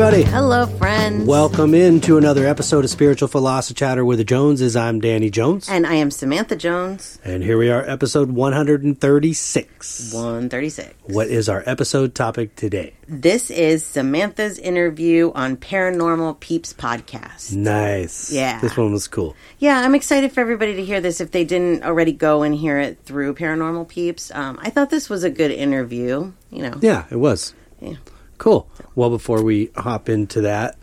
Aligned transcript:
everybody. 0.00 0.22
Hello, 0.30 0.64
friends. 0.64 1.26
Welcome 1.26 1.74
into 1.74 2.18
another 2.18 2.46
episode 2.46 2.84
of 2.84 2.90
Spiritual 2.90 3.26
Philosophy 3.26 3.74
Chatter 3.74 4.04
with 4.04 4.18
the 4.18 4.24
Joneses. 4.24 4.76
I'm 4.76 5.00
Danny 5.00 5.28
Jones. 5.28 5.68
And 5.68 5.84
I 5.84 5.94
am 5.94 6.12
Samantha 6.12 6.54
Jones, 6.54 7.18
And 7.24 7.42
here 7.42 7.58
we 7.58 7.68
are, 7.68 7.82
episode 7.82 8.30
136. 8.30 10.12
136. 10.14 10.94
What 11.12 11.26
is 11.26 11.48
our 11.48 11.64
episode 11.66 12.14
topic 12.14 12.54
today? 12.54 12.94
This 13.08 13.50
is 13.50 13.84
Samantha's 13.84 14.60
interview 14.60 15.32
on 15.34 15.56
Paranormal 15.56 16.38
Peeps 16.38 16.72
podcast. 16.72 17.52
Nice. 17.56 18.30
Yeah. 18.30 18.60
This 18.60 18.76
one 18.76 18.92
was 18.92 19.08
cool. 19.08 19.34
Yeah, 19.58 19.80
I'm 19.80 19.96
excited 19.96 20.30
for 20.30 20.40
everybody 20.40 20.76
to 20.76 20.84
hear 20.84 21.00
this 21.00 21.20
if 21.20 21.32
they 21.32 21.42
didn't 21.42 21.82
already 21.82 22.12
go 22.12 22.44
and 22.44 22.54
hear 22.54 22.78
it 22.78 22.98
through 23.04 23.34
Paranormal 23.34 23.88
Peeps. 23.88 24.30
Um, 24.32 24.60
I 24.62 24.70
thought 24.70 24.90
this 24.90 25.10
was 25.10 25.24
a 25.24 25.30
good 25.30 25.50
interview, 25.50 26.30
you 26.52 26.62
know. 26.62 26.78
Yeah, 26.80 27.06
it 27.10 27.16
was. 27.16 27.52
Yeah. 27.80 27.96
Cool. 28.38 28.68
Well, 28.94 29.10
before 29.10 29.42
we 29.42 29.70
hop 29.76 30.08
into 30.08 30.40
that, 30.42 30.76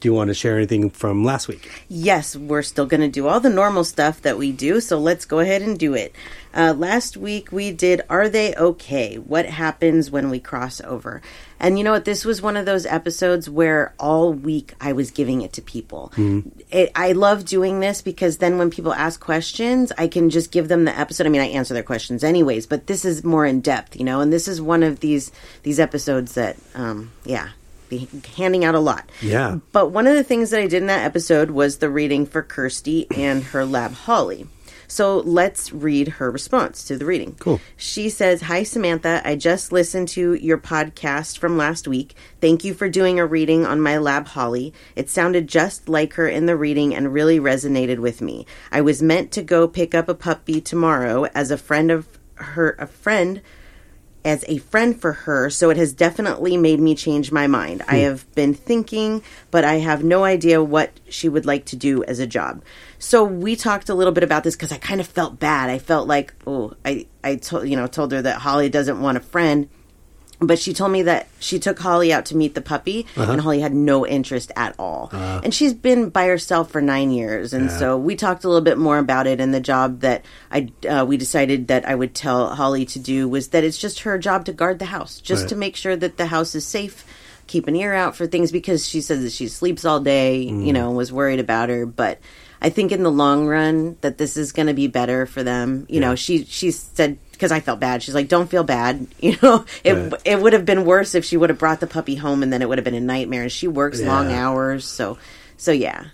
do 0.00 0.08
you 0.08 0.14
want 0.14 0.28
to 0.28 0.34
share 0.34 0.56
anything 0.56 0.90
from 0.90 1.24
last 1.24 1.48
week? 1.48 1.70
Yes, 1.88 2.36
we're 2.36 2.62
still 2.62 2.86
going 2.86 3.00
to 3.00 3.08
do 3.08 3.26
all 3.26 3.40
the 3.40 3.50
normal 3.50 3.82
stuff 3.82 4.22
that 4.22 4.38
we 4.38 4.52
do, 4.52 4.80
so 4.80 4.98
let's 4.98 5.24
go 5.24 5.40
ahead 5.40 5.62
and 5.62 5.78
do 5.78 5.94
it. 5.94 6.14
Uh, 6.58 6.74
last 6.74 7.16
week 7.16 7.52
we 7.52 7.70
did 7.70 8.02
Are 8.10 8.28
They 8.28 8.52
Okay? 8.56 9.14
What 9.14 9.46
Happens 9.46 10.10
When 10.10 10.28
We 10.28 10.40
Cross 10.40 10.80
Over? 10.80 11.22
And 11.60 11.78
you 11.78 11.84
know 11.84 11.92
what? 11.92 12.04
This 12.04 12.24
was 12.24 12.42
one 12.42 12.56
of 12.56 12.66
those 12.66 12.84
episodes 12.84 13.48
where 13.48 13.94
all 13.96 14.32
week 14.32 14.74
I 14.80 14.92
was 14.92 15.12
giving 15.12 15.42
it 15.42 15.52
to 15.52 15.62
people. 15.62 16.12
It, 16.70 16.90
I 16.96 17.12
love 17.12 17.44
doing 17.44 17.78
this 17.78 18.02
because 18.02 18.38
then 18.38 18.58
when 18.58 18.70
people 18.70 18.92
ask 18.92 19.20
questions, 19.20 19.92
I 19.96 20.08
can 20.08 20.30
just 20.30 20.50
give 20.50 20.66
them 20.66 20.84
the 20.84 20.98
episode. 20.98 21.28
I 21.28 21.30
mean, 21.30 21.42
I 21.42 21.46
answer 21.46 21.74
their 21.74 21.84
questions 21.84 22.24
anyways, 22.24 22.66
but 22.66 22.88
this 22.88 23.04
is 23.04 23.22
more 23.22 23.46
in 23.46 23.60
depth, 23.60 23.94
you 23.94 24.04
know. 24.04 24.20
And 24.20 24.32
this 24.32 24.48
is 24.48 24.60
one 24.60 24.82
of 24.82 24.98
these 24.98 25.30
these 25.62 25.78
episodes 25.78 26.34
that, 26.34 26.56
um, 26.74 27.12
yeah, 27.24 27.50
be 27.88 28.08
handing 28.36 28.64
out 28.64 28.74
a 28.74 28.80
lot. 28.80 29.08
Yeah. 29.22 29.58
But 29.70 29.92
one 29.92 30.08
of 30.08 30.16
the 30.16 30.24
things 30.24 30.50
that 30.50 30.58
I 30.58 30.66
did 30.66 30.82
in 30.82 30.86
that 30.88 31.04
episode 31.04 31.52
was 31.52 31.78
the 31.78 31.88
reading 31.88 32.26
for 32.26 32.42
Kirsty 32.42 33.06
and 33.16 33.44
her 33.44 33.64
lab 33.64 33.92
Holly. 33.92 34.48
So 34.88 35.18
let's 35.18 35.72
read 35.72 36.08
her 36.08 36.30
response 36.30 36.82
to 36.84 36.96
the 36.96 37.04
reading. 37.04 37.36
Cool. 37.38 37.60
She 37.76 38.08
says, 38.08 38.42
Hi, 38.42 38.62
Samantha. 38.62 39.20
I 39.24 39.36
just 39.36 39.70
listened 39.70 40.08
to 40.08 40.34
your 40.34 40.58
podcast 40.58 41.38
from 41.38 41.58
last 41.58 41.86
week. 41.86 42.14
Thank 42.40 42.64
you 42.64 42.72
for 42.72 42.88
doing 42.88 43.20
a 43.20 43.26
reading 43.26 43.66
on 43.66 43.80
my 43.80 43.98
lab 43.98 44.28
Holly. 44.28 44.72
It 44.96 45.10
sounded 45.10 45.46
just 45.46 45.88
like 45.88 46.14
her 46.14 46.26
in 46.26 46.46
the 46.46 46.56
reading 46.56 46.94
and 46.94 47.12
really 47.12 47.38
resonated 47.38 47.98
with 47.98 48.22
me. 48.22 48.46
I 48.72 48.80
was 48.80 49.02
meant 49.02 49.30
to 49.32 49.42
go 49.42 49.68
pick 49.68 49.94
up 49.94 50.08
a 50.08 50.14
puppy 50.14 50.60
tomorrow 50.60 51.24
as 51.34 51.50
a 51.50 51.58
friend 51.58 51.90
of 51.90 52.18
her, 52.36 52.74
a 52.78 52.86
friend 52.86 53.42
as 54.24 54.44
a 54.48 54.58
friend 54.58 55.00
for 55.00 55.12
her, 55.12 55.48
so 55.50 55.70
it 55.70 55.76
has 55.76 55.92
definitely 55.92 56.56
made 56.56 56.80
me 56.80 56.94
change 56.94 57.32
my 57.32 57.46
mind. 57.46 57.82
I 57.88 57.98
hmm. 57.98 58.04
have 58.04 58.34
been 58.34 58.54
thinking, 58.54 59.22
but 59.50 59.64
I 59.64 59.74
have 59.74 60.04
no 60.04 60.24
idea 60.24 60.62
what 60.62 60.90
she 61.08 61.28
would 61.28 61.46
like 61.46 61.64
to 61.66 61.76
do 61.76 62.04
as 62.04 62.18
a 62.18 62.26
job. 62.26 62.62
So 62.98 63.24
we 63.24 63.56
talked 63.56 63.88
a 63.88 63.94
little 63.94 64.12
bit 64.12 64.24
about 64.24 64.44
this 64.44 64.56
because 64.56 64.72
I 64.72 64.78
kind 64.78 65.00
of 65.00 65.06
felt 65.06 65.38
bad. 65.38 65.70
I 65.70 65.78
felt 65.78 66.08
like, 66.08 66.34
oh, 66.46 66.74
I, 66.84 67.06
I 67.22 67.36
told 67.36 67.68
you 67.68 67.76
know 67.76 67.86
told 67.86 68.12
her 68.12 68.22
that 68.22 68.38
Holly 68.38 68.68
doesn't 68.68 69.00
want 69.00 69.16
a 69.16 69.20
friend, 69.20 69.68
but 70.40 70.58
she 70.58 70.72
told 70.72 70.92
me 70.92 71.02
that 71.02 71.26
she 71.40 71.58
took 71.58 71.78
Holly 71.78 72.12
out 72.12 72.26
to 72.26 72.36
meet 72.36 72.54
the 72.54 72.60
puppy, 72.60 73.06
uh-huh. 73.16 73.32
and 73.32 73.40
Holly 73.40 73.60
had 73.60 73.74
no 73.74 74.06
interest 74.06 74.52
at 74.54 74.74
all. 74.78 75.10
Uh-huh. 75.12 75.40
and 75.42 75.52
she's 75.52 75.74
been 75.74 76.10
by 76.10 76.26
herself 76.26 76.70
for 76.70 76.80
nine 76.80 77.10
years, 77.10 77.52
and 77.52 77.70
so 77.70 77.96
we 77.98 78.14
talked 78.14 78.44
a 78.44 78.48
little 78.48 78.62
bit 78.62 78.78
more 78.78 78.98
about 78.98 79.26
it. 79.26 79.40
And 79.40 79.52
the 79.52 79.60
job 79.60 80.00
that 80.00 80.24
I 80.50 80.70
uh, 80.88 81.04
we 81.06 81.16
decided 81.16 81.68
that 81.68 81.88
I 81.88 81.94
would 81.94 82.14
tell 82.14 82.54
Holly 82.54 82.84
to 82.86 82.98
do 82.98 83.28
was 83.28 83.48
that 83.48 83.64
it's 83.64 83.78
just 83.78 84.00
her 84.00 84.18
job 84.18 84.44
to 84.44 84.52
guard 84.52 84.78
the 84.78 84.86
house, 84.86 85.20
just 85.20 85.42
Right. 85.42 85.48
to 85.50 85.56
make 85.56 85.76
sure 85.76 85.96
that 85.96 86.16
the 86.16 86.26
house 86.26 86.54
is 86.54 86.64
safe. 86.66 87.04
Keep 87.46 87.66
an 87.66 87.76
ear 87.76 87.94
out 87.94 88.14
for 88.14 88.26
things 88.26 88.52
because 88.52 88.86
she 88.86 89.00
says 89.00 89.22
that 89.22 89.32
she 89.32 89.48
sleeps 89.48 89.84
all 89.84 90.00
day, 90.00 90.46
mm. 90.50 90.64
you 90.64 90.72
know, 90.72 90.88
and 90.88 90.96
was 90.96 91.12
worried 91.12 91.40
about 91.40 91.68
her, 91.68 91.86
but. 91.86 92.18
I 92.60 92.70
think 92.70 92.90
in 92.90 93.04
the 93.04 93.10
long 93.12 93.46
run 93.46 93.98
that 94.00 94.18
this 94.18 94.36
is 94.36 94.50
going 94.50 94.66
to 94.66 94.74
be 94.74 94.88
better 94.88 95.26
for 95.26 95.44
them. 95.44 95.86
You 95.88 96.00
know, 96.00 96.16
she 96.16 96.42
she 96.44 96.72
said 96.72 97.16
because 97.38 97.52
I 97.52 97.60
felt 97.60 97.78
bad. 97.78 98.02
She's 98.02 98.14
like, 98.14 98.28
"Don't 98.28 98.50
feel 98.50 98.64
bad." 98.64 99.06
You 99.20 99.36
know, 99.42 99.64
it 99.84 99.92
Right. 99.94 100.12
it 100.24 100.40
would 100.40 100.52
have 100.52 100.64
been 100.66 100.84
worse 100.84 101.14
if 101.14 101.24
she 101.24 101.36
would 101.36 101.50
have 101.50 101.58
brought 101.58 101.78
the 101.80 101.86
puppy 101.86 102.16
home, 102.16 102.42
and 102.42 102.52
then 102.52 102.60
it 102.62 102.68
would 102.68 102.78
have 102.78 102.84
been 102.84 102.94
a 102.94 103.00
nightmare. 103.00 103.42
And 103.42 103.52
she 103.52 103.68
works 103.68 104.00
long 104.02 104.32
hours, 104.32 104.84
so 104.84 105.16
so 105.56 105.70
yeah, 105.72 106.06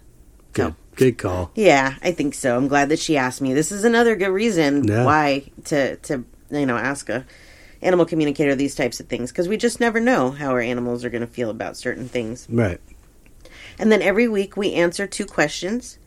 Good. 0.53 0.75
Good 0.97 1.19
call. 1.19 1.51
yeah, 1.57 1.95
I 2.03 2.13
think 2.13 2.35
so. 2.35 2.57
I'm 2.57 2.69
glad 2.69 2.89
that 2.91 2.99
she 3.01 3.17
asked 3.17 3.41
me. 3.41 3.53
This 3.55 3.73
is 3.73 3.83
another 3.85 4.15
good 4.17 4.29
reason 4.29 4.85
Yeah. 4.87 5.05
why 5.05 5.45
to 5.65 5.97
to 5.97 6.25
you 6.51 6.67
know 6.67 6.77
ask 6.77 7.09
a 7.09 7.25
animal 7.83 8.07
communicator 8.07 8.55
these 8.55 8.75
types 8.75 9.01
of 9.01 9.07
things 9.09 9.31
because 9.33 9.49
we 9.49 9.57
just 9.57 9.81
never 9.81 10.01
know 10.01 10.31
how 10.31 10.51
our 10.51 10.61
animals 10.61 11.05
are 11.05 11.11
going 11.11 11.21
to 11.27 11.27
feel 11.27 11.51
about 11.51 11.77
certain 11.77 12.09
things. 12.09 12.47
Right. 12.51 12.81
And 13.79 13.91
then 13.91 14.03
every 14.03 14.29
week 14.29 14.57
we 14.57 14.73
answer 14.75 15.07
two 15.07 15.27
questions. 15.27 15.99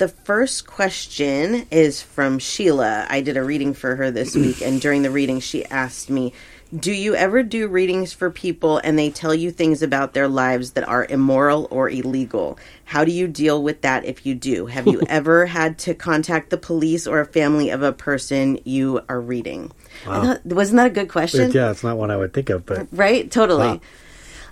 The 0.00 0.08
first 0.08 0.66
question 0.66 1.66
is 1.70 2.00
from 2.00 2.38
Sheila. 2.38 3.06
I 3.10 3.20
did 3.20 3.36
a 3.36 3.42
reading 3.44 3.74
for 3.74 3.96
her 3.96 4.10
this 4.10 4.34
week, 4.34 4.62
and 4.62 4.80
during 4.80 5.02
the 5.02 5.10
reading, 5.10 5.40
she 5.40 5.66
asked 5.66 6.08
me, 6.08 6.32
Do 6.74 6.90
you 6.90 7.14
ever 7.14 7.42
do 7.42 7.68
readings 7.68 8.14
for 8.14 8.30
people 8.30 8.78
and 8.78 8.98
they 8.98 9.10
tell 9.10 9.34
you 9.34 9.50
things 9.50 9.82
about 9.82 10.14
their 10.14 10.26
lives 10.26 10.70
that 10.70 10.88
are 10.88 11.04
immoral 11.04 11.68
or 11.70 11.90
illegal? 11.90 12.58
How 12.86 13.04
do 13.04 13.12
you 13.12 13.28
deal 13.28 13.62
with 13.62 13.82
that 13.82 14.06
if 14.06 14.24
you 14.24 14.34
do? 14.34 14.64
Have 14.64 14.86
you 14.86 15.02
ever 15.06 15.44
had 15.44 15.76
to 15.80 15.92
contact 15.92 16.48
the 16.48 16.56
police 16.56 17.06
or 17.06 17.20
a 17.20 17.26
family 17.26 17.68
of 17.68 17.82
a 17.82 17.92
person 17.92 18.58
you 18.64 19.02
are 19.06 19.20
reading? 19.20 19.70
I 20.06 20.22
thought, 20.22 20.46
wasn't 20.46 20.78
that 20.78 20.86
a 20.86 20.94
good 20.94 21.10
question? 21.10 21.52
Yeah, 21.52 21.72
it's 21.72 21.84
not 21.84 21.98
one 21.98 22.10
I 22.10 22.16
would 22.16 22.32
think 22.32 22.48
of, 22.48 22.64
but 22.64 22.86
Right? 22.90 23.30
Totally. 23.30 23.66
Wow. 23.66 23.80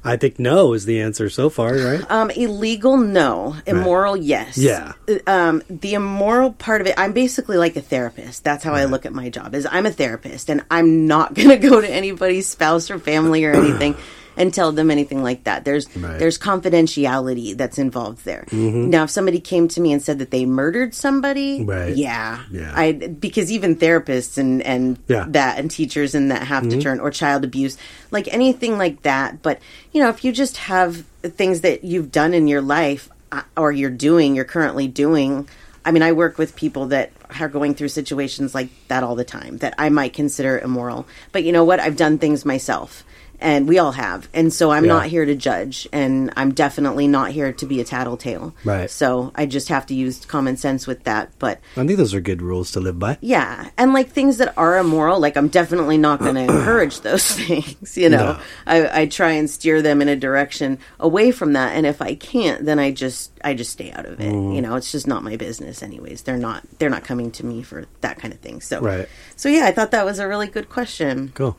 I 0.09 0.17
think 0.17 0.39
no 0.39 0.73
is 0.73 0.87
the 0.87 1.03
answer 1.03 1.29
so 1.29 1.51
far, 1.51 1.75
right? 1.75 2.11
Um, 2.11 2.31
illegal, 2.31 2.97
no. 2.97 3.57
Immoral, 3.67 4.17
yes. 4.17 4.57
Yeah. 4.57 4.95
Um, 5.27 5.63
the 5.69 5.95
immoral 5.95 6.53
part 6.53 6.81
of 6.81 6.87
it, 6.87 6.95
I'm 6.97 7.13
basically 7.13 7.59
like 7.59 7.77
a 7.77 7.83
therapist. 7.83 8.43
That's 8.43 8.65
how 8.65 8.73
I 8.73 8.87
look 8.87 9.05
at 9.05 9.13
my 9.13 9.29
job. 9.29 9.55
Is 9.55 9.67
I'm 9.71 9.85
a 9.85 9.93
therapist, 9.93 10.49
and 10.49 10.65
I'm 10.71 11.07
not 11.07 11.35
going 11.35 11.51
to 11.51 11.57
go 11.59 11.81
to 11.81 11.89
anybody's 11.89 12.49
spouse 12.49 12.91
or 12.91 12.99
family 12.99 13.45
or 13.45 13.53
anything 13.53 13.97
and 14.39 14.55
tell 14.55 14.73
them 14.73 14.91
anything 14.91 15.23
like 15.23 15.45
that. 15.45 15.65
There's 15.65 15.87
Right. 15.97 16.19
there's 16.19 16.39
confidentiality 16.39 17.57
that's 17.57 17.79
involved 17.79 18.25
there. 18.25 18.45
Mm-hmm. 18.51 18.91
Now, 18.91 19.05
if 19.05 19.11
somebody 19.11 19.41
came 19.41 19.69
to 19.69 19.81
me 19.81 19.93
and 19.93 20.03
said 20.03 20.19
that 20.21 20.31
they 20.31 20.47
murdered 20.47 20.95
somebody, 20.95 21.65
Right. 21.65 21.97
yeah, 21.97 22.41
Yeah. 22.51 22.73
I 22.75 22.93
because 22.93 23.51
even 23.53 23.77
therapists 23.77 24.39
and 24.39 24.63
and 24.63 24.99
Yeah. 25.09 25.23
Mm-hmm. 25.23 25.33
that 25.33 25.59
and 25.59 25.71
teachers 25.71 26.15
and 26.15 26.31
that 26.31 26.43
have 26.47 26.69
to 26.69 26.81
turn 26.81 27.01
or 27.01 27.11
child 27.11 27.45
abuse, 27.45 27.77
like 28.11 28.33
anything 28.33 28.79
like 28.79 29.03
that. 29.03 29.43
But 29.43 29.59
you 29.93 30.03
know, 30.03 30.09
if 30.09 30.25
you 30.25 30.33
just 30.33 30.57
have 30.59 31.05
things 31.23 31.61
that 31.63 31.85
you've 31.85 32.11
done 32.13 32.33
in 32.35 32.49
your 32.49 32.61
life 32.63 33.09
uh, 33.33 33.43
or 33.57 33.73
you're 33.73 33.91
doing, 33.91 34.35
you're 34.35 34.45
currently 34.45 34.89
doing. 34.89 35.49
I 35.85 35.91
mean, 35.91 36.03
I 36.03 36.13
work 36.13 36.37
with 36.39 36.55
people 36.57 36.87
that 36.89 37.13
are 37.41 37.49
going 37.49 37.75
through 37.75 37.89
situations 37.89 38.55
like 38.55 38.69
that 38.89 39.03
all 39.03 39.15
the 39.15 39.25
time 39.25 39.59
that 39.59 39.75
I 39.79 39.89
might 39.89 40.13
consider 40.13 40.59
immoral. 40.59 41.07
But 41.33 41.45
you 41.45 41.53
know 41.53 41.65
what? 41.65 41.81
I've 41.81 41.97
done 41.97 42.19
things 42.19 42.45
myself. 42.45 43.05
And 43.41 43.69
we 43.69 43.79
all 43.79 43.93
have. 43.93 44.29
And 44.35 44.53
so 44.53 44.71
I'm 44.71 44.85
Yeah. 44.85 44.95
not 44.95 45.07
here 45.07 45.25
to 45.25 45.35
judge. 45.35 45.87
And 45.93 46.33
I'm 46.37 46.53
definitely 46.53 47.07
not 47.07 47.31
here 47.31 47.53
to 47.53 47.67
be 47.67 47.81
a 47.81 47.85
tattletale. 47.85 48.55
Right. 48.65 48.91
So 48.91 49.33
I 49.35 49.47
just 49.47 49.69
have 49.69 49.87
to 49.87 49.95
use 49.95 50.25
common 50.25 50.57
sense 50.57 50.87
with 50.87 51.05
that. 51.05 51.31
But 51.39 51.61
I 51.77 51.87
think 51.87 51.97
those 51.99 52.15
are 52.15 52.21
good 52.21 52.43
rules 52.43 52.73
to 52.73 52.81
live 52.81 52.99
by. 52.99 53.19
yeah, 53.21 53.71
and 53.79 53.93
like 53.93 54.11
things 54.11 54.39
that 54.39 54.53
are 54.57 54.77
immoral, 54.79 55.21
like 55.21 55.37
I'm 55.37 55.49
definitely 55.49 55.99
not 55.99 56.19
going 56.21 56.35
to 56.35 56.41
encourage 56.53 57.01
those 57.03 57.31
things. 57.41 57.97
You 57.97 58.09
know, 58.09 58.33
No. 58.33 58.39
I, 58.67 59.03
I 59.03 59.07
try 59.07 59.31
and 59.33 59.49
steer 59.49 59.83
them 59.83 60.03
in 60.03 60.09
a 60.09 60.17
direction 60.17 60.79
away 60.99 61.31
from 61.31 61.53
that, 61.53 61.77
and 61.77 61.87
if 61.87 62.03
I 62.03 62.15
can't, 62.17 62.65
then 62.65 62.79
I 62.79 62.91
just 62.91 63.31
I 63.45 63.55
just 63.55 63.71
stay 63.71 63.93
out 63.93 64.07
of 64.07 64.21
it. 64.21 64.33
Mm. 64.33 64.55
You 64.57 64.61
know, 64.63 64.75
it's 64.75 64.91
just 64.91 65.07
not 65.07 65.23
my 65.23 65.37
business, 65.37 65.83
anyways. 65.83 66.23
They're 66.23 66.37
not 66.37 66.65
they're 66.79 66.91
not 66.91 67.05
coming 67.05 67.31
to 67.33 67.47
me 67.47 67.63
for 67.63 67.87
that 68.01 68.19
kind 68.19 68.35
of 68.35 68.41
thing. 68.41 68.61
So 68.61 68.81
Right. 68.81 69.09
So 69.37 69.49
yeah, 69.49 69.67
I 69.67 69.71
thought 69.73 69.93
that 69.93 70.05
was 70.05 70.19
a 70.19 70.27
really 70.27 70.49
good 70.49 70.69
question. 70.69 71.31
Cool. 71.35 71.57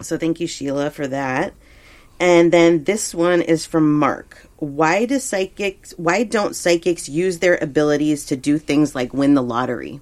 So 0.00 0.18
thank 0.18 0.40
you, 0.40 0.46
Sheila, 0.46 0.90
for 0.90 1.06
that. 1.08 1.54
And 2.18 2.52
then 2.52 2.84
this 2.84 3.14
one 3.14 3.40
is 3.40 3.64
from 3.64 3.94
Mark. 3.94 4.46
Why 4.56 5.06
do 5.06 5.18
psychics? 5.18 5.94
Why 5.96 6.22
don't 6.22 6.54
psychics 6.54 7.08
use 7.08 7.38
their 7.38 7.56
abilities 7.56 8.26
to 8.26 8.36
do 8.36 8.58
things 8.58 8.94
like 8.94 9.14
win 9.14 9.34
the 9.34 9.42
lottery? 9.42 10.00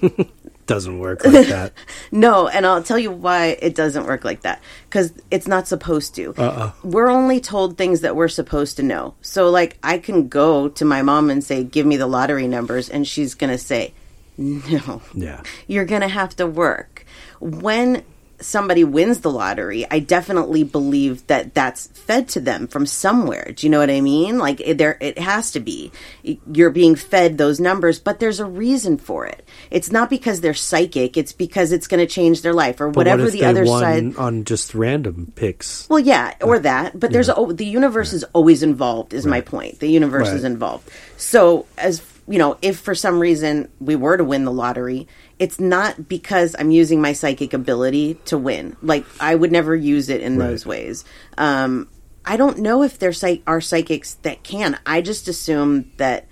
doesn't 0.66 0.98
work 0.98 1.24
like 1.24 1.46
that. 1.46 1.72
No, 2.12 2.48
and 2.48 2.64
I'll 2.64 2.82
tell 2.82 2.98
you 2.98 3.10
why 3.10 3.56
it 3.60 3.74
doesn't 3.74 4.06
work 4.06 4.24
like 4.24 4.42
that. 4.42 4.60
Because 4.88 5.12
it's 5.30 5.48
not 5.48 5.66
supposed 5.66 6.14
to. 6.16 6.34
Uh-uh. 6.36 6.72
We're 6.84 7.08
only 7.08 7.40
told 7.40 7.76
things 7.76 8.02
that 8.02 8.14
we're 8.16 8.28
supposed 8.28 8.76
to 8.76 8.82
know. 8.82 9.14
So, 9.22 9.50
like, 9.50 9.76
I 9.82 9.98
can 9.98 10.28
go 10.28 10.68
to 10.68 10.84
my 10.84 11.02
mom 11.02 11.30
and 11.30 11.42
say, 11.42 11.64
Give 11.64 11.86
me 11.86 11.96
the 11.96 12.06
lottery 12.06 12.46
numbers, 12.46 12.88
and 12.88 13.06
she's 13.06 13.34
going 13.34 13.50
to 13.50 13.58
say, 13.58 13.92
No. 14.38 15.02
Yeah. 15.14 15.42
You're 15.66 15.84
going 15.84 16.02
to 16.02 16.08
have 16.08 16.36
to 16.36 16.46
work. 16.46 17.04
When 17.40 18.02
somebody 18.40 18.84
wins 18.84 19.20
the 19.20 19.30
lottery, 19.30 19.86
I 19.90 19.98
definitely 19.98 20.62
believe 20.62 21.26
that 21.26 21.54
that's 21.54 21.86
fed 21.88 22.28
to 22.30 22.40
them 22.40 22.66
from 22.66 22.86
somewhere. 22.86 23.52
Do 23.54 23.66
you 23.66 23.70
know 23.70 23.78
what 23.78 23.90
I 23.90 24.00
mean? 24.00 24.38
Like 24.38 24.60
it, 24.60 24.78
there, 24.78 24.98
it 25.00 25.18
has 25.18 25.52
to 25.52 25.60
be. 25.60 25.92
You're 26.22 26.70
being 26.70 26.96
fed 26.96 27.38
those 27.38 27.60
numbers, 27.60 27.98
but 27.98 28.20
there's 28.20 28.40
a 28.40 28.44
reason 28.44 28.98
for 28.98 29.26
it. 29.26 29.46
It's 29.70 29.90
not 29.90 30.10
because 30.10 30.40
they're 30.40 30.54
psychic. 30.54 31.16
It's 31.16 31.32
because 31.32 31.72
it's 31.72 31.86
going 31.86 32.00
to 32.00 32.12
change 32.12 32.42
their 32.42 32.52
life 32.52 32.80
or 32.80 32.88
But 32.88 32.96
whatever 32.96 33.24
what 33.24 33.32
the 33.32 33.44
other 33.44 33.66
side. 33.66 34.16
on 34.16 34.44
just 34.44 34.74
random 34.74 35.32
picks? 35.34 35.88
Well, 35.88 35.98
yeah, 35.98 36.34
or 36.42 36.58
that. 36.58 36.98
But 36.98 37.12
there's 37.12 37.28
a, 37.28 37.34
oh, 37.34 37.52
the 37.52 37.66
universe 37.66 38.12
is 38.12 38.24
always 38.32 38.62
involved. 38.62 39.14
Is 39.14 39.26
my 39.26 39.40
point. 39.40 39.80
The 39.80 39.88
universe 39.88 40.28
is 40.28 40.44
involved. 40.44 40.90
So 41.16 41.66
as 41.78 42.02
you 42.28 42.38
know, 42.38 42.58
if 42.60 42.78
for 42.80 42.94
some 42.94 43.18
reason 43.20 43.70
we 43.80 43.96
were 43.96 44.16
to 44.16 44.24
win 44.24 44.44
the 44.44 44.52
lottery, 44.52 45.06
it's 45.38 45.60
not 45.60 46.08
because 46.08 46.56
I'm 46.58 46.70
using 46.70 47.00
my 47.00 47.12
psychic 47.12 47.52
ability 47.52 48.14
to 48.26 48.38
win. 48.38 48.76
Like 48.82 49.04
I 49.20 49.34
would 49.34 49.52
never 49.52 49.74
use 49.76 50.08
it 50.08 50.20
in 50.22 50.38
Right. 50.38 50.48
those 50.48 50.64
ways. 50.66 51.04
Um, 51.36 51.88
I 52.24 52.36
don't 52.36 52.58
know 52.58 52.82
if 52.82 52.98
there 52.98 53.12
are 53.46 53.60
psychics 53.60 54.14
that 54.22 54.42
can. 54.42 54.78
I 54.86 55.00
just 55.00 55.28
assume 55.28 55.90
that 55.98 56.26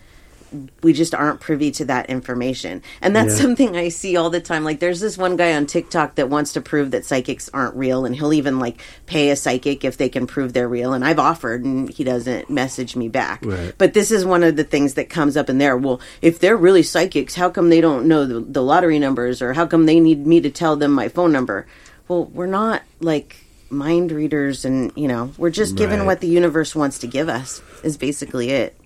we 0.82 0.92
just 0.92 1.14
aren't 1.14 1.40
privy 1.40 1.70
to 1.72 1.84
that 1.86 2.08
information. 2.10 2.82
And 3.00 3.14
that's 3.14 3.34
Yeah. 3.36 3.42
something 3.42 3.76
I 3.76 3.88
see 3.88 4.16
all 4.16 4.30
the 4.30 4.40
time. 4.40 4.64
Like 4.64 4.80
there's 4.80 5.00
this 5.00 5.18
one 5.18 5.36
guy 5.36 5.54
on 5.54 5.66
TikTok 5.66 6.14
that 6.16 6.28
wants 6.30 6.52
to 6.54 6.60
prove 6.60 6.90
that 6.92 7.04
psychics 7.04 7.50
aren't 7.52 7.76
real 7.76 8.04
and 8.04 8.14
he'll 8.14 8.32
even 8.32 8.58
like 8.58 8.80
pay 9.06 9.30
a 9.30 9.36
psychic 9.36 9.84
if 9.84 9.96
they 9.96 10.08
can 10.08 10.26
prove 10.26 10.52
they're 10.52 10.68
real 10.68 10.92
and 10.92 11.04
I've 11.04 11.18
offered 11.18 11.64
and 11.64 11.88
he 11.88 12.04
doesn't 12.04 12.48
message 12.50 12.96
me 12.96 13.08
back. 13.08 13.44
Right. 13.44 13.74
But 13.76 13.94
this 13.94 14.10
is 14.10 14.24
one 14.24 14.42
of 14.42 14.56
the 14.56 14.64
things 14.64 14.94
that 14.94 15.08
comes 15.10 15.36
up 15.36 15.48
in 15.50 15.58
there. 15.58 15.76
Well, 15.76 16.00
if 16.22 16.38
they're 16.38 16.56
really 16.56 16.82
psychics, 16.82 17.34
how 17.34 17.50
come 17.50 17.68
they 17.70 17.80
don't 17.80 18.06
know 18.06 18.24
the, 18.26 18.40
the 18.40 18.62
lottery 18.62 18.98
numbers 18.98 19.42
or 19.42 19.52
how 19.52 19.66
come 19.66 19.86
they 19.86 20.00
need 20.00 20.26
me 20.26 20.40
to 20.40 20.50
tell 20.50 20.76
them 20.76 20.92
my 20.92 21.08
phone 21.08 21.32
number? 21.32 21.66
Well, 22.08 22.26
we're 22.26 22.46
not 22.46 22.82
like 23.00 23.36
mind 23.70 24.12
readers 24.12 24.64
and, 24.64 24.92
you 24.94 25.08
know, 25.08 25.32
we're 25.38 25.50
just 25.50 25.74
given 25.74 26.00
Right. 26.00 26.06
what 26.06 26.20
the 26.20 26.28
universe 26.28 26.74
wants 26.76 26.98
to 27.00 27.06
give 27.06 27.28
us 27.28 27.60
is 27.82 27.96
basically 27.96 28.50
it. 28.50 28.76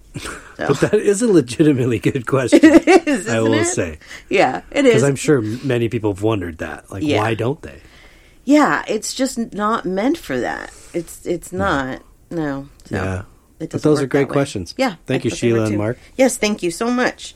But 0.56 0.80
that 0.80 0.94
is 0.94 1.22
a 1.22 1.28
legitimately 1.28 1.98
good 1.98 2.26
question. 2.26 2.60
is, 2.64 3.28
I 3.28 3.40
will 3.40 3.54
it? 3.54 3.66
say. 3.66 3.98
Yeah, 4.28 4.62
it 4.70 4.84
is. 4.84 4.94
Because. 4.94 5.02
I'm 5.04 5.16
sure 5.16 5.40
many 5.40 5.88
people 5.88 6.12
have 6.12 6.22
wondered 6.22 6.58
that. 6.58 6.90
Like, 6.90 7.02
Yeah. 7.02 7.20
why 7.20 7.34
don't 7.34 7.62
they? 7.62 7.80
yeah, 8.44 8.82
it's 8.88 9.12
just 9.12 9.52
not 9.52 9.84
meant 9.84 10.16
for 10.16 10.40
that. 10.40 10.72
It's 10.94 11.24
it's 11.26 11.50
hmm. 11.50 11.58
not. 11.58 12.02
No. 12.30 12.68
So 12.86 12.96
Yeah. 12.96 13.22
it 13.60 13.70
But 13.70 13.82
those 13.82 14.00
are 14.00 14.06
great 14.06 14.28
questions. 14.28 14.74
Yeah. 14.76 14.96
Thank 15.06 15.24
you, 15.24 15.30
thought 15.30 15.40
they 15.40 15.52
were 15.52 15.58
Sheila 15.58 15.66
and. 15.66 15.78
Mark. 15.78 15.98
Yes, 16.16 16.38
thank 16.38 16.62
you 16.62 16.70
so 16.70 16.90
much. 16.90 17.34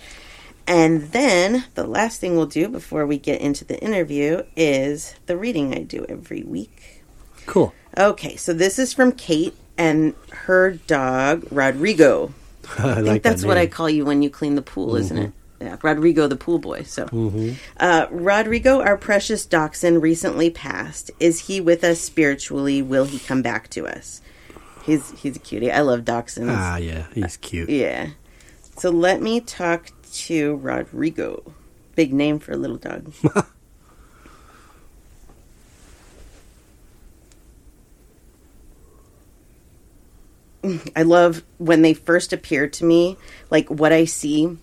And 0.67 1.11
then 1.13 1.65
the 1.75 1.85
last 1.87 2.21
thing 2.21 2.37
we'll 2.37 2.47
do 2.47 2.69
before 2.69 3.07
we 3.07 3.19
get 3.19 3.41
into 3.41 3.65
the 3.65 3.79
interview 3.83 4.43
is 4.57 5.15
the 5.27 5.37
reading 5.37 5.75
I 5.75 5.83
do 5.83 6.07
every 6.09 6.45
week. 6.45 7.03
Cool. 7.47 7.75
Okay, 7.99 8.37
so 8.37 8.53
this 8.53 8.79
is 8.79 8.93
from 8.95 9.13
Kate 9.13 9.55
and 9.77 10.15
her 10.31 10.71
dog 10.73 11.47
Rodrigo. 11.51 12.33
I, 12.79 12.83
I 12.91 12.95
think 12.97 13.07
like 13.07 13.23
that's 13.23 13.43
that 13.43 13.49
what 13.49 13.57
I 13.59 13.67
call 13.67 13.89
you 13.91 14.05
when 14.05 14.23
you 14.23 14.31
clean 14.31 14.55
the 14.55 14.63
pool, 14.63 14.97
isn't 14.97 15.17
it? 15.19 15.33
Yeah, 15.61 15.77
Rodrigo 15.83 16.27
the 16.27 16.37
pool 16.37 16.59
boy. 16.59 16.83
So, 16.83 17.07
Mm-hmm. 17.07 17.53
uh, 17.79 18.07
Rodrigo, 18.11 18.81
our 18.81 18.97
precious 18.97 19.47
dachshund, 19.47 20.03
recently 20.03 20.51
passed. 20.51 21.11
Is 21.21 21.47
he 21.47 21.61
with 21.61 21.85
us 21.85 22.01
spiritually? 22.01 22.83
Will 22.83 23.05
he 23.05 23.21
come 23.21 23.43
back 23.43 23.69
to 23.71 23.87
us? 23.87 24.21
He's 24.85 25.13
he's 25.21 25.37
a 25.37 25.39
cutie. 25.39 25.71
I 25.71 25.83
love 25.83 26.01
dachshunds. 26.01 26.49
Ah, 26.51 26.77
yeah, 26.79 27.07
he's 27.15 27.37
cute. 27.37 27.71
Yeah. 27.71 28.09
So 28.77 28.91
let 28.91 29.23
me 29.23 29.41
talk 29.41 29.91
to 30.13 30.57
Rodrigo. 30.57 31.55
Big 31.95 32.13
name 32.13 32.41
for 32.41 32.51
a 32.53 32.57
little 32.57 32.79
dog. 32.79 33.13
I 40.97 41.03
love 41.03 41.43
when 41.59 41.83
they 41.83 41.95
first 41.95 42.33
appear 42.33 42.69
to 42.69 42.85
me, 42.85 43.17
like 43.51 43.69
what 43.69 43.93
I 43.93 44.05
see. 44.05 44.59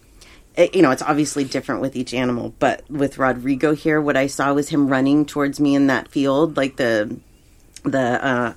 It, 0.56 0.76
you 0.76 0.82
know, 0.82 0.92
it's 0.92 1.02
obviously 1.02 1.44
different 1.44 1.82
with 1.82 1.96
each 1.96 2.14
animal, 2.14 2.54
but 2.60 2.90
with 2.90 3.18
Rodrigo 3.18 3.74
here, 3.74 4.02
what 4.02 4.18
I 4.18 4.28
saw 4.28 4.54
was 4.54 4.70
him 4.70 4.88
running 4.88 5.26
towards 5.26 5.60
me 5.60 5.76
in 5.76 5.88
that 5.88 6.10
field, 6.10 6.58
like 6.58 6.76
the 6.76 7.18
the 7.84 8.26
uh, 8.26 8.54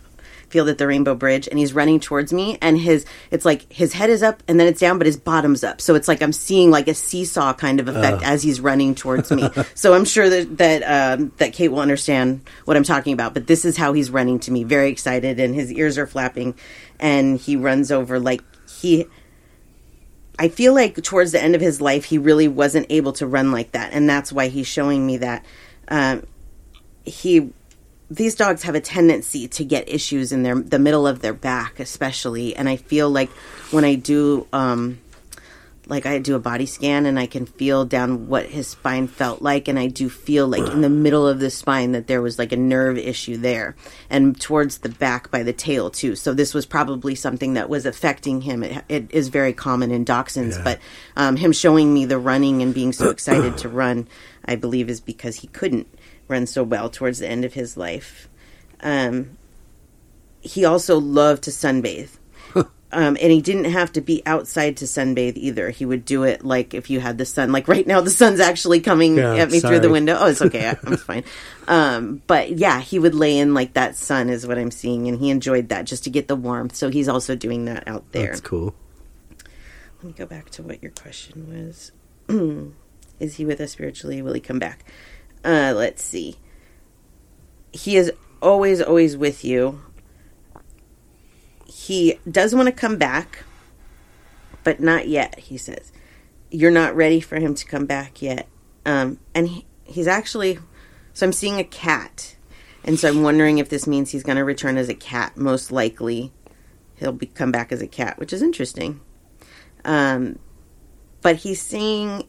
field 0.52 0.68
at 0.68 0.78
the 0.78 0.86
Rainbow 0.86 1.14
Bridge, 1.14 1.48
and 1.48 1.58
he's 1.58 1.72
running 1.72 1.98
towards 1.98 2.32
me, 2.32 2.58
and 2.60 2.78
his 2.78 3.06
it's 3.30 3.44
like 3.44 3.72
his 3.72 3.94
head 3.94 4.10
is 4.10 4.22
up 4.22 4.42
and 4.46 4.60
then 4.60 4.68
it's 4.68 4.80
down, 4.80 4.98
but 4.98 5.06
his 5.06 5.16
bottom's 5.16 5.64
up, 5.64 5.80
so 5.80 5.94
it's 5.94 6.06
like 6.06 6.22
I'm 6.22 6.32
seeing 6.32 6.70
like 6.70 6.88
a 6.88 6.94
seesaw 6.94 7.54
kind 7.54 7.80
of 7.80 7.88
effect 7.88 8.22
as 8.22 8.42
he's 8.42 8.60
running 8.60 8.94
towards 8.94 9.30
me. 9.30 9.48
so 9.74 9.94
I'm 9.94 10.04
sure 10.04 10.28
that 10.28 10.58
that 10.58 10.82
um, 11.18 11.32
that 11.38 11.54
Kate 11.54 11.68
will 11.68 11.80
understand 11.80 12.42
what 12.66 12.76
I'm 12.76 12.84
talking 12.84 13.14
about. 13.14 13.34
But 13.34 13.46
this 13.46 13.64
is 13.64 13.76
how 13.76 13.94
he's 13.94 14.10
running 14.10 14.38
to 14.40 14.52
me, 14.52 14.62
very 14.62 14.90
excited, 14.90 15.40
and 15.40 15.54
his 15.54 15.72
ears 15.72 15.98
are 15.98 16.06
flapping, 16.06 16.54
and 17.02 17.38
he 17.38 17.56
runs 17.56 17.93
over 17.93 18.19
like 18.19 18.43
he. 18.66 19.06
I 20.38 20.49
feel 20.49 20.72
like 20.72 21.02
towards 21.02 21.32
the 21.32 21.43
end 21.43 21.54
of 21.54 21.60
his 21.60 21.81
life, 21.81 22.06
he 22.06 22.16
really 22.16 22.49
wasn't 22.49 22.87
able 22.88 23.12
to 23.14 23.26
run 23.26 23.52
like 23.52 23.72
that, 23.72 23.93
and 23.93 24.08
that's 24.08 24.32
why 24.32 24.49
he's 24.49 24.66
showing 24.66 25.06
me 25.06 25.19
that. 25.19 25.44
Um, 25.88 26.26
he 27.04 27.52
these 28.10 28.34
dogs 28.34 28.62
have 28.62 28.75
a 28.75 28.81
tendency 28.81 29.49
to 29.49 29.64
get 29.64 29.88
issues 29.88 30.32
in 30.32 30.43
their 30.43 30.54
the 30.54 30.78
middle 30.78 31.06
of 31.06 31.20
their 31.22 31.32
back 31.32 31.81
especially 31.81 32.54
and 32.54 32.69
i 32.69 32.76
feel 32.76 33.08
like 33.08 33.31
when 33.70 33.84
i 33.84 33.94
do 33.94 34.46
um 34.52 34.99
like 35.88 36.06
i 36.06 36.19
do 36.19 36.34
a 36.37 36.38
body 36.38 36.64
scan 36.67 37.06
and 37.06 37.19
i 37.19 37.26
can 37.26 37.44
feel 37.44 37.84
down 37.84 38.29
what 38.29 38.46
his 38.46 38.69
spine 38.69 39.08
felt 39.08 39.43
like 39.43 39.67
and 39.67 39.79
i 39.79 39.87
do 39.88 40.08
feel 40.08 40.46
like 40.46 40.67
in 40.73 40.81
the 40.81 40.88
middle 40.88 41.26
of 41.26 41.40
the 41.40 41.50
spine 41.50 41.90
that 41.93 42.06
there 42.06 42.23
was 42.23 42.38
like 42.38 42.52
a 42.52 42.56
nerve 42.56 42.96
issue 42.96 43.37
there 43.37 43.75
and 44.08 44.40
towards 44.40 44.79
the 44.79 44.88
back 44.88 45.31
by 45.31 45.43
the 45.43 45.52
tail 45.52 45.90
too 45.90 46.14
so 46.14 46.32
this 46.32 46.55
was 46.55 46.64
probably 46.67 47.14
something 47.17 47.55
that 47.55 47.69
was 47.69 47.84
affecting 47.84 48.43
him 48.43 48.62
it, 48.62 48.84
it 48.88 49.11
is 49.11 49.26
very 49.29 49.52
common 49.52 49.90
in 49.90 50.05
dachshunds 50.05 50.56
Yeah. 50.58 50.64
but 50.64 50.79
um, 51.17 51.37
him 51.37 51.50
showing 51.52 51.93
me 51.93 52.05
the 52.05 52.19
running 52.19 52.62
and 52.62 52.73
being 52.73 52.93
so 52.93 53.11
excited 53.11 53.58
to 53.58 53.69
run 53.69 54.06
i 54.44 54.55
believe 54.55 54.88
is 54.88 55.00
because 55.00 55.37
he 55.37 55.49
couldn't 55.49 55.88
run 56.28 56.46
so 56.46 56.62
well 56.62 56.88
towards 56.88 57.19
the 57.19 57.28
end 57.28 57.44
of 57.44 57.52
his 57.55 57.76
life. 57.76 58.28
Um, 58.81 59.37
he 60.40 60.64
also 60.64 60.99
loved 60.99 61.43
to 61.43 61.50
sunbathe. 61.50 62.08
Um, 62.94 63.16
and 63.22 63.32
he 63.32 63.40
didn't 63.40 63.64
have 63.72 63.90
to 63.92 64.02
be 64.02 64.22
outside 64.26 64.76
to 64.76 64.84
sunbathe 64.84 65.36
either. 65.36 65.70
He 65.70 65.86
would 65.86 66.04
do 66.04 66.25
it 66.25 66.44
like 66.44 66.75
if 66.75 66.90
you 66.90 67.00
had 67.00 67.16
the 67.16 67.25
sun. 67.25 67.50
Like 67.50 67.66
right 67.66 67.87
now, 67.87 68.02
the 68.02 68.11
sun's 68.11 68.38
actually 68.38 68.80
coming 68.80 69.16
Yeah, 69.16 69.37
at 69.37 69.50
me 69.50 69.61
through 69.61 69.80
the 69.80 69.88
window. 69.88 70.16
Oh, 70.20 70.26
it's 70.26 70.42
okay. 70.42 70.68
I- 70.68 70.76
I'm 70.87 70.96
fine. 70.99 71.25
Um, 71.66 72.22
but 72.26 72.50
yeah, 72.50 72.80
he 72.80 72.99
would 72.99 73.14
lay 73.14 73.38
in 73.38 73.54
like 73.54 73.72
that 73.75 73.96
sun 73.96 74.28
is 74.28 74.46
what 74.46 74.58
I'm 74.58 74.70
seeing, 74.70 75.08
and 75.08 75.18
he 75.18 75.30
enjoyed 75.30 75.70
that 75.70 75.87
just 75.87 76.04
to 76.04 76.11
get 76.11 76.28
the 76.28 76.37
warmth. 76.37 76.76
So 76.76 76.90
he's 76.90 77.08
also 77.08 77.34
doing 77.34 77.64
that 77.64 77.88
out 77.88 78.04
there. 78.12 78.26
That's 78.26 78.40
cool. 78.42 78.75
Let 79.38 80.04
me 80.04 80.12
go 80.12 80.26
back 80.26 80.50
to 80.50 80.62
what 80.62 80.82
your 80.82 80.92
question 80.92 81.49
was. 81.49 81.92
is 83.20 83.37
he 83.37 83.46
with 83.46 83.61
us 83.62 83.72
spiritually? 83.72 84.20
Will 84.20 84.34
he 84.34 84.40
come 84.40 84.58
back? 84.58 84.84
Uh, 85.44 85.72
let's 85.75 86.02
see. 86.02 86.37
He 87.72 87.96
is 87.96 88.12
always, 88.42 88.82
always 88.82 89.16
with 89.16 89.44
you. 89.44 89.80
He 91.73 92.19
does 92.31 92.55
want 92.55 92.67
to 92.67 92.73
come 92.73 92.99
back, 92.99 93.45
but 94.62 94.79
not 94.79 95.09
yet, 95.09 95.38
he 95.38 95.57
says. 95.57 95.91
You're 96.50 96.71
not 96.71 96.95
ready 96.95 97.19
for 97.19 97.37
him 97.37 97.55
to 97.55 97.64
come 97.64 97.87
back 97.87 98.21
yet. 98.21 98.47
Um, 98.85 99.19
and 99.35 99.49
he, 99.49 99.67
he's 99.85 100.07
actually. 100.07 100.59
So 101.14 101.26
I'm 101.26 101.33
seeing 101.33 101.59
a 101.59 101.64
cat. 101.64 102.37
And 102.85 102.99
so 102.99 103.09
I'm 103.09 103.23
wondering 103.23 103.59
if 103.59 103.71
this 103.71 103.87
means 103.87 104.11
he's 104.11 104.23
going 104.23 104.37
to 104.37 104.45
return 104.45 104.76
as 104.76 104.88
a 104.88 104.95
cat. 104.95 105.37
Most 105.37 105.73
likely, 105.73 106.33
he'll 106.97 107.12
be, 107.12 107.26
come 107.26 107.50
back 107.50 107.73
as 107.73 107.81
a 107.81 107.87
cat, 107.87 108.19
which 108.19 108.33
is 108.33 108.43
interesting. 108.43 109.00
Um, 109.85 110.38
but 111.23 111.37
he's 111.37 111.62
seeing 111.62 112.25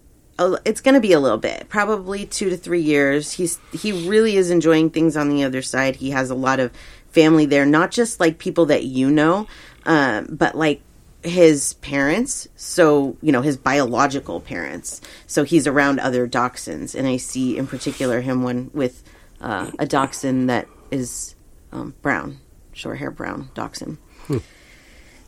it's 0.66 0.82
going 0.82 0.96
to 0.96 1.02
be 1.02 1.14
a 1.14 1.20
little 1.20 1.38
bit, 1.38 1.68
probably 1.70 2.26
two 2.26 2.50
to 2.50 2.58
three 2.58 2.82
years. 2.82 3.34
He's 3.34 3.60
he 3.74 3.92
really 4.08 4.38
is 4.38 4.50
enjoying 4.50 4.90
things 4.90 5.18
on 5.18 5.30
the 5.30 5.44
other 5.44 5.62
side. 5.62 5.98
He 5.98 6.12
has 6.12 6.30
a 6.30 6.36
lot 6.36 6.60
of 6.60 6.72
family 7.14 7.46
there, 7.46 7.66
not 7.66 7.92
just 7.92 8.20
like 8.20 8.38
people 8.38 8.66
that 8.68 8.84
you 8.84 9.10
know, 9.10 9.48
um, 9.86 10.28
but 10.30 10.56
like 10.56 10.82
his 11.24 11.74
parents. 11.76 12.48
So 12.56 13.18
you 13.22 13.32
know 13.32 13.42
his 13.42 13.58
biological 13.58 14.42
parents. 14.42 15.02
So 15.28 15.44
he's 15.44 15.68
around 15.68 16.00
other 16.00 16.28
dachshunds, 16.28 16.96
and 16.96 17.08
I 17.08 17.18
see 17.18 17.58
in 17.58 17.68
particular 17.68 18.22
him 18.22 18.44
one 18.44 18.72
with 18.74 19.04
uh, 19.40 19.72
a 19.80 19.86
dachshund 19.86 20.50
that 20.50 20.68
is 20.92 21.36
um, 21.72 21.96
brown, 22.02 22.40
short 22.74 22.98
hair 22.98 23.12
brown 23.12 23.50
dachshund. 23.54 23.98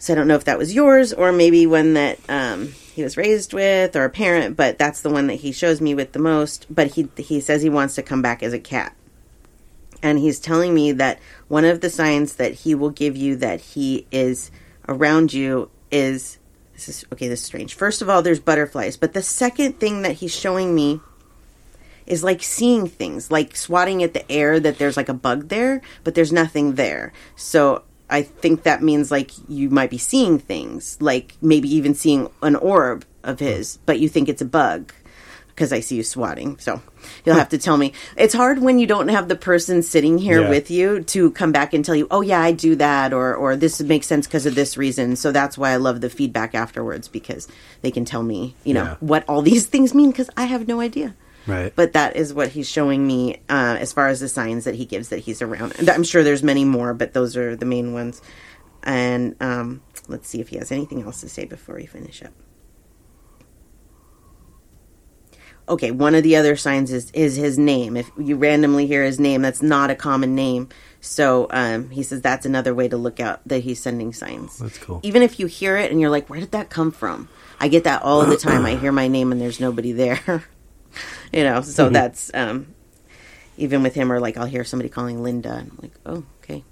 So 0.05 0.13
I 0.13 0.15
don't 0.15 0.27
know 0.27 0.35
if 0.35 0.43
that 0.43 0.59
was 0.59 0.75
yours 0.75 1.13
or 1.13 1.31
maybe 1.31 1.65
one 1.65 1.95
that 1.95 2.19
um, 2.29 2.67
he 2.67 3.01
was 3.01 3.17
raised 3.17 3.53
with 3.53 3.95
or 3.95 4.05
a 4.05 4.09
parent, 4.09 4.55
but 4.55 4.77
that's 4.77 5.01
the 5.01 5.09
one 5.09 5.25
that 5.27 5.35
he 5.35 5.51
shows 5.51 5.81
me 5.81 5.95
with 5.95 6.11
the 6.11 6.19
most. 6.19 6.67
But 6.69 6.89
he 6.93 7.07
he 7.17 7.39
says 7.39 7.63
he 7.63 7.69
wants 7.69 7.95
to 7.95 8.03
come 8.03 8.21
back 8.21 8.43
as 8.43 8.53
a 8.53 8.59
cat. 8.59 8.95
And 10.05 10.19
he's 10.19 10.39
telling 10.39 10.75
me 10.75 10.91
that 10.91 11.17
one 11.47 11.65
of 11.65 11.81
the 11.81 11.89
signs 11.89 12.35
that 12.35 12.53
he 12.53 12.75
will 12.75 12.91
give 12.91 13.17
you 13.17 13.35
that 13.37 13.59
he 13.59 14.05
is 14.11 14.51
around 14.87 15.33
you 15.33 15.71
is 15.89 16.37
this 16.73 16.87
is 16.87 17.05
okay, 17.11 17.27
this 17.27 17.39
is 17.39 17.45
strange. 17.47 17.73
First 17.73 18.03
of 18.03 18.09
all, 18.09 18.21
there's 18.21 18.39
butterflies, 18.39 18.97
but 18.97 19.13
the 19.13 19.23
second 19.23 19.79
thing 19.79 20.03
that 20.03 20.17
he's 20.17 20.35
showing 20.35 20.75
me 20.75 21.01
is 22.05 22.23
like 22.23 22.43
seeing 22.43 22.85
things, 22.85 23.31
like 23.31 23.55
swatting 23.55 24.03
at 24.03 24.13
the 24.13 24.31
air 24.31 24.59
that 24.59 24.77
there's 24.77 24.95
like 24.95 25.09
a 25.09 25.13
bug 25.15 25.47
there, 25.47 25.81
but 26.03 26.13
there's 26.13 26.31
nothing 26.31 26.75
there. 26.75 27.11
So 27.35 27.81
I 28.07 28.21
think 28.21 28.61
that 28.61 28.83
means 28.83 29.09
like 29.09 29.31
you 29.49 29.71
might 29.71 29.89
be 29.89 29.97
seeing 29.97 30.37
things, 30.37 31.01
like 31.01 31.35
maybe 31.41 31.67
even 31.73 31.95
seeing 31.95 32.29
an 32.43 32.55
orb 32.55 33.05
of 33.23 33.39
his, 33.39 33.79
but 33.87 33.99
you 33.99 34.07
think 34.07 34.29
it's 34.29 34.43
a 34.43 34.45
bug 34.45 34.93
because 35.55 35.71
I 35.71 35.79
see 35.79 35.95
you 35.95 36.03
swatting. 36.03 36.57
So 36.59 36.81
you'll 37.25 37.35
have 37.35 37.49
to 37.49 37.57
tell 37.57 37.77
me. 37.77 37.93
It's 38.17 38.33
hard 38.33 38.59
when 38.59 38.77
you 38.77 38.85
don't 38.85 39.07
have 39.07 39.29
the 39.29 39.35
person 39.37 39.81
sitting 39.83 40.17
here 40.17 40.41
Yeah. 40.41 40.49
with 40.49 40.69
you 40.69 41.01
to 41.03 41.31
come 41.31 41.53
back 41.53 41.73
and 41.73 41.83
tell 41.85 41.95
you, 41.95 42.07
"Oh 42.11 42.19
yeah, 42.21 42.41
I 42.41 42.51
do 42.51 42.75
that," 42.75 43.13
or 43.13 43.33
or 43.35 43.55
this 43.55 43.81
makes 43.81 44.05
sense 44.07 44.27
because 44.27 44.45
of 44.45 44.53
this 44.55 44.75
reason. 44.77 45.15
So 45.15 45.31
that's 45.31 45.57
why 45.57 45.71
I 45.71 45.77
love 45.77 46.01
the 46.01 46.09
feedback 46.09 46.53
afterwards 46.55 47.07
because 47.07 47.47
they 47.81 47.91
can 47.91 48.03
tell 48.03 48.21
me, 48.23 48.53
you 48.65 48.73
know, 48.73 48.83
Yeah. 48.83 48.95
what 48.99 49.23
all 49.29 49.41
these 49.41 49.65
things 49.73 49.93
mean 49.93 50.11
because 50.11 50.29
I 50.35 50.43
have 50.43 50.67
no 50.67 50.81
idea. 50.81 51.15
Right. 51.47 51.71
But 51.75 51.93
that 51.93 52.15
is 52.15 52.33
what 52.33 52.49
he's 52.49 52.67
showing 52.67 53.05
me 53.05 53.35
uh, 53.49 53.77
as 53.79 53.93
far 53.93 54.07
as 54.07 54.19
the 54.19 54.27
signs 54.27 54.63
that 54.65 54.73
he 54.75 54.83
gives 54.83 55.09
that 55.09 55.19
he's 55.19 55.41
around. 55.43 55.73
And 55.77 55.89
I'm 55.89 56.03
sure 56.03 56.23
there's 56.23 56.41
many 56.43 56.65
more, 56.65 56.93
but 56.95 57.13
those 57.13 57.37
are 57.37 57.55
the 57.55 57.67
main 57.67 57.93
ones. 57.93 58.19
And 58.83 59.35
um, 59.39 59.81
let's 60.07 60.27
see 60.27 60.41
if 60.41 60.49
he 60.49 60.57
has 60.57 60.71
anything 60.71 61.03
else 61.03 61.21
to 61.21 61.29
say 61.29 61.45
before 61.45 61.75
we 61.75 61.85
finish 61.85 62.23
up. 62.23 62.31
Okay, 65.67 65.89
one 65.91 66.13
of 66.13 66.21
the 66.23 66.35
other 66.35 66.55
signs 66.55 66.91
is 66.91 67.09
is 67.11 67.35
his 67.35 67.57
name. 67.57 67.97
If 67.97 68.11
you 68.19 68.35
randomly 68.35 68.85
hear 68.85 69.03
his 69.03 69.19
name, 69.19 69.41
that's 69.41 69.61
not 69.63 69.89
a 69.89 69.95
common 69.95 70.35
name. 70.35 70.69
So 71.01 71.47
um, 71.51 71.89
he 71.89 72.03
says 72.03 72.21
that's 72.21 72.45
another 72.45 72.73
way 72.73 72.87
to 72.87 72.97
look 72.97 73.19
out 73.19 73.41
that 73.47 73.59
he's 73.59 73.79
sending 73.81 74.13
signs. 74.13 74.59
That's 74.59 74.77
cool. 74.77 74.99
Even 75.03 75.21
if 75.21 75.39
you 75.39 75.47
hear 75.47 75.75
it 75.77 75.91
and 75.91 75.99
you're 75.99 76.09
like, 76.11 76.29
"Where 76.29 76.39
did 76.39 76.51
that 76.51 76.69
come 76.69 76.91
from?" 76.91 77.29
I 77.59 77.67
get 77.67 77.83
that 77.85 78.03
all 78.03 78.25
the 78.25 78.37
time. 78.37 78.65
I 78.65 78.75
hear 78.75 78.91
my 78.91 79.07
name 79.07 79.31
and 79.31 79.41
there's 79.41 79.59
nobody 79.59 79.91
there. 79.91 80.19
you 81.33 81.43
know, 81.43 81.61
so 81.61 81.89
that's 81.89 82.29
um, 82.33 82.67
even 83.57 83.81
with 83.81 83.95
him, 83.95 84.11
or 84.11 84.19
like 84.19 84.37
I'll 84.37 84.45
hear 84.45 84.63
somebody 84.63 84.89
calling 84.89 85.23
Linda, 85.23 85.51
and 85.53 85.71
I'm 85.71 85.79
like, 85.81 85.93
"Oh, 86.05 86.23
okay." 86.43 86.63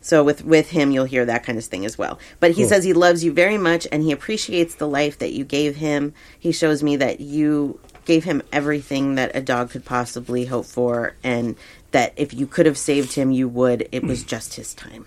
So 0.00 0.24
with 0.24 0.44
with 0.44 0.70
him, 0.70 0.90
you'll 0.90 1.04
hear 1.04 1.26
that 1.26 1.44
kind 1.44 1.58
of 1.58 1.64
thing 1.64 1.84
as 1.84 1.98
well. 1.98 2.18
But 2.40 2.52
he 2.52 2.62
Cool. 2.62 2.68
says 2.70 2.84
he 2.84 2.92
loves 2.94 3.24
you 3.24 3.32
very 3.32 3.58
much, 3.58 3.86
and 3.92 4.02
he 4.02 4.12
appreciates 4.12 4.74
the 4.76 4.88
life 4.88 5.18
that 5.18 5.32
you 5.32 5.44
gave 5.44 5.76
him. 5.76 6.14
He 6.38 6.52
shows 6.52 6.82
me 6.82 6.96
that 6.96 7.20
you 7.20 7.80
gave 8.08 8.24
him 8.24 8.42
everything 8.52 9.14
that 9.14 9.30
a 9.36 9.40
dog 9.40 9.70
could 9.70 9.84
possibly 9.84 10.46
hope 10.46 10.66
for, 10.66 11.14
and 11.22 11.54
that 11.92 12.12
if 12.16 12.34
you 12.34 12.46
could 12.46 12.66
have 12.66 12.76
saved 12.78 13.12
him, 13.12 13.30
you 13.30 13.46
would. 13.48 13.86
It 13.92 14.02
was 14.02 14.24
just 14.24 14.54
his 14.54 14.74
time, 14.74 15.06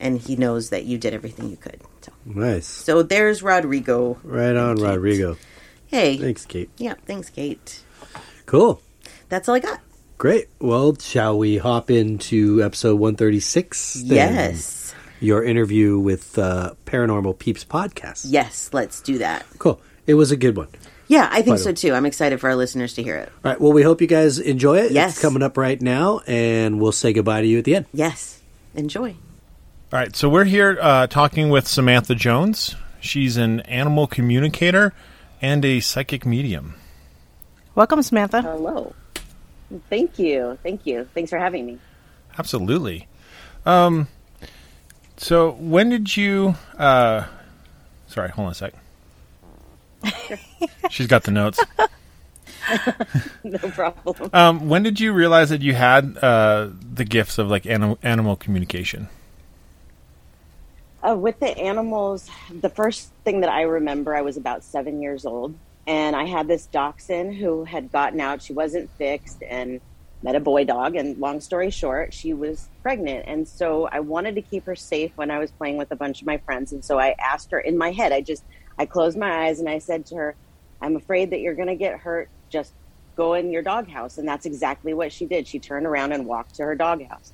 and 0.00 0.18
he 0.18 0.36
knows 0.36 0.70
that 0.70 0.84
you 0.84 0.96
did 0.96 1.12
everything 1.12 1.50
you 1.50 1.56
could. 1.56 1.80
So, 2.00 2.12
Nice. 2.24 2.66
so 2.66 3.02
there's 3.02 3.42
Rodrigo. 3.42 4.18
Right 4.22 4.56
on, 4.56 4.76
Kate. 4.76 4.84
Rodrigo. 4.86 5.36
Hey, 5.88 6.16
Thanks, 6.16 6.46
Kate. 6.46 6.70
yeah, 6.78 6.94
thanks, 7.06 7.28
Kate. 7.28 7.80
Cool. 8.46 8.80
That's 9.28 9.48
all 9.48 9.56
I 9.56 9.60
got. 9.60 9.80
Great. 10.16 10.48
Well, 10.60 10.96
shall 10.98 11.36
we 11.38 11.58
hop 11.58 11.90
into 11.90 12.62
episode 12.62 12.96
136? 13.00 13.94
then? 14.06 14.34
Yes, 14.34 14.94
Your 15.20 15.42
interview 15.44 15.98
with 15.98 16.38
uh, 16.38 16.74
Paranormal 16.86 17.38
Peeps 17.38 17.64
podcast. 17.64 18.26
yes, 18.28 18.70
let's 18.72 19.00
do 19.00 19.18
that. 19.18 19.44
Cool. 19.58 19.80
It 20.06 20.14
was 20.14 20.30
a 20.30 20.36
good 20.36 20.56
one. 20.56 20.68
Yeah, 21.08 21.28
I 21.30 21.42
think 21.42 21.58
so 21.58 21.72
too. 21.72 21.94
I'm 21.94 22.06
excited 22.06 22.38
for 22.38 22.50
our 22.50 22.56
listeners 22.56 22.94
to 22.94 23.02
hear 23.02 23.16
it. 23.16 23.32
All 23.44 23.50
right. 23.50 23.60
Well, 23.60 23.72
we 23.72 23.82
hope 23.82 24.00
you 24.00 24.06
guys 24.06 24.38
enjoy 24.38 24.78
it. 24.80 24.92
Yes. 24.92 25.12
It's 25.12 25.22
coming 25.22 25.42
up 25.42 25.56
right 25.56 25.80
now, 25.80 26.20
and 26.26 26.80
we'll 26.80 26.92
say 26.92 27.12
goodbye 27.12 27.40
to 27.40 27.46
you 27.46 27.58
at 27.58 27.64
the 27.64 27.76
end. 27.76 27.86
Yes, 27.92 28.40
enjoy. 28.74 29.16
All 29.90 29.98
right, 29.98 30.14
so 30.14 30.28
we're 30.28 30.44
here 30.44 30.78
uh, 30.82 31.06
talking 31.06 31.48
with 31.48 31.66
Samantha 31.66 32.14
Jones. 32.14 32.76
She's 33.00 33.38
an 33.38 33.60
animal 33.60 34.06
communicator 34.06 34.92
and 35.40 35.64
a 35.64 35.80
psychic 35.80 36.26
medium. 36.26 36.74
Welcome, 37.74 38.02
Samantha. 38.02 38.42
Hello. 38.42 38.94
Thank 39.88 40.18
you. 40.18 40.58
Thank 40.62 40.84
you. 40.84 41.08
Thanks 41.14 41.30
for 41.30 41.38
having 41.38 41.64
me. 41.64 41.78
Absolutely. 42.38 43.08
Um, 43.64 44.08
so 45.16 45.52
when 45.52 45.88
did 45.88 46.16
you? 46.16 46.54
Uh, 46.76 47.24
sorry, 48.08 48.28
hold 48.28 48.46
on 48.46 48.52
a 48.52 48.54
sec. 48.54 48.74
She's 50.90 51.06
got 51.06 51.24
the 51.24 51.30
notes. 51.30 51.60
No 53.44 53.58
problem. 53.58 54.30
Um, 54.34 54.68
when 54.68 54.82
did 54.82 55.00
you 55.00 55.14
realize 55.14 55.48
that 55.48 55.62
you 55.62 55.72
had 55.74 56.18
uh, 56.18 56.68
the 56.92 57.04
gifts 57.04 57.38
of 57.38 57.48
like 57.48 57.64
anim- 57.64 57.96
animal 58.02 58.36
communication? 58.36 59.08
Uh, 61.02 61.14
with 61.14 61.40
the 61.40 61.56
animals, 61.56 62.28
the 62.50 62.68
first 62.68 63.10
thing 63.24 63.40
that 63.40 63.50
I 63.50 63.62
remember, 63.62 64.14
I 64.14 64.20
was 64.20 64.36
about 64.36 64.64
seven 64.64 65.00
years 65.00 65.24
old, 65.24 65.54
and 65.86 66.14
I 66.14 66.24
had 66.24 66.46
this 66.46 66.66
dachshund 66.66 67.36
who 67.36 67.64
had 67.64 67.90
gotten 67.90 68.20
out. 68.20 68.42
She 68.42 68.52
wasn't 68.52 68.90
fixed 68.98 69.42
and 69.42 69.80
met 70.22 70.34
a 70.34 70.40
boy 70.40 70.64
dog. 70.64 70.96
And 70.96 71.16
long 71.18 71.40
story 71.40 71.70
short, 71.70 72.12
she 72.12 72.32
was 72.32 72.68
pregnant. 72.82 73.24
And 73.26 73.46
so 73.46 73.88
I 73.90 74.00
wanted 74.00 74.34
to 74.34 74.42
keep 74.42 74.66
her 74.66 74.74
safe 74.76 75.12
when 75.16 75.30
I 75.30 75.38
was 75.38 75.50
playing 75.52 75.76
with 75.76 75.90
a 75.92 75.96
bunch 75.96 76.20
of 76.20 76.26
my 76.26 76.38
friends. 76.38 76.72
And 76.72 76.84
so 76.84 76.98
I 76.98 77.14
asked 77.18 77.50
her 77.52 77.60
in 77.60 77.78
my 77.78 77.92
head, 77.92 78.12
I 78.12 78.20
just, 78.20 78.44
I 78.78 78.86
closed 78.86 79.18
my 79.18 79.46
eyes 79.46 79.60
and 79.60 79.68
I 79.68 79.78
said 79.78 80.06
to 80.06 80.16
her, 80.16 80.36
I'm 80.80 80.96
afraid 80.96 81.30
that 81.30 81.40
you're 81.40 81.54
going 81.54 81.68
to 81.68 81.74
get 81.74 81.98
hurt. 81.98 82.28
Just 82.48 82.72
go 83.16 83.34
in 83.34 83.50
your 83.50 83.62
doghouse. 83.62 84.18
And 84.18 84.28
that's 84.28 84.46
exactly 84.46 84.94
what 84.94 85.12
she 85.12 85.26
did. 85.26 85.46
She 85.46 85.58
turned 85.58 85.86
around 85.86 86.12
and 86.12 86.26
walked 86.26 86.54
to 86.56 86.64
her 86.64 86.74
doghouse. 86.74 87.32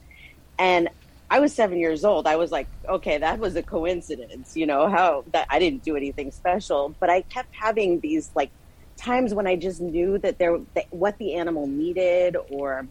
And 0.58 0.88
I 1.30 1.40
was 1.40 1.52
seven 1.52 1.78
years 1.78 2.04
old. 2.04 2.26
I 2.26 2.36
was 2.36 2.50
like, 2.50 2.68
okay, 2.88 3.18
that 3.18 3.38
was 3.38 3.56
a 3.56 3.62
coincidence, 3.62 4.56
you 4.56 4.66
know, 4.66 4.88
how 4.88 5.24
that 5.32 5.46
I 5.50 5.58
didn't 5.58 5.82
do 5.82 5.96
anything 5.96 6.30
special. 6.30 6.94
But 7.00 7.10
I 7.10 7.22
kept 7.22 7.54
having 7.54 8.00
these 8.00 8.30
like 8.34 8.50
times 8.96 9.34
when 9.34 9.46
I 9.46 9.56
just 9.56 9.80
knew 9.80 10.18
that 10.18 10.38
there, 10.38 10.58
that 10.74 10.86
what 10.90 11.18
the 11.18 11.34
animal 11.34 11.66
needed, 11.66 12.36
or, 12.50 12.86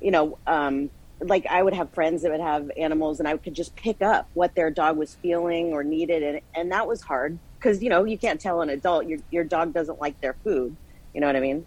you 0.00 0.10
know, 0.10 0.38
um, 0.46 0.90
like 1.20 1.46
I 1.46 1.62
would 1.62 1.74
have 1.74 1.90
friends 1.90 2.22
that 2.22 2.30
would 2.30 2.40
have 2.40 2.70
animals 2.76 3.18
and 3.20 3.28
I 3.28 3.36
could 3.36 3.54
just 3.54 3.74
pick 3.76 4.00
up 4.02 4.28
what 4.34 4.54
their 4.54 4.70
dog 4.70 4.96
was 4.96 5.14
feeling 5.16 5.72
or 5.72 5.82
needed. 5.84 6.22
And, 6.22 6.40
and 6.54 6.72
that 6.72 6.86
was 6.86 7.02
hard 7.02 7.38
because, 7.62 7.82
you 7.82 7.88
know, 7.88 8.04
you 8.04 8.18
can't 8.18 8.40
tell 8.40 8.60
an 8.60 8.68
adult 8.68 9.06
your, 9.06 9.20
your 9.30 9.44
dog 9.44 9.72
doesn't 9.72 10.00
like 10.00 10.20
their 10.20 10.34
food. 10.44 10.76
You 11.14 11.20
know 11.20 11.28
what 11.28 11.36
I 11.36 11.40
mean? 11.40 11.64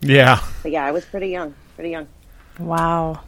Yeah. 0.00 0.42
But 0.62 0.72
yeah, 0.72 0.84
I 0.84 0.92
was 0.92 1.04
pretty 1.04 1.28
young, 1.28 1.54
pretty 1.74 1.90
young. 1.90 2.06
Wow. 2.58 3.20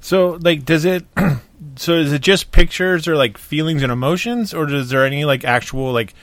So, 0.00 0.38
like, 0.40 0.64
does 0.64 0.84
it? 0.86 1.04
so, 1.76 1.94
is 1.94 2.12
it 2.12 2.22
just 2.22 2.52
pictures 2.52 3.06
or 3.06 3.16
like 3.16 3.36
feelings 3.36 3.82
and 3.82 3.92
emotions, 3.92 4.54
or 4.54 4.68
is 4.72 4.88
there 4.88 5.04
any 5.04 5.26
like 5.26 5.44
actual 5.44 5.92
like, 5.92 6.14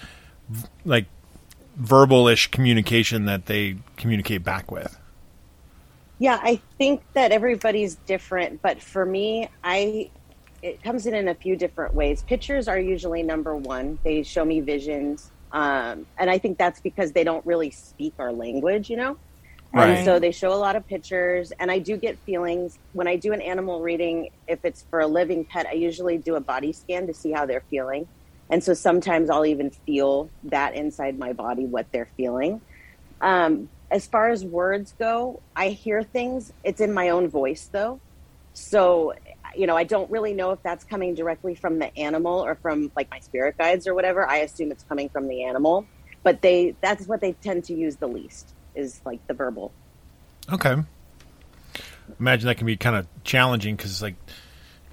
v- 0.50 0.68
like, 0.84 1.06
verbal-ish 1.76 2.50
communication 2.50 3.26
that 3.26 3.46
they 3.46 3.78
communicate 3.98 4.44
back 4.44 4.72
with? 4.72 4.98
Yeah, 6.18 6.40
I 6.42 6.60
think 6.80 7.04
that 7.14 7.32
everybody's 7.32 7.96
different, 7.96 8.64
but 8.64 8.82
for 8.82 9.06
me, 9.06 9.50
I 9.64 10.10
it 10.62 10.82
comes 10.84 11.06
in 11.06 11.14
in 11.14 11.28
a 11.28 11.36
few 11.36 11.56
different 11.56 11.94
ways. 11.94 12.24
Pictures 12.24 12.68
are 12.68 12.80
usually 12.80 13.24
number 13.24 13.56
one. 13.56 14.00
They 14.04 14.24
show 14.24 14.44
me 14.44 14.60
visions, 14.62 15.32
um, 15.52 16.06
and 16.18 16.30
I 16.30 16.38
think 16.38 16.58
that's 16.58 16.80
because 16.80 17.12
they 17.12 17.24
don't 17.24 17.46
really 17.46 17.72
speak 17.72 18.14
our 18.20 18.32
language, 18.32 18.90
you 18.90 18.98
know. 18.98 19.18
Right. 19.74 19.90
And 19.90 20.06
so 20.06 20.18
they 20.18 20.32
show 20.32 20.54
a 20.54 20.56
lot 20.56 20.76
of 20.76 20.88
pictures, 20.88 21.52
and 21.60 21.70
I 21.70 21.80
do 21.80 21.98
get 21.98 22.18
feelings 22.20 22.80
when 22.94 23.08
I 23.08 23.18
do 23.18 23.34
an 23.34 23.42
animal 23.42 23.82
reading. 23.82 24.30
If 24.48 24.60
it's 24.64 24.86
for 24.90 25.02
a 25.02 25.08
living 25.08 25.46
pet, 25.46 25.68
I 25.68 25.74
usually 25.74 26.18
do 26.18 26.36
a 26.36 26.40
body 26.40 26.74
scan 26.74 27.08
to 27.08 27.14
see 27.14 27.32
how 27.32 27.46
they're 27.46 27.66
feeling, 27.70 28.08
and 28.50 28.64
so 28.64 28.74
sometimes 28.74 29.30
I'll 29.30 29.46
even 29.46 29.70
feel 29.70 30.30
that 30.46 30.74
inside 30.76 31.20
my 31.20 31.34
body 31.34 31.66
what 31.66 31.88
they're 31.92 32.10
feeling. 32.18 32.62
Um, 33.22 33.70
as 33.90 34.06
far 34.08 34.30
as 34.30 34.44
words 34.44 34.94
go, 35.00 35.42
I 35.56 35.70
hear 35.70 36.04
things. 36.04 36.52
It's 36.64 36.82
in 36.82 36.94
my 36.94 37.10
own 37.10 37.30
voice, 37.30 37.70
though. 37.72 38.00
So, 38.54 39.14
you 39.58 39.68
know, 39.68 39.76
I 39.76 39.84
don't 39.84 40.10
really 40.12 40.34
know 40.34 40.52
if 40.52 40.62
that's 40.64 40.84
coming 40.84 41.16
directly 41.16 41.56
from 41.56 41.80
the 41.80 41.98
animal 41.98 42.44
or 42.44 42.56
from 42.56 42.92
like 42.96 43.10
my 43.10 43.20
spirit 43.20 43.58
guides 43.58 43.88
or 43.88 43.94
whatever. 43.94 44.28
I 44.28 44.38
assume 44.38 44.72
it's 44.72 44.84
coming 44.84 45.10
from 45.10 45.28
the 45.28 45.44
animal, 45.44 45.86
but 46.24 46.42
they 46.42 46.76
that's 46.82 47.08
what 47.08 47.22
they 47.22 47.34
tend 47.34 47.64
to 47.66 47.74
use 47.74 47.98
the 47.98 48.08
least 48.08 48.54
is 48.76 49.02
like 49.06 49.26
the 49.28 49.34
verbal. 49.34 49.72
Okay. 50.52 50.76
Imagine 52.20 52.48
that 52.48 52.58
can 52.58 52.68
be 52.68 52.78
kind 52.78 52.96
of 52.96 53.08
challenging 53.24 53.76
because 53.76 54.02
like 54.02 54.16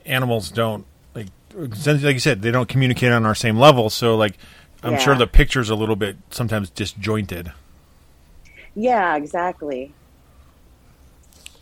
animals 0.04 0.50
don't 0.50 0.86
like 1.14 1.28
like 1.54 2.14
you 2.14 2.18
said 2.18 2.42
they 2.42 2.50
don't 2.50 2.68
communicate 2.68 3.12
on 3.12 3.24
our 3.26 3.34
same 3.34 3.58
level. 3.58 3.90
So 3.90 4.16
like 4.16 4.36
I'm 4.82 4.98
sure 4.98 5.14
the 5.14 5.26
picture's 5.26 5.70
a 5.70 5.74
little 5.74 5.96
bit 5.96 6.16
sometimes 6.30 6.70
disjointed. 6.70 7.52
Yeah, 8.74 9.16
exactly. 9.16 9.94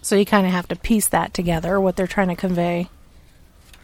So 0.03 0.17
you 0.17 0.25
kind 0.27 0.47
of 0.47 0.53
have 0.53 0.69
to 0.69 0.77
piece 0.77 1.09
that 1.09 1.33
together, 1.33 1.81
what 1.81 1.97
they're 1.97 2.07
trying 2.07 2.29
to 2.29 2.35
convey. 2.37 2.89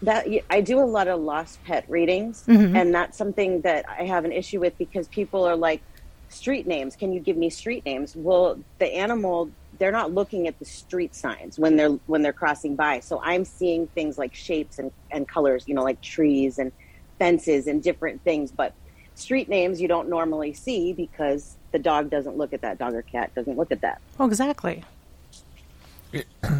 that 0.02 0.26
I 0.50 0.60
do 0.60 0.78
a 0.80 0.84
lot 0.84 1.08
of 1.08 1.20
lost 1.20 1.62
pet 1.64 1.84
readings, 1.88 2.44
Mm-hmm. 2.46 2.76
and 2.76 2.94
that's 2.94 3.16
something 3.16 3.60
that 3.62 3.84
I 3.88 4.04
have 4.04 4.24
an 4.24 4.32
issue 4.32 4.60
with 4.60 4.76
because 4.78 5.08
people 5.08 5.44
are 5.44 5.56
like, 5.56 5.80
street 6.28 6.66
names. 6.66 6.94
Can 6.96 7.12
you 7.12 7.20
give 7.20 7.36
me 7.36 7.48
street 7.50 7.84
names? 7.86 8.14
Well, 8.14 8.58
the 8.78 8.86
animal 8.94 9.50
they're 9.78 9.92
not 9.92 10.12
looking 10.12 10.48
at 10.48 10.58
the 10.58 10.64
street 10.64 11.14
signs 11.14 11.56
when 11.56 11.76
they're 11.76 11.90
when 12.06 12.20
they're 12.22 12.32
crossing 12.32 12.74
by. 12.74 12.98
So 13.00 13.20
I'm 13.22 13.44
seeing 13.44 13.86
things 13.88 14.18
like 14.18 14.34
shapes 14.34 14.78
and, 14.80 14.90
and 15.12 15.26
colors, 15.28 15.64
you 15.68 15.74
know, 15.74 15.84
like 15.84 16.00
trees 16.02 16.58
and 16.58 16.72
fences 17.20 17.68
and 17.68 17.80
different 17.82 18.22
things. 18.24 18.50
But 18.50 18.72
street 19.14 19.48
names 19.48 19.80
you 19.80 19.86
don't 19.86 20.08
normally 20.08 20.52
see 20.52 20.92
because 20.92 21.54
the 21.70 21.78
dog 21.78 22.10
doesn't 22.10 22.36
look 22.36 22.52
at 22.52 22.60
that. 22.62 22.78
Dog 22.78 22.94
or 22.94 23.02
cat 23.02 23.32
doesn't 23.36 23.56
look 23.56 23.70
at 23.70 23.80
that. 23.82 24.00
Oh, 24.18 24.26
exactly. 24.26 24.82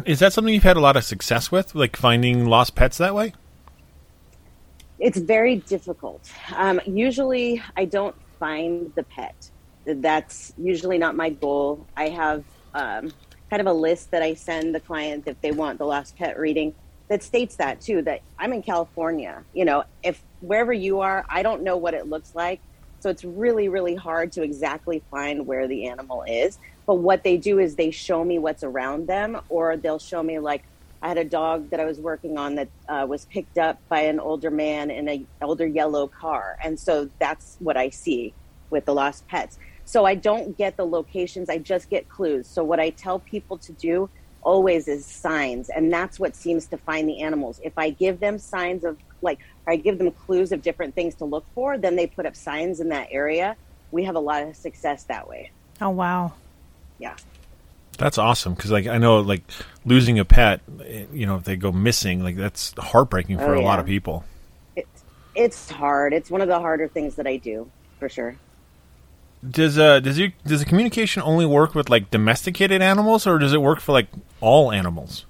Is 0.05 0.19
that 0.19 0.33
something 0.33 0.53
you've 0.53 0.63
had 0.63 0.77
a 0.77 0.81
lot 0.81 0.95
of 0.95 1.03
success 1.03 1.51
with, 1.51 1.73
like 1.75 1.95
finding 1.95 2.45
lost 2.45 2.75
pets 2.75 2.97
that 2.97 3.15
way? 3.15 3.33
It's 4.99 5.17
very 5.17 5.55
difficult. 5.55 6.29
Um, 6.55 6.81
usually, 6.85 7.61
I 7.77 7.85
don't 7.85 8.15
find 8.39 8.91
the 8.95 9.03
pet. 9.03 9.49
That's 9.85 10.53
usually 10.57 10.97
not 10.97 11.15
my 11.15 11.29
goal. 11.29 11.85
I 11.95 12.09
have 12.09 12.43
um, 12.73 13.11
kind 13.49 13.61
of 13.61 13.67
a 13.67 13.73
list 13.73 14.11
that 14.11 14.21
I 14.21 14.33
send 14.33 14.75
the 14.75 14.79
client 14.79 15.23
if 15.25 15.39
they 15.41 15.51
want 15.51 15.79
the 15.79 15.85
lost 15.85 16.17
pet 16.17 16.37
reading 16.37 16.75
that 17.07 17.23
states 17.23 17.55
that 17.55 17.81
too. 17.81 18.01
That 18.01 18.21
I'm 18.37 18.53
in 18.53 18.61
California. 18.61 19.43
You 19.53 19.65
know, 19.65 19.83
if 20.03 20.21
wherever 20.41 20.71
you 20.71 21.01
are, 21.01 21.25
I 21.29 21.43
don't 21.43 21.63
know 21.63 21.77
what 21.77 21.93
it 21.93 22.07
looks 22.07 22.35
like. 22.35 22.61
So 23.01 23.09
it's 23.09 23.23
really, 23.23 23.69
really 23.69 23.95
hard 23.95 24.31
to 24.33 24.43
exactly 24.43 25.01
find 25.09 25.47
where 25.47 25.67
the 25.67 25.87
animal 25.87 26.23
is. 26.23 26.59
But 26.89 27.01
what 27.01 27.23
they 27.23 27.37
do 27.37 27.59
is 27.59 27.75
they 27.75 27.91
show 27.91 28.23
me 28.23 28.39
what's 28.39 28.63
around 28.63 29.05
them, 29.05 29.39
or 29.47 29.77
they'll 29.77 29.99
show 29.99 30.23
me 30.23 30.39
like 30.39 30.63
I 31.03 31.09
had 31.09 31.19
a 31.19 31.23
dog 31.23 31.69
that 31.69 31.79
I 31.79 31.85
was 31.85 31.99
working 31.99 32.35
on 32.35 32.55
that 32.55 32.69
uh, 32.87 33.05
was 33.07 33.25
picked 33.25 33.59
up 33.59 33.77
by 33.89 33.99
an 33.99 34.19
older 34.19 34.49
man 34.49 34.89
in 34.89 35.07
an 35.07 35.27
older 35.39 35.67
yellow 35.67 36.07
car, 36.07 36.57
and 36.63 36.79
so 36.79 37.07
that's 37.19 37.57
what 37.59 37.77
I 37.77 37.91
see 37.91 38.33
with 38.71 38.85
the 38.85 38.95
lost 38.95 39.27
pets. 39.27 39.59
So 39.85 40.05
I 40.05 40.15
don't 40.15 40.57
get 40.57 40.77
the 40.77 40.83
locations; 40.83 41.47
I 41.47 41.59
just 41.59 41.91
get 41.91 42.09
clues. 42.09 42.47
So 42.47 42.63
what 42.63 42.79
I 42.79 42.89
tell 42.89 43.19
people 43.19 43.59
to 43.59 43.71
do 43.73 44.09
always 44.41 44.87
is 44.87 45.05
signs, 45.05 45.69
and 45.69 45.93
that's 45.93 46.19
what 46.19 46.35
seems 46.35 46.65
to 46.69 46.77
find 46.79 47.07
the 47.07 47.21
animals. 47.21 47.59
If 47.63 47.73
I 47.77 47.91
give 47.91 48.19
them 48.19 48.39
signs 48.39 48.83
of 48.83 48.97
like, 49.21 49.37
or 49.67 49.73
I 49.73 49.75
give 49.75 49.99
them 49.99 50.09
clues 50.09 50.51
of 50.51 50.63
different 50.63 50.95
things 50.95 51.13
to 51.17 51.25
look 51.25 51.45
for, 51.53 51.77
then 51.77 51.95
they 51.95 52.07
put 52.07 52.25
up 52.25 52.35
signs 52.35 52.79
in 52.79 52.89
that 52.89 53.09
area. 53.11 53.55
We 53.91 54.05
have 54.05 54.15
a 54.15 54.19
lot 54.19 54.41
of 54.41 54.55
success 54.55 55.03
that 55.03 55.29
way. 55.29 55.51
Oh, 55.81 55.91
wow. 55.91 56.33
Yeah. 56.99 57.15
That's 57.97 58.17
awesome 58.17 58.53
because, 58.53 58.71
like, 58.71 58.87
I 58.87 58.97
know, 58.97 59.19
like, 59.19 59.43
losing 59.85 60.19
a 60.19 60.25
pet, 60.25 60.61
you 61.11 61.25
know, 61.25 61.35
if 61.37 61.43
they 61.43 61.55
go 61.57 61.71
missing, 61.71 62.23
like, 62.23 62.37
that's 62.37 62.73
heartbreaking 62.77 63.37
for 63.37 63.55
Oh, 63.55 63.59
a 63.59 63.63
lot 63.63 63.79
of 63.79 63.85
people. 63.85 64.23
It's 64.75 65.03
it's 65.35 65.69
hard. 65.69 66.13
It's 66.13 66.29
one 66.29 66.41
of 66.41 66.47
the 66.47 66.59
harder 66.59 66.87
things 66.87 67.15
that 67.15 67.27
I 67.27 67.37
do 67.37 67.69
for 67.99 68.09
sure. 68.09 68.35
Does 69.47 69.77
uh 69.77 70.01
does 70.01 70.17
you 70.19 70.33
does 70.45 70.59
the 70.59 70.65
communication 70.65 71.21
only 71.23 71.45
work 71.45 71.73
with 71.73 71.89
like 71.89 72.11
domesticated 72.11 72.81
animals, 72.81 73.25
or 73.25 73.37
does 73.39 73.53
it 73.53 73.61
work 73.61 73.79
for 73.79 73.93
like 73.93 74.07
all 74.41 74.71
animals? 74.71 75.25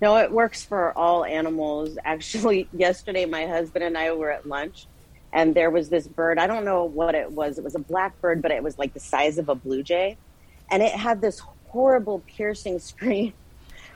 No, 0.00 0.16
it 0.16 0.32
works 0.32 0.64
for 0.64 0.96
all 0.96 1.24
animals. 1.24 1.98
Actually, 2.04 2.68
yesterday 2.72 3.26
my 3.26 3.46
husband 3.46 3.84
and 3.84 3.96
I 3.98 4.12
were 4.12 4.30
at 4.30 4.46
lunch 4.46 4.86
and 5.32 5.54
there 5.54 5.70
was 5.70 5.88
this 5.88 6.06
bird. 6.06 6.38
I 6.38 6.46
don't 6.46 6.64
know 6.64 6.84
what 6.84 7.14
it 7.14 7.30
was. 7.30 7.58
It 7.58 7.64
was 7.64 7.74
a 7.74 7.78
black 7.80 8.18
bird, 8.20 8.42
but 8.42 8.50
it 8.50 8.62
was 8.62 8.78
like 8.78 8.94
the 8.94 9.00
size 9.00 9.38
of 9.38 9.48
a 9.48 9.54
blue 9.54 9.82
jay. 9.82 10.18
And 10.72 10.82
it 10.82 10.92
had 10.92 11.20
this 11.20 11.40
horrible 11.68 12.22
piercing 12.26 12.78
scream. 12.78 13.32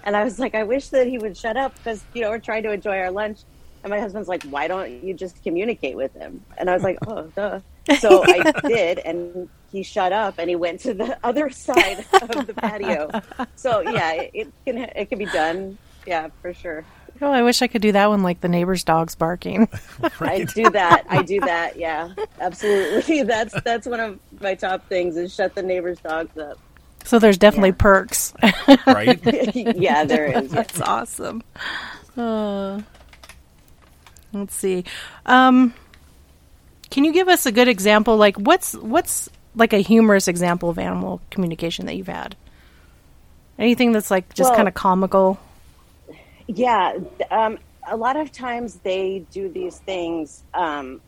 And 0.05 0.17
I 0.17 0.23
was 0.23 0.39
like, 0.39 0.55
I 0.55 0.63
wish 0.63 0.91
that 0.91 1.09
he 1.09 1.19
would 1.19 1.37
shut 1.37 1.57
up 1.57 1.75
because, 1.75 2.05
you 2.15 2.21
know, 2.21 2.31
we're 2.31 2.39
trying 2.39 2.63
to 2.63 2.71
enjoy 2.71 2.97
our 3.01 3.11
lunch. 3.11 3.41
And 3.83 3.91
my 3.91 3.99
husband's 3.99 4.29
like, 4.29 4.45
why 4.45 4.69
don't 4.69 5.03
you 5.03 5.13
just 5.15 5.43
communicate 5.43 5.97
with 5.97 6.15
him? 6.15 6.45
And 6.57 6.71
I 6.71 6.75
was 6.75 6.85
like, 6.85 6.99
oh, 7.09 7.23
duh. 7.35 7.59
So 7.99 8.23
I 8.29 8.53
did. 8.69 9.01
And 9.01 9.49
he 9.73 9.83
shut 9.83 10.13
up 10.13 10.37
and 10.39 10.49
he 10.49 10.55
went 10.55 10.79
to 10.83 10.95
the 10.95 11.19
other 11.25 11.51
side 11.51 12.07
of 12.23 12.47
the 12.47 12.55
patio. 12.55 13.11
So 13.57 13.81
yeah, 13.81 14.13
it, 14.13 14.31
it 14.33 14.53
can, 14.65 14.79
it 14.79 15.09
can 15.09 15.19
be 15.19 15.27
done. 15.27 15.77
Yeah, 16.07 16.29
for 16.41 16.55
sure. 16.55 16.85
Oh, 17.23 17.31
I 17.33 17.43
wish 17.43 17.63
I 17.63 17.67
could 17.67 17.83
do 17.83 17.93
that 17.93 18.09
one 18.09 18.23
like 18.23 18.41
the 18.41 18.49
neighbor's 18.49 18.85
dog's 18.85 19.15
barking. 19.15 19.69
I 20.21 20.45
do 20.45 20.69
that. 20.71 21.05
I 21.09 21.23
do 21.23 21.41
that. 21.41 21.77
Yeah, 21.77 22.11
absolutely. 22.41 23.23
That's 23.25 23.55
that's 23.63 23.87
one 23.87 24.01
of 24.01 24.19
my 24.41 24.55
top 24.55 24.89
things 24.89 25.17
is 25.17 25.35
shut 25.35 25.55
the 25.55 25.63
neighbor's 25.63 25.99
dogs 26.01 26.37
up. 26.39 26.59
So 27.05 27.19
there's 27.19 27.39
definitely 27.39 27.71
Yeah. 27.71 27.75
perks. 27.79 28.35
Right? 28.87 29.21
yeah, 29.77 30.05
there 30.05 30.27
is. 30.27 30.51
That's 30.51 30.81
awesome. 30.81 31.43
Uh, 32.17 32.81
let's 34.33 34.55
see. 34.57 34.85
Um, 35.25 35.73
can 36.91 37.05
you 37.05 37.13
give 37.13 37.29
us 37.29 37.47
a 37.47 37.53
good 37.53 37.69
example? 37.69 38.17
Like, 38.17 38.37
what's 38.37 38.75
what's 38.75 39.29
like 39.55 39.73
a 39.73 39.79
humorous 39.79 40.27
example 40.29 40.69
of 40.69 40.79
animal 40.79 41.21
communication 41.31 41.87
that 41.87 41.95
you've 41.97 42.09
had? 42.09 42.37
Anything 43.59 43.93
that's 43.93 44.11
like 44.11 44.35
just 44.35 44.51
Well- 44.51 44.57
kind 44.57 44.69
of 44.69 44.75
comical? 44.75 45.39
Yeah, 46.49 46.99
um, 47.31 47.59
a 47.87 47.97
lot 47.97 48.17
of 48.17 48.33
times 48.33 48.77
they 48.83 49.25
do 49.31 49.49
these 49.49 49.79
things 49.79 50.45
um, 50.55 51.01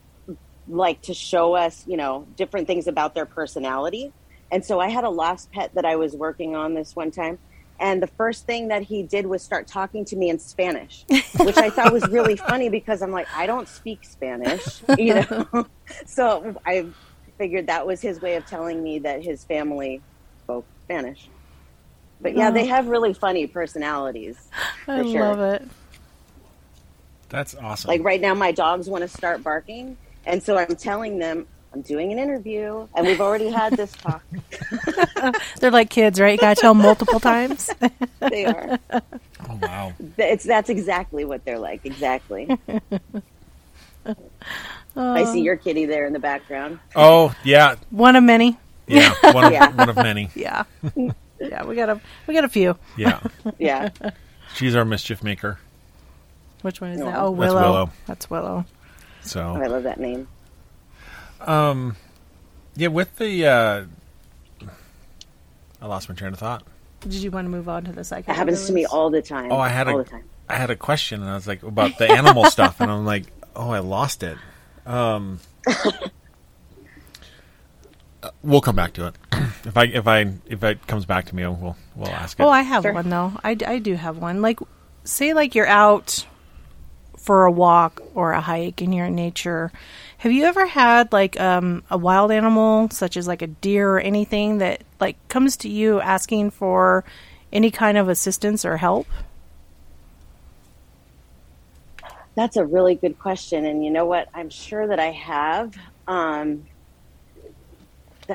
like 0.69 1.03
to 1.03 1.15
show 1.15 1.55
us, 1.55 1.85
you 1.87 1.97
know, 1.97 2.27
different 2.37 2.67
things 2.67 2.87
about 2.87 3.15
their 3.15 3.27
personality. 3.27 4.13
And 4.51 4.65
so 4.65 4.81
I 4.81 4.89
had 4.89 5.05
a 5.05 5.11
lost 5.11 5.53
pet 5.53 5.75
that 5.75 5.85
I 5.85 5.97
was 5.97 6.15
working 6.15 6.57
on 6.57 6.75
this 6.75 6.97
one 6.97 7.11
time. 7.11 7.39
And 7.81 8.03
the 8.03 8.09
first 8.09 8.47
thing 8.47 8.69
that 8.69 8.83
he 8.83 9.05
did 9.05 9.27
was 9.27 9.43
start 9.43 9.69
talking 9.69 10.05
to 10.07 10.17
me 10.17 10.31
in 10.31 10.39
Spanish, 10.39 11.05
which 11.39 11.57
I 11.57 11.71
thought 11.71 11.93
was 11.93 12.09
really 12.09 12.37
funny 12.49 12.69
because 12.69 13.03
I'm 13.03 13.13
like, 13.13 13.29
I 13.35 13.47
don't 13.47 13.69
speak 13.69 14.05
Spanish, 14.05 14.83
you 14.99 15.15
know? 15.15 15.67
so 16.07 16.57
I 16.67 16.87
figured 17.37 17.69
that 17.69 17.87
was 17.87 18.01
his 18.01 18.21
way 18.21 18.35
of 18.35 18.47
telling 18.47 18.83
me 18.83 18.99
that 19.01 19.23
his 19.23 19.45
family 19.45 20.03
spoke 20.43 20.67
Spanish. 20.83 21.29
But 22.21 22.37
yeah, 22.37 22.51
they 22.51 22.65
oh. 22.65 22.69
have 22.75 22.89
really 22.89 23.15
funny 23.15 23.47
personalities. 23.47 24.37
I 24.87 25.03
sure. 25.03 25.21
love 25.21 25.41
it. 25.41 25.69
That's 27.29 27.55
awesome. 27.55 27.89
Like 27.89 28.03
right 28.03 28.21
now, 28.21 28.35
my 28.35 28.53
dogs 28.53 28.89
want 28.89 29.03
to 29.03 29.09
start 29.09 29.43
barking, 29.43 29.97
and 30.27 30.43
so 30.43 30.57
I'm 30.57 30.75
telling 30.77 31.19
them 31.19 31.47
I'm 31.73 31.83
doing 31.83 32.13
an 32.13 32.19
interview, 32.19 32.89
and 32.97 33.07
we've 33.07 33.21
already 33.21 33.51
had 33.51 33.75
this 33.77 33.93
talk. 33.93 34.23
They're 35.61 35.71
like 35.71 35.91
kids, 35.91 36.19
right? 36.19 36.33
You 36.33 36.39
gotta 36.39 36.59
tell 36.61 36.71
'em 36.71 36.79
multiple 36.79 37.21
times. 37.21 37.71
They 38.21 38.45
are. 38.45 38.79
oh 38.91 39.59
wow. 39.63 39.95
It's 40.19 40.45
that's 40.45 40.69
exactly 40.69 41.25
what 41.25 41.45
they're 41.45 41.59
like. 41.59 41.87
Exactly. 41.87 42.49
I 44.97 45.25
see 45.25 45.39
um, 45.39 45.45
your 45.45 45.57
kitty 45.57 45.87
there 45.87 46.05
in 46.07 46.13
the 46.13 46.19
background. 46.19 46.81
Oh 46.97 47.35
yeah, 47.45 47.77
one 47.91 48.17
of 48.17 48.25
many. 48.25 48.59
yeah. 48.87 49.15
One 49.33 49.45
of 49.45 49.53
Yeah. 49.53 49.71
one 49.71 49.89
of 49.89 49.97
many. 49.97 50.31
Yeah, 50.35 50.65
yeah. 51.41 51.65
We 51.65 51.75
got 51.77 51.89
a 51.91 52.01
we 52.27 52.35
got 52.35 52.45
a 52.45 52.49
few. 52.49 52.77
Yeah. 52.97 53.21
Yeah, 53.59 53.89
She's 54.55 54.75
our 54.77 54.85
mischief 54.85 55.23
maker. 55.23 55.59
Which 56.63 56.81
one 56.81 56.91
is 56.91 57.01
No. 57.01 57.07
that? 57.07 57.19
Oh, 57.19 57.31
That's 57.31 57.39
Willow. 57.39 57.61
Willow. 57.63 57.91
That's 58.07 58.31
Willow. 58.31 58.65
So 59.23 59.41
Oh, 59.57 59.63
I 59.63 59.67
love 59.67 59.83
that 59.85 60.01
name. 60.01 60.27
Um, 61.41 61.97
yeah, 62.77 62.89
with 62.89 63.17
the 63.17 63.47
uh, 63.47 63.85
I 65.81 65.87
lost 65.87 66.09
my 66.09 66.15
train 66.15 66.33
of 66.33 66.39
thought. 66.39 66.65
Did 67.01 67.15
you 67.15 67.31
want 67.31 67.45
to 67.45 67.51
move 67.51 67.69
on 67.69 67.85
to 67.85 67.93
the 67.93 68.03
second? 68.05 68.27
That 68.27 68.37
happens 68.37 68.67
to 68.67 68.73
me 68.73 68.85
all 68.87 69.11
the 69.11 69.23
time. 69.23 69.53
Oh, 69.53 69.59
I 69.59 69.69
had 69.69 69.87
all 69.89 70.01
a 70.01 70.05
the 70.05 70.11
time. 70.11 70.25
I 70.49 70.57
had 70.57 70.71
a 70.71 70.77
question, 70.77 71.21
and 71.21 71.31
I 71.31 71.35
was 71.35 71.47
like 71.47 71.63
about 71.63 71.99
the 71.99 72.11
animal 72.11 72.45
stuff, 72.47 72.81
and 72.81 72.91
I'm 72.91 73.05
like, 73.05 73.25
oh, 73.55 73.71
I 73.71 73.79
lost 73.81 74.23
it. 74.23 74.37
Um, 74.87 75.39
uh, 78.23 78.31
we'll 78.43 78.61
come 78.61 78.77
back 78.77 78.93
to 78.95 79.07
it 79.07 79.15
if 79.65 79.77
I 79.77 79.85
if 79.85 80.07
I 80.07 80.33
if 80.47 80.63
it 80.65 80.87
comes 80.87 81.05
back 81.07 81.27
to 81.27 81.35
me, 81.37 81.43
we'll 81.47 81.77
we'll 81.95 82.09
ask 82.09 82.39
it. 82.39 82.43
Oh, 82.43 82.49
I 82.49 82.63
have 82.63 82.83
Sure. 82.83 82.93
one 82.93 83.09
though. 83.11 83.33
I, 83.45 83.57
I 83.67 83.79
do 83.79 83.95
have 83.95 84.19
one. 84.19 84.43
Like, 84.43 84.59
say, 85.05 85.33
like 85.35 85.55
you're 85.55 85.67
out 85.67 86.27
for 87.17 87.45
a 87.45 87.51
walk 87.51 88.01
or 88.15 88.33
a 88.33 88.41
hike 88.41 88.81
and 88.81 88.95
you're 88.95 89.07
in 89.07 89.15
nature. 89.15 89.71
Have 90.19 90.33
you 90.33 90.45
ever 90.45 90.67
had 90.67 91.13
like 91.13 91.39
um, 91.39 91.83
a 91.91 91.99
wild 91.99 92.33
animal, 92.33 92.89
such 92.91 93.17
as 93.17 93.29
like 93.29 93.43
a 93.43 93.47
deer 93.47 93.91
or 93.91 94.01
anything, 94.01 94.59
that 94.59 94.83
like 95.01 95.17
comes 95.29 95.57
to 95.59 95.69
you 95.69 96.01
asking 96.01 96.51
for 96.51 97.05
any 97.53 97.71
kind 97.71 97.99
of 97.99 98.09
assistance 98.09 98.65
or 98.65 98.79
help? 98.79 99.07
That's 102.35 102.57
a 102.57 102.65
really 102.65 102.95
good 102.95 103.19
question, 103.19 103.65
and 103.65 103.85
you 103.85 103.91
know 103.91 104.07
what? 104.07 104.29
I'm 104.33 104.49
sure 104.49 104.87
that 104.87 105.01
I 105.01 105.11
have. 105.11 105.75
Um, 106.07 106.59
th- 106.59 106.67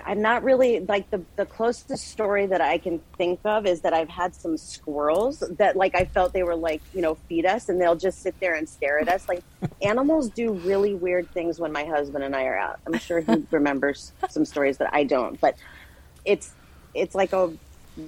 I'm 0.05 0.21
not 0.21 0.43
really 0.43 0.79
like 0.79 1.09
the 1.11 1.21
the 1.35 1.45
closest 1.45 2.07
story 2.07 2.45
that 2.47 2.61
I 2.61 2.77
can 2.77 2.99
think 3.17 3.39
of 3.45 3.65
is 3.65 3.81
that 3.81 3.93
I've 3.93 4.09
had 4.09 4.33
some 4.33 4.57
squirrels 4.57 5.39
that 5.57 5.75
like 5.75 5.95
I 5.95 6.05
felt 6.05 6.33
they 6.33 6.43
were 6.43 6.55
like 6.55 6.81
you 6.93 7.01
know 7.01 7.15
feed 7.29 7.45
us, 7.45 7.69
and 7.69 7.79
they'll 7.79 7.95
just 7.95 8.21
sit 8.21 8.39
there 8.39 8.55
and 8.55 8.67
stare 8.67 8.99
at 8.99 9.07
us. 9.07 9.27
Like 9.29 9.43
animals 9.81 10.29
do 10.29 10.53
really 10.53 10.95
weird 10.95 11.29
things 11.31 11.59
when 11.59 11.71
my 11.71 11.83
husband 11.85 12.23
and 12.23 12.35
I 12.35 12.45
are 12.45 12.57
out. 12.57 12.79
I'm 12.87 12.97
sure 12.97 13.19
he 13.19 13.45
remembers 13.51 14.13
some 14.29 14.45
stories 14.45 14.77
that 14.77 14.93
I 14.93 15.03
don't, 15.03 15.39
but 15.39 15.55
it's 16.25 16.53
it's 16.93 17.13
like 17.13 17.33
a 17.33 17.53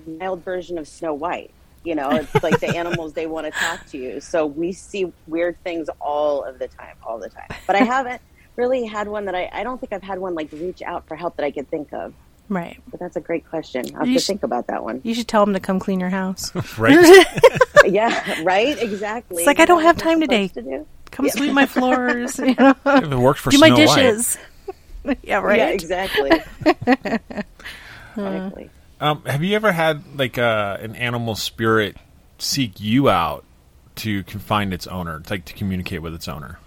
mild 0.07 0.43
version 0.43 0.77
of 0.77 0.87
Snow 0.87 1.13
White. 1.13 1.51
You 1.83 1.93
know, 1.93 2.09
it's 2.11 2.43
like 2.43 2.59
the 2.59 2.75
animals 2.75 3.13
they 3.13 3.27
want 3.27 3.45
to 3.45 3.51
talk 3.51 3.85
to 3.91 3.97
you. 3.97 4.19
So 4.19 4.47
we 4.47 4.71
see 4.71 5.13
weird 5.27 5.61
things 5.63 5.87
all 6.01 6.43
of 6.43 6.57
the 6.57 6.67
time, 6.67 6.95
all 7.03 7.19
the 7.19 7.29
time. 7.29 7.47
But 7.67 7.75
I 7.75 7.83
haven't 7.83 8.21
really 8.55 8.85
had 8.85 9.07
one 9.07 9.25
that 9.25 9.35
I 9.35 9.49
I 9.51 9.63
don't 9.63 9.79
think 9.79 9.93
I've 9.93 10.03
had 10.03 10.19
one 10.19 10.35
like 10.35 10.51
reach 10.51 10.81
out 10.81 11.07
for 11.07 11.15
help 11.15 11.37
that 11.37 11.45
I 11.45 11.51
could 11.51 11.69
think 11.69 11.93
of. 11.93 12.13
Right. 12.47 12.79
But 12.91 12.99
that's 12.99 13.15
a 13.15 13.21
great 13.21 13.49
question. 13.49 13.85
I'll 13.93 13.99
have 14.01 14.07
You 14.07 14.13
to 14.15 14.19
sh- 14.19 14.27
think 14.27 14.43
about 14.43 14.67
that 14.67 14.83
one. 14.83 15.01
You 15.03 15.15
should 15.15 15.27
tell 15.27 15.43
them 15.43 15.53
to 15.55 15.59
come 15.59 15.79
clean 15.79 15.99
your 15.99 16.09
house. 16.11 16.53
right? 16.77 17.25
yeah, 17.85 18.43
right? 18.43 18.77
Exactly. 18.79 19.37
It's 19.37 19.47
like, 19.47 19.59
I 19.59 19.65
don't 19.65 19.81
have 19.81 19.97
time 19.97 20.21
today. 20.21 20.49
to 20.49 20.61
do? 20.61 20.87
Come 21.09 21.27
sweep 21.29 21.53
my 21.53 21.65
floors. 21.65 22.37
You 22.37 22.53
know, 22.53 22.75
if 22.85 23.11
it 23.11 23.17
works 23.17 23.39
for 23.41 23.49
do 23.49 23.57
Snow 23.57 23.67
my 23.69 23.75
White. 23.75 23.95
dishes. 23.95 24.37
yeah, 25.23 25.37
right. 25.39 25.57
Yeah, 25.57 25.69
exactly. 25.69 26.31
exactly. 28.15 28.69
Um, 28.99 29.23
have 29.25 29.43
you 29.43 29.55
ever 29.55 29.71
had 29.71 30.03
like 30.17 30.37
uh, 30.37 30.77
an 30.79 30.95
animal 30.95 31.35
spirit 31.35 31.97
seek 32.37 32.79
you 32.79 33.09
out 33.09 33.43
to 33.95 34.23
con- 34.23 34.39
find 34.39 34.73
its 34.73 34.87
owner, 34.87 35.21
like 35.29 35.45
to 35.45 35.53
communicate 35.53 36.01
with 36.01 36.13
its 36.13 36.27
owner? 36.27 36.59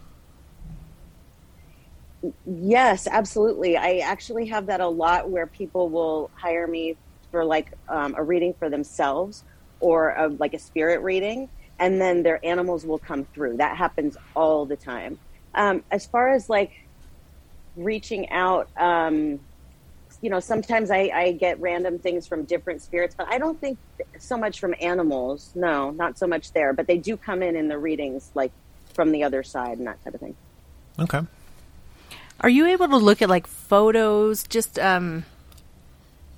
Yes, 2.47 3.07
absolutely. 3.07 3.77
I 3.77 3.99
actually 3.99 4.47
have 4.47 4.67
that 4.67 4.81
a 4.81 4.89
lot 4.89 5.31
where 5.31 5.47
people 5.47 5.89
will 5.89 6.31
hire 6.35 6.67
me 6.67 6.97
for 7.31 7.45
like 7.45 7.73
um, 7.89 8.15
a 8.17 8.23
reading 8.23 8.55
for 8.59 8.69
themselves 8.69 9.45
or 9.81 10.11
a, 10.11 10.29
like 10.29 10.55
a 10.55 10.59
spirit 10.59 11.03
reading, 11.03 11.49
and 11.79 12.01
then 12.01 12.23
their 12.23 12.45
animals 12.45 12.85
will 12.85 12.99
come 12.99 13.25
through. 13.25 13.59
That 13.59 13.77
happens 13.77 14.17
all 14.35 14.67
the 14.67 14.77
time. 14.77 15.19
Um, 15.55 15.85
as 15.91 16.07
far 16.07 16.31
as 16.31 16.49
like 16.49 16.73
reaching 17.77 18.29
out, 18.31 18.69
um, 18.77 19.39
you 20.21 20.31
know, 20.31 20.41
sometimes 20.41 20.91
I, 20.91 21.11
I 21.15 21.33
get 21.33 21.61
random 21.61 22.01
things 22.01 22.27
from 22.27 22.45
different 22.45 22.83
spirits, 22.83 23.15
but 23.17 23.29
I 23.29 23.39
don't 23.39 23.61
think 23.61 23.79
so 24.19 24.37
much 24.37 24.59
from 24.59 24.75
animals. 24.81 25.53
No, 25.55 25.91
not 25.91 26.19
so 26.19 26.27
much 26.27 26.53
there, 26.53 26.73
but 26.73 26.89
they 26.89 26.99
do 26.99 27.17
come 27.17 27.43
in 27.43 27.55
in 27.55 27.69
the 27.69 27.79
readings, 27.79 28.33
like 28.35 28.51
from 28.95 29.13
the 29.13 29.23
other 29.23 29.45
side 29.45 29.79
and 29.79 29.87
that 29.87 30.03
type 30.03 30.15
of 30.15 30.21
thing. 30.21 30.35
Okay. 30.99 31.21
Are 32.40 32.48
you 32.48 32.66
able 32.66 32.88
to 32.88 32.96
look 32.96 33.20
at 33.20 33.29
like 33.29 33.46
photos, 33.46 34.44
just 34.44 34.79
um, 34.79 35.24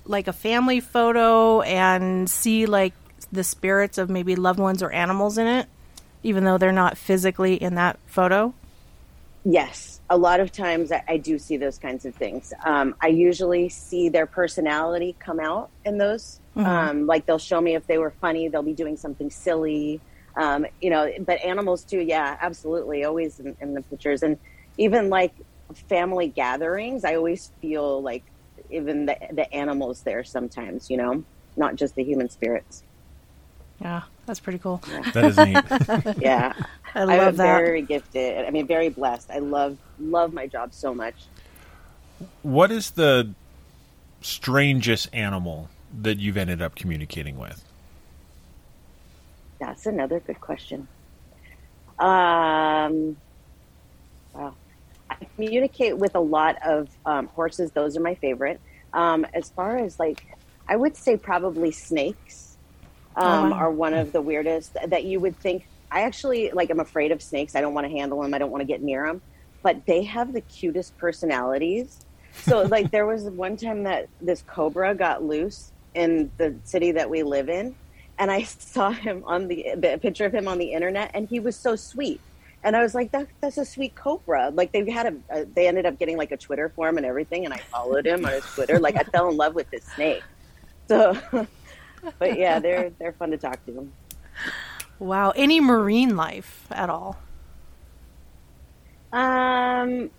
like 0.05 0.27
a 0.27 0.33
family 0.33 0.79
photo, 0.79 1.61
and 1.61 2.29
see 2.29 2.65
like 2.65 2.93
the 3.31 3.43
spirits 3.43 3.97
of 3.97 4.09
maybe 4.09 4.35
loved 4.35 4.59
ones 4.59 4.81
or 4.81 4.91
animals 4.91 5.37
in 5.37 5.45
it, 5.45 5.67
even 6.23 6.43
though 6.43 6.57
they're 6.57 6.71
not 6.71 6.97
physically 6.97 7.53
in 7.53 7.75
that 7.75 7.99
photo? 8.07 8.53
Yes, 9.45 10.01
a 10.09 10.17
lot 10.17 10.39
of 10.39 10.51
times 10.51 10.91
I, 10.91 11.03
I 11.07 11.17
do 11.17 11.39
see 11.39 11.57
those 11.57 11.77
kinds 11.77 12.05
of 12.05 12.15
things. 12.15 12.53
Um, 12.65 12.95
I 13.01 13.07
usually 13.07 13.69
see 13.69 14.09
their 14.09 14.25
personality 14.25 15.15
come 15.19 15.39
out 15.39 15.69
in 15.85 15.97
those. 15.97 16.39
Um, 16.55 17.05
like 17.07 17.25
they'll 17.25 17.39
show 17.39 17.61
me 17.61 17.75
if 17.75 17.87
they 17.87 17.97
were 17.97 18.11
funny, 18.11 18.49
they'll 18.49 18.61
be 18.61 18.73
doing 18.73 18.97
something 18.97 19.29
silly. 19.29 20.01
Um, 20.35 20.65
you 20.81 20.89
know, 20.89 21.11
but 21.19 21.43
animals 21.43 21.83
too, 21.83 21.99
yeah, 21.99 22.37
absolutely, 22.41 23.03
always 23.03 23.39
in, 23.39 23.55
in 23.61 23.73
the 23.73 23.81
pictures, 23.81 24.23
and 24.23 24.37
even 24.77 25.09
like 25.09 25.33
family 25.89 26.29
gatherings, 26.29 27.03
I 27.05 27.15
always 27.15 27.51
feel 27.61 28.03
like 28.03 28.25
even 28.69 29.05
the 29.05 29.17
the 29.31 29.53
animals 29.53 30.01
there 30.05 30.23
sometimes. 30.23 30.87
You 30.89 30.97
know, 30.97 31.25
not 31.57 31.75
just 31.75 31.95
the 31.95 32.03
human 32.03 32.29
spirits. 32.29 32.83
Yeah, 33.81 34.03
that's 34.25 34.39
pretty 34.39 34.59
cool. 34.59 34.83
That 35.13 35.25
is 35.25 35.39
neat. 35.39 35.65
Yeah, 36.19 36.53
I 36.95 37.03
love 37.05 37.35
I'm 37.35 37.37
that. 37.37 37.65
very 37.65 37.81
gifted. 37.83 38.45
I 38.45 38.51
mean, 38.51 38.67
very 38.67 38.89
blessed. 38.89 39.31
I 39.31 39.39
love 39.39 39.77
love 39.99 40.33
my 40.33 40.47
job 40.47 40.73
so 40.73 40.93
much. 40.93 41.29
what 42.41 42.71
is 42.71 42.91
the 42.91 43.35
strangest 44.21 45.09
animal 45.13 45.69
that 45.91 46.19
you've 46.19 46.37
ended 46.37 46.61
up 46.61 46.75
communicating 46.75 47.37
with? 47.37 47.63
That's 49.59 49.85
another 49.85 50.19
good 50.19 50.39
question. 50.41 50.89
Um, 51.99 53.17
wow. 54.33 54.55
I 55.11 55.25
communicate 55.35 55.97
with 55.97 56.15
a 56.15 56.19
lot 56.19 56.57
of 56.65 56.89
um, 57.05 57.27
horses. 57.27 57.71
Those 57.71 57.97
are 57.97 58.01
my 58.01 58.15
favorite. 58.15 58.61
Um, 58.93 59.25
as 59.33 59.49
far 59.49 59.77
as 59.77 59.99
like, 59.99 60.25
I 60.67 60.75
would 60.75 60.95
say 60.95 61.17
probably 61.17 61.71
snakes 61.71 62.57
um, 63.15 63.25
Oh, 63.25 63.49
wow. 63.51 63.57
are 63.57 63.71
one 63.71 63.93
of 63.93 64.11
the 64.13 64.21
weirdest 64.21 64.77
that 64.87 65.03
you 65.03 65.19
would 65.19 65.37
think. 65.39 65.67
I 65.91 66.01
actually 66.03 66.51
like. 66.53 66.69
I'm 66.69 66.79
afraid 66.79 67.11
of 67.11 67.21
snakes. 67.21 67.55
I 67.55 67.61
don't 67.61 67.73
want 67.73 67.85
to 67.85 67.91
handle 67.91 68.21
them. 68.21 68.33
I 68.33 68.37
don't 68.37 68.51
want 68.51 68.61
to 68.61 68.65
get 68.65 68.81
near 68.81 69.05
them. 69.05 69.21
But 69.63 69.85
they 69.85 70.03
have 70.03 70.33
the 70.33 70.41
cutest 70.41 70.97
personalities. 70.97 72.05
So 72.31 72.61
like, 72.71 72.91
there 72.91 73.05
was 73.05 73.25
one 73.25 73.57
time 73.57 73.83
that 73.83 74.07
this 74.21 74.41
cobra 74.43 74.95
got 74.95 75.23
loose 75.23 75.73
in 75.93 76.31
the 76.37 76.55
city 76.63 76.93
that 76.93 77.09
we 77.09 77.23
live 77.23 77.49
in, 77.49 77.75
and 78.17 78.31
I 78.31 78.43
saw 78.59 78.91
him 78.91 79.23
on 79.25 79.49
the, 79.49 79.75
the 79.75 79.99
picture 80.01 80.25
of 80.25 80.33
him 80.33 80.47
on 80.47 80.57
the 80.57 80.71
internet, 80.71 81.11
and 81.13 81.27
he 81.27 81.41
was 81.41 81.57
so 81.57 81.75
sweet. 81.75 82.21
And 82.63 82.75
I 82.75 82.83
was 82.83 82.93
like, 82.93 83.11
that, 83.11 83.27
"That's 83.39 83.57
a 83.57 83.65
sweet 83.65 83.95
cobra." 83.95 84.51
Like 84.53 84.71
they 84.71 84.89
had 84.89 85.07
a, 85.07 85.41
a, 85.41 85.45
they 85.45 85.67
ended 85.67 85.85
up 85.85 85.97
getting 85.97 86.17
like 86.17 86.31
a 86.31 86.37
Twitter 86.37 86.69
form 86.69 86.97
and 86.97 87.05
everything, 87.05 87.45
and 87.45 87.53
I 87.53 87.57
followed 87.57 88.05
him 88.05 88.23
on 88.25 88.33
his 88.33 88.45
Twitter. 88.45 88.79
Like 88.79 88.95
I 88.95 89.03
fell 89.03 89.29
in 89.29 89.37
love 89.37 89.55
with 89.55 89.69
this 89.71 89.83
snake. 89.95 90.23
So, 90.87 91.17
but 92.19 92.37
yeah, 92.37 92.59
they're 92.59 92.91
they're 92.99 93.13
fun 93.13 93.31
to 93.31 93.37
talk 93.37 93.65
to. 93.65 93.89
Wow. 94.99 95.31
Any 95.31 95.59
marine 95.59 96.15
life 96.15 96.67
at 96.69 96.89
all? 96.89 97.17
Um, 99.11 100.11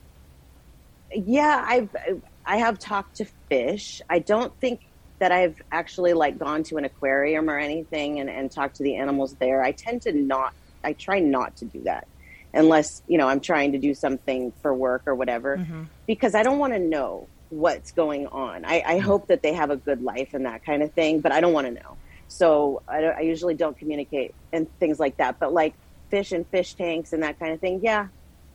yeah, 1.14 1.64
I've 1.64 1.96
I 2.44 2.56
have 2.56 2.80
talked 2.80 3.16
to 3.16 3.26
fish. 3.48 4.02
I 4.10 4.18
don't 4.18 4.52
think 4.58 4.80
that 5.20 5.30
I've 5.30 5.62
actually 5.70 6.14
like 6.14 6.36
gone 6.40 6.64
to 6.64 6.76
an 6.78 6.84
aquarium 6.84 7.48
or 7.48 7.56
anything 7.56 8.18
and, 8.18 8.28
and 8.28 8.50
talked 8.50 8.76
to 8.76 8.82
the 8.82 8.96
animals 8.96 9.34
there. 9.34 9.62
I 9.62 9.70
tend 9.70 10.02
to 10.02 10.12
not. 10.12 10.54
I 10.82 10.94
try 10.94 11.20
not 11.20 11.54
to 11.58 11.64
do 11.64 11.80
that 11.82 12.08
unless 12.54 13.02
you 13.08 13.18
know 13.18 13.28
I'm 13.28 13.40
trying 13.40 13.72
to 13.72 13.78
do 13.78 13.94
something 13.94 14.52
for 14.62 14.72
work 14.74 15.02
or 15.06 15.14
whatever, 15.14 15.66
because 16.06 16.34
I 16.34 16.42
don't 16.42 16.58
want 16.58 16.72
to 16.72 16.78
know 16.78 17.28
what's 17.50 17.92
going 17.92 18.26
on. 18.28 18.64
I, 18.64 18.82
I 18.86 18.98
hope 18.98 19.26
that 19.28 19.42
they 19.42 19.52
have 19.52 19.70
a 19.70 19.76
good 19.76 20.02
life 20.02 20.32
and 20.34 20.46
that 20.46 20.64
kind 20.64 20.82
of 20.82 20.92
thing, 20.92 21.20
but 21.20 21.32
I 21.32 21.40
don't 21.40 21.52
want 21.52 21.66
to 21.66 21.72
know. 21.72 21.96
So 22.28 22.80
I, 22.88 23.04
I 23.04 23.20
usually 23.20 23.54
don't 23.54 23.76
communicate 23.76 24.34
and 24.52 24.66
things 24.78 24.98
like 24.98 25.18
that. 25.18 25.38
But 25.38 25.52
like 25.52 25.74
fish 26.08 26.32
and 26.32 26.46
fish 26.46 26.72
tanks 26.74 27.12
and 27.12 27.22
that 27.22 27.38
kind 27.38 27.52
of 27.52 27.60
thing, 27.60 27.80
yeah. 27.82 28.08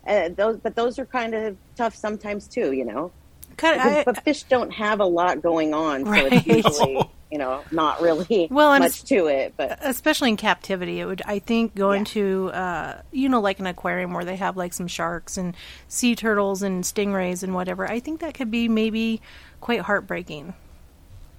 Uh, 0.07 0.29
those, 0.29 0.57
but 0.57 0.75
those 0.75 0.97
are 0.99 1.05
kind 1.05 1.35
of 1.35 1.57
tough 1.75 1.93
sometimes 1.95 2.47
too, 2.47 2.71
you 2.71 2.85
know. 2.85 3.11
Kind 3.57 3.81
But, 3.83 3.97
of, 3.99 4.05
but 4.05 4.23
fish 4.23 4.43
don't 4.43 4.71
have 4.71 4.99
a 4.99 5.05
lot 5.05 5.41
going 5.43 5.73
on, 5.73 6.05
so 6.05 6.11
Right. 6.11 6.31
it's 6.33 6.47
usually 6.47 7.07
you 7.31 7.37
know 7.37 7.61
not 7.71 8.01
really 8.01 8.47
Well, 8.49 8.71
and 8.73 8.83
much 8.83 9.03
to 9.05 9.27
it. 9.27 9.53
But 9.57 9.79
especially 9.81 10.29
in 10.29 10.37
captivity, 10.37 10.99
it 10.99 11.05
would. 11.05 11.21
I 11.25 11.39
think 11.39 11.75
going 11.75 12.01
Yeah. 12.01 12.11
to, 12.13 12.49
uh, 12.53 13.01
you 13.11 13.29
know, 13.29 13.41
like 13.41 13.59
an 13.59 13.67
aquarium 13.67 14.13
where 14.13 14.23
they 14.25 14.37
have 14.37 14.55
like 14.57 14.73
some 14.73 14.87
sharks 14.87 15.37
and 15.37 15.55
sea 15.87 16.15
turtles 16.15 16.61
and 16.63 16.83
stingrays 16.83 17.43
and 17.43 17.53
whatever. 17.53 17.89
I 17.89 17.99
think 17.99 18.21
that 18.21 18.33
could 18.33 18.49
be 18.51 18.67
maybe 18.69 19.21
quite 19.61 19.81
heartbreaking. 19.81 20.53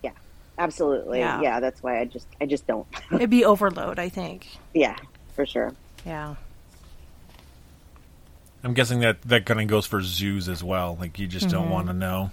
yeah, 0.03 0.11
absolutely, 0.59 1.20
Yeah. 1.20 1.40
yeah. 1.40 1.61
That's 1.61 1.83
why 1.83 2.01
I 2.01 2.05
just 2.05 2.27
I 2.40 2.46
just 2.46 2.66
don't. 2.66 2.87
It'd 3.12 3.31
be 3.31 3.44
overload. 3.44 3.98
I 3.98 4.09
think. 4.11 4.46
yeah, 4.74 4.96
for 5.35 5.46
sure. 5.46 5.72
Yeah. 6.05 6.35
I'm 8.64 8.74
guessing 8.74 9.01
that 9.01 9.22
that 9.22 9.46
kind 9.46 9.61
of 9.61 9.68
goes 9.68 9.87
for 9.87 10.03
zoos 10.03 10.48
as 10.48 10.64
well. 10.64 10.96
Like 11.01 11.18
you 11.18 11.27
just 11.27 11.48
don't 11.48 11.70
want 11.70 11.87
to 11.87 11.92
know. 11.92 12.33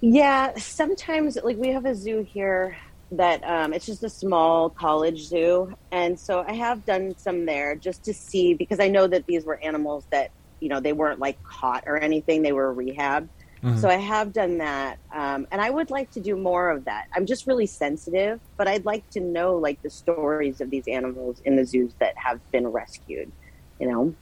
Yeah, 0.00 0.52
sometimes 0.58 1.36
like 1.42 1.56
we 1.56 1.68
have 1.68 1.84
a 1.84 1.94
zoo 1.94 2.24
here 2.26 2.76
that 3.12 3.42
um, 3.42 3.72
it's 3.72 3.86
just 3.86 4.04
a 4.04 4.10
small 4.10 4.70
college 4.70 5.20
zoo, 5.26 5.72
and 5.90 6.18
so 6.18 6.44
I 6.46 6.52
have 6.54 6.84
done 6.84 7.14
some 7.18 7.46
there 7.46 7.74
just 7.74 8.04
to 8.04 8.14
see 8.14 8.54
because 8.54 8.78
I 8.80 8.88
know 8.88 9.06
that 9.06 9.24
these 9.26 9.44
were 9.44 9.58
animals 9.62 10.06
that 10.12 10.30
you 10.60 10.68
know 10.68 10.80
they 10.80 10.92
weren't 10.92 11.18
like 11.18 11.38
caught 11.60 11.84
or 11.86 11.96
anything; 11.96 12.42
they 12.42 12.52
were 12.52 12.74
rehabbed. 12.74 13.28
So 13.74 13.88
I 13.88 13.96
have 13.96 14.32
done 14.32 14.58
that, 14.58 14.98
um, 15.12 15.46
and 15.50 15.60
I 15.60 15.68
would 15.68 15.90
like 15.90 16.10
to 16.12 16.20
do 16.20 16.36
more 16.36 16.70
of 16.70 16.84
that. 16.84 17.04
I'm 17.14 17.26
just 17.26 17.46
really 17.46 17.66
sensitive, 17.66 18.40
but 18.56 18.68
I'd 18.68 18.84
like 18.84 19.04
to 19.12 19.20
know 19.20 19.56
like 19.56 19.80
the 19.82 19.90
stories 19.90 20.60
of 20.60 20.70
these 20.70 20.84
animals 20.86 21.40
in 21.44 21.56
the 21.56 21.64
zoos 21.66 21.92
that 22.00 22.14
have 22.16 22.40
been 22.52 22.68
rescued. 22.68 23.32
You 23.80 23.90
know, 23.90 24.14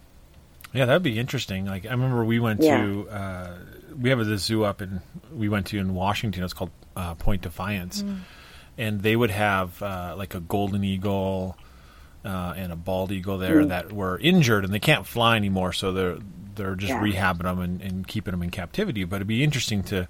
Yeah, 0.72 0.86
that'd 0.86 1.02
be 1.02 1.18
interesting. 1.18 1.66
Like 1.66 1.84
I 1.86 1.90
remember 1.90 2.24
we 2.24 2.40
went 2.40 2.62
Yeah. 2.62 2.78
to 2.78 3.08
uh, 3.10 3.58
we 4.00 4.10
have 4.10 4.20
a 4.20 4.38
zoo 4.38 4.64
up 4.64 4.82
in 4.82 5.00
we 5.32 5.48
went 5.48 5.66
to 5.68 5.78
in 5.78 5.94
Washington. 5.94 6.44
It's 6.44 6.52
called 6.52 6.70
uh, 6.96 7.14
Point 7.14 7.42
Defiance, 7.42 8.04
and 8.78 9.00
they 9.02 9.16
would 9.16 9.30
have 9.30 9.80
uh, 9.82 10.14
like 10.16 10.34
a 10.34 10.40
golden 10.40 10.84
eagle 10.84 11.56
uh, 12.24 12.54
and 12.56 12.72
a 12.72 12.76
bald 12.76 13.12
eagle 13.12 13.38
there 13.38 13.64
that 13.66 13.92
were 13.92 14.18
injured 14.18 14.64
and 14.64 14.72
they 14.74 14.78
can't 14.80 15.06
fly 15.06 15.36
anymore. 15.36 15.72
So 15.72 15.92
they're 15.92 16.18
they're 16.54 16.74
just 16.74 16.90
Yeah. 16.92 17.00
rehabbing 17.02 17.42
them 17.42 17.60
and, 17.60 17.82
and 17.82 18.06
keeping 18.08 18.32
them 18.32 18.42
in 18.42 18.50
captivity. 18.50 19.04
But 19.04 19.16
it'd 19.16 19.28
be 19.28 19.44
interesting 19.44 19.82
to 19.84 20.08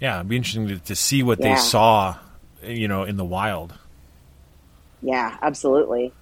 yeah, 0.00 0.16
it'd 0.16 0.28
be 0.28 0.36
interesting 0.36 0.68
to, 0.68 0.78
to 0.78 0.94
see 0.96 1.22
what 1.22 1.38
Yeah. 1.40 1.54
they 1.54 1.60
saw, 1.60 2.16
you 2.64 2.88
know, 2.88 3.04
in 3.04 3.16
the 3.16 3.24
wild. 3.24 3.74
yeah, 5.02 5.36
absolutely. 5.42 6.12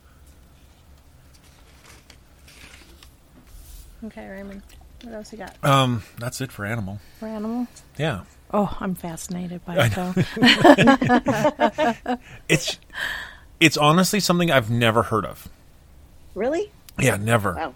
Okay, 4.04 4.26
Raymond. 4.28 4.62
What 5.02 5.14
else 5.14 5.32
you 5.32 5.38
got 5.38 5.56
Um, 5.62 6.02
that's 6.18 6.40
it 6.40 6.52
for 6.52 6.64
animal. 6.66 7.00
for 7.18 7.26
animal? 7.28 7.66
Yeah, 7.98 8.22
Oh, 8.52 8.76
I'm 8.80 8.94
fascinated 8.96 9.64
by 9.64 9.76
it 9.78 9.94
though. 9.94 10.12
it's 12.48 12.78
It's 13.60 13.76
honestly 13.76 14.18
something 14.20 14.50
I've 14.50 14.70
never 14.70 15.04
heard 15.04 15.24
of. 15.24 15.48
Really? 16.34 16.70
Yeah, 16.98 17.16
never. 17.16 17.72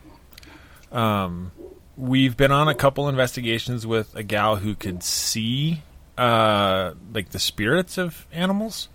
Wow. 0.93 1.51
We've 1.97 2.37
been 2.37 2.51
on 2.51 2.67
a 2.69 2.75
couple 2.75 3.09
investigations 3.09 3.87
with 3.87 4.17
a 4.17 4.25
gal 4.25 4.57
who 4.57 4.75
could 4.75 5.03
see 5.05 5.83
uh 6.19 6.95
like 7.13 7.31
the 7.31 7.39
spirits 7.39 7.99
of 7.99 8.27
animals. 8.33 8.89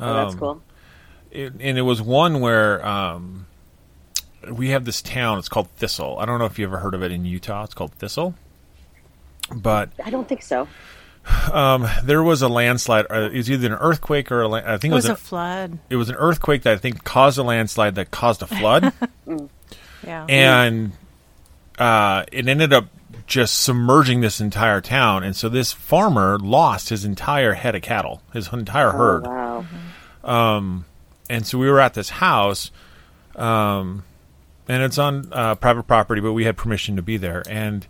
Oh, 0.00 0.14
that's 0.14 0.32
Um, 0.34 0.40
cool. 0.40 0.62
it, 1.30 1.52
and 1.60 1.78
it 1.78 1.82
was 1.82 2.00
one 2.02 2.40
where 2.40 2.84
um, 2.84 3.46
we 4.52 4.70
have 4.70 4.84
this 4.84 5.02
town. 5.02 5.38
It's 5.38 5.48
called 5.48 5.68
Thistle. 5.76 6.18
I 6.18 6.24
don't 6.26 6.38
know 6.38 6.44
if 6.46 6.58
you 6.58 6.66
ever 6.66 6.78
heard 6.78 6.94
of 6.94 7.02
it 7.02 7.12
in 7.12 7.24
Utah. 7.24 7.64
It's 7.64 7.74
called 7.74 7.92
Thistle. 7.92 8.34
But 9.54 9.90
I 10.04 10.10
don't 10.10 10.28
think 10.28 10.42
so. 10.42 10.66
um, 11.52 11.86
there 12.02 12.22
was 12.22 12.42
a 12.42 12.48
landslide. 12.48 13.06
Uh, 13.10 13.30
it 13.32 13.36
was 13.36 13.50
either 13.50 13.66
an 13.68 13.72
earthquake 13.74 14.30
or 14.32 14.42
a 14.42 14.48
la- 14.48 14.58
I 14.58 14.76
think 14.78 14.84
It 14.84 14.88
it 14.92 14.94
was, 14.94 15.04
was 15.04 15.08
a 15.08 15.12
an, 15.12 15.16
flood. 15.16 15.78
it 15.90 15.96
was 15.96 16.08
an 16.10 16.16
earthquake 16.16 16.62
that 16.62 16.72
I 16.74 16.76
think 16.76 17.04
caused 17.04 17.38
a 17.38 17.42
landslide 17.42 17.94
that 17.96 18.10
caused 18.10 18.42
a 18.42 18.46
flood, 18.46 18.92
Yeah. 20.06 20.26
and 20.28 20.92
uh, 21.78 22.24
it 22.30 22.46
ended 22.46 22.72
up 22.74 22.88
just 23.26 23.58
submerging 23.62 24.20
this 24.20 24.38
entire 24.40 24.82
town. 24.82 25.22
And 25.24 25.34
so 25.34 25.48
this 25.48 25.72
farmer 25.72 26.38
lost 26.38 26.90
his 26.90 27.06
entire 27.06 27.54
head 27.54 27.74
of 27.74 27.80
cattle, 27.82 28.20
his 28.34 28.52
entire 28.52 28.90
herd. 28.90 29.24
Oh, 29.26 29.64
wow. 30.22 30.84
and 31.30 31.46
so 31.46 31.56
we 31.58 31.70
were 31.70 31.80
at 31.80 31.94
this 31.94 32.10
house, 32.10 32.70
um, 33.36 34.04
and 34.68 34.82
it's 34.82 34.98
on 34.98 35.28
uh, 35.32 35.54
private 35.56 35.84
property, 35.84 36.20
but 36.20 36.32
we 36.32 36.44
had 36.44 36.56
permission 36.56 36.96
to 36.96 37.02
be 37.02 37.16
there, 37.16 37.42
and 37.48 37.86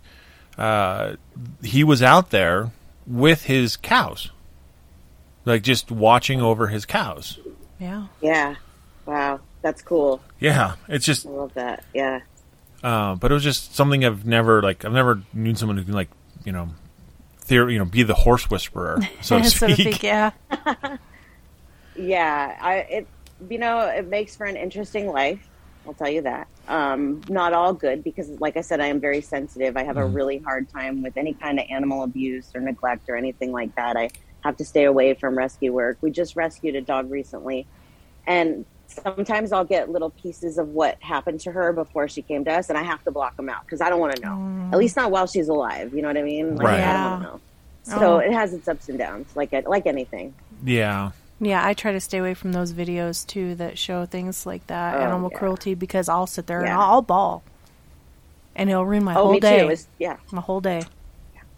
uh, 0.57 1.15
he 1.63 1.83
was 1.83 2.01
out 2.03 2.29
there 2.31 2.71
with 3.07 3.43
his 3.43 3.77
cows, 3.77 4.31
like 5.45 5.61
just 5.63 5.91
watching 5.91 6.41
over 6.41 6.67
his 6.67 6.85
cows. 6.85 7.39
yeah. 7.79 8.07
Yeah. 8.21 8.55
Wow. 9.05 9.39
That's 9.61 9.81
cool. 9.81 10.21
Yeah, 10.39 10.75
it's 10.87 11.05
just, 11.05 11.25
I 11.25 11.29
love 11.29 11.53
that. 11.55 11.83
Yeah. 11.93 12.21
uh, 12.83 13.15
but 13.15 13.31
it 13.31 13.33
was 13.33 13.43
just 13.43 13.75
something 13.75 14.03
I've 14.05 14.25
never 14.25 14.61
like. 14.61 14.85
I've 14.85 14.93
never 14.93 15.21
known 15.33 15.55
someone 15.55 15.77
who 15.77 15.83
can 15.83 15.93
like, 15.93 16.09
you 16.43 16.51
know, 16.51 16.69
theory, 17.39 17.73
you 17.73 17.79
know, 17.79 17.85
be 17.85 18.03
the 18.03 18.13
horse 18.13 18.49
whisperer, 18.49 18.99
so 19.21 19.39
to 19.41 19.49
so 19.49 19.67
to 19.67 19.73
speak. 19.73 19.95
speak, 19.95 20.03
yeah. 20.03 20.31
Yeah. 21.95 22.57
I 22.61 22.73
it 22.75 23.07
you 23.49 23.57
know, 23.57 23.79
it 23.81 24.07
makes 24.07 24.35
for 24.35 24.45
an 24.45 24.55
interesting 24.55 25.07
life. 25.07 25.45
I'll 25.87 25.93
tell 25.93 26.09
you 26.09 26.21
that. 26.21 26.47
Um, 26.67 27.21
not 27.29 27.53
all 27.53 27.73
good 27.73 28.03
because, 28.03 28.29
like 28.39 28.57
I 28.57 28.61
said, 28.61 28.79
I 28.81 28.87
am 28.87 28.99
very 28.99 29.21
sensitive. 29.21 29.77
I 29.77 29.83
have 29.83 29.97
a 29.97 30.05
really 30.05 30.39
hard 30.39 30.67
time 30.69 31.03
with 31.03 31.15
any 31.17 31.33
kind 31.33 31.59
of 31.59 31.65
animal 31.69 32.03
abuse 32.03 32.49
or 32.55 32.61
neglect 32.61 33.07
or 33.09 33.15
anything 33.15 33.51
like 33.51 33.75
that. 33.75 33.95
I 33.95 34.09
have 34.43 34.57
to 34.57 34.65
stay 34.65 34.85
away 34.85 35.13
from 35.13 35.37
rescue 35.37 35.71
work. 35.73 35.97
We 36.01 36.11
just 36.11 36.35
rescued 36.35 36.75
a 36.75 36.81
dog 36.81 37.11
recently, 37.11 37.67
and 38.25 38.65
sometimes 38.87 39.51
I'll 39.51 39.65
get 39.65 39.89
little 39.89 40.09
pieces 40.11 40.57
of 40.57 40.69
what 40.69 40.97
happened 41.01 41.39
to 41.41 41.51
her 41.51 41.71
before 41.73 42.07
she 42.07 42.21
came 42.21 42.45
to 42.45 42.51
us, 42.51 42.69
and 42.69 42.77
I 42.77 42.83
have 42.83 43.03
to 43.03 43.11
block 43.11 43.35
them 43.37 43.49
out 43.49 43.61
because 43.65 43.81
I 43.81 43.89
don't 43.89 43.99
want 43.99 44.15
to 44.15 44.21
know. 44.21 44.39
At 44.71 44.79
least 44.79 44.95
not 44.95 45.11
while 45.11 45.27
she's 45.27 45.47
alive. 45.47 45.93
You 45.93 46.01
know 46.01 46.07
what 46.07 46.17
I 46.17 46.23
mean? 46.23 46.55
Like, 46.55 46.65
Right. 46.65 46.79
I 46.81 46.93
don't 46.93 47.01
Yeah. 47.03 47.09
want 47.11 47.21
to 47.21 47.27
know. 47.27 47.41
So 47.83 48.15
Oh. 48.15 48.17
it 48.17 48.31
has 48.33 48.53
its 48.53 48.67
ups 48.67 48.89
and 48.89 48.97
downs, 48.97 49.27
like 49.35 49.51
like 49.67 49.85
anything. 49.85 50.33
Yeah, 50.63 51.11
Yeah, 51.39 51.65
I 51.65 51.73
try 51.73 51.91
to 51.91 51.99
stay 51.99 52.17
away 52.19 52.33
from 52.33 52.53
those 52.53 52.71
videos 52.73 53.25
too 53.27 53.55
that 53.55 53.77
show 53.77 54.05
things 54.05 54.45
like 54.45 54.65
that, 54.67 54.95
Oh, 54.95 54.99
animal 55.01 55.29
yeah. 55.31 55.37
cruelty, 55.37 55.73
because 55.75 56.07
I'll 56.07 56.27
sit 56.27 56.47
there 56.47 56.59
and 56.59 56.67
Yeah. 56.69 56.79
I'll, 56.79 56.91
I'll 56.93 57.01
bawl, 57.01 57.43
and 58.55 58.69
it'll 58.69 58.85
ruin 58.85 59.03
my 59.03 59.15
Oh, 59.15 59.23
whole 59.25 59.31
me 59.33 59.39
day. 59.41 59.59
too. 59.63 59.69
It's, 59.69 59.87
yeah. 59.99 60.17
my 60.31 60.41
whole 60.41 60.61
day. 60.61 60.83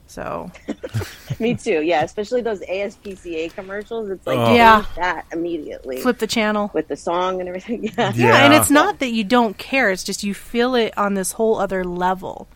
So 0.09 0.49
Me 1.39 1.53
too. 1.53 1.81
Yeah, 1.81 2.01
especially 2.01 2.39
those 2.41 2.61
ASPCA 2.61 3.53
commercials. 3.53 4.09
It's 4.09 4.25
like 4.25 4.37
Oh. 4.39 4.53
Yeah. 4.55 4.85
that 4.95 5.25
immediately 5.33 5.99
flip 5.99 6.17
the 6.19 6.27
channel. 6.27 6.71
with 6.73 6.87
the 6.87 6.95
song 6.95 7.41
and 7.41 7.49
everything. 7.49 7.83
Yeah. 7.97 8.13
Yeah, 8.15 8.45
and 8.45 8.53
it's 8.53 8.69
not 8.71 8.99
that 8.99 9.11
you 9.11 9.25
don't 9.25 9.57
care; 9.57 9.91
it's 9.91 10.05
just 10.05 10.23
you 10.23 10.33
feel 10.33 10.75
it 10.75 10.97
on 10.97 11.13
this 11.15 11.33
whole 11.33 11.59
other 11.59 11.83
level, 11.83 12.47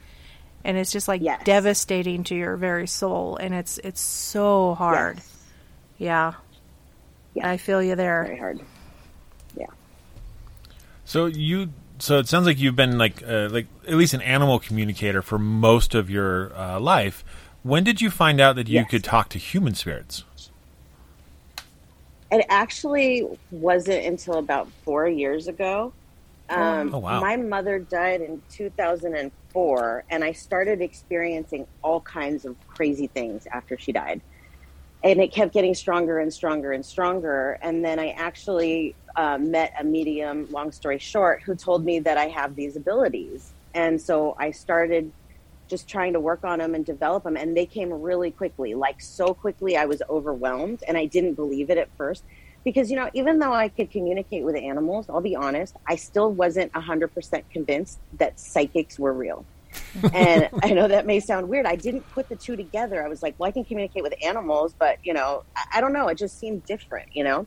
and 0.64 0.78
it's 0.78 0.94
just 0.94 1.10
like 1.10 1.22
Yes. 1.22 1.44
devastating 1.44 2.24
to 2.24 2.36
your 2.36 2.56
very 2.56 2.88
soul, 2.88 3.36
and 3.36 3.54
it's 3.54 3.78
it's 3.80 4.00
so 4.00 4.74
hard. 4.76 5.18
Yes. 5.18 5.28
Yeah, 5.98 6.34
Yeah. 7.34 7.50
I 7.50 7.58
feel 7.58 7.82
you 7.82 7.96
there. 7.96 8.24
Very 8.26 8.38
hard. 8.38 8.60
Yeah. 9.56 9.68
So 11.06 11.26
you, 11.28 11.70
so 12.00 12.20
it 12.20 12.28
sounds 12.28 12.46
like 12.46 12.60
you've 12.60 12.76
been 12.76 12.98
like, 12.98 13.24
uh, 13.28 13.48
like 13.52 13.68
at 13.88 13.96
least 13.96 14.14
an 14.14 14.22
animal 14.22 14.60
communicator 14.60 15.22
for 15.22 15.38
most 15.40 15.96
of 15.96 16.10
your 16.10 16.54
uh, 16.56 16.80
life. 16.80 17.24
When 17.64 17.84
did 17.84 18.02
you 18.02 18.10
find 18.10 18.42
out 18.42 18.56
that 18.56 18.68
you 18.68 18.76
Yes. 18.80 18.90
could 18.90 19.04
talk 19.04 19.30
to 19.30 19.38
human 19.40 19.76
spirits? 19.76 20.24
It 22.32 22.46
actually 22.50 23.28
wasn't 23.52 24.06
until 24.06 24.36
about 24.36 24.70
four 24.84 25.08
years 25.08 25.48
ago. 25.48 25.94
Um, 26.50 26.94
Oh, 26.94 27.00
wow. 27.00 27.20
My 27.22 27.36
mother 27.36 27.80
died 27.80 28.22
in 28.22 28.42
2004, 28.52 30.04
and 30.10 30.24
I 30.24 30.32
started 30.32 30.82
experiencing 30.82 31.68
all 31.82 32.00
kinds 32.02 32.46
of 32.46 32.56
crazy 32.68 33.08
things 33.08 33.48
after 33.52 33.78
she 33.78 33.92
died. 33.92 34.22
And 35.04 35.20
it 35.20 35.32
kept 35.32 35.54
getting 35.54 35.74
stronger 35.74 36.20
and 36.20 36.32
stronger 36.32 36.72
and 36.74 36.86
stronger. 36.86 37.58
And 37.62 37.84
then 37.84 38.00
I 38.00 38.10
actually 38.12 38.96
uh, 39.16 39.38
met 39.38 39.74
a 39.80 39.84
medium, 39.84 40.48
long 40.52 40.72
story 40.72 41.00
short, 41.00 41.42
who 41.42 41.56
told 41.56 41.84
me 41.84 42.00
that 42.00 42.18
I 42.18 42.28
have 42.28 42.56
these 42.56 42.76
abilities. 42.76 43.52
And 43.74 44.00
so 44.00 44.36
I 44.38 44.52
started 44.52 45.12
just 45.68 45.88
trying 45.88 46.14
to 46.14 46.20
work 46.20 46.44
on 46.44 46.60
them 46.60 46.76
and 46.76 46.86
develop 46.86 47.24
them. 47.24 47.38
And 47.38 47.56
they 47.56 47.66
came 47.66 47.92
really 47.92 48.30
quickly, 48.30 48.76
like 48.76 49.02
so 49.02 49.34
quickly, 49.34 49.78
I 49.78 49.86
was 49.86 50.04
overwhelmed 50.10 50.84
and 50.88 50.98
I 50.98 51.06
didn't 51.06 51.34
believe 51.34 51.70
it 51.70 51.78
at 51.78 51.90
first. 51.98 52.24
Because, 52.64 52.92
you 52.92 52.98
know, 52.98 53.10
even 53.14 53.40
though 53.40 53.54
I 53.54 53.70
could 53.70 53.90
communicate 53.90 54.44
with 54.44 54.56
animals, 54.56 55.08
I'll 55.10 55.22
be 55.22 55.36
honest, 55.36 55.76
I 55.88 55.96
still 55.96 56.32
wasn't 56.32 56.72
100% 56.74 57.44
convinced 57.52 57.98
that 58.20 58.40
psychics 58.40 59.00
were 59.00 59.14
real. 59.14 59.46
And 60.14 60.50
I 60.64 60.72
know 60.72 60.88
that 60.88 61.06
may 61.06 61.20
sound 61.20 61.50
weird. 61.50 61.66
I 61.66 61.76
didn't 61.76 62.10
put 62.12 62.30
the 62.30 62.36
two 62.36 62.56
together. 62.56 63.04
I 63.04 63.08
was 63.08 63.22
like, 63.22 63.36
well, 63.38 63.48
I 63.48 63.52
can 63.52 63.66
communicate 63.66 64.04
with 64.04 64.14
animals, 64.24 64.76
but, 64.78 64.98
you 65.04 65.14
know, 65.14 65.44
I, 65.56 65.78
I 65.78 65.82
don't 65.82 65.94
know. 65.94 66.08
It 66.08 66.18
just 66.18 66.40
seemed 66.40 66.66
different, 66.66 67.10
you 67.16 67.24
know? 67.24 67.46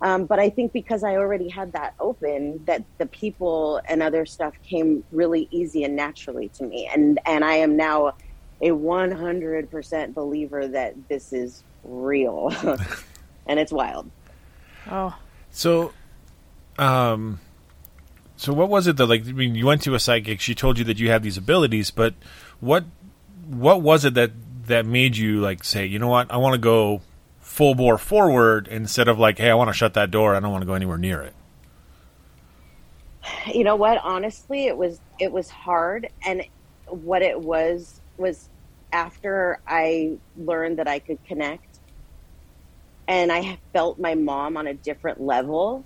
Um, 0.00 0.26
but 0.26 0.38
I 0.38 0.48
think 0.50 0.72
because 0.72 1.02
I 1.02 1.16
already 1.16 1.48
had 1.48 1.72
that 1.72 1.94
open, 1.98 2.64
that 2.66 2.84
the 2.98 3.06
people 3.06 3.80
and 3.88 4.02
other 4.02 4.26
stuff 4.26 4.54
came 4.62 5.02
really 5.10 5.48
easy 5.50 5.82
and 5.84 5.96
naturally 5.96 6.48
to 6.50 6.64
me, 6.64 6.88
and 6.92 7.18
and 7.26 7.44
I 7.44 7.54
am 7.54 7.76
now 7.76 8.14
a 8.62 8.70
one 8.70 9.10
hundred 9.10 9.70
percent 9.70 10.14
believer 10.14 10.68
that 10.68 10.94
this 11.08 11.32
is 11.32 11.64
real, 11.82 12.52
and 13.46 13.58
it's 13.58 13.72
wild. 13.72 14.08
Oh, 14.88 15.16
So, 15.50 15.92
um, 16.78 17.40
so 18.38 18.52
what 18.54 18.68
was 18.68 18.86
it 18.86 18.96
that 18.96 19.06
like? 19.06 19.26
I 19.28 19.32
mean, 19.32 19.54
you 19.54 19.66
went 19.66 19.82
to 19.82 19.94
a 19.94 20.00
psychic. 20.00 20.40
She 20.40 20.54
told 20.54 20.78
you 20.78 20.84
that 20.84 20.98
you 20.98 21.10
had 21.10 21.22
these 21.22 21.36
abilities, 21.36 21.90
but 21.90 22.14
what 22.60 22.84
what 23.46 23.82
was 23.82 24.04
it 24.04 24.14
that 24.14 24.30
that 24.66 24.86
made 24.86 25.16
you 25.16 25.40
like 25.40 25.64
say, 25.64 25.84
you 25.86 25.98
know 25.98 26.08
what, 26.08 26.30
I 26.30 26.36
want 26.38 26.54
to 26.54 26.58
go 26.58 27.02
full 27.40 27.74
bore 27.74 27.98
forward 27.98 28.68
instead 28.68 29.08
of 29.08 29.18
like, 29.18 29.38
hey, 29.38 29.50
I 29.50 29.54
want 29.54 29.68
to 29.68 29.74
shut 29.74 29.94
that 29.94 30.10
door. 30.10 30.34
I 30.34 30.40
don't 30.40 30.52
want 30.52 30.62
to 30.62 30.66
go 30.66 30.74
anywhere 30.74 30.98
near 30.98 31.20
it. 31.22 31.34
you 33.52 33.64
know 33.64 33.76
what 33.76 33.98
honestly 34.02 34.66
it 34.66 34.76
was 34.76 35.00
it 35.18 35.30
was 35.32 35.50
hard 35.50 36.08
and 36.24 36.42
what 36.86 37.22
it 37.22 37.38
was 37.40 38.00
was 38.16 38.48
after 38.92 39.60
i 39.66 40.16
learned 40.36 40.78
that 40.78 40.88
i 40.88 40.98
could 40.98 41.22
connect 41.24 41.78
and 43.06 43.30
i 43.30 43.58
felt 43.72 43.98
my 43.98 44.14
mom 44.14 44.56
on 44.56 44.66
a 44.66 44.74
different 44.74 45.20
level 45.20 45.84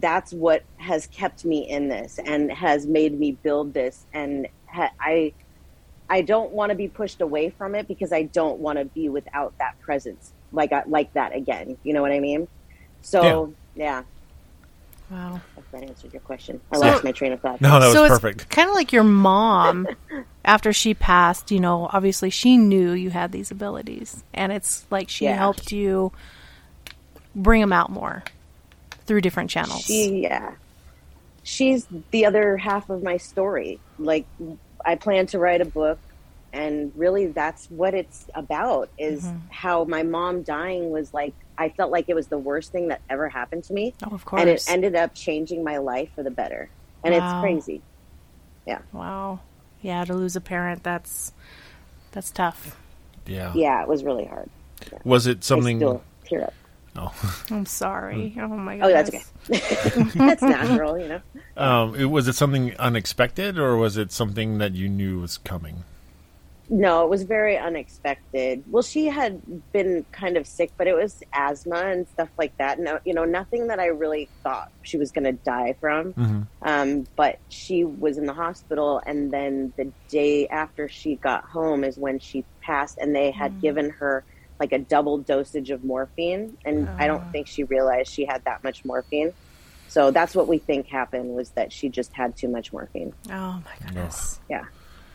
that's 0.00 0.32
what 0.32 0.62
has 0.78 1.06
kept 1.08 1.44
me 1.44 1.68
in 1.68 1.88
this 1.88 2.18
and 2.24 2.50
has 2.50 2.86
made 2.86 3.18
me 3.18 3.32
build 3.32 3.74
this 3.74 4.06
and 4.14 4.48
ha- 4.66 4.90
i 4.98 5.32
i 6.08 6.22
don't 6.22 6.50
want 6.52 6.70
to 6.70 6.74
be 6.76 6.88
pushed 6.88 7.20
away 7.20 7.50
from 7.50 7.74
it 7.74 7.86
because 7.86 8.10
i 8.12 8.22
don't 8.22 8.58
want 8.58 8.78
to 8.78 8.84
be 8.86 9.08
without 9.10 9.52
that 9.58 9.78
presence 9.80 10.32
like 10.52 10.72
I, 10.72 10.82
like 10.86 11.12
that 11.12 11.36
again 11.36 11.76
you 11.82 11.92
know 11.92 12.00
what 12.00 12.10
i 12.12 12.20
mean 12.20 12.48
so 13.02 13.52
yeah, 13.74 14.02
wow. 15.10 15.40
if 15.58 15.70
that 15.72 15.82
answered 15.82 16.12
your 16.14 16.20
question 16.20 16.60
i 16.72 16.76
So- 16.76 16.86
lost 16.86 17.04
my 17.04 17.12
train 17.12 17.32
of 17.32 17.40
thought 17.40 17.60
No, 17.60 17.78
that 17.78 17.86
was 17.86 17.92
so 17.94 18.08
perfect. 18.08 18.48
kind 18.48 18.68
of 18.70 18.74
like 18.74 18.92
your 18.92 19.04
mom. 19.04 19.88
after 20.44 20.72
she 20.72 20.92
passed, 20.92 21.52
you 21.52 21.60
know, 21.60 21.88
obviously 21.92 22.28
she 22.28 22.56
knew 22.56 22.90
you 22.92 23.10
had 23.10 23.30
these 23.30 23.52
abilities, 23.52 24.24
and 24.34 24.50
it's 24.50 24.84
like 24.90 25.08
she 25.08 25.24
Yeah. 25.26 25.36
helped 25.36 25.70
you 25.70 26.10
bring 27.34 27.60
them 27.60 27.72
out 27.72 27.90
more 27.90 28.24
through 29.12 29.20
different 29.20 29.50
channels. 29.50 29.82
She, 29.82 30.22
yeah, 30.22 30.54
she's 31.42 31.86
the 32.12 32.24
other 32.24 32.56
half 32.56 32.88
of 32.88 33.02
my 33.02 33.18
story. 33.18 33.78
Like, 33.98 34.24
I 34.86 34.94
plan 34.94 35.26
to 35.26 35.38
write 35.38 35.60
a 35.60 35.66
book, 35.66 35.98
and 36.50 36.92
really, 36.96 37.26
that's 37.26 37.70
what 37.70 37.92
it's 37.92 38.24
about. 38.34 38.88
Is 38.96 39.22
mm-hmm. 39.22 39.36
how 39.50 39.84
my 39.84 40.02
mom 40.02 40.42
dying 40.44 40.90
was 40.90 41.12
like. 41.12 41.34
I 41.58 41.68
felt 41.68 41.92
like 41.92 42.08
it 42.08 42.14
was 42.14 42.28
the 42.28 42.38
worst 42.38 42.72
thing 42.72 42.88
that 42.88 43.02
ever 43.10 43.28
happened 43.28 43.64
to 43.64 43.74
me, 43.74 43.92
oh, 44.02 44.14
of 44.14 44.24
course. 44.24 44.40
and 44.40 44.48
it 44.48 44.64
ended 44.66 44.96
up 44.96 45.14
changing 45.14 45.62
my 45.62 45.76
life 45.76 46.08
for 46.14 46.22
the 46.22 46.30
better. 46.30 46.70
And 47.04 47.14
Wow. 47.14 47.18
it's 47.18 47.42
crazy. 47.42 47.82
Yeah. 48.66 48.78
Wow. 48.90 49.40
Yeah, 49.82 50.02
to 50.06 50.14
lose 50.14 50.34
a 50.34 50.40
parent, 50.40 50.82
that's 50.82 51.32
that's 52.12 52.30
tough. 52.30 52.80
Yeah. 53.26 53.52
Yeah, 53.54 53.82
it 53.82 53.88
was 53.88 54.02
really 54.02 54.24
hard. 54.24 54.48
Was 55.04 55.26
it 55.26 55.38
I 55.38 55.40
something? 55.42 55.78
still 55.78 56.02
tear 56.24 56.44
up. 56.44 56.54
Oh, 56.96 57.12
I'm 57.50 57.66
sorry. 57.66 58.36
Oh 58.38 58.48
my 58.48 58.78
god. 58.78 58.86
Oh, 58.86 58.92
that's 58.92 59.10
okay. 59.10 60.02
that's 60.14 60.42
natural, 60.42 60.98
you 60.98 61.08
know. 61.08 61.20
um, 61.56 61.94
it, 61.94 62.06
was 62.06 62.28
it 62.28 62.34
something 62.34 62.76
unexpected, 62.76 63.58
or 63.58 63.76
was 63.76 63.96
it 63.96 64.12
something 64.12 64.58
that 64.58 64.74
you 64.74 64.88
knew 64.88 65.20
was 65.20 65.38
coming? 65.38 65.84
No, 66.68 67.04
it 67.04 67.10
was 67.10 67.24
very 67.24 67.58
unexpected. 67.58 68.64
Well, 68.66 68.82
she 68.82 69.06
had 69.06 69.42
been 69.72 70.06
kind 70.10 70.38
of 70.38 70.46
sick, 70.46 70.70
but 70.78 70.86
it 70.86 70.94
was 70.94 71.22
asthma 71.34 71.76
and 71.76 72.08
stuff 72.08 72.30
like 72.38 72.56
that. 72.56 72.78
No, 72.78 72.98
you 73.04 73.12
know, 73.12 73.24
nothing 73.24 73.66
that 73.66 73.78
I 73.78 73.86
really 73.86 74.30
thought 74.42 74.70
she 74.82 74.96
was 74.96 75.12
going 75.12 75.24
to 75.24 75.32
die 75.32 75.74
from. 75.80 76.14
Mhm. 76.14 76.46
Um, 76.62 77.06
but 77.14 77.40
she 77.50 77.84
was 77.84 78.16
in 78.16 78.24
the 78.24 78.32
hospital, 78.32 79.02
and 79.04 79.30
then 79.30 79.72
the 79.76 79.92
day 80.08 80.46
after 80.48 80.88
she 80.88 81.16
got 81.16 81.44
home 81.44 81.84
is 81.84 81.98
when 81.98 82.18
she 82.18 82.44
passed, 82.62 82.96
and 82.98 83.14
they 83.14 83.30
had 83.32 83.60
given 83.60 83.90
her 83.90 84.24
like 84.58 84.72
a 84.72 84.78
double 84.78 85.18
dosage 85.18 85.70
of 85.70 85.84
morphine, 85.84 86.56
and 86.64 86.88
I 86.88 87.06
don't 87.06 87.24
ah. 87.24 87.30
think 87.32 87.46
she 87.46 87.64
realized 87.64 88.10
she 88.10 88.24
had 88.24 88.44
that 88.44 88.62
much 88.62 88.84
morphine. 88.84 89.32
So 89.88 90.10
that's 90.10 90.34
what 90.34 90.48
we 90.48 90.58
think 90.58 90.86
happened 90.88 91.34
was 91.34 91.50
that 91.50 91.72
she 91.72 91.88
just 91.88 92.12
had 92.14 92.36
too 92.36 92.48
much 92.48 92.72
morphine. 92.72 93.12
Oh 93.28 93.62
my 93.64 93.86
goodness. 93.86 94.40
Yeah, 94.48 94.64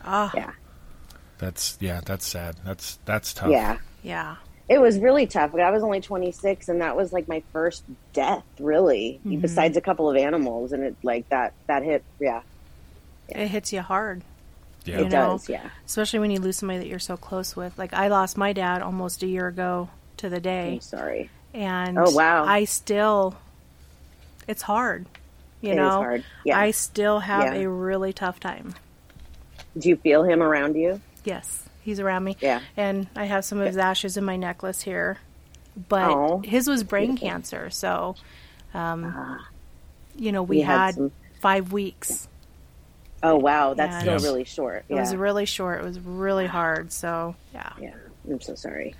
oh. 0.05 0.31
yeah, 0.35 0.51
That's 1.39 1.77
yeah, 1.79 2.01
that's 2.05 2.27
sad. 2.27 2.57
That's 2.63 2.99
that's 3.05 3.33
tough. 3.33 3.49
yeah. 3.49 3.77
yeah. 4.03 4.35
It 4.69 4.81
was 4.81 4.99
really 4.99 5.27
tough. 5.27 5.55
I 5.55 5.71
was 5.71 5.81
only 5.81 6.01
26, 6.01 6.67
and 6.67 6.81
that 6.81 6.97
was 6.97 7.13
like 7.13 7.29
my 7.29 7.41
first 7.53 7.85
death, 8.11 8.43
really, 8.59 9.21
mm-hmm. 9.25 9.39
besides 9.39 9.77
a 9.77 9.81
couple 9.81 10.09
of 10.09 10.17
animals, 10.17 10.73
and 10.73 10.83
it 10.83 10.95
like 11.03 11.27
that 11.29 11.53
that 11.67 11.83
hit. 11.83 12.03
Yeah, 12.19 12.41
It 13.29 13.47
hits 13.47 13.71
you 13.71 13.81
hard, 13.81 14.23
yeah. 14.87 14.95
it 14.95 15.03
You 15.03 15.09
know, 15.09 15.09
does. 15.37 15.49
Yeah, 15.49 15.69
especially 15.85 16.19
when 16.19 16.31
you 16.31 16.39
lose 16.39 16.57
somebody 16.57 16.79
that 16.79 16.87
you're 16.87 16.99
so 16.99 17.17
close 17.17 17.55
with. 17.55 17.77
Like 17.77 17.93
I 17.93 18.07
lost 18.07 18.37
my 18.37 18.53
dad 18.53 18.81
almost 18.81 19.23
a 19.23 19.27
year 19.27 19.47
ago 19.47 19.89
to 20.17 20.29
the 20.29 20.39
day, 20.39 20.73
I'm 20.73 20.81
sorry. 20.81 21.29
and 21.53 21.97
Oh, 21.99 22.09
wow. 22.11 22.43
I 22.45 22.65
still, 22.65 23.35
it's 24.47 24.61
hard. 24.63 25.05
You 25.61 25.69
It 25.69 25.73
is 25.73 25.77
know, 25.77 25.89
hard. 25.89 26.23
Yeah. 26.45 26.59
I 26.59 26.71
still 26.71 27.19
have 27.19 27.53
Yeah. 27.55 27.61
a 27.61 27.69
really 27.69 28.13
tough 28.13 28.39
time. 28.39 28.73
Do 29.77 29.89
you 29.89 29.95
feel 29.95 30.23
him 30.23 30.41
around 30.41 30.75
you? 30.75 31.01
Yes, 31.23 31.67
he's 31.83 31.99
around 31.99 32.23
me. 32.23 32.37
Yeah. 32.39 32.61
And 32.75 33.07
I 33.15 33.25
have 33.25 33.43
some 33.45 33.59
of 33.59 33.67
his 33.67 33.77
ashes 33.77 34.17
in 34.17 34.23
my 34.23 34.37
necklace 34.37 34.81
here. 34.81 35.17
But 35.89 36.09
Oh, 36.09 36.41
his 36.43 36.67
was 36.67 36.83
brain 36.83 37.09
beautiful. 37.15 37.27
cancer, 37.29 37.69
so 37.69 38.15
um, 38.73 39.39
you 40.15 40.31
know, 40.31 40.41
we 40.43 40.59
You 40.59 40.65
had 40.65 40.77
had, 40.77 40.95
some- 40.95 41.11
five 41.41 41.71
weeks. 41.71 42.27
Oh 43.23 43.37
wow, 43.37 43.73
that's 43.73 43.93
Yeah. 43.95 43.99
still 44.01 44.13
Yes. 44.13 44.23
really 44.23 44.43
short. 44.43 44.85
It 44.89 44.93
was 44.95 45.15
really 45.15 45.45
short. 45.45 45.79
It 45.81 45.83
was 45.85 45.99
really 45.99 46.45
hard. 46.47 46.91
So 46.91 47.35
yeah, 47.53 47.73
yeah. 47.79 47.93
I'm 48.29 48.39
so 48.41 48.55
sorry. 48.55 48.95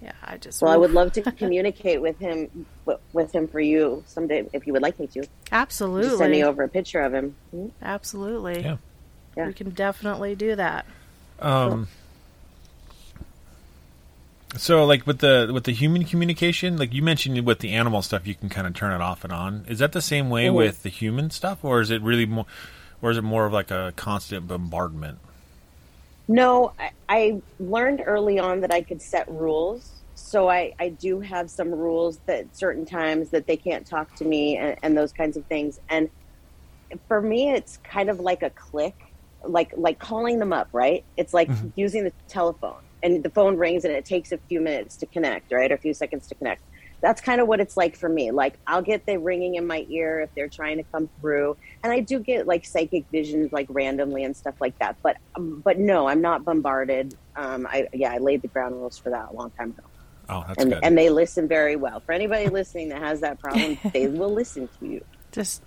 yeah. 0.00 0.12
I 0.24 0.36
just 0.36 0.62
Well, 0.62 0.70
I 0.70 0.76
would 0.76 0.92
love 0.92 1.12
to 1.14 1.22
communicate 1.32 2.00
with 2.00 2.18
him 2.18 2.66
with 3.12 3.32
him 3.32 3.48
for 3.48 3.60
you 3.60 4.04
someday 4.06 4.46
if 4.52 4.66
you 4.66 4.72
would 4.74 4.82
like 4.82 4.98
me 5.00 5.06
to. 5.08 5.26
absolutely 5.50 6.06
Just 6.08 6.18
send 6.18 6.30
me 6.30 6.44
over 6.44 6.62
a 6.62 6.68
picture 6.68 7.00
of 7.00 7.12
him. 7.14 7.34
Mhm. 7.54 7.72
Absolutely. 7.82 8.60
Yeah. 8.62 8.76
Yeah. 9.36 9.46
We 9.48 9.52
can 9.54 9.70
definitely 9.70 10.34
do 10.36 10.54
that. 10.56 10.86
Um. 11.40 11.88
So, 14.56 14.86
like 14.86 15.06
with 15.06 15.18
the 15.18 15.50
with 15.52 15.64
the 15.64 15.72
human 15.72 16.04
communication, 16.04 16.78
like 16.78 16.94
you 16.94 17.02
mentioned 17.02 17.44
with 17.44 17.58
the 17.58 17.72
animal 17.74 18.00
stuff, 18.00 18.26
you 18.26 18.34
can 18.34 18.48
kind 18.48 18.66
of 18.66 18.74
turn 18.74 18.92
it 18.92 19.02
off 19.02 19.22
and 19.22 19.32
on. 19.32 19.64
Is 19.68 19.78
that 19.80 19.92
the 19.92 20.00
same 20.00 20.30
way 20.30 20.46
Mhm. 20.46 20.54
with 20.54 20.82
the 20.82 20.88
human 20.88 21.30
stuff, 21.30 21.62
or 21.62 21.80
is 21.82 21.90
it 21.90 22.00
really 22.00 22.24
more, 22.24 22.46
or 23.02 23.10
is 23.10 23.16
it 23.16 23.22
more 23.22 23.46
of 23.46 23.52
like 23.52 23.70
a 23.70 23.92
constant 23.96 24.48
bombardment? 24.48 25.18
No, 26.26 26.72
I, 26.78 26.90
I 27.08 27.42
learned 27.58 28.02
early 28.04 28.38
on 28.38 28.60
that 28.60 28.72
I 28.72 28.82
could 28.82 29.00
set 29.00 29.30
rules. 29.30 29.90
So 30.14 30.50
I, 30.50 30.74
I 30.78 30.90
do 30.90 31.20
have 31.20 31.48
some 31.48 31.70
rules 31.70 32.18
that 32.26 32.54
certain 32.54 32.84
times 32.84 33.30
that 33.30 33.46
they 33.46 33.56
can't 33.56 33.86
talk 33.86 34.14
to 34.16 34.24
me 34.24 34.56
and, 34.56 34.76
and 34.82 34.96
those 34.96 35.12
kinds 35.12 35.36
of 35.36 35.44
things. 35.46 35.80
And 35.88 36.10
for 37.06 37.22
me, 37.22 37.50
it's 37.50 37.78
kind 37.78 38.10
of 38.10 38.20
like 38.20 38.42
a 38.42 38.50
click, 38.50 38.96
like 39.44 39.72
like 39.76 39.98
calling 39.98 40.38
them 40.38 40.52
up, 40.52 40.68
right? 40.72 41.04
It's 41.16 41.32
like 41.32 41.48
mm-hmm. 41.48 41.68
using 41.76 42.04
the 42.04 42.12
telephone, 42.26 42.82
and 43.02 43.22
the 43.22 43.30
phone 43.30 43.56
rings, 43.56 43.84
and 43.84 43.94
it 43.94 44.04
takes 44.04 44.32
a 44.32 44.38
few 44.38 44.60
minutes 44.60 44.96
to 44.96 45.06
connect, 45.06 45.52
right, 45.52 45.70
or 45.70 45.76
a 45.76 45.78
few 45.78 45.94
seconds 45.94 46.26
to 46.28 46.34
connect. 46.34 46.62
That's 47.00 47.20
kind 47.20 47.40
of 47.40 47.46
what 47.48 47.60
it's 47.60 47.76
like 47.76 47.96
for 47.96 48.08
me. 48.08 48.30
Like 48.32 48.58
I'll 48.66 48.82
get 48.82 49.06
the 49.06 49.18
ringing 49.18 49.54
in 49.54 49.66
my 49.66 49.86
ear 49.88 50.20
if 50.20 50.30
they're 50.34 50.48
trying 50.48 50.78
to 50.78 50.84
come 50.92 51.08
through, 51.20 51.56
and 51.82 51.92
I 51.92 52.00
do 52.00 52.18
get 52.20 52.46
like 52.46 52.64
psychic 52.66 53.06
visions, 53.12 53.52
like 53.52 53.66
randomly 53.70 54.24
and 54.24 54.36
stuff 54.36 54.54
like 54.60 54.74
that. 54.80 54.96
But 55.02 55.16
um, 55.36 55.62
but 55.64 55.78
no, 55.78 56.08
I'm 56.08 56.20
not 56.20 56.44
bombarded. 56.44 57.14
Um, 57.36 57.66
I 57.70 57.86
yeah, 57.92 58.12
I 58.12 58.18
laid 58.18 58.42
the 58.42 58.48
ground 58.48 58.74
rules 58.74 58.98
for 58.98 59.10
that 59.10 59.28
a 59.30 59.32
long 59.32 59.52
time 59.52 59.70
ago, 59.70 59.82
Oh, 60.28 60.44
that's 60.46 60.62
and 60.62 60.72
good. 60.72 60.80
and 60.82 60.98
they 60.98 61.10
listen 61.10 61.46
very 61.46 61.76
well. 61.76 62.00
For 62.00 62.12
anybody 62.12 62.48
listening 62.48 62.88
that 62.88 63.00
has 63.00 63.20
that 63.20 63.38
problem, 63.40 63.78
they 63.92 64.08
will 64.08 64.32
listen 64.32 64.68
to 64.80 64.86
you. 64.86 65.04
Just 65.32 65.62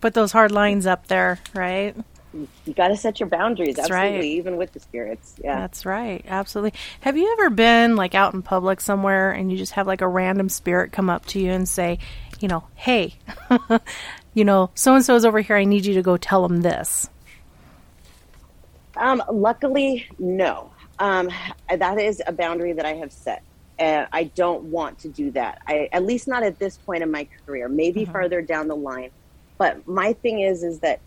put 0.00 0.14
those 0.14 0.32
hard 0.32 0.50
lines 0.50 0.86
up 0.86 1.08
there, 1.08 1.38
right? 1.52 1.94
You 2.32 2.74
got 2.74 2.88
to 2.88 2.96
set 2.96 3.18
your 3.20 3.28
boundaries, 3.28 3.76
That's 3.76 3.90
absolutely, 3.90 4.18
right. 4.18 4.24
even 4.24 4.56
with 4.56 4.72
the 4.72 4.80
spirits. 4.80 5.34
Yeah. 5.42 5.58
That's 5.60 5.84
right. 5.84 6.24
Absolutely. 6.28 6.78
Have 7.00 7.16
you 7.16 7.30
ever 7.32 7.50
been 7.50 7.96
like 7.96 8.14
out 8.14 8.34
in 8.34 8.42
public 8.42 8.80
somewhere 8.80 9.32
and 9.32 9.50
you 9.50 9.58
just 9.58 9.72
have 9.72 9.86
like 9.86 10.00
a 10.00 10.08
random 10.08 10.48
spirit 10.48 10.92
come 10.92 11.10
up 11.10 11.26
to 11.26 11.40
you 11.40 11.50
and 11.50 11.68
say, 11.68 11.98
you 12.38 12.46
know, 12.48 12.64
hey, 12.74 13.14
you 14.34 14.44
know, 14.44 14.70
so 14.74 14.94
and 14.94 15.04
so 15.04 15.16
is 15.16 15.24
over 15.24 15.40
here. 15.40 15.56
I 15.56 15.64
need 15.64 15.84
you 15.84 15.94
to 15.94 16.02
go 16.02 16.16
tell 16.16 16.46
them 16.46 16.60
this. 16.62 17.10
Um, 18.96 19.22
luckily, 19.30 20.06
no. 20.18 20.70
Um, 20.98 21.30
that 21.74 21.98
is 21.98 22.22
a 22.26 22.32
boundary 22.32 22.72
that 22.74 22.84
I 22.86 22.94
have 22.94 23.12
set. 23.12 23.42
and 23.78 24.06
I 24.12 24.24
don't 24.24 24.64
want 24.64 24.98
to 25.00 25.08
do 25.08 25.30
that. 25.32 25.62
I, 25.66 25.88
at 25.92 26.04
least 26.04 26.28
not 26.28 26.42
at 26.42 26.58
this 26.58 26.76
point 26.76 27.02
in 27.02 27.10
my 27.10 27.26
career. 27.46 27.68
Maybe 27.68 28.04
further 28.04 28.42
down 28.42 28.68
the 28.68 28.76
line. 28.76 29.10
But 29.58 29.86
my 29.88 30.12
thing 30.12 30.40
is, 30.40 30.62
is 30.62 30.80
that 30.80 31.00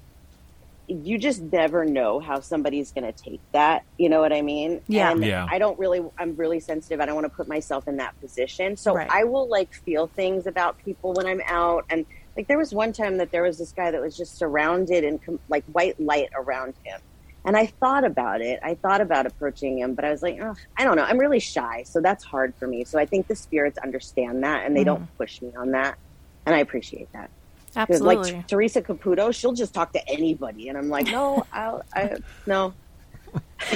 you 0.93 1.17
just 1.17 1.41
never 1.41 1.85
know 1.85 2.19
how 2.19 2.39
somebody's 2.39 2.91
going 2.91 3.11
to 3.11 3.23
take 3.23 3.41
that. 3.51 3.83
You 3.97 4.09
know 4.09 4.21
what 4.21 4.31
I 4.33 4.41
mean? 4.41 4.81
Yeah. 4.87 5.11
And 5.11 5.23
Yeah. 5.23 5.47
I 5.49 5.57
don't 5.57 5.77
really. 5.79 6.03
I'm 6.17 6.35
really 6.35 6.59
sensitive. 6.59 7.01
I 7.01 7.05
don't 7.05 7.15
want 7.15 7.25
to 7.25 7.35
put 7.35 7.47
myself 7.47 7.87
in 7.87 7.97
that 7.97 8.19
position. 8.21 8.77
So 8.77 8.95
Right. 8.95 9.09
I 9.09 9.23
will 9.23 9.47
like 9.47 9.73
feel 9.73 10.07
things 10.07 10.47
about 10.47 10.77
people 10.83 11.13
when 11.13 11.25
I'm 11.25 11.41
out. 11.45 11.85
And 11.89 12.05
like 12.37 12.47
there 12.47 12.57
was 12.57 12.73
one 12.73 12.93
time 12.93 13.17
that 13.17 13.31
there 13.31 13.43
was 13.43 13.57
this 13.57 13.71
guy 13.71 13.91
that 13.91 14.01
was 14.01 14.15
just 14.15 14.37
surrounded 14.37 15.03
in 15.03 15.19
com- 15.19 15.39
like 15.49 15.65
white 15.65 15.99
light 15.99 16.29
around 16.35 16.73
him. 16.83 16.99
And 17.45 17.57
I 17.57 17.65
thought 17.65 18.05
about 18.05 18.41
it. 18.41 18.59
I 18.63 18.75
thought 18.75 19.01
about 19.01 19.25
approaching 19.25 19.79
him, 19.79 19.95
but 19.95 20.05
I 20.05 20.11
was 20.11 20.23
like, 20.23 20.39
oh, 20.41 20.55
I 20.77 20.85
don't 20.85 20.95
know. 20.95 21.03
I'm 21.03 21.17
really 21.17 21.41
shy, 21.41 21.83
so 21.83 21.99
that's 21.99 22.23
hard 22.23 22.55
for 22.55 22.67
me. 22.67 22.85
So 22.85 22.97
I 22.97 23.05
think 23.05 23.27
the 23.27 23.35
spirits 23.35 23.77
understand 23.79 24.43
that, 24.43 24.65
and 24.65 24.77
they 24.77 24.85
don't 24.85 25.01
mm. 25.01 25.17
push 25.17 25.41
me 25.41 25.51
on 25.57 25.71
that, 25.71 25.97
and 26.45 26.55
I 26.55 26.59
appreciate 26.59 27.11
that. 27.11 27.29
'Cause, 27.75 27.89
Absolutely. 28.01 28.33
Like 28.33 28.47
Teresa 28.47 28.81
Caputo, 28.81 29.33
she'll 29.33 29.53
just 29.53 29.73
talk 29.73 29.93
to 29.93 30.09
anybody, 30.09 30.69
and 30.69 30.77
I'm 30.77 30.89
like, 30.89 31.07
no, 31.07 31.45
I'll, 31.53 31.83
I 31.93 32.17
no, 32.45 32.73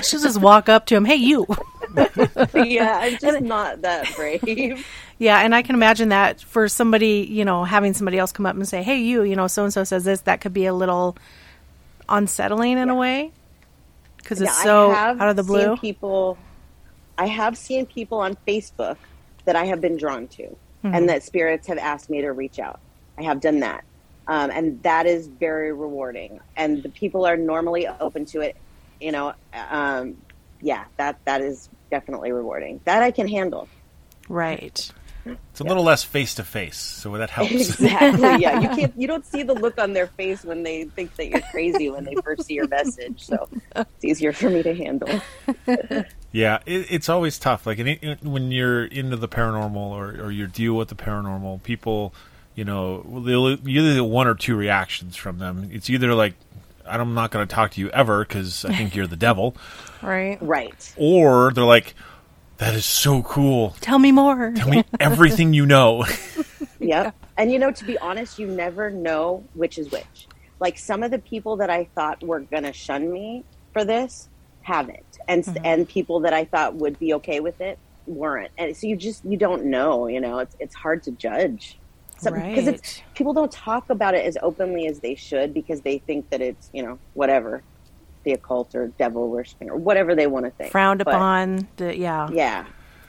She'll 0.03 0.21
just 0.21 0.39
walk 0.39 0.69
up 0.69 0.85
to 0.87 0.95
him, 0.95 1.03
hey, 1.05 1.15
you. 1.15 1.47
yeah, 2.53 2.99
I'm 3.01 3.17
just 3.17 3.41
not 3.41 3.81
that 3.81 4.07
brave. 4.15 4.85
Yeah, 5.17 5.39
and 5.39 5.55
I 5.55 5.63
can 5.63 5.73
imagine 5.75 6.09
that 6.09 6.41
for 6.41 6.67
somebody, 6.67 7.27
you 7.27 7.43
know, 7.43 7.63
having 7.63 7.93
somebody 7.93 8.19
else 8.19 8.31
come 8.31 8.45
up 8.45 8.55
and 8.55 8.67
say, 8.67 8.83
"Hey, 8.83 8.97
you, 8.99 9.23
you 9.23 9.35
know, 9.35 9.47
so 9.47 9.63
and 9.63 9.73
so 9.73 9.83
says 9.83 10.03
this," 10.03 10.21
that 10.21 10.41
could 10.41 10.53
be 10.53 10.65
a 10.67 10.73
little 10.73 11.17
unsettling 12.09 12.77
in 12.77 12.89
a 12.89 12.95
way 12.95 13.31
because 14.17 14.41
it's 14.41 14.51
Yeah, 14.59 14.63
so 14.63 14.91
out 14.91 15.21
of 15.29 15.35
the 15.35 15.43
blue. 15.43 15.75
People, 15.77 16.37
I 17.17 17.25
have 17.27 17.57
seen 17.57 17.85
people 17.87 18.19
on 18.19 18.37
Facebook 18.47 18.97
that 19.45 19.55
I 19.55 19.65
have 19.65 19.81
been 19.81 19.97
drawn 19.97 20.27
to, 20.27 20.55
Hmm. 20.83 20.93
and 20.93 21.09
that 21.09 21.23
spirits 21.23 21.67
have 21.67 21.77
asked 21.79 22.09
me 22.09 22.21
to 22.21 22.31
reach 22.31 22.59
out. 22.59 22.79
I 23.17 23.23
have 23.23 23.39
done 23.41 23.61
that, 23.61 23.83
um, 24.27 24.51
and 24.51 24.81
that 24.83 25.05
is 25.05 25.27
very 25.27 25.71
rewarding. 25.71 26.39
And 26.55 26.83
the 26.83 26.89
people 26.89 27.25
are 27.25 27.37
normally 27.37 27.87
open 27.87 28.25
to 28.27 28.41
it. 28.41 28.55
You 28.99 29.11
know, 29.11 29.33
um, 29.53 30.17
yeah, 30.61 30.85
that 30.97 31.19
that 31.25 31.41
is 31.41 31.69
definitely 31.91 32.31
rewarding. 32.31 32.81
That 32.85 33.03
I 33.03 33.11
can 33.11 33.27
handle. 33.27 33.67
Right. 34.27 34.91
It's 35.51 35.59
a 35.59 35.65
little 35.65 35.83
less 35.83 36.05
face 36.05 36.35
to 36.35 36.43
face, 36.45 36.77
so 36.77 37.17
that 37.17 37.29
helps. 37.29 37.51
Exactly. 37.51 38.41
Yeah, 38.41 38.61
you 38.61 38.69
can't. 38.69 38.93
You 38.95 39.07
don't 39.07 39.25
see 39.25 39.43
the 39.43 39.53
look 39.53 39.77
on 39.77 39.91
their 39.91 40.07
face 40.07 40.45
when 40.45 40.63
they 40.63 40.85
think 40.85 41.15
that 41.17 41.27
you're 41.27 41.41
crazy 41.51 41.89
when 41.89 42.05
they 42.05 42.15
first 42.23 42.45
see 42.45 42.53
your 42.53 42.67
message. 42.67 43.25
So 43.25 43.49
it's 43.75 44.05
easier 44.05 44.31
for 44.31 44.49
me 44.49 44.63
to 44.63 44.73
handle. 44.73 45.09
Yeah, 46.31 46.59
it, 46.65 46.87
it's 46.91 47.09
always 47.09 47.39
tough. 47.39 47.65
Like 47.65 47.79
in, 47.79 47.87
in, 47.87 48.17
when 48.31 48.51
you're 48.51 48.85
into 48.85 49.15
the 49.15 49.27
paranormal 49.27 49.75
or, 49.75 50.25
or 50.25 50.31
you 50.31 50.47
deal 50.47 50.73
with 50.73 50.89
the 50.89 50.95
paranormal, 50.95 51.63
people, 51.63 52.13
you 52.57 52.65
know, 52.65 53.05
either 53.27 53.93
get 53.93 54.05
one 54.05 54.27
or 54.27 54.33
two 54.33 54.55
reactions 54.55 55.15
from 55.15 55.37
them. 55.37 55.69
It's 55.71 55.91
either 55.91 56.15
like, 56.15 56.33
I'm 56.87 57.13
not 57.13 57.29
going 57.29 57.47
to 57.47 57.53
talk 57.53 57.71
to 57.71 57.81
you 57.81 57.89
ever 57.91 58.25
because 58.25 58.65
I 58.65 58.73
think 58.73 58.95
you're 58.95 59.05
the 59.05 59.15
devil, 59.15 59.55
Right. 60.01 60.39
Right. 60.41 60.93
or 60.97 61.51
they're 61.53 61.63
like, 61.63 61.93
that 62.57 62.73
is 62.73 62.83
so 62.83 63.21
cool. 63.21 63.75
Tell 63.79 63.99
me 63.99 64.11
more. 64.11 64.51
Tell 64.53 64.69
me 64.69 64.83
everything 64.99 65.53
you 65.53 65.65
know. 65.65 66.03
Yep. 66.79 67.15
And 67.37 67.51
you 67.51 67.57
know, 67.57 67.71
to 67.71 67.85
be 67.85 67.97
honest, 67.97 68.37
you 68.37 68.45
never 68.45 68.91
know 68.91 69.43
which 69.55 69.79
is 69.79 69.91
which. 69.91 70.27
Like 70.59 70.77
some 70.77 71.01
of 71.01 71.09
the 71.09 71.17
people 71.17 71.57
that 71.57 71.71
I 71.71 71.85
thought 71.95 72.23
were 72.23 72.41
gonna 72.41 72.71
shun 72.71 73.11
me 73.11 73.43
for 73.73 73.83
this 73.83 74.29
haven't, 74.61 75.17
and 75.27 75.43
mm-hmm. 75.43 75.65
and 75.65 75.89
people 75.89 76.19
that 76.19 76.33
I 76.33 76.45
thought 76.45 76.75
would 76.75 76.99
be 76.99 77.15
okay 77.15 77.39
with 77.39 77.61
it 77.61 77.79
weren't, 78.05 78.51
and 78.59 78.77
so 78.77 78.85
you 78.85 78.95
just 78.95 79.25
you 79.25 79.37
don't 79.37 79.65
know. 79.65 80.05
You 80.05 80.21
know, 80.21 80.37
it's 80.37 80.55
it's 80.59 80.75
hard 80.75 81.01
to 81.03 81.11
judge 81.11 81.79
because 82.23 82.67
it's 82.67 82.97
Right. 82.99 83.03
people 83.15 83.33
don't 83.33 83.51
talk 83.51 83.89
about 83.89 84.15
it 84.15 84.25
as 84.25 84.37
openly 84.41 84.87
as 84.87 84.99
they 84.99 85.15
should 85.15 85.53
because 85.53 85.81
they 85.81 85.97
think 85.99 86.29
that 86.31 86.41
it's 86.41 86.69
you 86.73 86.83
know 86.83 86.99
whatever 87.13 87.61
the 88.23 88.33
occult 88.33 88.75
or 88.75 88.87
devil 88.97 89.29
worshipping 89.29 89.69
or 89.69 89.77
whatever 89.77 90.13
they 90.15 90.27
want 90.27 90.45
to 90.45 90.51
think 90.51 90.71
Frowned 90.71 91.03
But, 91.05 91.15
upon. 91.15 91.67
The, 91.77 91.95
yeah. 91.97 92.27
Yeah, 92.29 92.65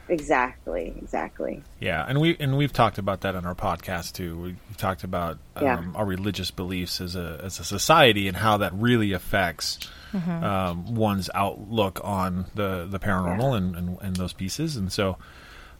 exactly, 0.08 0.94
exactly. 0.96 1.62
Yeah, 1.80 2.04
and 2.08 2.20
we 2.20 2.36
and 2.38 2.56
we've 2.56 2.72
talked 2.72 2.98
about 2.98 3.22
that 3.22 3.34
on 3.34 3.44
our 3.44 3.54
podcast 3.54 4.12
too. 4.14 4.38
We've 4.38 4.76
talked 4.76 5.04
about 5.04 5.38
um, 5.56 5.64
Yeah. 5.64 5.82
our 5.94 6.06
religious 6.06 6.50
beliefs 6.50 7.00
as 7.00 7.16
a 7.16 7.40
as 7.42 7.58
a 7.60 7.64
society 7.64 8.28
and 8.28 8.36
how 8.36 8.58
that 8.58 8.72
really 8.74 9.12
affects 9.12 9.78
um, 10.14 10.94
one's 10.94 11.28
outlook 11.34 12.00
on 12.02 12.46
the 12.54 12.86
the 12.88 12.98
paranormal 12.98 13.56
and, 13.56 13.74
and 13.76 13.98
and 14.00 14.16
those 14.16 14.32
pieces. 14.32 14.76
And 14.76 14.90
so, 14.92 15.16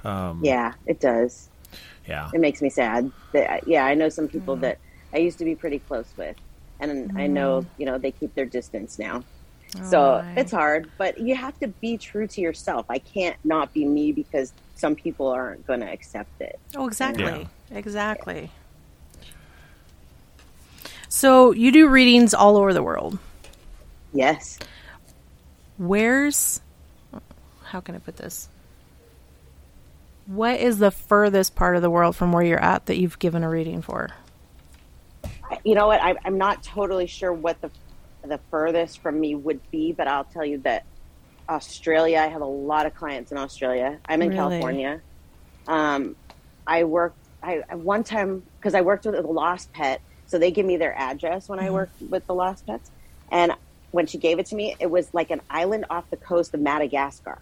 Um, 0.05 0.41
yeah, 0.45 0.75
it 0.87 1.01
does. 1.01 1.48
Yeah, 2.09 2.31
It 2.33 2.41
makes 2.41 2.63
me 2.63 2.71
sad. 2.71 3.11
That, 3.33 3.69
yeah, 3.69 3.85
I 3.85 3.95
know 3.95 4.09
some 4.09 4.29
people 4.29 4.57
mm. 4.57 4.63
that 4.63 4.79
I 5.13 5.19
used 5.19 5.39
to 5.39 5.45
be 5.45 5.55
pretty 5.55 5.79
close 5.79 6.11
with, 6.17 6.37
and 6.81 7.19
I 7.19 7.27
know 7.27 7.63
mm. 7.63 7.67
you 7.77 7.87
know 7.87 7.99
they 7.99 8.13
keep 8.13 8.35
their 8.35 8.47
distance 8.47 8.99
now. 8.99 9.23
Oh, 9.77 9.91
so 9.91 10.23
my. 10.25 10.41
it's 10.41 10.51
hard, 10.51 10.91
but 10.97 11.19
you 11.21 11.35
have 11.35 11.59
to 11.61 11.69
be 11.69 11.99
true 11.99 12.27
to 12.27 12.41
yourself. 12.41 12.87
I 12.89 12.99
can't 12.99 13.37
not 13.45 13.75
be 13.75 13.85
me 13.85 14.13
because 14.13 14.55
some 14.75 14.95
people 14.95 15.29
aren't 15.29 15.67
going 15.67 15.81
to 15.81 15.93
accept 15.93 16.41
it. 16.41 16.59
Oh, 16.75 16.87
exactly. 16.87 17.47
Yeah. 17.71 17.79
Exactly. 17.79 18.51
So 21.11 21.53
you 21.53 21.71
do 21.73 21.89
readings 21.89 22.33
all 22.33 22.57
over 22.57 22.73
the 22.73 22.83
world. 22.83 23.19
Yes. 24.15 24.59
Where's 25.77 26.63
how 27.65 27.81
can 27.81 27.95
I 27.95 27.99
put 27.99 28.17
this? 28.17 28.49
What 30.29 30.61
is 30.61 30.77
the 30.79 30.91
furthest 30.91 31.55
part 31.55 31.75
of 31.75 31.81
the 31.81 31.89
world 31.89 32.15
from 32.15 32.33
where 32.33 32.43
you're 32.43 32.63
at 32.63 32.85
that 32.85 32.99
you've 32.99 33.19
given 33.19 33.43
a 33.43 33.49
reading 33.49 33.81
for? 33.81 34.11
you 35.65 35.75
know 35.75 35.87
what? 35.87 36.03
I, 36.03 36.17
I'm 36.23 36.37
not 36.37 36.63
totally 36.63 37.07
sure 37.07 37.33
what 37.33 37.59
the 37.63 37.71
the 38.27 38.39
furthest 38.51 38.99
from 38.99 39.19
me 39.19 39.35
would 39.35 39.59
be, 39.71 39.93
but 39.93 40.07
I'll 40.07 40.25
tell 40.25 40.45
you 40.45 40.59
that 40.59 40.85
Australia. 41.49 42.19
I 42.19 42.27
have 42.27 42.43
a 42.43 42.47
lot 42.47 42.85
of 42.85 42.95
clients 42.95 43.33
in 43.33 43.39
Australia. 43.39 43.99
I'm 44.07 44.21
in 44.21 44.29
Really? 44.29 44.37
California. 44.37 45.01
Um, 45.67 46.15
I 46.67 46.85
worked. 46.85 47.17
I 47.43 47.63
I- 47.71 47.77
one 47.77 48.05
time 48.05 48.43
because 48.61 48.75
I 48.75 48.83
worked 48.83 49.07
with 49.07 49.15
a 49.15 49.23
lost 49.23 49.73
pet, 49.73 50.03
so 50.27 50.39
they 50.39 50.51
give 50.51 50.67
me 50.67 50.77
their 50.77 50.95
address 50.95 51.49
when 51.49 51.59
I 51.59 51.71
work 51.71 51.89
with 52.07 52.27
the 52.27 52.35
lost 52.35 52.67
pets, 52.67 52.91
and 53.31 53.53
when 53.93 54.07
she 54.07 54.19
gave 54.19 54.39
it 54.39 54.45
to 54.47 54.55
me, 54.55 54.77
it 54.79 54.91
was 54.91 55.15
like 55.15 55.31
an 55.31 55.41
island 55.49 55.87
off 55.89 56.05
the 56.11 56.19
coast 56.19 56.53
of 56.53 56.61
Madagascar. 56.61 57.39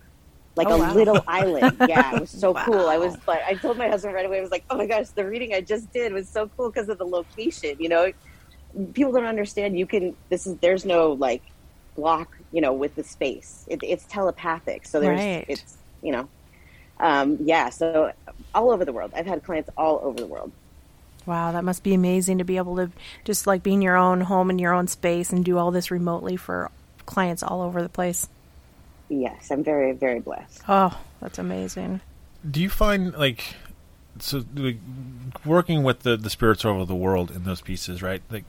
Like 0.57 0.71
Oh, 0.71 0.71
a 0.71 0.77
wow. 0.79 0.95
little 0.95 1.25
island. 1.29 1.83
Yeah, 1.85 2.15
it 2.15 2.19
was 2.19 2.33
so 2.39 2.57
cool. 2.57 2.89
I 2.89 2.99
was 2.99 3.19
like, 3.27 3.43
I 3.47 3.57
told 3.57 3.79
my 3.79 3.89
husband 3.89 4.15
right 4.15 4.27
away, 4.27 4.39
I 4.39 4.43
was 4.43 4.51
like, 4.51 4.65
oh 4.71 4.77
my 4.79 4.87
gosh, 4.87 5.07
the 5.17 5.27
reading 5.27 5.53
I 5.55 5.61
just 5.61 5.93
did 5.93 6.13
was 6.13 6.31
so 6.33 6.49
cool 6.57 6.71
because 6.73 6.89
of 6.89 6.99
the 6.99 7.07
location. 7.07 7.77
You 7.79 7.89
know, 7.91 8.13
people 8.95 9.13
don't 9.13 9.25
understand. 9.27 9.79
You 9.79 9.87
can, 9.87 10.17
this 10.31 10.47
is, 10.47 10.59
there's 10.63 10.85
no 10.85 11.13
like 11.13 11.45
block, 11.97 12.37
you 12.51 12.61
know, 12.61 12.73
with 12.75 12.95
the 12.95 13.05
space. 13.05 13.65
It, 13.69 13.81
it's 13.83 14.07
telepathic. 14.07 14.87
So 14.87 15.01
there's, 15.01 15.29
Right. 15.29 15.47
it's, 15.49 15.79
you 16.03 16.13
know, 16.13 16.31
um, 17.01 17.39
yeah. 17.41 17.71
So 17.71 18.13
all 18.55 18.73
over 18.73 18.85
the 18.85 18.93
world. 18.93 19.13
I've 19.17 19.27
had 19.27 19.43
clients 19.43 19.71
all 19.77 20.01
over 20.05 20.21
the 20.21 20.27
world. 20.27 20.53
Wow, 21.27 21.53
that 21.53 21.65
must 21.65 21.83
be 21.83 21.93
amazing 21.95 22.39
to 22.39 22.45
be 22.45 22.57
able 22.57 22.77
to 22.77 22.91
just 23.25 23.47
like 23.47 23.63
be 23.63 23.73
in 23.73 23.83
your 23.83 23.97
own 23.97 24.21
home 24.23 24.49
in 24.51 24.59
your 24.59 24.73
own 24.73 24.87
space 24.87 25.31
and 25.33 25.45
do 25.45 25.59
all 25.59 25.71
this 25.73 25.91
remotely 25.91 26.37
for 26.37 26.71
clients 27.05 27.43
all 27.43 27.63
over 27.63 27.83
the 27.83 27.89
place. 27.89 28.29
Yes, 29.09 29.51
I'm 29.51 29.63
very, 29.63 29.93
very 29.93 30.21
blessed. 30.21 30.63
Oh, 30.69 30.99
that's 31.21 31.39
amazing. 31.39 32.01
Do 32.49 32.61
you 32.61 32.71
find 32.71 33.15
like 33.15 33.55
so 34.19 34.45
like, 34.55 34.79
working 35.45 35.83
with 35.83 36.01
the 36.01 36.17
the 36.17 36.31
spirits 36.31 36.65
over 36.65 36.85
the 36.85 36.95
world 36.95 37.31
in 37.31 37.45
those 37.45 37.61
pieces, 37.61 38.03
right? 38.03 38.23
Like, 38.31 38.45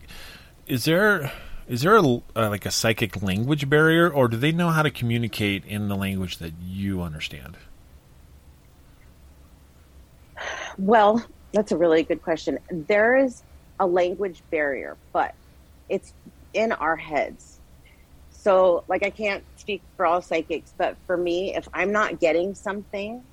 is 0.68 0.86
there 0.86 1.32
is 1.68 1.82
there 1.82 1.98
a, 1.98 2.02
uh, 2.02 2.22
like 2.50 2.66
a 2.66 2.72
psychic 2.72 3.22
language 3.22 3.70
barrier, 3.70 4.10
or 4.10 4.28
do 4.28 4.38
they 4.38 4.52
know 4.52 4.70
how 4.70 4.82
to 4.82 4.92
communicate 4.92 5.66
in 5.66 5.90
the 5.90 5.96
language 5.96 6.38
that 6.38 6.54
you 6.64 7.02
understand? 7.02 7.58
Well, 10.78 11.26
that's 11.52 11.72
a 11.72 11.78
really 11.78 12.04
good 12.04 12.22
question. 12.22 12.60
There 12.70 13.18
is 13.18 13.44
a 13.80 13.86
language 13.86 14.42
barrier, 14.50 14.96
but 15.12 15.34
it's 15.90 16.14
in 16.54 16.72
our 16.72 16.96
heads. 16.96 17.57
So, 18.40 18.84
like, 18.88 19.04
I 19.04 19.10
can't 19.10 19.44
speak 19.56 19.82
for 19.98 20.06
all 20.06 20.22
psychics, 20.22 20.72
but 20.78 20.96
for 21.08 21.18
me, 21.18 21.56
if 21.56 21.68
I'm 21.74 21.92
not 21.92 22.20
getting 22.20 22.54
something, 22.54 23.24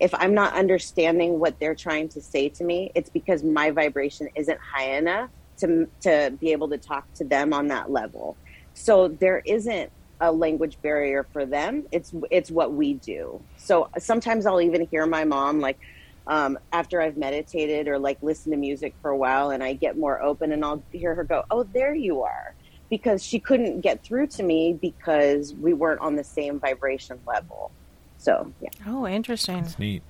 if 0.00 0.12
I'm 0.14 0.34
not 0.34 0.54
understanding 0.54 1.38
what 1.38 1.58
they're 1.60 1.76
trying 1.76 2.08
to 2.10 2.20
say 2.20 2.48
to 2.50 2.64
me, 2.64 2.90
it's 2.94 3.08
because 3.08 3.44
my 3.44 3.70
vibration 3.70 4.28
isn't 4.34 4.58
high 4.58 4.96
enough 4.96 5.30
to 5.60 5.88
to 6.02 6.36
be 6.40 6.52
able 6.52 6.68
to 6.68 6.78
talk 6.78 7.04
to 7.14 7.24
them 7.24 7.52
on 7.52 7.68
that 7.68 7.90
level. 7.90 8.36
So 8.74 9.08
there 9.08 9.42
isn't 9.46 9.90
a 10.20 10.32
language 10.32 10.78
barrier 10.82 11.26
for 11.32 11.46
them. 11.46 11.84
It's 11.92 12.12
it's 12.30 12.50
what 12.50 12.72
we 12.72 12.94
do. 12.94 13.40
So 13.56 13.88
sometimes 13.98 14.44
I'll 14.44 14.60
even 14.60 14.86
hear 14.90 15.06
my 15.06 15.24
mom 15.24 15.60
like 15.60 15.78
um, 16.26 16.58
after 16.72 17.00
I've 17.00 17.16
meditated 17.16 17.88
or 17.88 17.98
like 17.98 18.18
listened 18.22 18.52
to 18.52 18.58
music 18.58 18.94
for 19.00 19.10
a 19.10 19.16
while, 19.16 19.50
and 19.50 19.62
I 19.62 19.72
get 19.72 19.96
more 19.96 20.20
open, 20.22 20.52
and 20.52 20.64
I'll 20.64 20.84
hear 20.92 21.14
her 21.14 21.24
go, 21.24 21.42
"Oh, 21.50 21.62
there 21.62 21.94
you 21.94 22.22
are," 22.22 22.54
because 22.90 23.22
she 23.22 23.38
couldn't 23.38 23.80
get 23.80 24.02
through 24.02 24.26
to 24.28 24.42
me 24.42 24.72
because 24.80 25.54
we 25.54 25.72
weren't 25.74 26.00
on 26.00 26.16
the 26.16 26.24
same 26.24 26.58
vibration 26.58 27.18
level. 27.26 27.70
So 28.18 28.52
yeah, 28.60 28.70
Oh, 28.86 29.06
interesting. 29.06 29.58
It's 29.58 29.78
neat. 29.78 30.02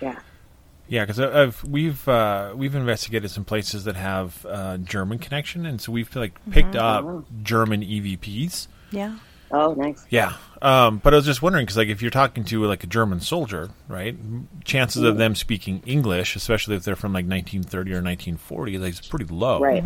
yeah. 0.00 0.18
Yeah, 0.88 1.04
because 1.04 1.18
I've 1.18 1.64
we've 1.64 2.06
uh, 2.06 2.52
we've 2.54 2.76
investigated 2.76 3.30
some 3.32 3.44
places 3.44 3.84
that 3.84 3.96
have 3.96 4.46
uh, 4.48 4.76
German 4.76 5.18
connection, 5.18 5.66
and 5.66 5.80
so 5.80 5.90
we've 5.90 6.14
like 6.14 6.38
picked 6.52 6.76
up 6.76 7.24
German 7.42 7.80
EVPs. 7.82 8.68
Yeah. 8.92 9.16
Oh, 9.50 9.74
nice. 9.74 10.04
Yeah, 10.10 10.34
um, 10.62 10.98
but 10.98 11.12
I 11.12 11.16
was 11.16 11.24
just 11.26 11.42
wondering 11.42 11.64
because 11.66 11.76
like 11.76 11.88
if 11.88 12.02
you're 12.02 12.10
talking 12.12 12.44
to 12.44 12.64
like 12.66 12.84
a 12.84 12.86
German 12.86 13.18
soldier, 13.20 13.70
right? 13.88 14.16
Chances 14.64 15.02
of 15.02 15.16
them 15.18 15.34
speaking 15.34 15.82
English, 15.86 16.36
especially 16.36 16.76
if 16.76 16.84
they're 16.84 16.94
from 16.94 17.12
like 17.12 17.26
1930 17.26 17.90
or 17.90 17.94
1940, 18.02 18.78
like 18.78 18.90
it's 18.96 19.08
pretty 19.08 19.24
low. 19.24 19.58
Right. 19.60 19.84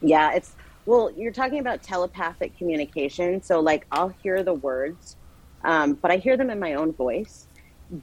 Yeah, 0.00 0.32
it's 0.34 0.52
well, 0.88 1.12
you're 1.14 1.32
talking 1.32 1.58
about 1.58 1.82
telepathic 1.82 2.56
communication. 2.56 3.42
So 3.42 3.60
like 3.60 3.86
I'll 3.92 4.08
hear 4.22 4.42
the 4.42 4.54
words, 4.54 5.16
um, 5.62 5.92
but 5.92 6.10
I 6.10 6.16
hear 6.16 6.38
them 6.38 6.48
in 6.48 6.58
my 6.58 6.74
own 6.74 6.94
voice. 6.94 7.46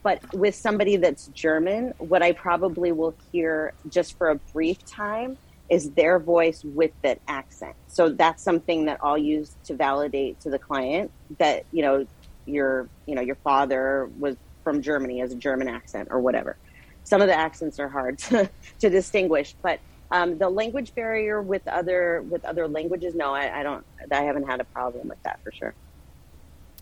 But 0.03 0.21
with 0.35 0.53
somebody 0.53 0.95
that's 0.97 1.25
German, 1.29 1.95
what 1.97 2.21
I 2.21 2.33
probably 2.33 2.91
will 2.91 3.15
hear 3.31 3.73
just 3.89 4.19
for 4.19 4.29
a 4.29 4.35
brief 4.35 4.85
time 4.85 5.35
is 5.67 5.89
their 5.93 6.19
voice 6.19 6.63
with 6.63 6.91
that 7.01 7.19
accent. 7.27 7.75
So 7.87 8.09
that's 8.09 8.43
something 8.43 8.85
that 8.85 8.99
I'll 9.01 9.17
use 9.17 9.55
to 9.65 9.73
validate 9.73 10.39
to 10.41 10.51
the 10.51 10.59
client 10.59 11.09
that, 11.39 11.65
you 11.71 11.81
know, 11.81 12.05
your 12.45 12.87
you 13.07 13.15
know, 13.15 13.21
your 13.21 13.37
father 13.37 14.11
was 14.19 14.35
from 14.63 14.83
Germany 14.83 15.21
as 15.21 15.31
a 15.31 15.35
German 15.35 15.69
accent 15.69 16.09
or 16.11 16.19
whatever. 16.19 16.55
Some 17.03 17.19
of 17.19 17.27
the 17.27 17.35
accents 17.35 17.79
are 17.79 17.89
hard 17.89 18.19
to, 18.19 18.47
to 18.79 18.91
distinguish, 18.91 19.55
but 19.63 19.79
um, 20.11 20.37
the 20.37 20.49
language 20.49 20.93
barrier 20.93 21.41
with 21.41 21.67
other 21.67 22.21
with 22.29 22.45
other 22.45 22.67
languages, 22.67 23.15
no, 23.15 23.33
I, 23.33 23.59
I 23.59 23.63
don't. 23.63 23.85
I 24.11 24.23
haven't 24.23 24.47
had 24.47 24.61
a 24.61 24.65
problem 24.65 25.07
with 25.07 25.21
that 25.23 25.39
for 25.43 25.51
sure. 25.51 25.73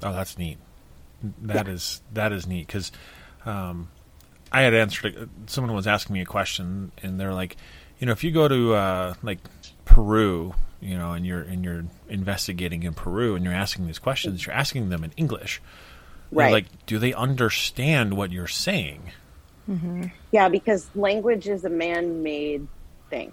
Oh, 0.01 0.11
that's 0.13 0.38
neat. 0.38 0.57
That 1.43 1.67
is 1.67 2.01
that 2.13 2.32
is 2.32 2.45
neat 2.45 2.67
because 2.67 2.91
um, 3.45 3.89
I 4.51 4.61
had 4.61 4.74
answered. 4.74 5.30
Someone 5.47 5.74
was 5.74 5.88
asking 5.88 6.13
me 6.13 6.21
a 6.21 6.26
question, 6.26 6.91
and 7.01 7.19
they're 7.19 7.34
like, 7.34 7.55
you 7.99 8.05
know, 8.05 8.11
if 8.11 8.24
you 8.24 8.32
go 8.32 8.47
to 8.47 8.74
uh, 8.74 9.13
like 9.24 9.39
Peru, 9.86 10.53
you 10.82 10.97
know, 10.97 11.13
and 11.13 11.26
you're 11.26 11.41
and 11.41 11.63
you're 11.63 11.86
investigating 12.09 12.84
in 12.84 12.93
Peru, 12.93 13.36
and 13.36 13.45
you're 13.45 13.53
asking 13.53 13.88
these 13.88 13.99
questions, 13.99 14.45
you're 14.45 14.55
asking 14.55 14.89
them 14.89 15.03
in 15.03 15.13
English. 15.15 15.61
Right. 16.32 16.51
Like, 16.51 16.86
do 16.88 16.97
they 16.97 17.13
understand 17.13 18.17
what 18.17 18.32
you're 18.32 18.47
saying? 18.47 19.11
Yeah, 20.32 20.49
because 20.49 20.89
language 20.93 21.47
is 21.47 21.63
a 21.63 21.69
man-made 21.69 22.67
thing. 23.14 23.32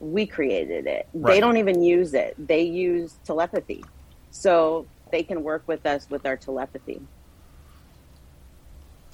We 0.00 0.26
created 0.26 0.86
it. 0.86 1.06
Right. 1.12 1.34
They 1.34 1.40
don't 1.40 1.58
even 1.58 1.82
use 1.82 2.14
it. 2.14 2.34
They 2.38 2.62
use 2.62 3.16
telepathy, 3.24 3.84
so 4.30 4.86
they 5.10 5.22
can 5.22 5.42
work 5.42 5.64
with 5.66 5.84
us 5.84 6.08
with 6.08 6.24
our 6.24 6.36
telepathy. 6.36 7.02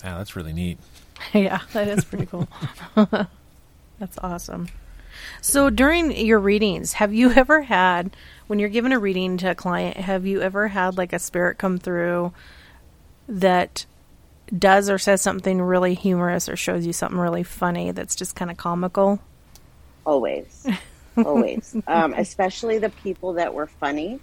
Yeah, 0.05 0.19
that's 0.19 0.37
really 0.37 0.53
neat. 0.53 0.79
yeah, 1.33 1.61
that 1.73 1.89
is 1.89 2.05
pretty 2.05 2.27
cool. 2.27 2.47
That's 3.99 4.19
awesome. 4.19 4.69
So 5.41 5.71
during 5.71 6.11
your 6.11 6.41
readings, 6.41 6.95
have 6.95 7.15
you 7.15 7.31
ever 7.31 7.63
had 7.63 8.15
when 8.49 8.59
you're 8.59 8.69
giving 8.69 8.93
a 8.93 8.99
reading 8.99 9.37
to 9.39 9.53
a 9.53 9.55
client, 9.55 9.97
have 9.97 10.27
you 10.27 10.43
ever 10.43 10.69
had 10.69 10.99
like 10.99 11.13
a 11.13 11.19
spirit 11.19 11.57
come 11.57 11.79
through 11.79 12.33
that 13.29 13.87
does 14.59 14.91
or 14.91 14.99
says 14.99 15.23
something 15.23 15.63
really 15.63 15.95
humorous 15.95 16.49
or 16.49 16.57
shows 16.57 16.85
you 16.85 16.93
something 16.93 17.19
really 17.19 17.45
funny 17.45 17.93
that's 17.93 18.17
just 18.17 18.37
kind 18.37 18.51
of 18.51 18.57
comical? 18.57 19.21
Always, 20.07 20.67
always. 21.17 21.77
Um, 21.87 22.15
especially 22.15 22.79
the 22.79 22.91
people 22.91 23.35
that 23.35 23.55
were 23.55 23.67
funny. 23.67 24.21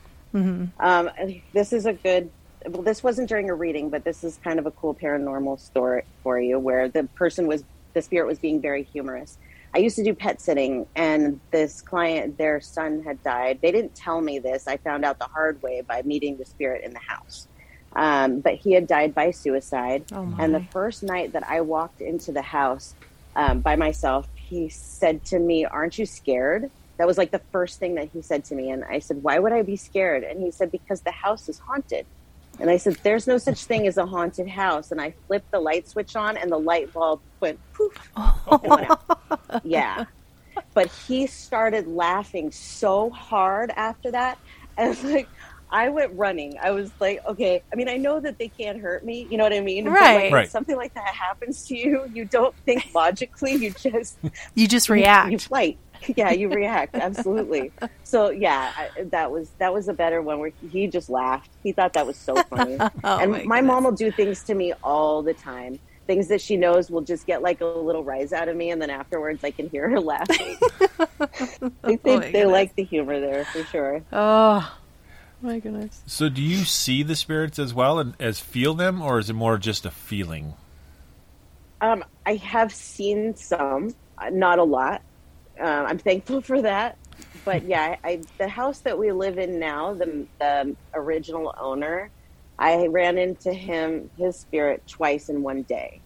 Um, 0.79 1.09
this 1.53 1.73
is 1.73 1.85
a 1.85 1.93
good 1.93 2.29
well, 2.67 2.83
this 2.83 3.03
wasn't 3.03 3.27
during 3.27 3.49
a 3.49 3.55
reading, 3.55 3.89
but 3.89 4.03
this 4.03 4.23
is 4.23 4.37
kind 4.43 4.59
of 4.59 4.65
a 4.65 4.71
cool 4.71 4.93
paranormal 4.93 5.59
story 5.59 6.03
for 6.23 6.39
you, 6.39 6.59
where 6.59 6.87
the 6.87 7.03
person 7.15 7.47
was 7.47 7.63
the 7.93 8.01
spirit 8.01 8.27
was 8.27 8.39
being 8.39 8.61
very 8.61 8.83
humorous. 8.83 9.37
I 9.73 9.79
used 9.79 9.95
to 9.97 10.03
do 10.03 10.13
pet 10.13 10.41
sitting, 10.41 10.85
and 10.95 11.39
this 11.51 11.81
client, 11.81 12.37
their 12.37 12.61
son 12.61 13.03
had 13.03 13.23
died. 13.23 13.59
They 13.61 13.71
didn't 13.71 13.95
tell 13.95 14.21
me 14.21 14.39
this. 14.39 14.67
I 14.67 14.77
found 14.77 15.05
out 15.05 15.17
the 15.17 15.25
hard 15.25 15.61
way 15.61 15.81
by 15.81 16.01
meeting 16.03 16.37
the 16.37 16.45
spirit 16.45 16.83
in 16.83 16.93
the 16.93 16.99
house. 16.99 17.47
Um, 17.93 18.39
but 18.39 18.55
he 18.55 18.73
had 18.73 18.87
died 18.87 19.13
by 19.13 19.31
suicide. 19.31 20.05
Oh, 20.13 20.33
and 20.39 20.53
the 20.53 20.63
first 20.71 21.03
night 21.03 21.33
that 21.33 21.49
I 21.49 21.61
walked 21.61 22.01
into 22.01 22.31
the 22.31 22.41
house 22.41 22.95
um, 23.35 23.59
by 23.59 23.75
myself, 23.75 24.27
he 24.51 24.67
said 24.67 25.23
to 25.25 25.39
me, 25.39 25.63
Aren't 25.65 25.97
you 25.97 26.05
scared? 26.05 26.69
That 26.97 27.07
was 27.07 27.17
like 27.17 27.31
the 27.31 27.41
first 27.51 27.79
thing 27.79 27.95
that 27.95 28.09
he 28.13 28.21
said 28.21 28.43
to 28.45 28.55
me. 28.55 28.69
And 28.69 28.83
I 28.83 28.99
said, 28.99 29.23
Why 29.23 29.39
would 29.39 29.53
I 29.53 29.61
be 29.61 29.77
scared? 29.77 30.23
And 30.23 30.41
he 30.41 30.51
said, 30.51 30.71
Because 30.71 31.01
the 31.01 31.11
house 31.11 31.47
is 31.47 31.57
haunted. 31.57 32.05
And 32.59 32.69
I 32.69 32.75
said, 32.75 32.97
There's 33.01 33.27
no 33.27 33.37
such 33.37 33.63
thing 33.63 33.87
as 33.87 33.97
a 33.97 34.05
haunted 34.05 34.49
house. 34.49 34.91
And 34.91 34.99
I 34.99 35.13
flipped 35.25 35.49
the 35.51 35.59
light 35.59 35.87
switch 35.87 36.17
on, 36.17 36.35
and 36.35 36.51
the 36.51 36.59
light 36.59 36.91
bulb 36.93 37.21
went 37.39 37.59
poof. 37.73 38.11
went. 38.51 38.91
Yeah. 39.63 40.05
But 40.73 40.91
he 41.07 41.27
started 41.27 41.87
laughing 41.87 42.51
so 42.51 43.09
hard 43.09 43.71
after 43.71 44.11
that. 44.11 44.37
And 44.77 44.91
it's 44.91 45.03
like, 45.03 45.29
I 45.71 45.89
went 45.89 46.11
running. 46.17 46.55
I 46.61 46.71
was 46.71 46.91
like, 46.99 47.25
okay, 47.25 47.63
I 47.71 47.75
mean, 47.75 47.87
I 47.87 47.95
know 47.97 48.19
that 48.19 48.37
they 48.37 48.49
can't 48.49 48.79
hurt 48.81 49.05
me. 49.05 49.25
You 49.29 49.37
know 49.37 49.43
what 49.45 49.53
I 49.53 49.61
mean? 49.61 49.87
Right. 49.87 50.15
like, 50.25 50.33
Right. 50.33 50.41
when 50.43 50.49
something 50.49 50.75
like 50.75 50.93
that 50.95 51.13
happens 51.15 51.65
to 51.67 51.77
you, 51.77 52.09
you 52.13 52.25
don't 52.25 52.53
think 52.65 52.87
logically. 52.95 53.53
You 53.53 53.71
just 53.71 54.17
You 54.55 54.67
just 54.67 54.89
react. 54.89 55.27
you 55.31 55.37
react. 55.37 55.47
fight. 55.49 55.77
Yeah, 56.17 56.31
you 56.31 56.49
react 56.53 56.95
absolutely. 56.95 57.71
So 58.03 58.31
yeah, 58.31 58.71
I, 58.75 59.03
that 59.11 59.31
was 59.31 59.51
that 59.59 59.71
was 59.73 59.87
a 59.87 59.93
better 59.93 60.21
one 60.21 60.39
where 60.39 60.51
he 60.71 60.87
just 60.87 61.09
laughed. 61.09 61.51
He 61.63 61.71
thought 61.71 61.93
that 61.93 62.05
was 62.07 62.17
so 62.17 62.33
oh 62.37 62.43
funny. 62.49 62.77
Oh, 63.03 63.17
and 63.19 63.31
my 63.31 63.43
my, 63.43 63.61
mom 63.61 63.83
will 63.83 63.91
do 63.91 64.11
things 64.11 64.43
to 64.45 64.55
me 64.55 64.73
all 64.83 65.21
the 65.21 65.33
time. 65.35 65.79
Things 66.07 66.27
that 66.29 66.41
she 66.41 66.57
knows 66.57 66.89
will 66.89 67.01
just 67.03 67.27
get 67.27 67.43
like 67.43 67.61
a 67.61 67.65
little 67.65 68.03
rise 68.03 68.33
out 68.33 68.49
of 68.49 68.57
me, 68.57 68.71
and 68.71 68.81
then 68.81 68.89
afterwards 68.89 69.43
I 69.43 69.51
can 69.51 69.69
hear 69.69 69.87
her 69.89 69.99
laughing. 69.99 70.57
I 70.99 71.25
think 71.85 72.01
they, 72.03 72.15
Oh, 72.15 72.19
they 72.19 72.31
goodness. 72.31 72.47
like 72.51 72.75
the 72.75 72.83
humor 72.83 73.19
there 73.19 73.45
for 73.45 73.63
sure. 73.65 74.03
Oh, 74.11 74.77
my 75.41 75.59
goodness. 75.59 76.05
So, 76.05 76.29
do 76.29 76.41
you 76.43 76.63
see 76.65 77.03
the 77.03 77.15
spirits 77.15 77.57
as 77.59 77.73
well 77.73 77.99
and 77.99 78.15
as 78.19 78.39
feel 78.39 78.73
them, 78.75 79.01
or 79.01 79.19
is 79.19 79.29
it 79.29 79.33
more 79.33 79.57
just 79.57 79.85
a 79.85 79.91
feeling? 79.91 80.55
Um, 81.81 82.03
I 82.25 82.35
have 82.35 82.73
seen 82.73 83.35
some, 83.35 83.95
uh, 84.21 84.29
not 84.31 84.59
a 84.59 84.63
lot. 84.63 85.01
Uh, 85.61 85.65
I'm 85.87 85.99
thankful 85.99 86.41
for 86.45 86.61
that. 86.61 86.97
But 87.45 87.63
yeah, 87.65 87.95
I, 88.03 88.09
I, 88.09 88.25
the 88.39 88.47
house 88.49 88.81
that 88.81 88.99
we 88.99 89.11
live 89.11 89.37
in 89.37 89.59
now, 89.59 89.95
the, 89.95 90.27
the 90.39 90.75
original 90.95 91.53
owner, 91.59 92.11
I 92.59 92.87
ran 92.87 93.17
into 93.17 93.53
him, 93.53 94.11
his 94.17 94.39
spirit, 94.39 94.83
twice 94.87 95.29
in 95.29 95.41
one 95.41 95.63
day 95.63 96.03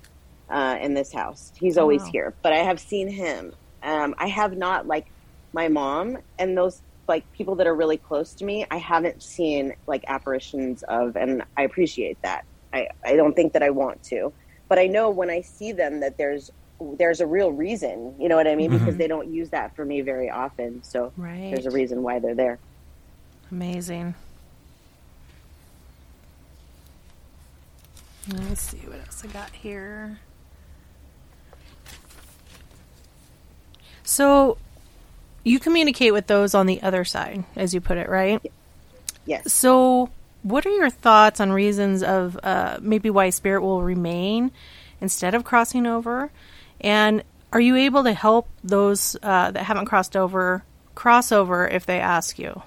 uh, 0.50 0.78
in 0.82 0.94
this 0.94 1.12
house. 1.14 1.52
He's 1.56 1.78
Oh, 1.78 1.86
always 1.86 2.06
wow. 2.06 2.12
here, 2.12 2.38
but 2.44 2.54
I 2.54 2.60
have 2.60 2.80
seen 2.80 3.10
him. 3.10 3.54
Um, 3.84 4.16
I 4.18 4.28
have 4.28 4.56
not, 4.58 4.88
like 4.88 5.08
my 5.54 5.68
mom 5.70 6.18
and 6.40 6.58
those 6.58 6.82
like 7.08 7.32
people 7.34 7.56
that 7.56 7.68
are 7.68 7.76
really 7.76 7.97
close 7.97 8.34
to 8.36 8.45
me, 8.45 8.66
I 8.72 8.78
haven't 8.78 9.22
seen 9.22 9.74
like 9.88 10.03
apparitions 10.08 10.84
of, 10.84 11.16
and 11.16 11.43
I 11.58 11.64
appreciate 11.64 12.22
that. 12.24 12.45
I, 12.74 12.88
I 13.06 13.16
don't 13.16 13.36
think 13.36 13.53
that 13.53 13.64
I 13.64 13.70
want 13.70 14.03
to 14.06 14.34
but 14.68 14.80
I 14.80 14.88
know 14.88 15.10
when 15.10 15.30
I 15.30 15.41
see 15.41 15.72
them 15.72 15.99
that 15.99 16.18
there's 16.18 16.51
there's 16.97 17.22
a 17.22 17.26
real 17.26 17.51
reason. 17.51 18.16
You 18.20 18.28
know 18.28 18.36
what 18.36 18.47
I 18.47 18.56
mean? 18.56 18.70
Mm-hmm. 18.72 18.80
Because 18.80 18.97
they 18.97 19.08
don't 19.08 19.30
use 19.32 19.49
that 19.51 19.76
for 19.76 19.86
me 19.86 20.01
very 20.01 20.30
often. 20.30 20.84
So 20.84 21.14
Right. 21.16 21.51
there's 21.51 21.66
a 21.66 21.72
reason 21.72 22.03
why 22.03 22.20
they're 22.20 22.36
there. 22.36 22.60
Amazing. 23.49 24.14
Let's 28.28 28.62
see 28.62 28.80
what 28.80 28.99
else 28.99 29.24
I 29.24 29.28
got 29.28 29.51
here. 29.51 30.20
So, 34.03 34.58
you 35.46 35.60
communicate 35.60 36.12
with 36.12 36.28
those 36.28 36.54
on 36.54 36.66
the 36.66 36.82
other 36.82 37.06
side, 37.06 37.46
as 37.56 37.74
you 37.74 37.80
put 37.80 37.98
it, 37.98 38.10
right? 38.10 38.41
Yes. 39.26 39.54
So, 39.54 40.10
what 40.43 40.66
are 40.66 40.72
your 40.72 40.89
thoughts 40.89 41.39
on 41.39 41.52
reasons 41.52 42.04
of 42.04 42.38
uh, 42.43 42.80
maybe 42.82 43.10
why 43.10 43.30
spirit 43.30 43.62
will 43.62 43.82
remain 43.82 44.52
instead 45.00 45.34
of 45.34 45.46
crossing 45.46 45.86
over? 45.86 46.32
And 46.82 47.24
are 47.54 47.62
you 47.62 47.76
able 47.76 48.04
to 48.04 48.14
help 48.14 48.50
those 48.64 49.16
uh, 49.24 49.52
that 49.52 49.64
haven't 49.64 49.86
crossed 49.86 50.18
over 50.18 50.64
cross 50.96 51.32
over 51.32 51.68
if 51.68 51.86
they 51.86 52.00
ask 52.00 52.39
you? 52.39 52.62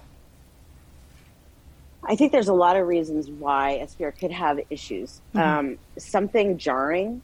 I 2.04 2.16
think 2.16 2.32
there's 2.32 2.48
a 2.48 2.54
lot 2.54 2.76
of 2.76 2.86
reasons 2.86 3.28
why 3.28 3.72
a 3.72 3.88
spirit 3.88 4.18
could 4.18 4.32
have 4.32 4.60
issues. 4.70 5.20
Um, 5.34 5.78
something 5.98 6.56
jarring. 6.56 7.22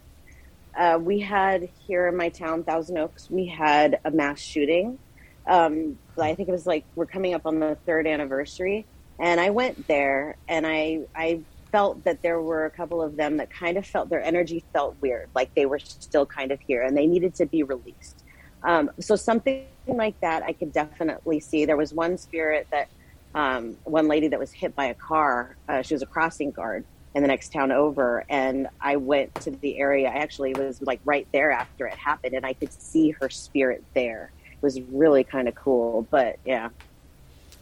Uh, 0.77 0.99
we 1.01 1.21
had 1.21 1.69
here 1.87 2.09
in 2.09 2.17
my 2.17 2.29
town, 2.29 2.65
Thousand 2.65 2.99
Oaks, 2.99 3.31
we 3.31 3.47
had 3.47 4.01
a 4.05 4.11
mass 4.11 4.41
shooting. 4.41 4.99
Um, 5.47 5.99
I 6.19 6.35
think 6.35 6.49
it 6.49 6.53
was 6.53 6.67
like 6.67 6.85
we're 6.95 7.07
coming 7.07 7.35
up 7.35 7.47
on 7.47 7.61
the 7.61 7.77
third 7.87 8.07
anniversary, 8.07 8.87
and 9.19 9.41
I 9.41 9.51
went 9.51 9.87
there, 9.87 10.37
and 10.49 10.67
I 10.67 11.01
I 11.15 11.41
felt 11.71 12.05
that 12.05 12.23
there 12.23 12.41
were 12.41 12.67
a 12.67 12.71
couple 12.71 13.03
of 13.03 13.17
them 13.17 13.37
that 13.39 13.51
kind 13.51 13.77
of 13.77 13.85
felt 13.85 14.09
their 14.09 14.23
energy 14.23 14.63
felt 14.73 14.97
weird, 15.01 15.29
like 15.35 15.53
they 15.55 15.67
were 15.67 15.79
still 15.81 16.25
kind 16.25 16.53
of 16.53 16.61
here, 16.61 16.83
and 16.83 16.97
they 16.97 17.07
needed 17.07 17.35
to 17.35 17.47
be 17.47 17.63
released. 17.63 18.23
Um, 18.63 18.91
so 19.01 19.17
something 19.17 19.67
like 19.87 20.19
that, 20.21 20.43
I 20.43 20.53
could 20.53 20.73
definitely 20.73 21.41
see. 21.41 21.65
There 21.65 21.77
was 21.77 21.93
one 21.93 22.17
spirit 22.17 22.67
that 22.71 22.89
um, 23.35 23.77
one 23.85 24.09
lady 24.09 24.29
that 24.29 24.39
was 24.39 24.53
hit 24.53 24.75
by 24.75 24.87
a 24.87 24.95
car. 24.95 25.57
Uh, 25.69 25.83
she 25.83 25.95
was 25.95 26.03
a 26.03 26.07
crossing 26.07 26.53
guard 26.53 26.85
in 27.15 27.23
the 27.23 27.29
next 27.29 27.53
town 27.53 27.73
over, 27.73 28.25
and 28.29 28.69
I 28.81 28.97
went 28.97 29.35
to 29.43 29.51
the 29.51 29.79
area. 29.79 30.09
I 30.09 30.19
actually 30.19 30.55
was 30.55 30.81
like 30.81 31.01
right 31.05 31.27
there 31.33 31.51
after 31.51 31.87
it 31.87 31.95
happened, 31.95 32.35
and 32.35 32.47
I 32.47 32.55
could 32.55 32.73
see 32.73 33.11
her 33.21 33.29
spirit 33.29 33.85
there. 33.95 34.33
It 34.65 34.73
was 34.73 34.81
really 34.91 35.25
kind 35.25 35.47
of 35.47 35.55
cool. 35.55 36.09
But 36.11 36.39
yeah, 36.47 36.71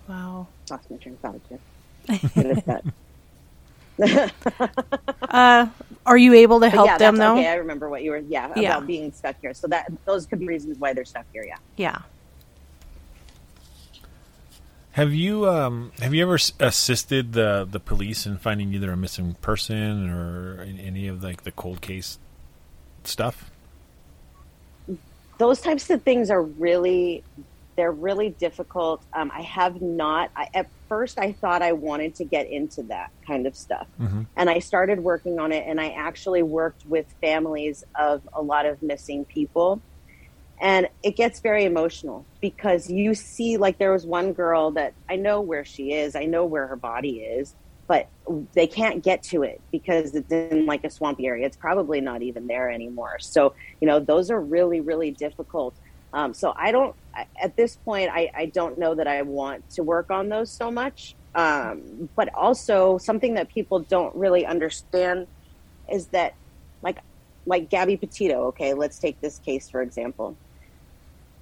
Wow. 0.09 0.46
lost 0.70 0.88
my 0.88 0.96
train 0.98 1.16
of 1.16 1.20
thought. 1.20 1.40
too. 1.48 2.28
Good 2.34 2.59
at 2.59 2.66
that. 2.66 2.84
Uh, 5.28 5.66
are 6.07 6.16
you 6.18 6.34
able 6.34 6.61
to 6.61 6.68
help 6.68 6.86
yeah, 6.86 6.98
them 6.98 7.16
though? 7.16 7.34
Okay, 7.34 7.46
I 7.48 7.55
remember 7.55 7.88
what 7.88 8.03
you 8.03 8.11
were. 8.11 8.18
Yeah, 8.18 8.46
about 8.46 8.59
Yeah. 8.62 8.80
being 8.80 9.12
stuck 9.12 9.36
here. 9.40 9.55
So 9.55 9.66
that 9.68 9.90
those 10.05 10.26
could 10.26 10.40
be 10.40 10.46
reasons 10.46 10.78
why 10.78 10.92
they're 10.92 11.05
stuck 11.07 11.24
here. 11.32 11.44
Yeah. 11.44 11.57
Yeah. 11.76 11.98
Have 14.92 15.14
you 15.14 15.48
um, 15.48 15.92
have 16.00 16.12
you 16.14 16.22
ever 16.22 16.38
assisted 16.61 17.32
the 17.32 17.66
the 17.70 17.80
police 17.80 18.26
in 18.26 18.36
finding 18.38 18.72
either 18.74 18.92
a 18.92 18.96
missing 18.96 19.34
person 19.40 20.11
or 20.11 20.62
in 20.62 20.78
any 20.78 21.07
of 21.09 21.22
like 21.22 21.42
the 21.44 21.53
cold 21.53 21.80
case 21.80 22.18
stuff? 23.05 23.50
Those 25.39 25.61
types 25.61 25.91
of 25.91 26.03
things 26.03 26.30
are 26.30 26.43
really 26.43 27.24
they're 27.74 27.93
really 27.93 28.30
difficult. 28.30 29.03
Um, 29.14 29.30
i 29.35 29.43
have 29.43 29.80
not 29.80 30.30
I, 30.37 30.49
at 30.55 30.68
first 30.89 31.18
i 31.18 31.33
thought 31.33 31.62
i 31.62 31.72
wanted 31.72 32.14
to 32.16 32.24
get 32.24 32.49
into 32.51 32.83
that 32.85 33.11
kind 33.26 33.47
of 33.47 33.57
stuff. 33.57 33.87
And 34.37 34.51
i 34.51 34.59
started 34.59 35.01
working 35.01 35.39
on 35.39 35.53
it 35.53 35.64
and 35.66 35.80
i 35.80 35.89
actually 35.91 36.43
worked 36.43 36.85
with 36.87 37.07
families 37.20 37.85
of 37.95 38.22
a 38.33 38.43
lot 38.43 38.66
of 38.66 38.83
missing 38.83 39.24
people. 39.24 39.80
And 40.61 40.89
it 41.03 41.16
gets 41.16 41.41
very 41.41 41.64
emotional 41.64 42.24
because 42.41 42.89
you 42.89 43.14
see 43.14 43.57
like 43.57 43.78
there 43.78 43.91
was 43.91 44.07
one 44.07 44.33
girl 44.33 44.70
that 44.72 44.93
i 45.09 45.16
know 45.16 45.41
where 45.41 45.64
she 45.64 45.93
is 45.93 46.14
i 46.14 46.24
know 46.24 46.45
where 46.45 46.66
her 46.68 46.76
body 46.76 47.20
is 47.20 47.55
but 47.87 48.09
they 48.55 48.66
can't 48.66 49.03
get 49.03 49.22
to 49.22 49.43
it 49.43 49.61
because 49.70 50.14
it's 50.14 50.30
in 50.30 50.66
like 50.66 50.85
a 50.85 50.91
swampy 50.91 51.26
area. 51.26 51.47
It's 51.47 51.57
probably 51.57 52.01
not 52.01 52.22
even 52.22 52.47
there 52.47 52.70
anymore. 52.70 53.18
So 53.18 53.55
you 53.80 53.89
know 53.89 54.01
those 54.01 54.30
are 54.30 54.41
really 54.41 54.80
really 54.80 55.11
difficult. 55.11 55.74
Um, 56.14 56.35
so 56.35 56.53
i 56.57 56.70
don't 56.72 56.95
at 57.43 57.57
this 57.57 57.76
point 57.76 58.11
I, 58.12 58.30
I 58.35 58.45
don't 58.45 58.76
know 58.78 58.95
that 58.95 59.09
i 59.09 59.22
want 59.22 59.68
to 59.70 59.83
work 59.83 60.11
on 60.11 60.28
those 60.28 60.51
so 60.51 60.70
much. 60.70 61.14
Um, 61.35 62.11
but 62.14 62.28
also 62.35 62.99
something 62.99 63.33
that 63.35 63.49
people 63.49 63.78
don't 63.78 64.14
really 64.14 64.45
understand 64.45 65.26
is 65.91 66.09
that 66.09 66.35
like 66.83 66.99
like 67.47 67.70
gabby 67.70 67.97
petito 67.97 68.45
okay 68.49 68.74
let's 68.74 68.99
take 68.99 69.20
this 69.20 69.39
case 69.39 69.70
for 69.70 69.80
example. 69.83 70.37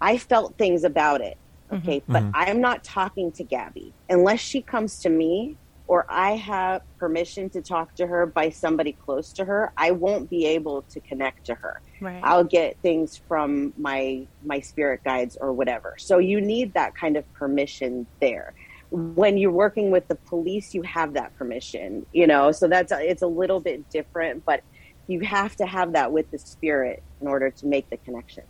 I 0.01 0.16
felt 0.18 0.57
things 0.57 0.84
about 0.84 1.20
it 1.20 1.36
okay 1.72 2.03
but 2.09 2.24
i'm 2.34 2.61
not 2.61 2.82
talking 2.84 3.30
to 3.32 3.45
gabby. 3.45 3.93
Unless 4.09 4.41
she 4.41 4.62
comes 4.62 5.01
to 5.01 5.09
me 5.09 5.57
or 5.91 6.07
i 6.09 6.30
have 6.36 6.80
permission 6.99 7.51
to 7.51 7.61
talk 7.61 7.95
to 7.95 8.07
her 8.07 8.24
by 8.26 8.49
somebody 8.49 8.93
close 8.93 9.32
to 9.32 9.45
her 9.45 9.72
i 9.76 9.91
won't 9.91 10.30
be 10.30 10.47
able 10.47 10.82
to 10.82 10.99
connect 11.01 11.45
to 11.47 11.55
her 11.55 11.80
Right. 12.01 12.20
I'll 12.24 12.45
get 12.45 12.78
things 12.80 13.20
from 13.28 13.74
my 13.76 14.26
my 14.43 14.61
spirit 14.61 15.03
guides 15.05 15.36
or 15.38 15.53
whatever. 15.53 15.97
So 15.99 16.16
you 16.16 16.41
need 16.41 16.72
that 16.72 16.95
kind 16.95 17.18
of 17.18 17.30
permission 17.34 18.07
there. 18.22 18.55
When 18.91 19.36
you're 19.36 19.53
working 19.53 19.91
with 19.91 20.09
the 20.09 20.14
police, 20.14 20.72
you 20.72 20.80
have 20.82 21.12
that 21.12 21.36
permission, 21.36 22.07
you 22.12 22.26
know. 22.26 22.53
So 22.53 22.68
that's 22.68 22.91
it's 22.91 23.20
a 23.20 23.26
little 23.26 23.61
bit 23.61 23.91
different, 23.91 24.47
but 24.47 24.62
you 25.09 25.20
have 25.20 25.55
to 25.57 25.66
have 25.66 25.93
that 25.93 26.11
with 26.11 26.30
the 26.30 26.38
spirit 26.38 27.03
in 27.20 27.26
order 27.26 27.51
to 27.51 27.66
make 27.66 27.91
the 27.91 27.99
connection. 27.99 28.45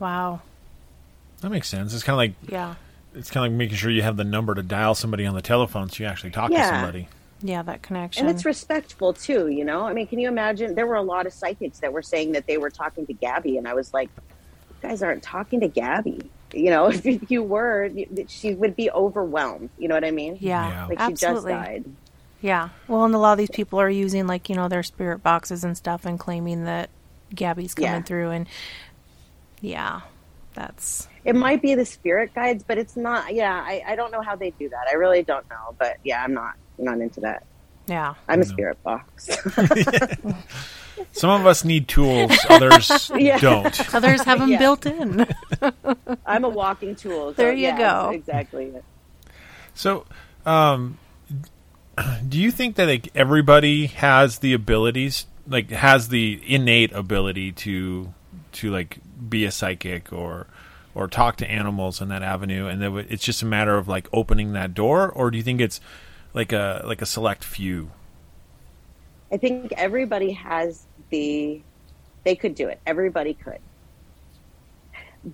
wow. 0.00 0.40
That 1.42 1.50
makes 1.50 1.68
sense. 1.68 1.94
It's 1.94 2.02
kind 2.02 2.14
of 2.14 2.18
like 2.18 2.34
Yeah. 2.50 2.74
It's 3.16 3.30
kind 3.30 3.46
of 3.46 3.52
like 3.52 3.58
making 3.58 3.76
sure 3.76 3.90
you 3.90 4.02
have 4.02 4.16
the 4.16 4.24
number 4.24 4.54
to 4.54 4.62
dial 4.62 4.94
somebody 4.94 5.24
on 5.26 5.34
the 5.34 5.42
telephone 5.42 5.88
so 5.88 6.02
you 6.02 6.08
actually 6.08 6.30
talk 6.30 6.50
to 6.50 6.64
somebody. 6.64 7.08
Yeah, 7.42 7.62
that 7.62 7.82
connection. 7.82 8.26
and 8.26 8.34
it's 8.34 8.44
respectful 8.46 9.12
too 9.12 9.48
you 9.48 9.64
know 9.64 9.82
i 9.82 9.92
mean 9.92 10.06
can 10.06 10.18
you 10.18 10.26
imagine 10.28 10.74
there 10.74 10.86
were 10.86 10.94
a 10.94 11.02
lot 11.02 11.26
of 11.26 11.32
psychics 11.34 11.80
that 11.80 11.92
were 11.92 12.02
saying 12.02 12.32
that 12.32 12.46
they 12.46 12.56
were 12.58 12.70
talking 12.70 13.06
to 13.06 13.12
gabby 13.12 13.58
and 13.58 13.68
i 13.68 13.74
was 13.74 13.92
like 13.92 14.08
you 14.82 14.88
guys 14.88 15.02
aren't 15.02 15.22
talking 15.22 15.60
to 15.60 15.68
gabby 15.68 16.30
you 16.54 16.70
know 16.70 16.86
if 17.04 17.30
you 17.30 17.42
were 17.42 17.90
she 18.28 18.54
would 18.54 18.74
be 18.74 18.90
overwhelmed 18.90 19.68
you 19.78 19.86
know 19.86 19.94
what 19.94 20.04
i 20.04 20.10
mean 20.10 20.38
yeah, 20.40 20.68
Yeah. 20.68 20.86
like 20.86 20.98
absolutely. 21.00 21.52
she 21.52 21.56
just 21.58 21.64
died 21.66 21.84
Yeah. 22.42 22.68
Well, 22.88 23.04
and 23.04 23.14
a 23.14 23.18
lot 23.18 23.32
of 23.32 23.38
these 23.38 23.50
people 23.50 23.80
are 23.80 23.90
using 23.90 24.26
like, 24.26 24.48
you 24.50 24.54
know, 24.56 24.68
their 24.68 24.82
spirit 24.82 25.22
boxes 25.22 25.64
and 25.64 25.74
stuff 25.76 26.04
and 26.04 26.18
claiming 26.20 26.64
that 26.64 26.90
Gabby's 27.34 27.74
coming 27.74 27.90
Yeah. 27.90 28.02
through 28.02 28.30
and 28.30 28.46
yeah. 29.60 30.02
That's 30.56 31.06
it 31.24 31.36
might 31.36 31.60
be 31.62 31.74
the 31.74 31.84
spirit 31.84 32.32
guides 32.34 32.64
but 32.66 32.78
it's 32.78 32.96
not 32.96 33.34
yeah 33.34 33.54
I, 33.64 33.82
I 33.88 33.94
don't 33.96 34.10
know 34.10 34.22
how 34.22 34.36
they 34.36 34.50
do 34.58 34.68
that 34.70 34.86
i 34.90 34.94
really 34.94 35.22
don't 35.22 35.48
know 35.50 35.74
but 35.78 35.98
yeah 36.02 36.22
i'm 36.24 36.32
not 36.34 36.54
not 36.78 36.98
into 37.00 37.20
that 37.20 37.44
yeah. 37.86 38.14
i'm 38.28 38.40
a 38.40 38.44
spirit 38.44 38.82
box 38.82 39.28
Some 41.12 41.28
of 41.28 41.46
us 41.46 41.62
need 41.62 41.88
tools, 41.88 42.32
others 42.48 43.10
Yeah. 43.16 43.38
don't. 43.38 43.94
Others 43.94 44.22
have 44.22 44.38
them 44.38 44.48
Yeah. 44.50 44.58
built 44.58 44.86
in. 44.86 45.26
i'm 46.26 46.44
a 46.44 46.48
walking 46.48 46.94
tool 46.96 47.30
so 47.30 47.42
There 47.42 47.52
you 47.52 47.64
yeah, 47.68 47.76
go. 47.78 48.10
exactly 48.10 48.72
So, 49.74 50.06
um, 50.46 50.96
do 52.26 52.38
you 52.38 52.50
think 52.50 52.76
that 52.76 52.86
like 52.86 53.08
everybody 53.14 53.86
has 53.88 54.38
the 54.38 54.54
abilities, 54.54 55.26
like 55.46 55.70
has 55.70 56.08
the 56.08 56.40
innate 56.46 56.92
ability 56.92 57.52
to 57.52 58.12
to 58.52 58.70
like 58.72 58.98
be 59.28 59.44
a 59.44 59.50
psychic 59.50 60.12
or 60.12 60.46
or 60.94 61.06
talk 61.08 61.36
to 61.36 61.50
animals 61.50 62.00
in 62.00 62.08
that 62.08 62.22
avenue, 62.22 62.66
and 62.66 62.80
that 62.80 63.06
it's 63.10 63.22
just 63.24 63.42
a 63.42 63.46
matter 63.46 63.76
of 63.76 63.86
like 63.86 64.08
opening 64.12 64.52
that 64.54 64.72
door, 64.72 65.10
or 65.10 65.30
do 65.30 65.36
you 65.36 65.44
think 65.44 65.60
it's 65.60 65.80
like 66.32 66.52
a 66.52 66.82
like 66.86 67.02
a 67.02 67.06
select 67.06 67.44
few? 67.44 67.90
I 69.30 69.36
think 69.36 69.72
everybody 69.76 70.32
has 70.32 70.86
the, 71.10 71.60
they 72.24 72.36
could 72.36 72.54
do 72.54 72.68
it. 72.68 72.80
Everybody 72.86 73.34
could. 73.34 73.58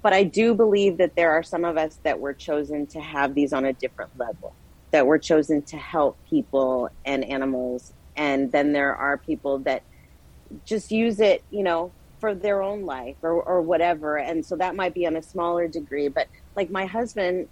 But 0.03 0.15
I 0.15 0.25
do 0.25 0.55
believe 0.55 0.97
that 0.97 1.15
there 1.15 1.33
are 1.33 1.43
some 1.43 1.65
of 1.65 1.77
us 1.77 1.99
that 2.03 2.19
were 2.19 2.33
chosen 2.33 2.87
to 2.89 3.01
have 3.01 3.35
these 3.35 3.53
on 3.53 3.67
a 3.67 3.73
different 3.75 4.19
level, 4.19 4.55
that 4.91 5.07
were 5.07 5.19
chosen 5.19 5.63
to 5.63 5.77
help 5.77 6.17
people 6.29 6.89
and 7.05 7.23
animals. 7.25 7.93
And 8.17 8.51
then 8.51 8.73
there 8.73 8.97
are 8.97 9.19
people 9.19 9.59
that 9.61 9.83
just 10.65 10.91
use 10.91 11.21
it, 11.21 11.45
you 11.51 11.63
know, 11.63 11.93
for 12.23 12.37
their 12.37 12.63
own 12.63 12.87
life 12.87 13.17
or, 13.21 13.43
or 13.43 13.61
whatever. 13.61 14.17
And 14.17 14.47
so 14.47 14.55
that 14.55 14.77
might 14.77 14.95
be 14.95 15.09
on 15.09 15.17
a 15.17 15.23
smaller 15.23 15.67
degree. 15.67 16.07
But 16.07 16.29
like 16.55 16.71
my 16.71 16.87
husband, 16.87 17.49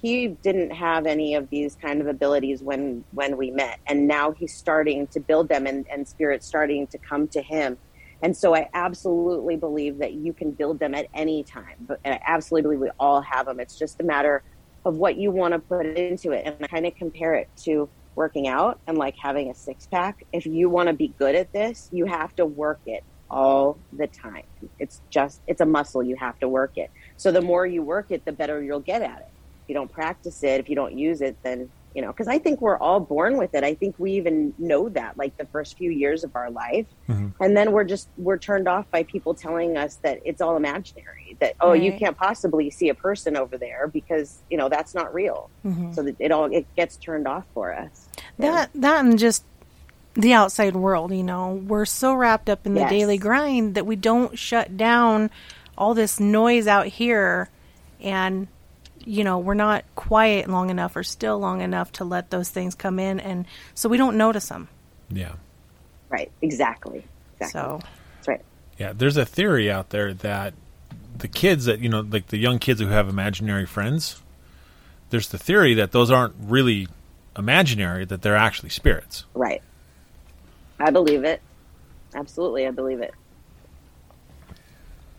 he 0.00 0.28
didn't 0.28 0.70
have 0.70 1.06
any 1.06 1.34
of 1.34 1.50
these 1.50 1.74
kind 1.74 2.00
of 2.00 2.06
abilities 2.06 2.62
when 2.62 3.02
when 3.10 3.36
we 3.36 3.50
met. 3.50 3.80
And 3.88 4.06
now 4.06 4.30
he's 4.30 4.54
starting 4.54 5.08
to 5.08 5.18
build 5.18 5.48
them 5.48 5.66
and, 5.66 5.84
and 5.90 6.06
spirit 6.06 6.44
starting 6.44 6.86
to 6.86 6.98
come 6.98 7.26
to 7.28 7.42
him. 7.42 7.76
And 8.22 8.36
so 8.36 8.54
i 8.54 8.68
absolutely 8.72 9.56
believe 9.56 9.98
that 9.98 10.12
you 10.12 10.32
can 10.32 10.52
build 10.52 10.78
them 10.78 10.94
at 10.94 11.06
any 11.12 11.42
time 11.42 11.74
but 11.88 11.98
i 12.04 12.20
absolutely 12.24 12.62
believe 12.62 12.80
we 12.80 12.90
all 13.00 13.20
have 13.20 13.46
them 13.46 13.58
it's 13.58 13.76
just 13.76 14.00
a 14.00 14.04
matter 14.04 14.44
of 14.84 14.94
what 14.94 15.16
you 15.16 15.32
want 15.32 15.54
to 15.54 15.58
put 15.58 15.84
into 15.86 16.30
it. 16.30 16.46
And 16.46 16.54
i 16.62 16.68
kind 16.68 16.86
of 16.86 16.94
compare 16.94 17.34
it 17.34 17.48
to 17.64 17.88
working 18.14 18.46
out 18.46 18.78
and 18.86 18.96
like 18.96 19.16
having 19.16 19.50
a 19.50 19.54
six 19.56 19.86
pack 19.86 20.24
if 20.32 20.46
you 20.46 20.70
want 20.70 20.86
to 20.86 20.92
be 20.92 21.08
good 21.18 21.34
at 21.34 21.52
this 21.52 21.88
you 21.92 22.04
have 22.04 22.36
to 22.36 22.46
work 22.46 22.78
it 22.86 23.02
all 23.32 23.78
the 23.94 24.06
time 24.06 24.44
it's 24.78 25.00
just 25.10 25.40
it's 25.46 25.60
a 25.60 25.66
muscle 25.66 26.02
you 26.02 26.16
have 26.16 26.38
to 26.38 26.48
work 26.48 26.76
it 26.76 26.90
so 27.16 27.32
the 27.32 27.40
more 27.40 27.66
you 27.66 27.82
work 27.82 28.06
it 28.10 28.24
the 28.24 28.32
better 28.32 28.62
you'll 28.62 28.80
get 28.80 29.02
at 29.02 29.20
it 29.20 29.32
if 29.62 29.68
you 29.68 29.74
don't 29.74 29.92
practice 29.92 30.42
it, 30.42 30.60
if 30.60 30.68
you 30.68 30.74
don't 30.74 30.98
use 30.98 31.20
it, 31.20 31.36
then 31.42 31.70
you 31.94 32.00
know, 32.00 32.08
because 32.08 32.26
I 32.26 32.38
think 32.38 32.62
we're 32.62 32.78
all 32.78 33.00
born 33.00 33.36
with 33.36 33.54
it. 33.54 33.64
I 33.64 33.74
think 33.74 33.96
we 33.98 34.12
even 34.12 34.54
know 34.58 34.88
that, 34.88 35.18
like 35.18 35.36
the 35.36 35.44
first 35.44 35.76
few 35.76 35.90
years 35.90 36.24
of 36.24 36.34
our 36.34 36.50
life, 36.50 36.86
mm-hmm. 37.06 37.42
and 37.42 37.54
then 37.54 37.70
we're 37.72 37.84
just 37.84 38.08
we're 38.16 38.38
turned 38.38 38.66
off 38.66 38.90
by 38.90 39.02
people 39.02 39.34
telling 39.34 39.76
us 39.76 39.96
that 39.96 40.20
it's 40.24 40.40
all 40.40 40.56
imaginary. 40.56 41.36
That 41.40 41.54
oh, 41.60 41.74
you 41.74 41.92
can't 41.92 42.16
possibly 42.16 42.70
see 42.70 42.88
a 42.88 42.94
person 42.94 43.36
over 43.36 43.58
there 43.58 43.88
because 43.88 44.42
you 44.50 44.56
know 44.56 44.70
that's 44.70 44.94
not 44.94 45.12
real. 45.12 45.50
Mm-hmm. 45.66 45.92
So 45.92 46.02
that 46.02 46.16
it 46.18 46.32
all 46.32 46.46
it 46.46 46.66
gets 46.76 46.96
turned 46.96 47.28
off 47.28 47.44
for 47.52 47.74
us. 47.74 48.08
That 48.38 48.70
that 48.74 49.04
and 49.04 49.18
just 49.18 49.44
the 50.14 50.32
outside 50.34 50.76
world, 50.76 51.12
you 51.12 51.22
know, 51.22 51.52
we're 51.66 51.84
so 51.86 52.14
wrapped 52.14 52.50
up 52.50 52.66
in 52.66 52.74
the 52.74 52.80
Yes. 52.80 52.90
daily 52.90 53.18
grind 53.18 53.74
that 53.76 53.86
we 53.86 53.96
don't 53.96 54.38
shut 54.38 54.76
down 54.76 55.30
all 55.78 55.94
this 55.94 56.20
noise 56.20 56.66
out 56.66 56.86
here 56.86 57.48
and 58.00 58.48
you 59.04 59.24
know, 59.24 59.36
we're 59.38 59.54
not 59.54 59.84
quiet 59.96 60.48
long 60.48 60.70
enough 60.70 60.94
or 60.94 61.02
still 61.02 61.36
long 61.38 61.60
enough 61.60 61.90
to 61.90 62.04
let 62.04 62.30
those 62.30 62.50
things 62.50 62.74
come 62.76 63.00
in 63.00 63.18
and 63.18 63.46
so 63.74 63.88
we 63.88 63.96
don't 63.96 64.16
notice 64.16 64.48
them. 64.48 64.68
Yeah, 65.10 65.32
Right? 66.08 66.30
Exactly. 66.40 67.04
Exactly. 67.40 67.60
So 67.60 67.80
That's 68.16 68.28
right. 68.28 68.40
yeah. 68.78 68.92
There's 68.94 69.16
a 69.16 69.24
theory 69.26 69.70
out 69.70 69.90
there 69.90 70.14
that 70.14 70.54
the 71.16 71.26
kids 71.26 71.64
that 71.64 71.80
you 71.80 71.88
know, 71.88 72.00
like 72.00 72.28
the 72.28 72.36
young 72.38 72.58
kids 72.58 72.80
who 72.80 72.86
have 72.88 73.08
imaginary 73.08 73.66
friends, 73.66 74.22
there's 75.10 75.28
the 75.30 75.38
theory 75.38 75.74
that 75.74 75.90
those 75.92 76.10
aren't 76.10 76.34
really 76.38 76.86
imaginary; 77.36 78.04
that 78.04 78.22
they're 78.22 78.36
actually 78.36 78.68
spirits. 78.70 79.24
Right. 79.34 79.62
I 80.78 80.90
believe 80.90 81.24
it. 81.24 81.40
Absolutely, 82.14 82.66
I 82.66 82.70
believe 82.70 83.00
it. 83.00 83.14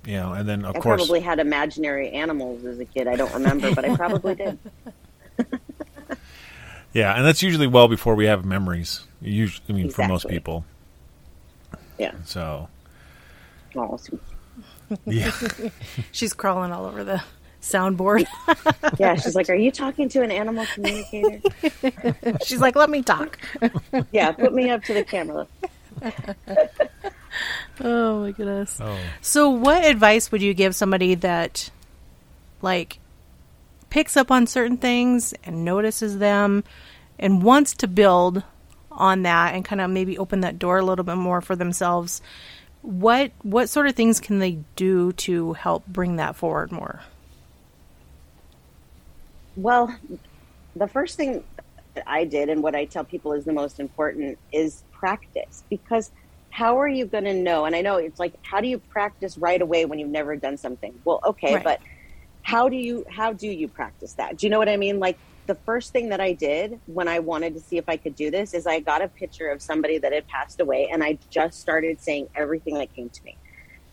You 0.05 0.17
know, 0.17 0.33
and 0.33 0.47
then 0.47 0.65
of 0.65 0.75
I 0.75 0.79
course, 0.79 1.01
probably 1.01 1.21
had 1.21 1.39
imaginary 1.39 2.11
animals 2.11 2.65
as 2.65 2.79
a 2.79 2.85
kid. 2.85 3.07
I 3.07 3.15
don't 3.15 3.33
remember, 3.33 3.73
but 3.73 3.85
I 3.85 3.95
probably 3.95 4.35
did. 4.35 4.59
yeah, 6.93 7.15
and 7.15 7.25
that's 7.25 7.41
usually 7.41 7.67
well 7.67 7.87
before 7.87 8.15
we 8.15 8.25
have 8.25 8.43
memories. 8.43 9.07
Usually, 9.21 9.63
I 9.69 9.71
mean, 9.73 9.89
for 9.89 10.05
most 10.07 10.27
people. 10.27 10.65
Yeah. 11.97 12.11
So 12.25 12.67
sweet. 13.97 14.19
yeah, 15.05 15.31
she's 16.11 16.33
crawling 16.33 16.71
all 16.73 16.85
over 16.85 17.03
the 17.05 17.23
soundboard. 17.63 18.25
Yeah, 18.99 19.15
she's 19.15 19.33
like, 19.33 19.49
"Are 19.49 19.55
you 19.55 19.71
talking 19.71 20.07
to 20.09 20.21
an 20.21 20.29
animal 20.29 20.65
communicator?" 20.75 21.41
she's 22.45 22.59
like, 22.61 22.75
"Let 22.75 22.89
me 22.91 23.01
talk." 23.01 23.39
yeah, 24.11 24.31
put 24.31 24.53
me 24.53 24.69
up 24.69 24.83
to 24.83 24.93
the 24.93 25.03
camera. 25.03 25.47
Oh 27.81 28.21
my 28.21 28.31
goodness. 28.31 28.79
oh, 28.79 28.97
So, 29.21 29.49
what 29.49 29.83
advice 29.83 30.31
would 30.31 30.41
you 30.43 30.53
give 30.53 30.75
somebody 30.75 31.15
that, 31.15 31.71
like, 32.61 32.99
picks 33.89 34.15
up 34.15 34.29
on 34.29 34.45
certain 34.45 34.77
things 34.77 35.33
and 35.43 35.65
notices 35.65 36.19
them 36.19 36.63
and 37.17 37.41
wants 37.41 37.73
to 37.77 37.87
build 37.87 38.43
on 38.91 39.23
that 39.23 39.55
and 39.55 39.65
kind 39.65 39.81
of 39.81 39.89
maybe 39.89 40.17
open 40.19 40.41
that 40.41 40.59
door 40.59 40.77
a 40.77 40.85
little 40.85 41.05
bit 41.05 41.17
more 41.17 41.41
for 41.41 41.55
themselves? 41.55 42.21
What 42.83 43.31
what 43.41 43.69
sort 43.69 43.87
of 43.87 43.95
things 43.95 44.19
can 44.19 44.37
they 44.39 44.59
do 44.75 45.13
to 45.13 45.53
help 45.53 45.87
bring 45.87 46.17
that 46.17 46.35
forward 46.35 46.71
more? 46.71 47.01
Well, 49.55 49.95
the 50.75 50.87
first 50.87 51.17
thing 51.17 51.43
that 51.95 52.03
I 52.07 52.25
did, 52.25 52.49
and 52.49 52.63
what 52.63 52.75
I 52.75 52.85
tell 52.85 53.03
people 53.03 53.33
is 53.33 53.45
the 53.45 53.53
most 53.53 53.79
important, 53.79 54.39
is 54.51 54.83
practice. 54.91 55.63
Because 55.69 56.11
how 56.49 56.79
are 56.79 56.87
you 56.87 57.05
going 57.05 57.23
to 57.25 57.33
know? 57.33 57.65
And 57.65 57.75
I 57.75 57.81
know 57.81 57.97
it's 57.97 58.19
like, 58.19 58.35
how 58.43 58.61
do 58.61 58.67
you 58.67 58.79
practice 58.79 59.37
right 59.37 59.61
away 59.61 59.85
when 59.85 59.99
you've 59.99 60.09
never 60.09 60.35
done 60.35 60.57
something? 60.57 60.93
Well, 61.03 61.19
okay, 61.25 61.55
Right. 61.55 61.63
but 61.63 61.79
how 62.43 62.67
do 62.67 62.75
you 62.75 63.05
how 63.09 63.33
do 63.33 63.47
you 63.47 63.67
practice 63.69 64.15
that? 64.15 64.37
Do 64.37 64.45
you 64.45 64.51
know 64.51 64.59
what 64.59 64.67
I 64.69 64.75
mean? 64.77 64.99
Like 64.99 65.17
the 65.45 65.55
first 65.55 65.91
thing 65.93 66.09
that 66.09 66.19
I 66.21 66.33
did 66.33 66.79
when 66.85 67.07
I 67.07 67.19
wanted 67.19 67.53
to 67.55 67.59
see 67.59 67.77
if 67.77 67.85
I 67.87 67.97
could 67.97 68.15
do 68.15 68.31
this 68.31 68.53
is 68.53 68.67
I 68.67 68.79
got 68.79 69.01
a 69.01 69.07
picture 69.07 69.49
of 69.49 69.61
somebody 69.61 69.97
that 69.97 70.13
had 70.13 70.27
passed 70.27 70.59
away, 70.59 70.89
and 70.91 71.03
I 71.03 71.19
just 71.29 71.59
started 71.59 72.01
saying 72.01 72.27
everything 72.35 72.75
that 72.75 72.93
came 72.93 73.09
to 73.09 73.23
me. 73.23 73.37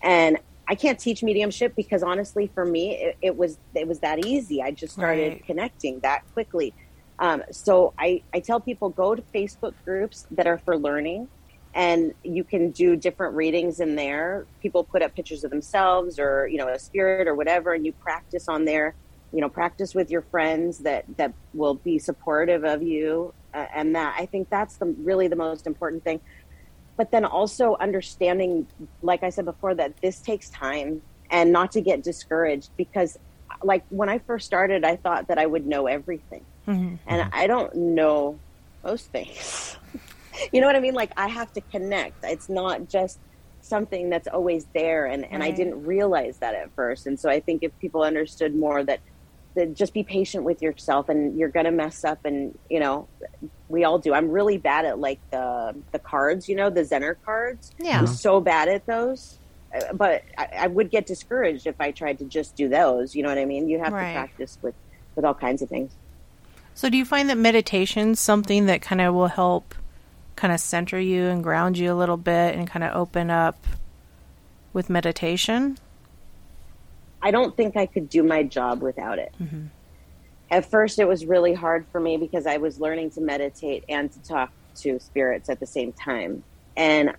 And 0.03 0.39
I 0.71 0.77
can't 0.77 1.01
teach 1.01 1.23
mediumship 1.25 1.73
because 1.77 2.03
honestly, 2.05 2.51
for 2.55 2.64
me, 2.64 2.93
it, 2.97 3.16
it 3.21 3.37
was 3.37 3.59
it 3.75 3.89
was 3.89 4.01
that 4.01 4.25
easy. 4.25 4.62
I 4.62 4.71
just 4.71 4.95
started 4.95 5.33
Right. 5.33 5.45
connecting 5.45 6.01
that 6.05 6.21
quickly. 6.33 6.75
Um, 7.18 7.43
so 7.51 7.93
I, 7.99 8.23
I 8.33 8.41
tell 8.41 8.61
people 8.61 8.89
go 8.91 9.14
to 9.16 9.23
Facebook 9.35 9.75
groups 9.85 10.27
that 10.31 10.47
are 10.47 10.59
for 10.64 10.79
learning, 10.79 11.29
and 11.75 12.12
you 12.23 12.45
can 12.45 12.71
do 12.71 12.97
different 12.97 13.35
readings 13.35 13.81
in 13.81 13.97
there. 13.97 14.47
People 14.62 14.85
put 14.91 15.03
up 15.03 15.14
pictures 15.16 15.43
of 15.45 15.51
themselves 15.51 16.18
or 16.21 16.49
you 16.49 16.59
know 16.59 16.68
a 16.68 16.79
spirit 16.79 17.27
or 17.27 17.35
whatever, 17.35 17.75
and 17.75 17.85
you 17.85 17.93
practice 18.01 18.45
on 18.49 18.64
there. 18.64 18.95
You 19.33 19.41
know, 19.41 19.49
practice 19.49 19.93
with 19.95 20.09
your 20.11 20.23
friends 20.31 20.79
that 20.85 21.05
that 21.18 21.35
will 21.53 21.81
be 21.85 21.99
supportive 21.99 22.64
of 22.64 22.81
you, 22.83 23.33
uh, 23.55 23.66
and 23.75 23.95
that 23.97 24.14
I 24.18 24.27
think 24.27 24.49
that's 24.51 24.79
the 24.79 24.95
really 25.03 25.27
the 25.29 25.37
most 25.37 25.66
important 25.66 26.05
thing 26.05 26.21
but 27.01 27.11
then 27.11 27.24
also 27.24 27.78
understanding 27.80 28.66
like 29.01 29.22
i 29.22 29.30
said 29.30 29.46
before 29.46 29.74
that 29.74 29.90
this 30.03 30.20
takes 30.20 30.51
time 30.51 31.01
and 31.30 31.51
not 31.51 31.72
to 31.72 31.80
get 31.80 32.03
discouraged 32.03 32.68
because 32.76 33.18
like 33.62 33.82
when 33.88 34.11
i 34.11 34.18
first 34.18 34.44
started 34.44 34.84
i 34.84 34.96
thought 34.96 35.26
that 35.28 35.38
i 35.38 35.46
would 35.46 35.66
know 35.66 35.86
everything. 35.86 36.44
Mm-hmm. 36.68 36.96
And 37.07 37.30
i 37.32 37.46
don't 37.46 37.74
know 37.74 38.38
most 38.84 39.07
things. 39.07 39.78
You 40.53 40.61
know 40.61 40.66
what 40.66 40.76
i 40.76 40.80
mean? 40.80 40.94
Like 40.94 41.12
i 41.16 41.26
have 41.26 41.51
to 41.55 41.62
connect. 41.62 42.22
It's 42.22 42.51
not 42.51 42.86
just 42.86 43.18
something 43.62 44.11
that's 44.11 44.28
always 44.28 44.66
there 44.74 45.07
and, 45.07 45.24
and 45.32 45.42
i 45.42 45.51
didn't 45.51 45.82
realize 45.94 46.36
that 46.38 46.55
at 46.55 46.68
first. 46.76 47.07
And 47.07 47.18
so 47.18 47.30
i 47.30 47.40
think 47.40 47.62
if 47.62 47.72
people 47.78 48.03
understood 48.03 48.55
more 48.55 48.84
that 48.84 49.01
just 49.74 49.92
be 49.92 50.03
patient 50.05 50.44
with 50.44 50.62
yourself 50.62 51.09
and 51.09 51.38
you're 51.38 51.51
going 51.51 51.66
to 51.66 51.70
mess 51.72 52.05
up 52.05 52.18
and 52.24 52.53
you 52.70 52.80
know 52.80 53.09
we 53.68 53.84
all 53.84 53.98
do 53.98 54.14
i'm 54.14 54.28
really 54.30 54.59
bad 54.59 54.84
at 54.84 54.98
like 54.98 55.20
the 55.32 55.72
the 55.92 55.98
cards 55.98 56.48
you 56.48 56.55
know 56.57 56.70
the 56.70 56.82
zener 56.82 57.14
cards 57.24 57.70
Yeah. 57.78 57.98
i'm 57.98 58.07
so 58.07 58.40
bad 58.40 58.68
at 58.68 58.86
those 58.86 59.38
Uh, 59.74 59.92
but 59.94 60.22
I, 60.38 60.48
I 60.61 60.66
would 60.68 60.90
get 60.90 61.07
discouraged 61.07 61.66
if 61.66 61.74
i 61.80 61.90
tried 61.90 62.18
to 62.20 62.24
just 62.26 62.57
do 62.57 62.68
those 62.68 63.14
you 63.14 63.22
know 63.22 63.28
what 63.28 63.38
i 63.38 63.44
mean 63.44 63.68
you 63.68 63.78
have 63.82 63.92
Right. 63.92 64.09
to 64.09 64.12
practice 64.14 64.59
with 64.62 64.74
with 65.16 65.24
all 65.24 65.34
kinds 65.34 65.62
of 65.62 65.68
things 65.68 65.92
So, 66.74 66.88
do 66.88 66.96
you 66.96 67.05
find 67.05 67.28
that 67.28 67.36
meditation's 67.38 68.18
something 68.20 68.66
that 68.66 68.80
kind 68.80 69.01
of 69.01 69.12
will 69.14 69.26
help 69.28 69.74
kind 70.36 70.55
of 70.55 70.61
center 70.61 70.98
you 70.98 71.26
and 71.26 71.42
ground 71.42 71.76
you 71.76 71.92
a 71.92 71.98
little 72.03 72.16
bit 72.16 72.55
and 72.57 72.66
kind 72.70 72.84
of 72.84 72.94
open 72.96 73.28
up 73.30 73.66
with 74.72 74.88
meditation? 74.88 75.76
I 77.23 77.31
don't 77.31 77.57
think 77.57 77.77
I 77.77 77.87
could 77.87 78.09
do 78.09 78.23
my 78.23 78.43
job 78.43 78.83
without 78.83 79.18
it. 79.18 79.35
Mm-hmm. 79.41 79.66
At 80.51 80.68
first, 80.68 80.99
it 80.99 81.07
was 81.07 81.25
really 81.25 81.55
hard 81.55 81.87
for 81.93 82.01
me 82.01 82.16
because 82.16 82.47
I 82.47 82.57
was 82.57 82.81
learning 82.81 83.11
to 83.12 83.21
meditate 83.21 83.85
and 83.89 84.11
to 84.11 84.21
talk 84.21 84.53
to 84.77 84.99
spirits 84.99 85.49
at 85.49 85.61
the 85.61 85.66
same 85.66 85.93
time. 85.93 86.43
And 86.77 87.14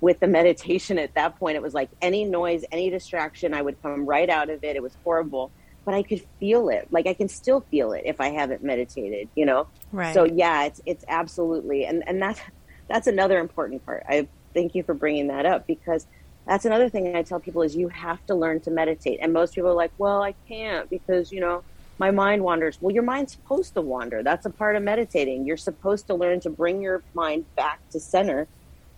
with 0.00 0.20
the 0.20 0.26
meditation 0.26 0.98
at 0.98 1.14
that 1.14 1.38
point, 1.38 1.56
it 1.56 1.62
was 1.62 1.74
like 1.74 1.88
any 2.02 2.24
noise, 2.24 2.64
any 2.70 2.90
distraction, 2.90 3.54
I 3.54 3.62
would 3.62 3.80
come 3.82 4.04
right 4.04 4.28
out 4.28 4.50
of 4.50 4.62
it. 4.62 4.76
It 4.76 4.82
was 4.82 4.92
horrible, 5.04 5.50
but 5.84 5.94
I 5.94 6.02
could 6.02 6.22
feel 6.38 6.68
it. 6.68 6.88
Like 6.90 7.06
I 7.06 7.14
can 7.14 7.28
still 7.28 7.60
feel 7.70 7.92
it 7.92 8.02
if 8.04 8.20
I 8.20 8.28
haven't 8.28 8.62
meditated, 8.62 9.28
you 9.34 9.46
know? 9.46 9.66
Right. 9.92 10.12
So 10.12 10.24
yeah, 10.24 10.64
it's 10.64 10.82
it's 10.84 11.04
absolutely, 11.08 11.86
and 11.86 12.06
and 12.06 12.20
that's 12.20 12.40
that's 12.88 13.06
another 13.06 13.38
important 13.38 13.84
part. 13.86 14.04
I 14.08 14.28
thank 14.52 14.74
you 14.74 14.82
for 14.82 14.94
bringing 14.94 15.28
that 15.28 15.46
up 15.46 15.66
because 15.66 16.06
that's 16.50 16.64
another 16.64 16.88
thing 16.88 17.14
I 17.14 17.22
tell 17.22 17.38
people 17.38 17.62
is 17.62 17.76
you 17.76 17.86
have 17.86 18.26
to 18.26 18.34
learn 18.34 18.58
to 18.62 18.72
meditate. 18.72 19.20
And 19.22 19.32
most 19.32 19.54
people 19.54 19.70
are 19.70 19.74
like, 19.74 19.92
well, 19.98 20.20
I 20.20 20.34
can't 20.48 20.90
because 20.90 21.30
you 21.30 21.38
know 21.38 21.62
my 21.96 22.10
mind 22.10 22.42
wanders. 22.42 22.76
Well, 22.80 22.92
your 22.92 23.04
mind's 23.04 23.30
supposed 23.30 23.74
to 23.74 23.80
wander. 23.80 24.24
That's 24.24 24.46
a 24.46 24.50
part 24.50 24.74
of 24.74 24.82
meditating. 24.82 25.46
You're 25.46 25.56
supposed 25.56 26.08
to 26.08 26.14
learn 26.14 26.40
to 26.40 26.50
bring 26.50 26.82
your 26.82 27.04
mind 27.14 27.44
back 27.54 27.78
to 27.90 28.00
center 28.00 28.48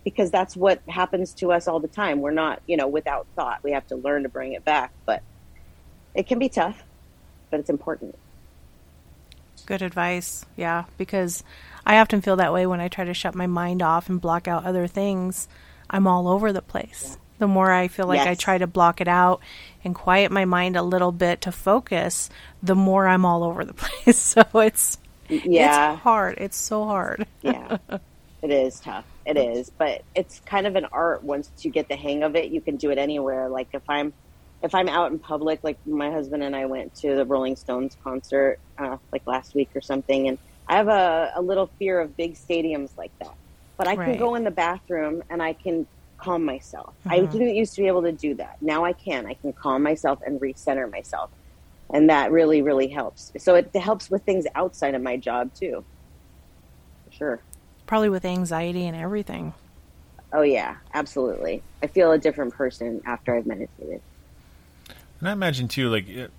because 0.03 0.31
that's 0.31 0.57
what 0.57 0.81
happens 0.87 1.31
to 1.35 1.51
us 1.51 1.67
all 1.67 1.79
the 1.79 1.87
time. 1.87 2.21
We're 2.21 2.31
not, 2.31 2.59
you 2.65 2.75
know, 2.75 2.87
without 2.87 3.27
thought. 3.35 3.59
We 3.61 3.73
have 3.73 3.85
to 3.89 3.97
learn 3.97 4.23
to 4.23 4.29
bring 4.29 4.53
it 4.53 4.65
back, 4.65 4.91
but 5.05 5.21
it 6.15 6.25
can 6.25 6.39
be 6.39 6.49
tough, 6.49 6.81
but 7.51 7.59
it's 7.59 7.69
important. 7.69 8.17
Good 9.67 9.83
advice. 9.83 10.43
Yeah, 10.57 10.85
because 10.97 11.43
I 11.85 11.99
often 11.99 12.21
feel 12.21 12.37
that 12.37 12.51
way 12.51 12.65
when 12.65 12.79
I 12.79 12.87
try 12.87 13.05
to 13.05 13.13
shut 13.13 13.35
my 13.35 13.45
mind 13.45 13.83
off 13.83 14.09
and 14.09 14.19
block 14.19 14.47
out 14.47 14.65
other 14.65 14.87
things. 14.87 15.47
I'm 15.87 16.07
all 16.07 16.27
over 16.27 16.51
the 16.51 16.63
place. 16.63 17.19
The 17.43 17.47
more 17.47 17.69
I 17.69 17.89
feel 17.89 18.07
like 18.07 18.21
I 18.21 18.35
try 18.35 18.57
to 18.57 18.67
block 18.67 19.01
it 19.01 19.09
out 19.09 19.41
and 19.83 19.93
quiet 19.93 20.31
my 20.31 20.45
mind 20.45 20.77
a 20.77 20.81
little 20.81 21.11
bit 21.11 21.41
to 21.41 21.51
focus, 21.51 22.29
the 22.61 22.73
more 22.73 23.05
I'm 23.05 23.25
all 23.25 23.43
over 23.43 23.65
the 23.65 23.73
place. 23.83 24.17
So 24.17 24.43
it's 24.53 24.97
Yeah. 25.27 25.91
it's 25.95 26.01
hard. 26.03 26.37
It's 26.37 26.55
so 26.55 26.85
hard. 26.85 27.27
yeah 27.41 27.79
it 28.41 28.51
is 28.51 28.79
tough 28.79 29.03
it 29.25 29.37
is 29.37 29.69
but 29.71 30.03
it's 30.15 30.39
kind 30.45 30.65
of 30.67 30.77
an 30.77 30.85
art 30.93 31.21
once 31.23 31.49
you 31.59 31.71
get 31.71 31.89
the 31.89 31.95
hang 31.97 32.23
of 32.23 32.35
it 32.37 32.49
you 32.51 32.61
can 32.61 32.75
do 32.77 32.91
it 32.91 32.97
anywhere 32.97 33.49
like 33.49 33.67
if 33.73 33.81
i'm 33.89 34.13
if 34.61 34.73
i'm 34.75 34.87
out 34.89 35.11
in 35.11 35.19
public 35.19 35.59
like 35.63 35.77
my 35.85 36.11
husband 36.11 36.43
and 36.43 36.55
i 36.55 36.65
went 36.65 36.93
to 36.95 37.15
the 37.15 37.25
rolling 37.25 37.55
stones 37.55 37.97
concert 38.03 38.57
uh, 38.77 38.97
like 39.13 39.25
last 39.27 39.55
week 39.55 39.69
or 39.75 39.81
something 39.81 40.27
and 40.27 40.37
i 40.67 40.75
have 40.75 40.87
a, 40.89 41.31
a 41.35 41.41
little 41.41 41.67
fear 41.79 41.99
of 42.01 42.15
big 42.17 42.35
stadiums 42.35 42.89
like 42.97 43.11
that 43.19 43.33
but 43.77 43.87
i 43.87 43.95
can 43.95 44.17
go 44.17 44.35
in 44.35 44.43
the 44.43 44.51
bathroom 44.51 45.23
and 45.29 45.41
i 45.41 45.53
can 45.53 45.87
calm 46.23 46.45
myself. 46.45 46.93
I 47.05 47.19
uh-huh. 47.19 47.31
didn't 47.31 47.55
used 47.55 47.75
to 47.75 47.81
be 47.81 47.87
able 47.87 48.03
to 48.03 48.11
do 48.11 48.35
that. 48.35 48.57
Now 48.61 48.85
i 48.85 48.93
can. 48.93 49.25
I 49.25 49.33
can 49.33 49.53
calm 49.53 49.83
myself 49.83 50.19
and 50.25 50.39
recenter 50.39 50.89
myself. 50.89 51.29
And 51.89 52.09
that 52.09 52.31
really 52.31 52.61
really 52.61 52.87
helps. 52.87 53.31
So 53.37 53.55
it 53.55 53.75
helps 53.75 54.09
with 54.09 54.23
things 54.23 54.45
outside 54.55 54.95
of 54.95 55.01
my 55.01 55.17
job 55.17 55.53
too. 55.53 55.83
For 57.05 57.11
sure. 57.11 57.39
Probably 57.85 58.09
with 58.09 58.25
anxiety 58.25 58.85
and 58.87 58.95
everything. 58.95 59.53
Oh 60.31 60.41
yeah, 60.41 60.77
absolutely. 60.93 61.61
I 61.83 61.87
feel 61.87 62.11
a 62.11 62.17
different 62.17 62.53
person 62.53 63.01
after 63.05 63.35
I've 63.35 63.45
meditated. 63.45 64.01
And 65.19 65.29
I 65.29 65.31
imagine 65.31 65.67
too, 65.67 65.89
like 65.89 66.09
it, 66.09 66.31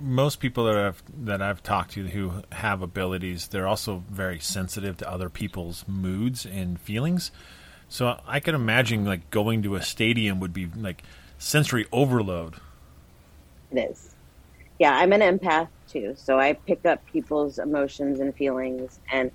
most 0.00 0.40
people 0.40 0.64
that 0.64 0.76
I've 0.76 1.02
that 1.24 1.42
I've 1.42 1.62
talked 1.62 1.92
to 1.92 2.06
who 2.06 2.42
have 2.52 2.82
abilities, 2.82 3.48
they're 3.48 3.66
also 3.66 4.02
very 4.10 4.38
sensitive 4.38 4.96
to 4.98 5.10
other 5.10 5.28
people's 5.28 5.84
moods 5.86 6.46
and 6.46 6.80
feelings. 6.80 7.30
So 7.94 8.18
I 8.26 8.40
can 8.40 8.56
imagine 8.56 9.04
like 9.04 9.30
going 9.30 9.62
to 9.62 9.76
a 9.76 9.82
stadium 9.82 10.40
would 10.40 10.52
be 10.52 10.66
like 10.66 11.04
sensory 11.38 11.86
overload. 11.92 12.56
It 13.70 13.88
is. 13.88 14.16
Yeah, 14.80 14.96
I'm 14.96 15.12
an 15.12 15.20
empath 15.20 15.68
too, 15.88 16.16
so 16.16 16.36
I 16.40 16.54
pick 16.54 16.84
up 16.84 17.06
people's 17.06 17.60
emotions 17.60 18.18
and 18.18 18.34
feelings 18.34 18.98
and 19.12 19.30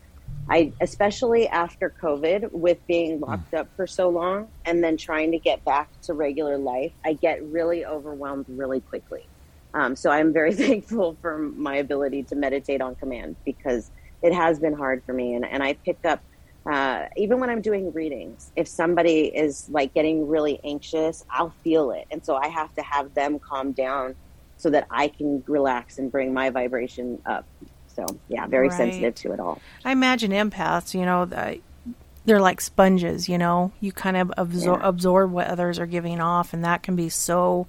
I 0.49 0.73
especially 0.81 1.47
after 1.47 1.89
COVID 2.01 2.51
with 2.51 2.85
being 2.85 3.21
locked 3.21 3.53
up 3.53 3.69
for 3.77 3.87
so 3.87 4.09
long 4.09 4.49
and 4.65 4.83
then 4.83 4.97
trying 4.97 5.31
to 5.31 5.39
get 5.39 5.63
back 5.63 5.87
to 6.01 6.13
regular 6.13 6.57
life, 6.57 6.91
I 7.05 7.13
get 7.13 7.41
really 7.41 7.85
overwhelmed 7.85 8.47
really 8.49 8.81
quickly. 8.81 9.25
Um, 9.73 9.95
so 9.95 10.09
I'm 10.09 10.33
very 10.33 10.53
thankful 10.65 11.15
for 11.21 11.37
my 11.37 11.77
ability 11.77 12.23
to 12.23 12.35
meditate 12.35 12.81
on 12.81 12.95
command 12.95 13.37
because 13.45 13.89
it 14.21 14.33
has 14.33 14.59
been 14.59 14.73
hard 14.73 15.01
for 15.05 15.13
me. 15.13 15.35
And, 15.35 15.45
and 15.45 15.63
I 15.63 15.75
pick 15.75 16.03
up, 16.03 16.21
uh, 16.71 17.07
even 17.17 17.39
when 17.39 17.49
I'm 17.49 17.61
doing 17.61 17.91
readings, 17.93 18.51
if 18.55 18.67
somebody 18.67 19.21
is 19.25 19.67
like 19.69 19.93
getting 19.93 20.27
really 20.27 20.59
anxious, 20.63 21.25
I'll 21.29 21.53
feel 21.63 21.91
it. 21.91 22.05
And 22.11 22.23
so 22.23 22.35
I 22.35 22.47
have 22.47 22.73
to 22.75 22.81
have 22.81 23.13
them 23.13 23.39
calm 23.39 23.71
down 23.71 24.15
so 24.57 24.69
that 24.69 24.85
I 24.91 25.07
can 25.07 25.43
relax 25.47 25.97
and 25.97 26.11
bring 26.11 26.33
my 26.33 26.49
vibration 26.49 27.21
up. 27.25 27.45
So 27.87 28.05
yeah, 28.27 28.45
very 28.47 28.67
Right. 28.67 28.77
sensitive 28.77 29.15
to 29.15 29.31
it 29.33 29.39
all. 29.39 29.59
I 29.83 29.91
imagine 29.91 30.31
empaths, 30.31 30.93
you 30.93 31.05
know, 31.05 31.25
th- 31.25 31.61
they're 32.25 32.39
like 32.41 32.61
sponges, 32.61 33.27
you 33.27 33.37
know. 33.37 33.71
You 33.79 33.91
kind 33.91 34.17
of 34.17 34.27
absor- 34.37 34.79
Yeah. 34.79 34.87
absorb 34.87 35.31
what 35.31 35.47
others 35.47 35.79
are 35.79 35.85
giving 35.87 36.19
off, 36.21 36.53
and 36.53 36.63
that 36.63 36.83
can 36.83 36.95
be 36.95 37.09
so 37.09 37.65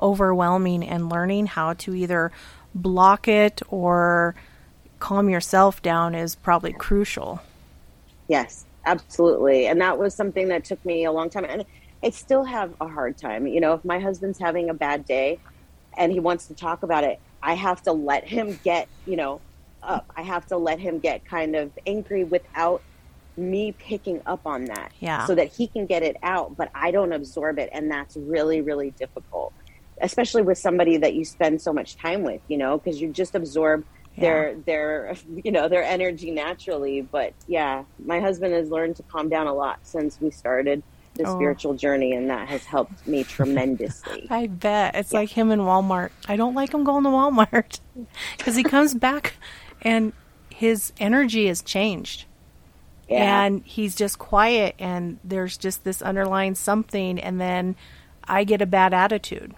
overwhelming. 0.00 0.82
And 0.82 1.08
learning 1.08 1.46
how 1.46 1.74
to 1.74 1.94
either 1.94 2.32
block 2.74 3.28
it 3.28 3.62
or 3.68 4.34
calm 4.98 5.28
yourself 5.28 5.82
down 5.82 6.14
is 6.14 6.34
probably 6.34 6.72
crucial. 6.72 7.40
Yes, 8.30 8.64
absolutely. 8.86 9.66
And 9.66 9.80
that 9.80 9.98
was 9.98 10.14
something 10.14 10.46
that 10.48 10.64
took 10.64 10.82
me 10.84 11.04
a 11.04 11.10
long 11.10 11.30
time. 11.30 11.44
And 11.44 11.64
I 12.00 12.10
still 12.10 12.44
have 12.44 12.72
a 12.80 12.86
hard 12.86 13.18
time. 13.18 13.48
You 13.48 13.60
know, 13.60 13.72
if 13.72 13.84
my 13.84 13.98
husband's 13.98 14.38
having 14.38 14.70
a 14.70 14.74
bad 14.74 15.04
day 15.04 15.40
and 15.98 16.12
he 16.12 16.20
wants 16.20 16.46
to 16.46 16.54
talk 16.54 16.84
about 16.84 17.02
it, 17.02 17.18
I 17.42 17.54
have 17.54 17.82
to 17.82 17.92
let 17.92 18.28
him 18.28 18.60
get, 18.62 18.86
you 19.04 19.16
know, 19.16 19.40
up. 19.82 20.06
I 20.16 20.22
have 20.22 20.46
to 20.46 20.56
let 20.56 20.78
him 20.78 21.00
get 21.00 21.24
kind 21.24 21.56
of 21.56 21.72
angry 21.88 22.22
without 22.22 22.82
me 23.36 23.72
picking 23.72 24.22
up 24.26 24.46
on 24.46 24.66
that. 24.66 24.92
Yeah. 25.00 25.26
So 25.26 25.34
that 25.34 25.48
he 25.48 25.66
can 25.66 25.86
get 25.86 26.04
it 26.04 26.16
out, 26.22 26.56
but 26.56 26.70
I 26.72 26.92
don't 26.92 27.12
absorb 27.12 27.58
it. 27.58 27.68
And 27.72 27.90
that's 27.90 28.16
really, 28.16 28.60
really 28.60 28.92
difficult, 28.92 29.52
especially 30.00 30.42
with 30.42 30.58
somebody 30.58 30.98
that 30.98 31.14
you 31.14 31.24
spend 31.24 31.60
so 31.60 31.72
much 31.72 31.96
time 31.96 32.22
with, 32.22 32.42
you 32.46 32.58
know, 32.58 32.78
because 32.78 33.00
you 33.00 33.08
just 33.08 33.34
absorb 33.34 33.84
their 34.18 34.54
their 34.66 35.14
you 35.44 35.52
know 35.52 35.68
their 35.68 35.82
energy 35.84 36.30
naturally 36.30 37.00
but 37.00 37.32
yeah 37.46 37.84
my 38.04 38.20
husband 38.20 38.52
has 38.52 38.68
learned 38.70 38.96
to 38.96 39.02
calm 39.04 39.28
down 39.28 39.46
a 39.46 39.54
lot 39.54 39.78
since 39.82 40.20
we 40.20 40.30
started 40.30 40.82
the 41.14 41.26
Oh. 41.26 41.34
spiritual 41.36 41.74
journey 41.74 42.12
and 42.14 42.30
that 42.30 42.48
has 42.48 42.64
helped 42.64 43.06
me 43.06 43.24
tremendously 43.24 44.26
I 44.30 44.46
bet 44.46 44.94
it's 44.94 45.12
like 45.12 45.28
him 45.30 45.50
in 45.50 45.58
Walmart. 45.60 46.10
I 46.28 46.36
don't 46.36 46.54
like 46.54 46.72
him 46.72 46.84
going 46.84 47.02
to 47.04 47.10
Walmart 47.10 47.80
because 48.38 48.54
he 48.56 48.62
comes 48.62 48.94
back 48.94 49.34
and 49.82 50.12
his 50.50 50.92
energy 51.00 51.46
has 51.48 51.62
changed. 51.62 52.26
yeah 53.08 53.44
and 53.44 53.62
he's 53.64 53.94
just 53.96 54.18
quiet 54.18 54.74
and 54.78 55.18
there's 55.24 55.56
just 55.58 55.82
this 55.84 56.00
underlying 56.02 56.54
something 56.54 57.18
and 57.18 57.40
then 57.40 57.74
i 58.24 58.44
get 58.44 58.62
a 58.62 58.66
bad 58.66 58.94
attitude 58.94 59.52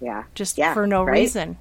yeah 0.00 0.24
just 0.34 0.58
Yeah, 0.58 0.74
for 0.74 0.86
no 0.86 1.04
right? 1.04 1.12
reason 1.12 1.56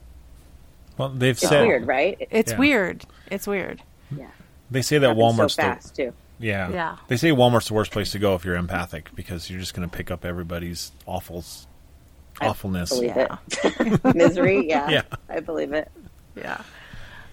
Well, 0.98 1.10
they've 1.10 1.32
it's 1.32 1.48
said 1.48 1.66
weird 1.66 1.88
right? 1.88 2.28
It's 2.32 2.52
Yeah. 2.52 2.58
weird. 2.58 3.06
It's 3.32 3.48
weird. 3.48 3.82
Yeah. 4.16 4.28
They 4.72 4.82
say 4.82 4.98
that 5.00 5.16
Walmart's 5.16 5.56
so 5.56 5.62
the, 5.62 5.68
fast 5.68 5.96
too. 5.96 6.14
Yeah. 6.40 6.70
Yeah. 6.70 6.98
they 7.08 7.18
say 7.18 7.30
Walmart's 7.32 7.68
the 7.68 7.74
worst 7.74 7.92
place 7.92 8.12
to 8.12 8.20
go 8.20 8.36
if 8.36 8.44
you're 8.46 8.56
empathic 8.56 9.10
because 9.16 9.50
you're 9.50 9.60
just 9.60 9.74
going 9.74 9.88
to 9.90 9.96
pick 9.96 10.12
up 10.12 10.26
everybody's 10.26 10.92
awful 11.06 11.44
awfulness. 12.42 12.92
I 12.92 12.96
believe 12.96 13.16
Yeah. 13.16 13.38
it 13.64 14.16
misery 14.16 14.68
yeah, 14.68 14.90
Yeah. 14.90 15.02
i 15.30 15.40
believe 15.40 15.74
it. 15.74 15.90
Yeah. 16.36 16.62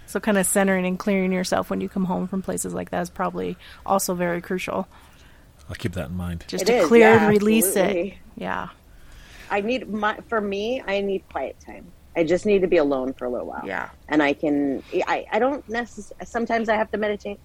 So 0.07 0.21
kind 0.21 0.39
of 0.39 0.47
centering 0.47 0.87
and 0.87 0.99
clearing 0.99 1.33
yourself 1.33 1.71
when 1.71 1.81
you 1.81 1.89
come 1.89 2.05
home 2.05 2.27
from 2.29 2.43
places 2.43 2.75
like 2.75 2.91
that 2.91 3.01
is 3.03 3.11
probably 3.11 3.57
also 3.87 4.15
very 4.15 4.41
crucial. 4.41 4.89
I'll 5.69 5.77
keep 5.77 5.93
that 5.93 6.09
in 6.11 6.17
mind. 6.17 6.45
just 6.49 6.63
It 6.63 6.67
to 6.67 6.77
is, 6.79 6.89
clear 6.89 7.15
yeah, 7.15 7.21
and 7.21 7.29
release 7.29 7.77
it. 7.77 8.15
yeah. 8.37 8.69
I 9.51 9.61
need 9.63 9.89
my 9.89 10.17
for 10.29 10.41
me 10.41 10.81
i 10.87 11.01
need 11.01 11.25
quiet 11.29 11.57
time 11.65 11.91
i 12.17 12.25
just 12.25 12.45
need 12.47 12.61
to 12.63 12.67
be 12.67 12.77
alone 12.77 13.13
for 13.13 13.25
a 13.25 13.29
little 13.31 13.47
while 13.47 13.63
Yeah. 13.65 13.89
and 14.09 14.23
i 14.23 14.33
can 14.33 14.83
i, 15.07 15.27
I 15.33 15.39
don't 15.39 15.67
necessarily 15.69 16.27
sometimes 16.27 16.69
i 16.69 16.75
have 16.77 16.91
to 16.93 16.99
meditate 16.99 17.39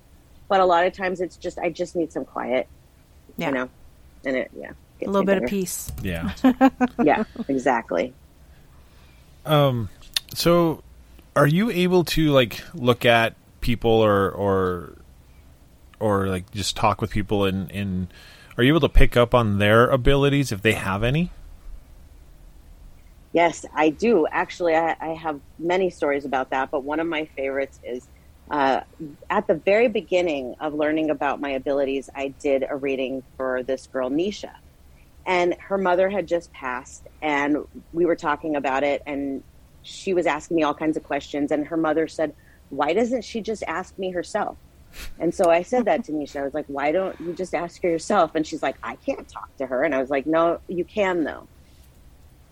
but 0.48 0.60
a 0.60 0.66
lot 0.66 0.86
of 0.86 0.94
times 0.94 1.22
it's 1.22 1.38
just 1.38 1.58
i 1.60 1.70
just 1.70 1.96
need 1.96 2.12
some 2.12 2.26
quiet 2.26 2.68
yeah 3.38 3.48
you 3.50 3.54
know 3.54 3.70
and 4.26 4.36
it 4.38 4.52
yeah 4.58 4.72
a 5.02 5.06
little 5.06 5.22
me 5.22 5.26
bit 5.34 5.44
of 5.44 5.50
peace 5.50 5.92
Yeah. 6.02 6.34
yeah 7.04 7.24
exactly 7.48 8.14
Um, 9.46 9.90
so 10.34 10.82
are 11.36 11.48
you 11.48 11.70
able 11.70 12.04
to 12.06 12.30
like 12.32 12.64
look 12.74 13.06
at 13.06 13.36
people 13.62 13.92
or 13.92 14.30
or 14.32 14.94
or 16.00 16.28
like 16.28 16.50
just 16.52 16.76
talk 16.76 17.02
with 17.02 17.12
people 17.12 17.46
and 17.46 17.70
and 17.72 18.08
are 18.58 18.64
you 18.64 18.72
able 18.72 18.80
to 18.82 18.90
pick 18.90 19.16
up 19.18 19.36
on 19.36 19.58
their 19.60 19.88
abilities 19.90 20.52
if 20.52 20.62
they 20.62 20.74
have 20.74 21.04
any? 21.04 21.30
Yes, 23.36 23.66
I 23.76 23.90
do. 23.90 24.26
Actually, 24.32 24.76
I, 24.76 24.96
I 24.98 25.08
have 25.10 25.42
many 25.60 25.90
stories 25.90 26.24
about 26.24 26.52
that, 26.52 26.72
but 26.72 26.86
one 26.86 27.02
of 27.02 27.08
my 27.08 27.26
favorites 27.36 27.82
is 27.84 28.08
uh, 28.50 28.80
at 29.30 29.46
the 29.48 29.56
very 29.56 29.90
beginning 29.90 30.56
of 30.62 30.74
learning 30.74 31.10
about 31.10 31.42
my 31.42 31.50
abilities, 31.50 32.10
I 32.16 32.30
did 32.30 32.64
a 32.70 32.78
reading 32.78 33.24
for 33.36 33.62
this 33.62 33.88
girl, 33.88 34.10
Nisha. 34.10 34.54
And 35.26 35.58
her 35.68 35.78
mother 35.78 36.10
had 36.10 36.30
just 36.30 36.54
passed, 36.54 37.08
and 37.22 37.58
we 37.92 38.06
were 38.06 38.16
talking 38.16 38.56
about 38.56 38.86
it, 38.86 39.04
and 39.06 39.44
she 39.82 40.14
was 40.14 40.28
asking 40.28 40.56
me 40.56 40.64
all 40.64 40.74
kinds 40.74 40.96
of 40.96 41.04
questions. 41.04 41.52
And 41.52 41.68
her 41.68 41.78
mother 41.78 42.08
said, 42.08 42.34
Why 42.70 42.94
doesn't 42.94 43.26
she 43.26 43.42
just 43.42 43.64
ask 43.68 44.00
me 44.00 44.12
herself? 44.12 44.58
And 45.20 45.36
so 45.36 45.50
I 45.50 45.64
said 45.64 45.84
that 45.86 46.06
to 46.06 46.12
Nisha. 46.14 46.40
I 46.40 46.44
was 46.46 46.54
like, 46.54 46.68
Why 46.68 46.94
don't 46.94 47.20
you 47.20 47.34
just 47.34 47.54
ask 47.54 47.84
her 47.84 47.90
yourself? 47.90 48.34
And 48.34 48.48
she's 48.48 48.64
like, 48.64 48.78
I 48.82 48.96
can't 48.96 49.28
talk 49.28 49.54
to 49.58 49.66
her. 49.68 49.84
And 49.84 49.94
I 49.94 50.00
was 50.00 50.10
like, 50.10 50.26
No, 50.26 50.62
you 50.70 50.86
can, 50.86 51.26
though 51.26 51.50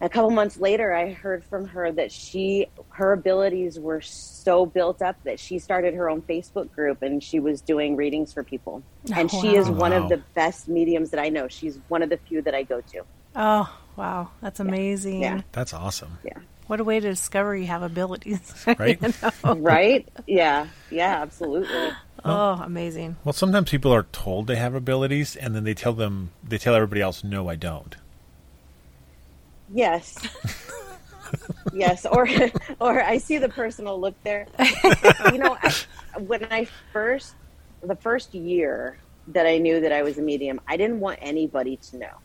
a 0.04 0.10
couple 0.10 0.30
months 0.30 0.58
later 0.60 0.94
i 0.94 1.12
heard 1.12 1.44
from 1.46 1.66
her 1.66 1.92
that 1.92 2.12
she 2.12 2.68
her 2.92 3.14
abilities 3.14 3.80
were 3.80 4.02
so 4.04 4.66
built 4.66 5.02
up 5.02 5.16
that 5.24 5.40
she 5.40 5.58
started 5.58 5.94
her 5.96 6.10
own 6.10 6.22
facebook 6.22 6.70
group 6.72 7.02
and 7.02 7.24
she 7.24 7.40
was 7.40 7.62
doing 7.62 7.96
readings 7.96 8.34
for 8.34 8.44
people 8.44 8.84
and 9.16 9.30
Oh, 9.34 9.42
she 9.42 9.56
is 9.56 9.70
one 9.70 9.92
Wow. 9.92 10.04
of 10.04 10.10
the 10.10 10.22
best 10.36 10.68
mediums 10.68 11.10
that 11.12 11.20
i 11.20 11.30
know 11.30 11.48
she's 11.48 11.80
one 11.88 12.04
of 12.04 12.10
the 12.10 12.18
few 12.18 12.42
that 12.44 12.54
i 12.54 12.64
go 12.64 12.82
to 12.92 13.02
Oh, 13.36 13.68
wow. 13.96 14.30
That's 14.44 14.60
amazing. 14.60 15.20
Yeah. 15.24 15.42
That's 15.54 15.74
awesome, 15.74 16.20
yeah 16.24 16.38
What 16.68 16.80
a 16.80 16.84
way 16.84 17.00
to 17.00 17.10
discover 17.10 17.56
you 17.56 17.66
have 17.66 17.82
abilities. 17.82 18.66
right? 18.78 19.00
right 19.44 20.08
yeah 20.28 20.68
yeah 20.92 21.16
absolutely 21.22 21.90
oh, 22.26 22.62
amazing. 22.64 23.16
Well, 23.24 23.34
sometimes 23.34 23.72
people 23.72 23.92
are 23.92 24.04
told 24.12 24.46
they 24.48 24.56
have 24.58 24.76
abilities, 24.76 25.36
and 25.36 25.56
then 25.56 25.64
they 25.64 25.74
tell 25.74 25.94
them 25.94 26.30
they 26.48 26.58
tell 26.60 26.76
everybody 26.76 27.02
else, 27.02 27.24
"No, 27.24 27.50
I 27.50 27.56
don't." 27.56 27.96
Yes. 29.74 30.16
Yes 31.74 32.06
or 32.06 32.28
or 32.80 33.02
i 33.02 33.18
see 33.18 33.38
the 33.38 33.50
personal 33.50 34.00
look 34.00 34.16
there. 34.24 34.46
You 35.32 35.40
know 35.40 35.58
I, 35.62 35.74
when 36.20 36.46
i 36.52 36.68
first 36.92 37.36
the 37.82 37.96
first 37.96 38.34
year 38.36 38.98
that 39.30 39.48
i 39.48 39.58
knew 39.58 39.80
that 39.80 39.92
i 39.92 40.04
was 40.04 40.18
a 40.18 40.22
medium 40.22 40.62
i 40.68 40.78
didn't 40.78 41.00
want 41.00 41.18
anybody 41.22 41.78
to 41.78 41.98
know 41.98 42.16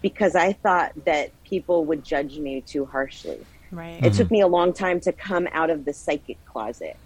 because 0.00 0.36
i 0.36 0.52
thought 0.52 0.92
that 1.04 1.30
people 1.44 1.84
would 1.86 2.04
judge 2.04 2.38
me 2.38 2.60
too 2.60 2.84
harshly. 2.84 3.44
Right. 3.70 4.04
it 4.04 4.12
took 4.12 4.26
mm-hmm. 4.26 4.34
me 4.34 4.40
a 4.42 4.46
long 4.46 4.72
time 4.74 5.00
to 5.00 5.12
come 5.12 5.48
out 5.52 5.70
of 5.70 5.84
the 5.86 5.92
psychic 5.94 6.42
closet 6.44 6.96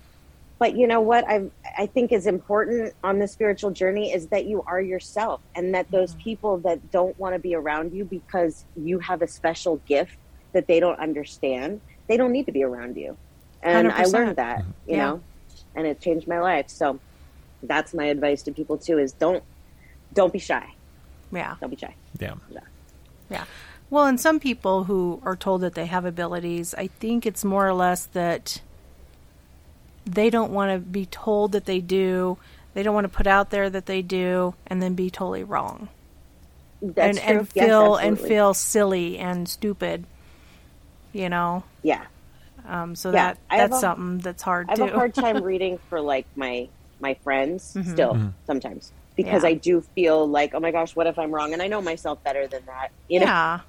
but 0.58 0.76
you 0.76 0.86
know 0.86 1.00
what 1.00 1.24
i 1.28 1.42
i 1.78 1.86
think 1.86 2.12
is 2.12 2.26
important 2.26 2.92
on 3.04 3.18
the 3.18 3.28
spiritual 3.28 3.70
journey 3.70 4.12
is 4.12 4.28
that 4.28 4.46
you 4.46 4.62
are 4.66 4.80
yourself 4.80 5.40
and 5.54 5.74
that 5.74 5.90
those 5.90 6.12
mm-hmm. 6.12 6.22
people 6.22 6.58
that 6.58 6.90
don't 6.90 7.18
want 7.18 7.34
to 7.34 7.38
be 7.38 7.54
around 7.54 7.92
you 7.92 8.04
because 8.04 8.64
you 8.76 8.98
have 8.98 9.22
a 9.22 9.26
special 9.28 9.76
gift 9.86 10.16
that 10.52 10.66
they 10.66 10.80
don't 10.80 10.98
understand 10.98 11.80
they 12.06 12.16
don't 12.16 12.32
need 12.32 12.46
to 12.46 12.52
be 12.52 12.62
around 12.62 12.96
you 12.96 13.16
and 13.62 13.90
i 13.92 14.02
100%. 14.02 14.12
learned 14.12 14.36
that 14.36 14.64
you 14.86 14.96
Yeah. 14.96 15.06
know 15.06 15.20
and 15.74 15.86
it 15.86 16.00
changed 16.00 16.26
my 16.26 16.40
life 16.40 16.68
so 16.68 16.98
that's 17.62 17.94
my 17.94 18.06
advice 18.06 18.42
to 18.44 18.52
people 18.52 18.78
too 18.78 18.98
is 18.98 19.12
don't 19.12 19.42
don't 20.12 20.32
be 20.32 20.38
shy 20.38 20.72
yeah. 21.32 21.56
don't 21.60 21.70
be 21.70 21.76
shy 21.76 21.94
Yeah, 22.18 22.34
Yeah. 23.28 23.44
Well, 23.88 24.06
and 24.06 24.20
some 24.20 24.40
people 24.40 24.84
who 24.84 25.20
are 25.24 25.36
told 25.36 25.60
that 25.60 25.74
they 25.74 25.86
have 25.86 26.04
abilities, 26.04 26.74
I 26.74 26.88
think 26.88 27.24
it's 27.24 27.44
more 27.44 27.66
or 27.68 27.74
less 27.74 28.06
that 28.06 28.60
they 30.06 30.30
don't 30.30 30.52
want 30.52 30.72
to 30.72 30.78
be 30.78 31.06
told 31.06 31.52
that 31.52 31.66
they 31.66 31.80
do. 31.80 32.38
They 32.74 32.82
don't 32.82 32.94
want 32.94 33.04
to 33.04 33.16
put 33.16 33.26
out 33.26 33.50
there 33.50 33.68
that 33.70 33.86
they 33.86 34.02
do 34.02 34.54
and 34.66 34.82
then 34.82 34.94
be 34.94 35.10
totally 35.10 35.44
wrong. 35.44 35.88
that's 36.80 37.18
and 37.18 37.18
true 37.18 37.38
and 37.38 37.48
Yes, 37.54 37.68
feel 37.68 37.96
and 37.96 38.18
feel 38.20 38.54
silly 38.54 39.18
and 39.18 39.48
stupid. 39.48 40.04
You 41.12 41.28
know. 41.28 41.64
yeah 41.82 42.04
Um 42.68 42.94
so 42.94 43.12
Yeah, 43.12 43.32
that 43.32 43.38
that's 43.50 43.76
a- 43.76 43.80
something 43.80 44.18
that's 44.18 44.42
hard 44.42 44.68
I 44.68 44.72
have 44.72 44.80
too. 44.80 44.84
a 44.94 44.94
hard 44.98 45.14
time 45.14 45.42
reading 45.42 45.78
for 45.88 46.00
like 46.00 46.26
my 46.36 46.68
my 47.00 47.16
friends 47.24 47.78
still 47.82 48.22
sometimes 48.46 48.92
because 49.16 49.42
Yeah. 49.42 49.48
I 49.50 49.54
do 49.54 49.82
feel 49.94 50.26
like 50.28 50.52
oh 50.54 50.60
my 50.60 50.72
gosh 50.72 50.94
what 50.94 51.06
if 51.06 51.18
I'm 51.18 51.32
wrong 51.32 51.52
and 51.52 51.62
I 51.62 51.68
know 51.68 51.80
myself 51.82 52.18
better 52.24 52.46
than 52.48 52.64
that 52.66 52.88
you 53.08 53.20
know 53.20 53.26
yeah. 53.26 53.60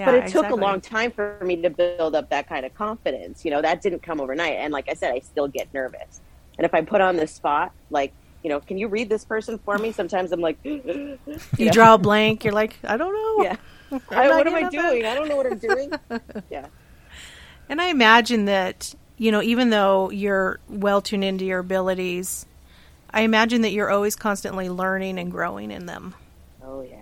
Yeah, 0.00 0.06
but 0.06 0.14
it 0.14 0.20
took 0.28 0.44
exactly. 0.44 0.58
a 0.62 0.66
long 0.66 0.80
time 0.80 1.10
for 1.10 1.38
me 1.44 1.60
to 1.60 1.68
build 1.68 2.14
up 2.14 2.30
that 2.30 2.48
kind 2.48 2.64
of 2.64 2.72
confidence 2.74 3.44
you 3.44 3.50
know 3.50 3.60
that 3.60 3.82
didn't 3.82 4.02
come 4.02 4.18
overnight 4.18 4.54
and 4.54 4.72
like 4.72 4.88
I 4.88 4.94
said 4.94 5.12
I 5.12 5.18
still 5.18 5.46
get 5.46 5.72
nervous 5.74 6.22
and 6.56 6.64
if 6.64 6.72
I 6.72 6.80
put 6.80 7.02
on 7.02 7.16
the 7.16 7.26
spot 7.26 7.72
like 7.90 8.12
you 8.42 8.48
know 8.48 8.60
can 8.60 8.78
you 8.78 8.88
read 8.88 9.10
this 9.10 9.26
person 9.26 9.58
for 9.58 9.76
me 9.76 9.92
sometimes 9.92 10.32
I'm 10.32 10.40
like 10.40 10.56
You 10.64 11.18
know? 11.58 11.70
draw 11.70 11.94
a 11.94 11.98
blank, 11.98 12.44
you're 12.44 12.54
like, 12.54 12.78
I 12.82 12.96
don't 12.96 13.12
know. 13.12 13.44
yeah 13.44 13.56
I, 14.10 14.28
what 14.30 14.46
am 14.46 14.54
I 14.54 14.62
at 14.62 14.72
that. 14.72 14.90
doing 14.90 15.04
I 15.04 15.14
don't 15.14 15.28
know 15.28 15.36
what 15.36 15.46
I'm 15.46 15.58
doing 15.68 15.92
yeah 16.50 16.66
And 17.68 17.78
I 17.80 17.86
imagine 17.88 18.46
that, 18.46 18.94
you 19.18 19.30
know, 19.30 19.42
even 19.42 19.68
though 19.70 20.10
you're 20.10 20.60
well 20.68 21.02
tuned 21.02 21.24
into 21.24 21.44
your 21.44 21.58
abilities, 21.60 22.46
I 23.10 23.20
imagine 23.22 23.60
that 23.62 23.72
you're 23.72 23.90
always 23.90 24.16
constantly 24.16 24.68
learning 24.70 25.18
and 25.18 25.30
growing 25.30 25.70
in 25.70 25.84
them. 25.86 26.14
oh 26.64 26.80
yeah 26.82 26.96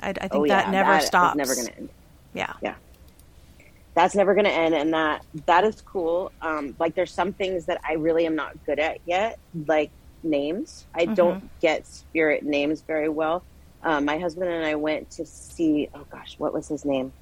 I, 0.00 0.08
I 0.08 0.10
oh, 0.10 0.14
think 0.14 0.34
oh 0.34 0.46
that 0.48 0.64
yeah 0.66 0.70
never 0.72 0.90
that 0.92 1.02
stops. 1.04 1.36
never 1.36 1.54
gonna 1.54 1.70
end 1.78 1.88
Yeah. 2.34 2.52
Yeah. 2.62 2.74
That's 3.94 4.14
never 4.14 4.34
going 4.34 4.46
to 4.46 4.52
end 4.52 4.74
and 4.74 4.92
that 4.92 5.24
that 5.46 5.64
is 5.64 5.80
cool. 5.80 6.32
Um 6.42 6.74
like 6.78 6.94
there's 6.94 7.12
some 7.12 7.32
things 7.32 7.66
that 7.66 7.80
i 7.88 7.94
really 7.94 8.26
am 8.26 8.34
not 8.34 8.52
good 8.66 8.78
at 8.78 8.98
yet 9.06 9.38
like 9.66 9.92
names. 10.22 10.86
I 10.94 11.06
don't 11.06 11.50
get 11.60 11.86
spirit 11.86 12.42
names 12.44 12.82
very 12.86 13.08
well. 13.08 13.44
Um, 13.82 14.04
my 14.06 14.18
husband 14.18 14.50
and 14.50 14.64
i 14.64 14.74
went 14.74 15.10
to 15.12 15.26
see 15.26 15.88
oh 15.94 16.06
gosh 16.10 16.34
what 16.38 16.52
was 16.52 16.68
his 16.68 16.84
name? 16.84 17.12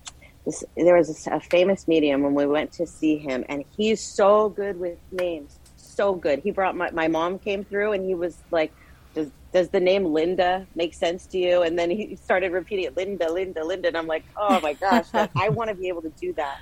This 0.46 0.64
there 0.76 0.96
was 0.96 1.26
a, 1.26 1.34
a 1.36 1.40
famous 1.40 1.86
medium 1.86 2.22
when 2.22 2.34
we 2.34 2.46
went 2.46 2.72
to 2.72 2.86
see 2.86 3.18
him 3.18 3.44
and 3.48 3.64
he's 3.76 4.02
so 4.02 4.48
good 4.48 4.78
with 4.78 4.98
names. 5.10 5.60
So 5.76 6.14
good. 6.14 6.40
He 6.40 6.52
brought 6.52 6.74
my, 6.74 6.90
my 6.90 7.08
mom 7.08 7.38
came 7.38 7.64
through 7.64 7.92
and 7.92 8.04
he 8.04 8.14
was 8.14 8.38
like 8.50 8.72
does 9.14 9.30
does 9.52 9.68
the 9.68 9.80
name 9.80 10.06
Linda 10.06 10.66
make 10.74 10.94
sense 10.94 11.26
to 11.26 11.38
you? 11.38 11.62
And 11.62 11.78
then 11.78 11.90
he 11.90 12.16
started 12.16 12.52
repeating 12.52 12.86
it, 12.86 12.96
Linda, 12.96 13.30
Linda, 13.30 13.64
Linda, 13.64 13.88
and 13.88 13.96
I'm 13.96 14.06
like, 14.06 14.24
oh 14.36 14.60
my 14.60 14.72
gosh, 14.72 15.06
like, 15.12 15.30
I 15.36 15.50
want 15.50 15.68
to 15.68 15.76
be 15.76 15.88
able 15.88 16.02
to 16.02 16.12
do 16.20 16.32
that. 16.34 16.58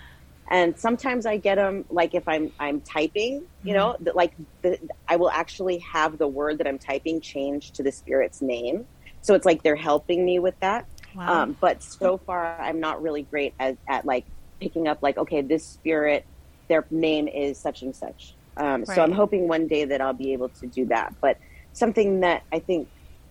And 0.50 0.76
sometimes 0.76 1.26
I 1.26 1.36
get 1.36 1.54
them 1.54 1.84
like 1.90 2.14
if 2.14 2.26
I'm 2.26 2.50
I'm 2.58 2.80
typing, 2.80 3.46
you 3.62 3.74
know, 3.74 3.96
that 4.00 4.16
like 4.16 4.32
the, 4.62 4.78
I 5.08 5.14
will 5.16 5.30
actually 5.30 5.78
have 5.78 6.18
the 6.18 6.26
word 6.26 6.58
that 6.58 6.66
I'm 6.66 6.78
typing 6.78 7.20
change 7.20 7.70
to 7.72 7.84
the 7.84 7.92
spirit's 7.92 8.42
name, 8.42 8.86
so 9.20 9.34
it's 9.34 9.46
like 9.46 9.62
they're 9.62 9.76
helping 9.76 10.24
me 10.24 10.40
with 10.40 10.58
that. 10.60 10.86
Wow. 11.14 11.42
Um, 11.42 11.56
but 11.60 11.82
so 11.82 12.18
far, 12.18 12.60
I'm 12.60 12.80
not 12.80 13.00
really 13.02 13.22
great 13.22 13.54
at, 13.60 13.76
at 13.88 14.04
like 14.04 14.26
picking 14.60 14.88
up 14.88 14.98
like 15.02 15.18
okay, 15.18 15.40
this 15.40 15.64
spirit, 15.64 16.26
their 16.68 16.84
name 16.90 17.28
is 17.28 17.60
such 17.60 17.82
and 17.82 17.94
such. 17.94 18.34
Um, 18.56 18.84
So 18.84 19.02
I'm 19.02 19.12
hoping 19.12 19.46
one 19.46 19.68
day 19.68 19.84
that 19.84 20.00
I'll 20.00 20.12
be 20.12 20.32
able 20.32 20.48
to 20.48 20.66
do 20.66 20.86
that. 20.86 21.14
But 21.22 21.38
something 21.72 22.20
that 22.20 22.42
I 22.52 22.58
think 22.58 22.88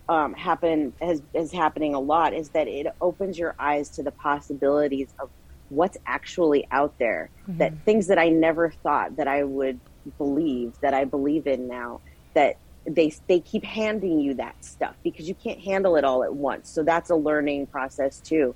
um, 0.08 0.34
happen 0.34 0.92
has 1.00 1.22
is 1.34 1.52
happening 1.52 1.94
a 1.94 2.00
lot 2.00 2.34
is 2.34 2.48
that 2.50 2.66
it 2.66 2.86
opens 3.00 3.38
your 3.38 3.54
eyes 3.58 3.88
to 3.90 4.02
the 4.02 4.10
possibilities 4.10 5.08
of 5.20 5.30
what's 5.68 5.96
actually 6.06 6.66
out 6.72 6.98
there. 6.98 7.30
That 7.58 7.72
things 7.84 8.08
that 8.08 8.18
I 8.18 8.28
never 8.28 8.70
thought 8.70 9.16
that 9.16 9.28
I 9.28 9.44
would 9.44 9.78
believe 10.18 10.74
that 10.80 10.94
I 10.94 11.04
believe 11.04 11.46
in 11.46 11.68
now. 11.68 12.00
That 12.34 12.56
they 12.86 13.12
they 13.28 13.40
keep 13.40 13.64
handing 13.64 14.20
you 14.20 14.34
that 14.34 14.64
stuff 14.64 14.96
because 15.04 15.28
you 15.28 15.34
can't 15.34 15.60
handle 15.60 15.96
it 15.96 16.04
all 16.04 16.24
at 16.24 16.34
once. 16.34 16.68
So 16.68 16.82
that's 16.82 17.10
a 17.10 17.16
learning 17.16 17.66
process 17.66 18.20
too 18.20 18.54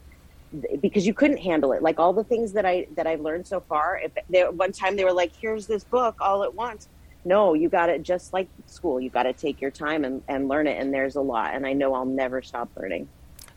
because 0.80 1.07
you 1.07 1.14
couldn't 1.14 1.39
handle 1.39 1.72
it. 1.72 1.82
Like 1.82 1.99
all 1.99 2.12
the 2.12 2.24
things 2.24 2.53
that 2.53 2.64
I 2.64 2.87
that 2.97 3.07
I've 3.07 3.20
learned 3.20 3.47
so 3.47 3.61
far. 3.61 4.01
If 4.03 4.12
there 4.28 4.51
one 4.51 4.72
time 4.72 4.97
they 4.97 5.05
were 5.05 5.12
like, 5.12 5.32
"Here's 5.41 5.66
this 5.66 5.85
book 5.85 6.16
all 6.20 6.43
at 6.45 6.55
once." 6.55 6.89
No, 7.24 7.54
you 7.54 7.68
got 7.68 7.88
it 7.88 8.02
just 8.02 8.32
like 8.32 8.48
school. 8.66 9.00
You 9.00 9.08
got 9.10 9.22
to 9.24 9.32
take 9.32 9.60
your 9.60 9.70
time 9.70 10.04
and, 10.04 10.22
and 10.28 10.46
learn 10.48 10.66
it. 10.66 10.78
And 10.80 10.92
there's 10.92 11.16
a 11.16 11.20
lot. 11.22 11.54
And 11.54 11.66
I 11.66 11.72
know 11.72 11.94
I'll 11.94 12.04
never 12.04 12.42
stop 12.42 12.68
learning. 12.76 13.08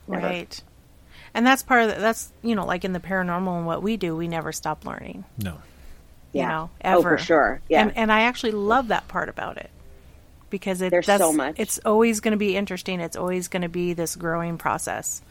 Never. 0.08 0.26
right. 0.26 0.64
And 1.34 1.46
that's 1.46 1.64
part 1.64 1.84
of 1.84 1.90
the, 1.90 1.96
that's, 2.02 2.32
you 2.42 2.56
know, 2.56 2.66
like 2.66 2.86
in 2.86 2.94
the 2.94 3.00
paranormal 3.00 3.58
and 3.58 3.66
what 3.68 3.84
we 3.84 3.98
do, 3.98 4.16
we 4.16 4.28
never 4.28 4.52
stop 4.54 4.86
learning. 4.86 5.26
no, 5.44 5.52
You 6.32 6.42
Yeah. 6.42 6.48
know, 6.48 6.70
Oh, 6.86 7.02
for 7.02 7.18
sure. 7.18 7.62
Yeah. 7.68 7.82
And, 7.84 7.98
and 7.98 8.12
I 8.12 8.22
actually 8.22 8.54
love 8.54 8.88
that 8.88 9.08
part 9.10 9.28
about 9.28 9.58
it 9.58 9.70
because 10.50 10.82
it 10.82 10.92
There's 10.92 11.06
so 11.06 11.34
much. 11.34 11.56
It's 11.60 11.80
always 11.86 12.22
going 12.22 12.32
to 12.32 12.38
be 12.38 12.56
interesting. 12.56 13.02
It's 13.02 13.18
always 13.18 13.50
going 13.50 13.64
to 13.64 13.70
be 13.70 13.92
this 13.94 14.16
growing 14.16 14.58
process. 14.58 15.22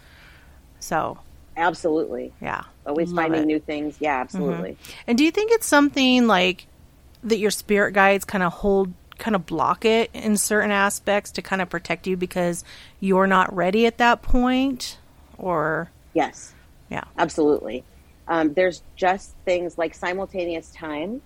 So, 0.78 1.18
absolutely. 1.56 2.32
yeah. 2.42 2.64
Always 2.86 3.10
Love 3.10 3.24
finding 3.24 3.38
it. 3.40 3.42
Mm-hmm. 3.42 3.48
new 3.48 3.58
things. 3.60 3.96
Yeah, 3.98 4.20
absolutely. 4.20 4.76
And 5.06 5.16
do 5.16 5.24
you 5.24 5.30
think 5.30 5.50
it's 5.52 5.66
something 5.66 6.26
like 6.26 6.66
that 7.24 7.38
your 7.38 7.50
spirit 7.50 7.92
guides 7.92 8.24
kind 8.24 8.42
of 8.44 8.52
hold, 8.52 8.92
kind 9.18 9.34
of 9.34 9.46
block 9.46 9.84
it 9.84 10.10
in 10.12 10.36
certain 10.36 10.70
aspects 10.70 11.30
to 11.32 11.42
kind 11.42 11.62
of 11.62 11.68
protect 11.70 12.06
you 12.06 12.16
because 12.16 12.64
you're 13.00 13.26
not 13.26 13.54
ready 13.54 13.86
at 13.86 13.98
that 13.98 14.22
point? 14.22 14.98
Or, 15.38 15.90
Yes. 16.14 16.54
yeah. 16.90 17.04
Absolutely. 17.18 17.84
Um, 18.28 18.54
there's 18.54 18.82
just 18.96 19.34
things 19.44 19.78
like 19.78 19.94
simultaneous 19.94 20.70
time. 20.70 21.22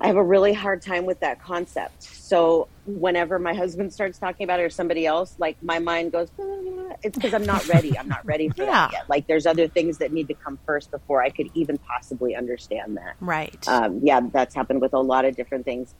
I 0.00 0.06
have 0.06 0.16
a 0.16 0.22
really 0.22 0.52
hard 0.52 0.80
time 0.82 1.06
with 1.06 1.20
that 1.20 1.42
concept. 1.42 2.02
So 2.04 2.68
whenever 2.86 3.38
my 3.38 3.52
husband 3.54 3.92
starts 3.92 4.16
talking 4.18 4.44
about 4.44 4.60
it 4.60 4.62
or 4.62 4.70
somebody 4.70 5.06
else, 5.06 5.34
like 5.38 5.60
my 5.62 5.80
mind 5.80 6.12
goes, 6.12 6.28
"Ah," 6.40 6.94
it's 7.02 7.16
because 7.16 7.34
I'm 7.34 7.44
not 7.44 7.66
ready. 7.66 7.98
I'm 7.98 8.06
not 8.08 8.24
ready 8.24 8.48
for 8.48 8.62
Yeah. 8.62 8.70
that 8.70 8.92
yet. 8.92 9.08
Like 9.08 9.26
there's 9.26 9.44
other 9.46 9.66
things 9.66 9.98
that 9.98 10.12
need 10.12 10.28
to 10.28 10.34
come 10.34 10.58
first 10.66 10.90
before 10.92 11.22
I 11.22 11.30
could 11.30 11.48
even 11.54 11.78
possibly 11.78 12.36
understand 12.36 12.96
that. 12.96 13.16
Right. 13.20 13.66
Um, 13.66 14.00
yeah, 14.02 14.20
that's 14.32 14.54
happened 14.54 14.80
with 14.80 14.94
a 14.94 15.00
lot 15.00 15.24
of 15.24 15.34
different 15.34 15.64
things. 15.64 15.92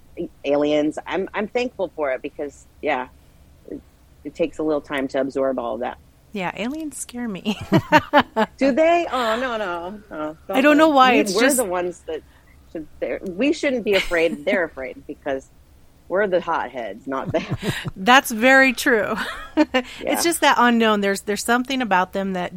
Aliens, 0.44 0.98
I'm 1.06 1.28
I'm 1.34 1.48
thankful 1.48 1.90
for 1.96 2.12
it 2.12 2.22
because 2.22 2.66
yeah, 2.80 3.08
it, 3.68 3.80
it 4.22 4.34
takes 4.36 4.58
a 4.58 4.62
little 4.62 4.80
time 4.80 5.08
to 5.08 5.20
absorb 5.20 5.58
all 5.58 5.74
of 5.74 5.80
that. 5.80 5.98
yeah, 6.32 6.52
aliens 6.56 6.96
scare 6.98 7.26
me. 7.28 7.58
Do 8.58 8.70
they? 8.72 9.06
Oh 9.12 9.36
no, 9.40 9.56
no, 9.56 10.00
no. 10.10 10.36
I 10.48 10.60
don't 10.60 10.76
know 10.76 10.90
why, 10.90 11.14
it's 11.14 11.34
we're 11.34 11.40
just- 11.42 11.56
the 11.56 11.64
ones 11.64 12.00
that 12.06 12.22
should. 12.72 12.86
We 13.36 13.52
shouldn't 13.52 13.84
be 13.84 13.94
afraid. 13.94 14.44
They're 14.44 14.64
afraid 14.64 15.06
because 15.06 15.48
we're 16.08 16.26
the 16.26 16.40
hotheads, 16.40 17.06
not 17.06 17.32
them. 17.32 17.44
That's 17.96 18.30
very 18.30 18.72
true. 18.72 19.14
Yeah. 19.74 19.82
It's 20.12 20.22
just 20.22 20.42
that 20.42 20.54
unknown. 20.56 21.00
There's 21.00 21.22
there's 21.22 21.42
something 21.42 21.82
about 21.82 22.12
them 22.12 22.34
that 22.34 22.52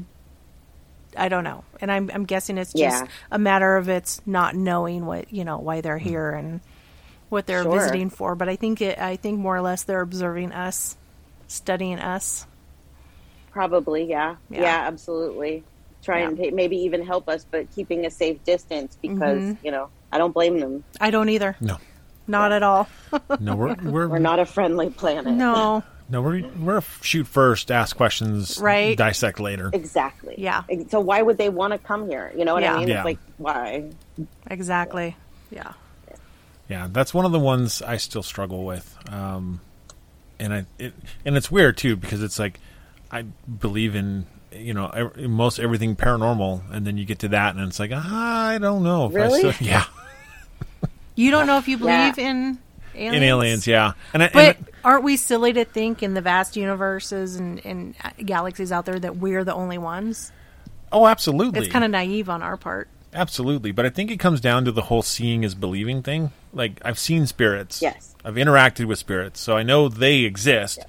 I 1.18 1.30
don't 1.30 1.44
know, 1.44 1.64
and 1.82 1.92
I'm 1.92 2.12
I'm 2.14 2.26
guessing 2.26 2.60
it's 2.60 2.74
just 2.74 3.04
Yeah. 3.04 3.10
a 3.32 3.40
matter 3.40 3.76
of 3.76 3.90
it's 3.90 4.22
not 4.28 4.56
knowing 4.56 5.08
what 5.08 5.34
you 5.34 5.44
know 5.44 5.58
why 5.58 5.82
they're 5.82 5.98
here 5.98 6.30
and 6.30 6.62
what 7.30 7.48
they're 7.48 7.64
Sure. 7.64 7.80
visiting 7.80 8.12
for. 8.12 8.36
But 8.36 8.50
I 8.50 8.56
think 8.56 8.82
it 8.82 9.00
I 9.00 9.16
think 9.16 9.40
more 9.40 9.56
or 9.56 9.62
less 9.62 9.82
they're 9.82 10.02
observing 10.02 10.52
us, 10.52 10.96
studying 11.48 11.98
us. 11.98 12.46
Probably, 13.52 14.04
yeah. 14.04 14.36
Yeah. 14.52 14.62
yeah, 14.62 14.88
absolutely. 14.88 15.64
Try 16.04 16.20
and 16.20 16.38
maybe 16.54 16.78
even 16.78 17.04
help 17.04 17.28
us, 17.28 17.48
but 17.50 17.72
keeping 17.76 18.06
a 18.06 18.12
safe 18.12 18.44
distance 18.44 18.96
because 19.02 19.40
mm-hmm. 19.40 19.66
you 19.66 19.72
know 19.72 19.90
I 20.12 20.18
don't 20.18 20.34
blame 20.34 20.60
them. 20.60 20.84
I 21.00 21.10
don't 21.12 21.30
either. 21.30 21.56
No, 21.62 21.78
Not 22.28 22.52
at 22.52 22.64
all. 22.64 22.88
no, 23.40 23.56
we're 23.56 23.76
we're, 23.76 24.08
We're 24.08 24.20
not 24.20 24.40
a 24.40 24.46
friendly 24.46 24.90
planet. 24.90 25.34
No. 25.34 25.84
no, 26.10 26.22
we're 26.22 26.44
we're 26.60 26.78
a 26.80 26.84
shoot 27.02 27.28
first, 27.28 27.72
ask 27.72 27.96
questions, 27.96 28.58
Right. 28.60 28.98
Dissect 28.98 29.40
later. 29.40 29.70
Exactly. 29.74 30.36
Yeah. 30.38 30.64
So 30.90 31.00
why 31.00 31.22
would 31.22 31.38
they 31.38 31.50
want 31.50 31.74
to 31.74 31.80
come 31.80 32.10
here? 32.10 32.32
You 32.36 32.46
know 32.46 32.54
what 32.54 32.64
Yeah. 32.64 32.76
I 32.76 32.80
mean? 32.80 32.88
Yeah. 32.90 32.98
It's 33.00 33.06
like 33.06 33.20
why? 33.38 33.90
Exactly. 34.48 35.16
Yeah. 35.50 35.74
Yeah, 36.70 36.88
that's 36.90 37.14
one 37.14 37.26
of 37.26 37.32
the 37.34 37.40
ones 37.40 37.82
I 37.82 37.98
still 37.98 38.24
struggle 38.24 38.64
with. 38.66 38.98
Um, 39.12 39.60
and 40.40 40.54
I 40.54 40.66
it, 40.80 40.94
and 41.26 41.36
it's 41.38 41.52
weird 41.52 41.78
too 41.78 41.96
because 41.96 42.24
it's 42.24 42.40
like 42.40 42.60
I 43.12 43.24
believe 43.24 43.96
in 43.96 44.26
you 44.54 44.74
know 44.74 44.88
ev- 44.88 45.18
most 45.30 45.60
everything 45.60 45.96
paranormal, 45.96 46.62
and 46.72 46.86
then 46.86 46.98
you 46.98 47.06
get 47.06 47.20
to 47.20 47.30
that, 47.30 47.56
and 47.56 47.68
it's 47.68 47.80
like 47.80 47.92
ah, 47.94 48.48
I 48.48 48.58
don't 48.58 48.84
know. 48.84 49.08
If 49.08 49.12
I 49.14 49.16
Really? 49.16 49.40
still, 49.52 49.54
yeah, 49.68 49.86
You 51.16 51.32
don't 51.32 51.48
know 51.48 51.58
if 51.58 51.68
you 51.68 51.78
Yeah. 51.78 52.12
believe 52.12 52.18
in 52.20 52.60
aliens. 52.96 53.16
in 53.16 53.24
aliens, 53.24 53.68
yeah. 53.68 53.94
And, 54.14 54.24
I, 54.24 54.30
But 54.34 54.58
and 54.58 54.68
aren't 54.84 55.04
we 55.04 55.18
silly 55.18 55.54
to 55.54 55.66
think 55.66 56.02
in 56.04 56.14
the 56.14 56.22
vast 56.22 56.56
universes 56.58 57.36
and, 57.36 57.64
and 57.66 57.96
galaxies 58.26 58.72
out 58.72 58.86
there 58.86 59.00
that 59.00 59.18
we're 59.18 59.44
the 59.44 59.54
only 59.54 59.78
ones? 59.78 60.32
oh, 60.94 61.08
absolutely, 61.08 61.62
It's 61.62 61.72
kind 61.72 61.86
of 61.86 61.92
naive 61.92 62.30
on 62.30 62.42
our 62.44 62.58
part. 62.58 62.90
Absolutely, 63.14 63.72
but 63.72 63.86
I 63.86 63.90
think 63.90 64.12
it 64.12 64.20
comes 64.20 64.42
down 64.42 64.66
to 64.66 64.72
the 64.74 64.82
whole 64.84 65.02
seeing 65.02 65.44
is 65.46 65.56
believing 65.56 66.02
thing. 66.04 66.32
Like 66.54 66.82
I've 66.84 67.00
seen 67.00 67.28
spirits. 67.28 67.82
Yes. 67.82 68.14
I've 68.26 68.36
interacted 68.36 68.86
with 68.86 69.00
spirits, 69.00 69.40
so 69.40 69.56
I 69.56 69.64
know 69.64 69.88
they 69.90 70.20
exist 70.20 70.80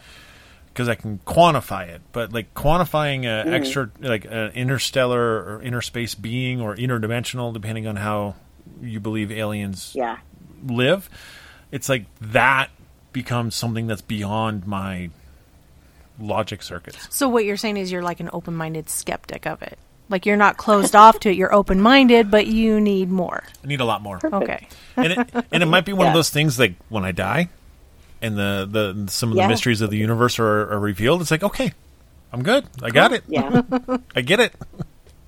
because 0.72 0.88
I 0.88 0.94
can 0.94 1.18
quantify 1.26 1.88
it. 1.88 2.00
But 2.12 2.32
like 2.32 2.54
quantifying 2.54 3.24
a 3.24 3.44
Mm-hmm. 3.44 3.54
extra 3.54 3.90
like 4.00 4.24
an 4.24 4.50
interstellar 4.52 5.20
or 5.20 5.62
interspace 5.62 6.14
being 6.14 6.60
or 6.60 6.74
interdimensional 6.76 7.52
depending 7.52 7.86
on 7.86 7.96
how 7.96 8.34
you 8.80 9.00
believe 9.00 9.30
aliens 9.30 9.92
Yeah. 9.94 10.18
live, 10.66 11.08
it's 11.70 11.88
like 11.88 12.06
that 12.20 12.70
becomes 13.12 13.54
something 13.54 13.86
that's 13.86 14.00
beyond 14.02 14.66
my 14.66 15.10
logic 16.20 16.62
circuits. 16.62 17.08
So 17.10 17.28
what 17.28 17.44
you're 17.44 17.56
saying 17.56 17.76
is 17.76 17.90
you're 17.90 18.02
like 18.02 18.20
an 18.20 18.30
open-minded 18.32 18.88
skeptic 18.88 19.46
of 19.46 19.62
it. 19.62 19.78
Like 20.08 20.26
you're 20.26 20.36
not 20.36 20.56
closed 20.56 20.94
off 20.94 21.20
to 21.20 21.30
it. 21.30 21.36
You're 21.36 21.52
open-minded, 21.54 22.30
but 22.30 22.46
you 22.46 22.80
need 22.80 23.08
more. 23.10 23.42
I 23.64 23.66
need 23.66 23.80
a 23.80 23.84
lot 23.84 24.02
more. 24.02 24.20
Okay. 24.24 24.68
and 24.96 25.12
it 25.12 25.34
and 25.50 25.62
it 25.62 25.66
might 25.66 25.84
be 25.86 25.92
one 25.92 26.06
of 26.06 26.14
those 26.14 26.28
things 26.30 26.58
like 26.58 26.74
when 26.90 27.04
I 27.04 27.12
die, 27.12 27.48
and 28.22 28.36
the 28.38 28.66
the 28.70 29.10
some 29.10 29.30
of 29.32 29.36
Yeah. 29.36 29.44
the 29.44 29.48
mysteries 29.50 29.80
of 29.80 29.90
the 29.90 29.98
universe 29.98 30.38
are, 30.38 30.72
are 30.72 30.78
revealed. 30.80 31.20
It's 31.20 31.30
like 31.30 31.42
okay, 31.42 31.72
I'm 32.32 32.42
good. 32.42 32.66
I 32.82 32.90
got 32.90 33.12
it. 33.12 33.24
Yeah. 33.28 33.62
I 34.16 34.22
get 34.22 34.40
it. 34.40 34.54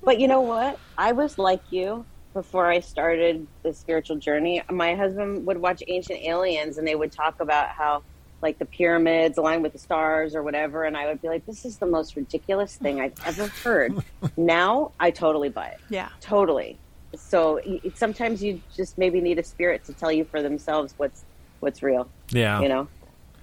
But 0.03 0.19
you 0.19 0.27
know 0.27 0.41
what? 0.41 0.79
I 0.97 1.11
was 1.11 1.37
like 1.37 1.61
you 1.71 2.05
before 2.33 2.65
I 2.67 2.79
started 2.79 3.47
the 3.63 3.73
spiritual 3.73 4.17
journey. 4.17 4.61
My 4.69 4.95
husband 4.95 5.45
would 5.45 5.57
watch 5.57 5.81
Ancient 5.87 6.19
Aliens 6.21 6.77
and 6.77 6.87
they 6.87 6.95
would 6.95 7.11
talk 7.11 7.39
about 7.39 7.69
how 7.69 8.03
like 8.41 8.59
the 8.59 8.65
pyramids 8.65 9.37
aligned 9.37 9.63
with 9.63 9.71
the 9.73 9.79
stars 9.79 10.35
or 10.35 10.43
whatever 10.43 10.83
and 10.83 10.95
I 10.97 11.07
would 11.07 11.21
be 11.21 11.29
like 11.29 11.45
this 11.45 11.65
is 11.65 11.77
the 11.77 11.85
most 11.85 12.15
ridiculous 12.15 12.75
thing 12.75 12.99
I've 13.01 13.13
ever 13.25 13.47
heard. 13.47 13.95
now 14.37 14.91
I 14.99 15.11
totally 15.11 15.49
buy 15.49 15.67
it. 15.67 15.79
Yeah. 15.89 16.09
Totally. 16.21 16.77
So 17.15 17.61
sometimes 17.95 18.43
you 18.43 18.61
just 18.75 18.97
maybe 18.97 19.21
need 19.21 19.39
a 19.39 19.43
spirit 19.43 19.85
to 19.85 19.93
tell 19.93 20.11
you 20.11 20.25
for 20.25 20.41
themselves 20.41 20.93
what's 20.97 21.23
what's 21.59 21.81
real, 21.83 22.09
Yeah. 22.29 22.61
you 22.61 22.69
know? 22.69 22.87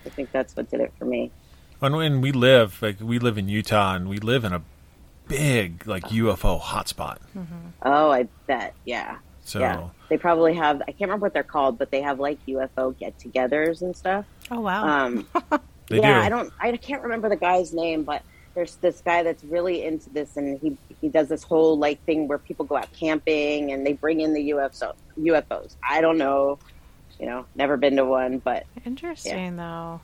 I 0.05 0.09
think 0.09 0.33
that's 0.33 0.57
what 0.57 0.71
did 0.71 0.81
it 0.81 0.93
for 0.99 1.05
me. 1.05 1.31
When 1.79 1.95
when 1.97 2.21
we 2.21 2.33
live 2.33 2.81
like 2.83 3.01
we 3.01 3.19
live 3.19 3.39
in 3.39 3.49
Utah 3.49 3.95
and 3.95 4.09
we 4.09 4.19
live 4.19 4.45
in 4.45 4.53
a 4.53 4.63
big 5.29 5.87
like 5.87 6.05
UFO 6.05 6.61
hotspot. 6.61 7.19
Oh, 7.83 8.11
I 8.11 8.29
bet. 8.47 8.75
Yeah. 8.85 9.19
So 9.45 9.61
Yeah. 9.61 9.89
They 10.09 10.19
probably 10.19 10.55
have 10.55 10.83
I 10.83 10.93
can't 10.93 11.03
remember 11.03 11.27
what 11.27 11.35
they're 11.35 11.43
called, 11.43 11.79
but 11.79 11.91
they 11.91 12.03
have 12.03 12.21
like 12.21 12.39
UFO 12.47 12.97
get-togethers 12.99 13.83
and 13.83 13.97
stuff. 13.97 14.25
Oh 14.51 14.61
wow. 14.61 14.87
Um, 15.07 15.27
they 15.89 16.01
yeah, 16.01 16.21
do. 16.21 16.27
I 16.27 16.29
don't, 16.29 16.53
I 16.61 16.77
can't 16.77 17.03
remember 17.03 17.29
the 17.29 17.37
guy's 17.37 17.73
name, 17.73 18.03
but 18.05 18.23
there's 18.55 18.77
this 18.77 19.01
guy 19.05 19.23
that's 19.23 19.43
really 19.45 19.83
into 19.85 20.11
this, 20.11 20.37
and 20.37 20.59
he 20.61 20.77
he 21.01 21.09
does 21.09 21.29
this 21.29 21.43
whole 21.43 21.79
like 21.79 22.05
thing 22.05 22.29
where 22.29 22.39
people 22.39 22.65
go 22.67 22.77
out 22.77 22.93
camping 22.93 23.73
and 23.73 23.87
they 23.87 23.95
bring 23.95 24.21
in 24.21 24.35
the 24.35 24.51
UFO 24.51 24.93
UFOs. 25.19 25.77
I 25.89 26.01
don't 26.01 26.19
know, 26.19 26.59
you 27.23 27.29
know, 27.29 27.47
never 27.55 27.77
been 27.77 27.95
to 27.95 28.05
one, 28.05 28.39
but 28.39 28.66
interesting 28.85 29.55
though. 29.57 30.01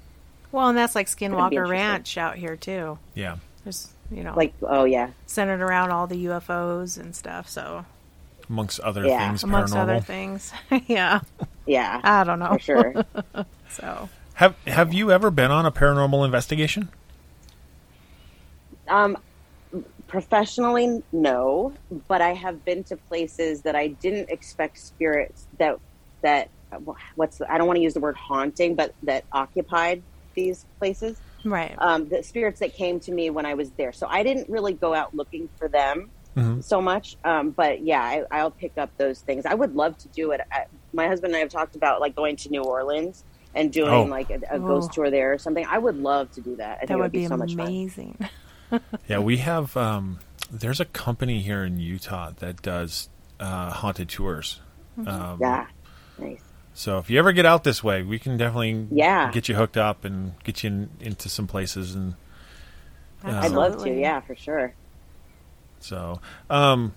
Well, 0.52 0.68
and 0.68 0.78
that's 0.78 0.94
like 0.94 1.08
Skinwalker. 1.08 1.68
Ranch 1.68 2.16
out 2.16 2.36
here 2.36 2.54
too. 2.56 2.96
yeah. 3.14 3.38
There's 3.64 3.92
you 4.12 4.22
know 4.22 4.34
like, 4.36 4.54
oh 4.62 4.84
yeah, 4.84 5.10
centered 5.26 5.60
around 5.60 5.90
all 5.90 6.06
the 6.06 6.26
UFOs 6.26 6.96
and 6.96 7.16
stuff. 7.16 7.48
So 7.48 7.84
Amongst 8.48 8.78
other 8.80 9.04
Yeah. 9.04 9.26
things 9.28 9.42
amongst 9.42 9.74
paranormal. 9.74 9.78
other 9.82 10.00
things, 10.00 10.52
yeah. 10.86 11.20
yeah, 11.66 12.00
I 12.04 12.22
don't 12.22 12.38
know. 12.38 12.52
for 12.52 12.58
sure. 12.60 12.94
So 13.70 14.08
Have 14.34 14.54
have 14.68 14.94
you 14.94 15.10
ever 15.10 15.30
been 15.32 15.50
on 15.50 15.66
a 15.66 15.72
paranormal 15.72 16.24
investigation? 16.24 16.88
Um, 18.86 19.18
professionally, 20.06 21.02
no, 21.12 21.74
but 22.06 22.22
I 22.22 22.32
have 22.34 22.64
been 22.64 22.84
to 22.84 22.96
places 22.96 23.62
that 23.62 23.76
I 23.76 23.88
didn't 23.88 24.30
expect 24.30 24.78
spirits 24.78 25.46
that 25.58 25.78
that 26.22 26.48
what's 27.14 27.38
the, 27.38 27.50
I 27.52 27.58
don't 27.58 27.66
want 27.66 27.76
to 27.78 27.82
use 27.82 27.94
the 27.94 28.00
word 28.00 28.16
haunting, 28.16 28.74
but 28.74 28.94
that 29.04 29.24
occupied 29.32 30.02
these 30.34 30.64
places. 30.78 31.18
right. 31.44 31.74
Um, 31.78 32.08
the 32.08 32.22
spirits 32.22 32.60
that 32.60 32.74
came 32.74 33.00
to 33.00 33.12
me 33.12 33.30
when 33.30 33.46
I 33.46 33.54
was 33.54 33.70
there. 33.72 33.92
So 33.92 34.06
I 34.08 34.22
didn't 34.22 34.48
really 34.48 34.72
go 34.72 34.94
out 34.94 35.14
looking 35.14 35.48
for 35.58 35.68
them 35.68 36.10
Mhm. 36.36 36.62
so 36.62 36.80
much. 36.80 37.16
Um, 37.24 37.50
but 37.50 37.80
yeah, 37.82 38.00
I, 38.02 38.22
I'll 38.30 38.50
pick 38.50 38.78
up 38.78 38.90
those 38.98 39.20
things. 39.20 39.44
I 39.46 39.54
would 39.54 39.74
love 39.74 39.98
to 39.98 40.08
do 40.08 40.30
it. 40.32 40.40
I, 40.52 40.66
my 40.92 41.08
husband 41.08 41.32
and 41.32 41.36
I 41.36 41.40
have 41.40 41.48
talked 41.48 41.74
about 41.74 42.00
like 42.00 42.14
going 42.14 42.36
to 42.36 42.48
New 42.50 42.62
Orleans 42.62 43.24
and 43.54 43.72
doing 43.72 43.90
Oh. 43.90 44.02
like 44.04 44.30
a, 44.30 44.40
a 44.50 44.58
ghost 44.60 44.90
Oh. 44.92 44.94
tour 44.94 45.10
there 45.10 45.32
or 45.32 45.38
something. 45.38 45.64
I 45.66 45.78
would 45.78 45.96
love 45.96 46.30
to 46.32 46.40
do 46.40 46.54
that. 46.56 46.76
I 46.76 46.86
think 46.86 46.88
that 46.88 46.94
it 46.98 47.00
would 47.00 47.12
be, 47.12 47.26
so 47.26 47.36
much 47.36 47.54
fun. 47.54 47.66
amazing. 47.66 48.18
Yeah, 49.08 49.20
we 49.20 49.38
have. 49.38 49.74
Um, 49.78 50.18
there's 50.50 50.78
a 50.78 50.84
company 50.84 51.40
here 51.40 51.64
in 51.64 51.78
Utah 51.80 52.32
that 52.40 52.60
does 52.60 53.08
uh, 53.40 53.70
haunted 53.70 54.10
tours. 54.10 54.60
Um, 55.06 55.38
Yeah, 55.40 55.66
nice. 56.18 56.42
So 56.78 56.98
if 56.98 57.10
you 57.10 57.18
ever 57.18 57.32
get 57.32 57.44
out 57.44 57.64
this 57.64 57.82
way, 57.82 58.04
we 58.04 58.20
can 58.20 58.36
definitely 58.36 58.86
Yeah. 58.92 59.32
get 59.32 59.48
you 59.48 59.56
hooked 59.56 59.76
up 59.76 60.04
and 60.04 60.34
get 60.44 60.62
you 60.62 60.68
in, 60.70 60.90
into 61.00 61.28
some 61.28 61.48
places. 61.48 61.96
And 61.96 62.14
I'd 63.24 63.50
love 63.50 63.82
to. 63.82 63.90
Yeah, 63.92 64.20
for 64.20 64.36
sure. 64.36 64.74
so, 65.80 66.20
um, 66.48 66.92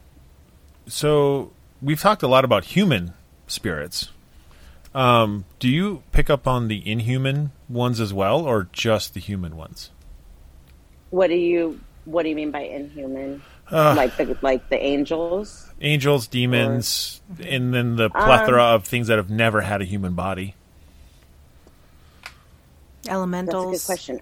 so 0.85 1.51
we've 1.81 1.99
talked 1.99 2.21
a 2.21 2.27
lot 2.27 2.45
about 2.45 2.65
human 2.65 3.13
spirits. 3.47 4.09
Um, 4.93 5.45
do 5.57 5.67
you 5.67 6.03
pick 6.11 6.29
up 6.29 6.45
on 6.47 6.67
the 6.67 6.87
inhuman 6.87 7.51
ones 7.67 7.99
as 7.99 8.13
well, 8.13 8.41
or 8.45 8.67
just 8.71 9.15
the 9.15 9.19
human 9.19 9.55
ones? 9.57 9.89
What 11.09 11.27
do 11.27 11.35
you 11.35 11.79
What 12.05 12.21
do 12.21 12.29
you 12.29 12.35
mean 12.35 12.51
by 12.51 12.61
inhuman? 12.61 13.41
Uh, 13.71 13.93
like 13.95 14.17
the 14.17 14.37
like 14.41 14.67
the 14.69 14.83
angels? 14.83 15.69
Angels, 15.79 16.27
demons, 16.27 17.21
and 17.43 17.73
then 17.73 17.95
the 17.95 18.09
plethora 18.09 18.63
of 18.63 18.85
things 18.85 19.07
that 19.07 19.17
have 19.17 19.29
never 19.29 19.61
had 19.61 19.81
a 19.81 19.85
human 19.85 20.13
body. 20.13 20.55
Elementals. 23.07 23.71
That's 23.71 23.83
a 23.83 23.85
good 23.85 23.85
question. 23.85 24.21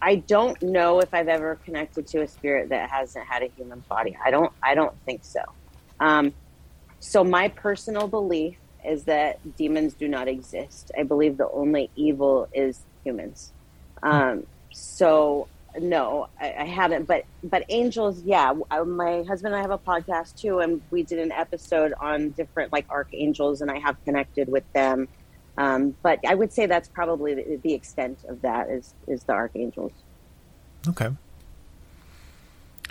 I 0.00 0.16
don't 0.16 0.60
know 0.62 1.00
if 1.00 1.12
I've 1.12 1.28
ever 1.28 1.56
connected 1.64 2.06
to 2.08 2.22
a 2.22 2.28
spirit 2.28 2.68
that 2.68 2.88
hasn't 2.90 3.26
had 3.26 3.42
a 3.42 3.48
human 3.48 3.80
body. 3.88 4.16
I 4.24 4.30
don't. 4.30 4.52
I 4.62 4.74
don't 4.74 4.94
think 5.04 5.24
so. 5.24 5.40
Um, 6.00 6.32
so 7.00 7.24
my 7.24 7.48
personal 7.48 8.06
belief, 8.08 8.56
is 8.86 9.04
that 9.04 9.56
demons 9.56 9.94
do 9.94 10.08
not 10.08 10.28
exist. 10.28 10.92
I 10.98 11.02
believe 11.02 11.36
the 11.36 11.50
only 11.50 11.90
evil 11.96 12.48
is 12.52 12.80
humans. 13.04 13.52
Um, 14.02 14.46
so 14.72 15.48
no, 15.80 16.28
I, 16.40 16.54
I 16.60 16.64
haven't. 16.64 17.06
But 17.06 17.24
but 17.42 17.64
angels, 17.68 18.22
yeah. 18.22 18.52
I- 18.70 18.82
My 18.82 19.22
husband 19.28 19.54
and 19.54 19.56
I 19.56 19.60
have 19.62 19.70
a 19.70 19.78
podcast 19.78 20.36
too, 20.36 20.60
and 20.60 20.80
we 20.90 21.02
did 21.02 21.18
an 21.18 21.32
episode 21.32 21.92
on 22.00 22.30
different 22.30 22.72
like 22.72 22.86
archangels, 22.90 23.60
and 23.60 23.70
I 23.70 23.78
have 23.78 23.96
connected 24.04 24.48
with 24.48 24.64
them. 24.72 25.08
Um, 25.58 25.96
but 26.02 26.20
I 26.26 26.34
would 26.34 26.52
say 26.52 26.66
that's 26.66 26.88
probably 26.88 27.34
the, 27.34 27.56
the 27.62 27.74
extent 27.74 28.18
of 28.28 28.42
that 28.42 28.68
is 28.70 28.94
is 29.06 29.22
the 29.24 29.32
archangels. 29.32 29.92
Okay. 30.88 31.08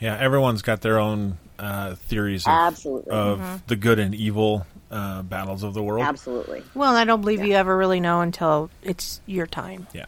Yeah, 0.02 0.18
everyone's 0.18 0.62
got 0.62 0.82
their 0.82 1.00
own 1.00 1.38
uh, 1.58 1.96
theories 1.96 2.46
of, 2.46 2.52
Absolutely. 2.52 3.12
of 3.14 3.64
the 3.68 3.78
good 3.78 3.98
and 3.98 4.14
evil 4.14 4.66
uh, 4.92 5.22
battles 5.22 5.64
of 5.64 5.74
the 5.74 5.82
world. 5.82 6.06
Absolutely. 6.06 6.64
Well, 6.74 6.96
I 6.96 7.06
don't 7.06 7.22
believe 7.22 7.44
you 7.46 7.54
ever 7.54 7.76
really 7.78 8.02
know 8.02 8.20
until 8.22 8.70
it's 8.84 9.22
your 9.26 9.48
time. 9.48 9.88
Yeah, 9.94 10.08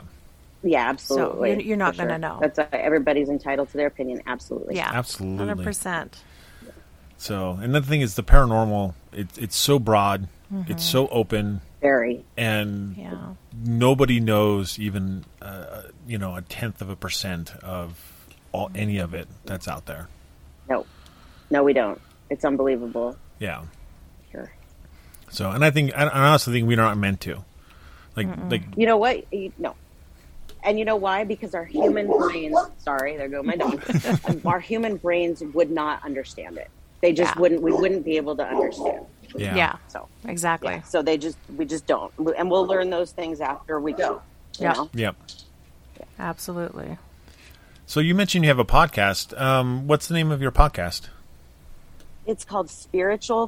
Yeah, 0.67 0.89
absolutely. 0.89 1.49
you're- 1.51 1.63
you're 1.63 1.77
not 1.77 1.97
gonna 1.97 2.17
know. 2.17 2.37
That's 2.41 2.59
uh, 2.59 2.67
everybody's 2.71 3.29
entitled 3.29 3.69
to 3.71 3.77
their 3.77 3.87
opinion. 3.87 4.21
Absolutely. 4.27 4.75
Yeah, 4.75 4.89
Absolutely. 4.93 5.47
hundred 5.47 5.63
percent. 5.63 6.23
So, 7.17 7.57
another 7.61 7.85
thing 7.85 8.01
is 8.01 8.13
the 8.15 8.23
paranormal. 8.23 8.93
It, 9.11 9.27
it's 9.37 9.55
so 9.57 9.79
broad, 9.79 10.27
it's 10.67 10.83
so 10.85 11.07
open, 11.07 11.61
Very. 11.81 12.23
and 12.37 12.95
Yeah, 12.95 13.33
nobody 13.65 14.19
knows 14.19 14.77
even 14.79 15.25
uh, 15.41 15.83
you 16.07 16.17
know 16.19 16.35
a 16.35 16.41
tenth 16.43 16.81
of 16.81 16.89
a 16.89 16.95
percent 16.95 17.53
of 17.63 17.99
all 18.51 18.69
any 18.75 18.99
of 18.99 19.13
it 19.15 19.27
that's 19.45 19.67
out 19.67 19.87
there. 19.87 20.07
No. 20.69 20.85
No, 21.49 21.63
we 21.63 21.73
don't. 21.73 21.99
It's 22.29 22.43
unbelievable. 22.45 23.17
Yeah. 23.39 23.63
Sure. 24.31 24.51
So, 25.29 25.49
and 25.51 25.63
I 25.65 25.71
think 25.71 25.97
I, 25.97 26.03
I 26.07 26.29
also 26.29 26.51
think 26.51 26.67
we're 26.67 26.77
not 26.77 26.97
meant 26.97 27.21
to. 27.21 27.43
Like, 28.15 28.27
like 28.49 28.63
You 28.75 28.85
know 28.85 28.97
what? 28.97 29.31
You, 29.33 29.51
no. 29.57 29.75
And 30.63 30.77
you 30.79 30.85
know 30.85 30.95
why? 30.95 31.23
Because 31.23 31.55
our 31.55 31.63
human 31.65 32.07
brains, 32.07 32.57
sorry, 32.77 33.15
there 33.17 33.29
go 33.29 33.41
my 33.43 33.55
dog. 33.55 33.81
our 34.45 34.59
human 34.59 34.97
brains 34.97 35.41
would 35.53 35.71
not 35.71 36.03
understand 36.03 36.57
it. 36.57 36.69
They 37.01 37.13
just 37.13 37.35
Yeah. 37.35 37.41
wouldn't, 37.41 37.61
we 37.61 37.71
wouldn't 37.71 38.03
be 38.03 38.17
able 38.17 38.35
to 38.35 38.43
understand. 38.45 39.05
yeah, 39.35 39.55
yeah, 39.55 39.75
So, 39.87 40.07
exactly. 40.25 40.73
yeah. 40.73 40.81
So 40.81 41.01
they 41.01 41.17
just, 41.17 41.37
we 41.55 41.65
just 41.65 41.85
don't. 41.85 42.11
And 42.37 42.49
we'll 42.51 42.65
learn 42.65 42.89
those 42.89 43.11
things 43.11 43.39
after 43.39 43.79
we 43.79 43.93
go. 43.93 44.21
Yeah. 44.59 44.85
Yep. 44.93 45.15
Absolutely. 46.19 46.97
So 47.85 47.99
you 47.99 48.15
mentioned 48.15 48.43
you 48.43 48.49
have 48.49 48.59
a 48.59 48.65
podcast. 48.65 49.39
Um, 49.39 49.87
what's 49.87 50.07
the 50.07 50.13
name 50.15 50.31
of 50.31 50.41
your 50.41 50.51
podcast? 50.51 51.07
It's 52.25 52.43
called 52.43 52.69
Spiritual 52.69 53.47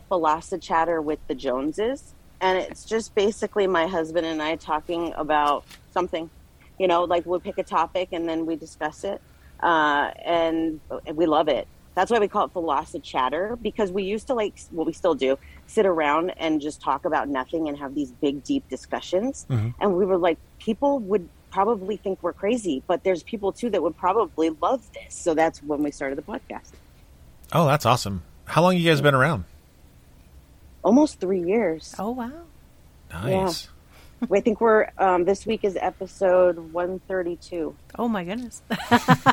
Chatter 0.62 1.02
with 1.02 1.20
the 1.28 1.36
Joneses. 1.36 2.14
And 2.40 2.58
it's 2.58 2.86
just 2.86 3.14
basically 3.16 3.68
my 3.68 3.88
husband 3.88 4.26
and 4.26 4.42
I 4.42 4.56
talking 4.56 5.14
about 5.18 5.66
something. 5.92 6.30
You 6.80 6.88
know, 6.88 7.04
like 7.04 7.26
we'll 7.26 7.40
pick 7.40 7.58
a 7.58 7.64
topic 7.64 8.10
and 8.12 8.28
then 8.28 8.46
we 8.46 8.56
discuss 8.56 9.04
it. 9.04 9.22
Uh, 9.62 10.12
and, 10.26 10.80
and 11.06 11.18
we 11.18 11.26
love 11.26 11.48
it. 11.50 11.68
That's 11.96 12.10
why 12.10 12.20
we 12.20 12.30
call 12.30 12.46
it 12.46 12.54
Philosophy 12.54 13.02
Chatter 13.02 13.58
because 13.62 13.92
we 13.92 14.04
used 14.04 14.28
to 14.28 14.34
like, 14.34 14.54
well, 14.72 14.86
we 14.86 14.94
still 14.94 15.16
do, 15.16 15.38
sit 15.68 15.86
around 15.86 16.32
and 16.38 16.62
just 16.62 16.82
talk 16.82 17.04
about 17.04 17.28
nothing 17.28 17.68
and 17.68 17.78
have 17.78 17.94
these 17.94 18.12
big, 18.12 18.42
deep 18.44 18.70
discussions. 18.70 19.46
And 19.50 19.96
we 19.98 20.06
were 20.06 20.18
like, 20.18 20.38
people 20.60 21.00
would 21.00 21.28
probably 21.52 21.98
think 21.98 22.20
we're 22.22 22.32
crazy, 22.32 22.84
but 22.88 23.04
there's 23.04 23.24
people 23.24 23.52
too 23.52 23.70
that 23.72 23.84
would 23.84 23.98
probably 23.98 24.50
love 24.62 24.88
this. 24.94 25.14
So 25.14 25.34
that's 25.34 25.62
when 25.62 25.84
we 25.84 25.92
started 25.92 26.18
the 26.18 26.22
podcast. 26.22 26.72
Oh, 27.52 27.66
that's 27.68 27.86
awesome. 27.86 28.24
How 28.46 28.62
long 28.62 28.78
you 28.78 28.90
guys 28.90 29.02
been 29.02 29.16
around? 29.16 29.44
Almost 30.84 31.20
three 31.20 31.42
years. 31.42 31.96
Oh 32.00 32.12
wow. 32.12 32.32
Nice. 33.12 33.68
I 34.32 34.40
think 34.42 34.60
we're 34.62 34.90
um, 34.98 35.26
this 35.26 35.46
week 35.46 35.64
is 35.64 35.78
episode 35.80 36.58
one 36.74 37.00
thirty 37.08 37.36
two. 37.38 37.76
Oh 37.98 38.08
my 38.08 38.24
goodness. 38.24 38.62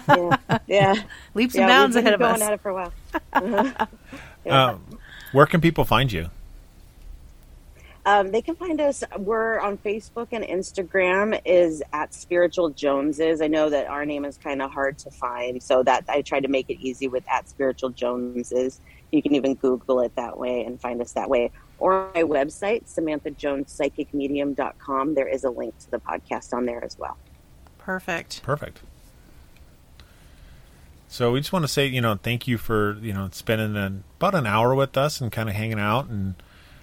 Yeah, 0.08 0.58
yeah, 0.66 0.94
Leaps 1.34 1.54
yeah. 1.54 1.62
and 1.62 1.68
bounds 1.68 1.96
we've 1.96 2.04
been 2.04 2.14
ahead 2.14 2.14
of 2.14 2.20
going 2.20 2.34
us. 2.34 2.42
at 2.42 2.52
it 2.54 2.60
for 2.60 2.70
a 2.70 2.74
while. 2.74 3.88
Um, 4.48 4.80
where 5.32 5.46
can 5.46 5.60
people 5.60 5.84
find 5.84 6.12
you? 6.12 6.30
Um, 8.04 8.30
they 8.30 8.40
can 8.40 8.54
find 8.54 8.80
us. 8.80 9.02
We're 9.18 9.58
on 9.58 9.76
Facebook 9.78 10.28
and 10.30 10.44
Instagram. 10.44 11.40
Is 11.44 11.82
at 11.92 12.14
Spiritual 12.14 12.70
Joneses. 12.70 13.40
I 13.40 13.48
know 13.48 13.68
that 13.68 13.88
our 13.88 14.06
name 14.06 14.24
is 14.24 14.38
kind 14.38 14.62
of 14.62 14.70
hard 14.70 14.98
to 14.98 15.10
find, 15.10 15.60
so 15.60 15.82
that 15.82 16.04
I 16.08 16.22
try 16.22 16.38
to 16.38 16.46
make 16.46 16.70
it 16.70 16.78
easy 16.80 17.08
with 17.08 17.24
at 17.28 17.48
Spiritual 17.48 17.90
Joneses. 17.90 18.80
You 19.10 19.20
can 19.22 19.34
even 19.34 19.54
Google 19.54 20.00
it 20.00 20.14
that 20.14 20.38
way 20.38 20.62
and 20.64 20.80
find 20.80 21.00
us 21.00 21.12
that 21.14 21.28
way. 21.28 21.50
Or 21.78 22.10
my 22.14 22.22
website, 22.22 22.84
SamanthaJonesPsychicMedium.com. 22.86 25.14
There 25.14 25.28
is 25.28 25.44
a 25.44 25.50
link 25.50 25.78
to 25.80 25.90
the 25.90 25.98
podcast 25.98 26.54
on 26.54 26.64
there 26.64 26.82
as 26.82 26.98
well. 26.98 27.18
Perfect. 27.78 28.42
Perfect. 28.42 28.80
So 31.08 31.32
we 31.32 31.40
just 31.40 31.52
want 31.52 31.64
to 31.64 31.68
say, 31.68 31.86
you 31.86 32.00
know, 32.00 32.18
thank 32.20 32.48
you 32.48 32.58
for 32.58 32.94
you 33.00 33.12
know 33.12 33.28
spending 33.32 33.76
an, 33.76 34.04
about 34.18 34.34
an 34.34 34.46
hour 34.46 34.74
with 34.74 34.96
us 34.96 35.20
and 35.20 35.30
kind 35.30 35.48
of 35.48 35.54
hanging 35.54 35.78
out 35.78 36.08
and 36.08 36.34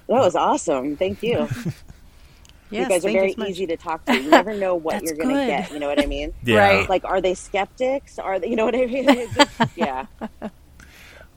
That 0.08 0.22
was 0.22 0.36
awesome. 0.36 0.96
Thank 0.98 1.24
you. 1.24 1.48
Yes, 2.72 2.90
you 2.90 2.90
guys 2.90 3.06
are 3.06 3.12
very 3.12 3.34
so 3.34 3.46
easy 3.46 3.68
to 3.68 3.78
talk 3.78 4.04
to. 4.06 4.20
You 4.20 4.30
never 4.32 4.56
know 4.56 4.74
what 4.74 5.04
you're 5.04 5.16
going 5.16 5.36
to 5.36 5.46
get. 5.46 5.72
You 5.72 5.78
know 5.78 5.88
what 5.88 6.02
I 6.02 6.08
mean? 6.08 6.34
yeah. 6.44 6.58
Right. 6.58 6.90
Like, 6.90 7.06
are 7.06 7.22
they 7.22 7.36
skeptics? 7.36 8.18
Are 8.18 8.40
they? 8.40 8.48
You 8.48 8.56
know 8.56 8.66
what 8.66 8.74
I 8.74 8.88
mean? 8.88 9.06
Just- 9.06 9.38
yeah. 9.76 10.08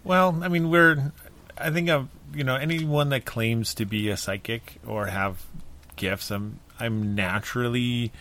Well, 0.03 0.41
I 0.43 0.49
mean, 0.49 0.71
we're 0.71 1.13
I 1.59 1.71
think 1.71 1.91
of 1.91 2.09
you 2.35 2.45
know 2.45 2.57
anyone 2.57 3.09
that 3.11 3.25
claims 3.25 3.75
to 3.75 3.85
be 3.87 4.09
a 4.11 4.17
psychic 4.17 4.79
or 4.87 5.07
have 5.07 5.45
gifts. 5.97 6.31
I'm 6.31 6.61
I'm 6.79 7.15
naturally 7.15 8.13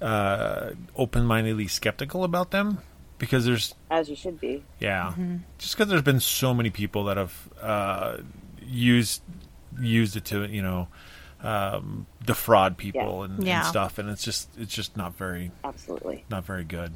uh, 0.00 0.70
open-mindedly 0.96 1.68
skeptical 1.68 2.24
about 2.24 2.50
them 2.50 2.78
because 3.18 3.44
there's 3.44 3.74
As 3.90 4.08
you 4.08 4.16
should 4.16 4.40
be. 4.40 4.64
Yeah, 4.80 5.10
Mm-hmm. 5.12 5.36
just 5.58 5.76
because 5.76 5.88
there's 5.88 6.02
been 6.02 6.20
so 6.20 6.52
many 6.54 6.70
people 6.70 7.04
that 7.04 7.16
have 7.16 7.48
uh, 7.60 8.16
used 8.64 9.22
used 9.80 10.16
it 10.16 10.24
to 10.26 10.44
you 10.46 10.62
know 10.62 10.88
um, 11.42 12.06
defraud 12.24 12.76
people 12.76 13.26
Yeah. 13.28 13.34
and, 13.34 13.48
and 13.48 13.66
stuff, 13.66 13.98
and 13.98 14.08
it's 14.08 14.24
just 14.24 14.48
it's 14.58 14.74
just 14.74 14.96
not 14.96 15.16
very 15.16 15.50
Absolutely. 15.64 16.24
not 16.30 16.44
very 16.44 16.64
good. 16.64 16.92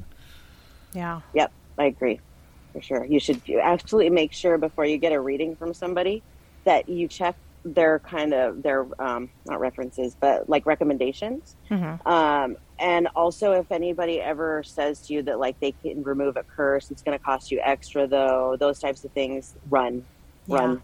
Yeah. 0.93 1.21
Yep. 1.33 1.51
I 1.77 1.85
agree. 1.85 2.19
For 2.73 2.81
sure. 2.81 3.05
You 3.05 3.19
should 3.19 3.41
you 3.45 3.59
absolutely 3.59 4.09
make 4.09 4.33
sure 4.33 4.57
before 4.57 4.85
you 4.85 4.97
get 4.97 5.11
a 5.13 5.19
reading 5.19 5.55
from 5.55 5.73
somebody 5.73 6.23
that 6.67 6.89
you 6.89 7.07
check 7.07 7.35
their 7.63 7.99
kind 7.99 8.33
of 8.33 8.61
their 8.61 8.85
um, 9.01 9.29
not 9.45 9.59
references 9.59 10.15
but 10.19 10.47
like 10.49 10.65
recommendations. 10.65 11.55
Mm-hmm. 11.69 12.07
um, 12.07 12.57
and 12.79 13.07
also 13.15 13.53
if 13.53 13.71
anybody 13.71 14.21
ever 14.21 14.63
says 14.63 15.07
to 15.07 15.13
you 15.13 15.23
that 15.23 15.39
like 15.39 15.59
they 15.59 15.71
can 15.71 16.03
remove 16.03 16.37
a 16.37 16.43
curse 16.43 16.91
it's 16.91 17.01
going 17.01 17.17
to 17.17 17.23
cost 17.23 17.51
you 17.51 17.59
extra 17.63 18.05
though 18.05 18.55
those 18.59 18.79
types 18.79 19.03
of 19.03 19.11
things 19.11 19.55
run 19.69 20.05
run. 20.47 20.81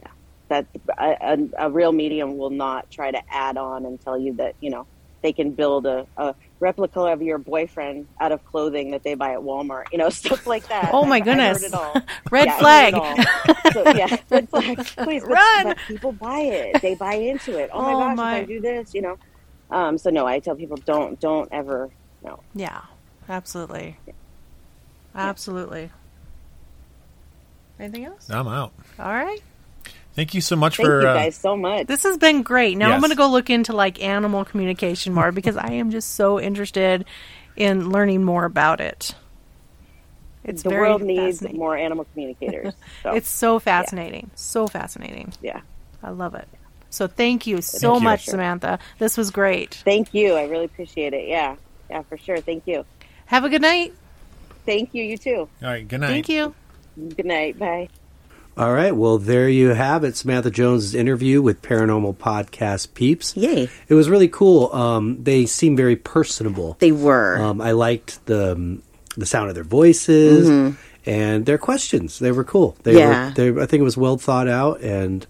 Yeah. 0.00 0.08
That 0.48 0.66
a, 0.98 1.16
a, 1.20 1.66
a 1.66 1.70
real 1.70 1.92
medium 1.92 2.38
will 2.38 2.50
not 2.50 2.90
try 2.90 3.10
to 3.10 3.22
add 3.28 3.56
on 3.56 3.84
and 3.84 4.00
tell 4.00 4.18
you 4.18 4.32
that 4.34 4.54
you 4.60 4.70
know 4.70 4.86
they 5.22 5.32
can 5.32 5.50
build 5.50 5.86
a, 5.86 6.06
a 6.16 6.34
replica 6.60 7.00
of 7.00 7.20
your 7.22 7.38
boyfriend 7.38 8.06
out 8.20 8.32
of 8.32 8.44
clothing 8.46 8.90
that 8.92 9.02
they 9.02 9.14
buy 9.14 9.32
at 9.32 9.40
Walmart, 9.40 9.84
you 9.92 9.98
know, 9.98 10.08
stuff 10.22 10.46
like 10.46 10.68
that. 10.68 10.90
Oh 10.92 11.04
my 11.04 11.16
I've- 11.16 11.30
I've 11.30 11.36
goodness. 11.36 11.62
heard 11.62 11.68
it 11.68 11.74
all. 11.74 12.02
Red 12.30 12.46
Yeah, 12.46 12.58
flag. 12.58 12.94
heard 12.94 13.18
it 13.18 13.26
all. 13.48 13.54
So, 13.72 13.82
yeah, 13.94 14.16
red 14.30 14.48
flag. 14.48 14.78
Please, 14.96 15.22
but- 15.22 15.32
Run. 15.32 15.64
But 15.64 15.78
people 15.86 16.12
buy 16.12 16.38
it. 16.40 16.80
They 16.80 16.94
buy 16.94 17.14
into 17.14 17.58
it. 17.58 17.68
Oh 17.72 17.82
my 17.82 17.92
Oh, 17.92 17.98
gosh, 17.98 18.16
my. 18.16 18.36
if 18.38 18.42
I 18.42 18.46
do 18.46 18.60
this, 18.60 18.94
you 18.94 19.02
know. 19.02 19.18
Um, 19.70 19.98
so 19.98 20.08
no, 20.10 20.26
I 20.26 20.38
tell 20.38 20.54
people 20.56 20.76
don't, 20.78 21.18
don't 21.20 21.48
ever, 21.52 21.90
no. 22.24 22.40
Yeah. 22.54 22.82
Absolutely. 23.28 23.98
Absolutely. 25.14 25.90
Anything 27.78 28.04
else? 28.06 28.30
I'm 28.30 28.48
out. 28.48 28.72
All 28.98 29.12
right. 29.12 29.42
Thank 30.16 30.32
you 30.32 30.40
so 30.40 30.56
much 30.56 30.78
Thank 30.78 30.86
for 30.86 31.02
you 31.02 31.08
uh, 31.08 31.14
guys 31.14 31.36
so 31.36 31.56
much. 31.58 31.86
This 31.86 32.02
has 32.04 32.16
been 32.16 32.42
great. 32.42 32.78
Now 32.78 32.90
I'm 32.90 33.00
going 33.00 33.10
to 33.10 33.16
go 33.16 33.30
look 33.30 33.50
into 33.50 33.74
like 33.74 34.02
animal 34.02 34.46
communication 34.46 35.12
more 35.12 35.30
because 35.30 35.58
I 35.58 35.72
am 35.72 35.90
just 35.90 36.14
so 36.14 36.40
interested 36.40 37.04
in 37.54 37.90
learning 37.90 38.24
more 38.24 38.46
about 38.46 38.80
it. 38.80 39.14
It's 40.42 40.62
the 40.62 40.70
very 40.70 40.88
world 40.88 41.02
needs 41.02 41.42
more 41.52 41.76
animal 41.76 42.06
communicators. 42.12 42.72
So, 43.02 43.12
It's 43.12 43.28
so 43.28 43.58
fascinating. 43.58 44.30
So 44.34 44.66
fascinating. 44.66 45.34
yeah. 45.42 45.60
I 46.02 46.10
love 46.10 46.34
it. 46.34 46.48
So 46.88 47.06
thank 47.06 47.46
you 47.46 47.60
so 47.60 47.92
Thank 47.92 48.04
much, 48.04 48.24
Sure. 48.24 48.32
Samantha. 48.32 48.78
This 48.98 49.18
was 49.18 49.30
great. 49.30 49.74
Thank 49.84 50.14
you. 50.14 50.32
I 50.34 50.44
really 50.44 50.64
appreciate 50.64 51.12
it. 51.12 51.28
Yeah. 51.28 51.56
Yeah, 51.90 52.02
for 52.02 52.16
sure. 52.16 52.38
Thank 52.38 52.66
you. 52.66 52.86
Have 53.26 53.44
a 53.44 53.50
good 53.50 53.60
night. 53.62 53.92
Thank 54.64 54.94
you. 54.94 55.04
You 55.04 55.18
too. 55.18 55.48
all 55.62 55.68
right. 55.68 55.86
Good 55.86 56.00
night. 56.00 56.08
Thank 56.08 56.28
you. 56.30 56.54
Good 56.96 57.26
night. 57.26 57.58
Bye. 57.58 57.88
All 58.56 58.72
right. 58.72 58.96
Well, 58.96 59.18
there 59.18 59.48
you 59.50 59.68
have 59.74 60.02
it. 60.02 60.16
Samantha 60.16 60.50
Jones's 60.50 60.94
interview 60.94 61.42
with 61.42 61.60
Paranormal 61.60 62.16
Podcast 62.16 62.94
Peeps. 62.94 63.36
Yay. 63.36 63.68
It 63.88 63.94
was 63.94 64.08
really 64.08 64.28
cool. 64.28 64.72
Um, 64.74 65.22
they 65.22 65.44
seemed 65.44 65.76
very 65.76 65.96
personable. 65.96 66.76
They 66.80 66.92
were. 66.92 67.36
Um, 67.38 67.60
I 67.60 67.72
liked 67.72 68.24
the 68.26 68.52
um, 68.52 68.82
the 69.16 69.26
sound 69.26 69.50
of 69.50 69.54
their 69.54 69.64
voices 69.64 70.74
and 71.04 71.44
their 71.46 71.58
questions. 71.58 72.18
They 72.18 72.32
were 72.32 72.44
cool. 72.44 72.76
They 72.82 72.92
Mm-hmm. 72.94 72.98
Yeah. 72.98 73.28
were. 73.28 73.52
They, 73.52 73.62
I 73.62 73.66
think 73.66 73.82
it 73.82 73.84
was 73.84 73.96
well 73.98 74.16
thought 74.16 74.48
out, 74.48 74.80
and 74.80 75.26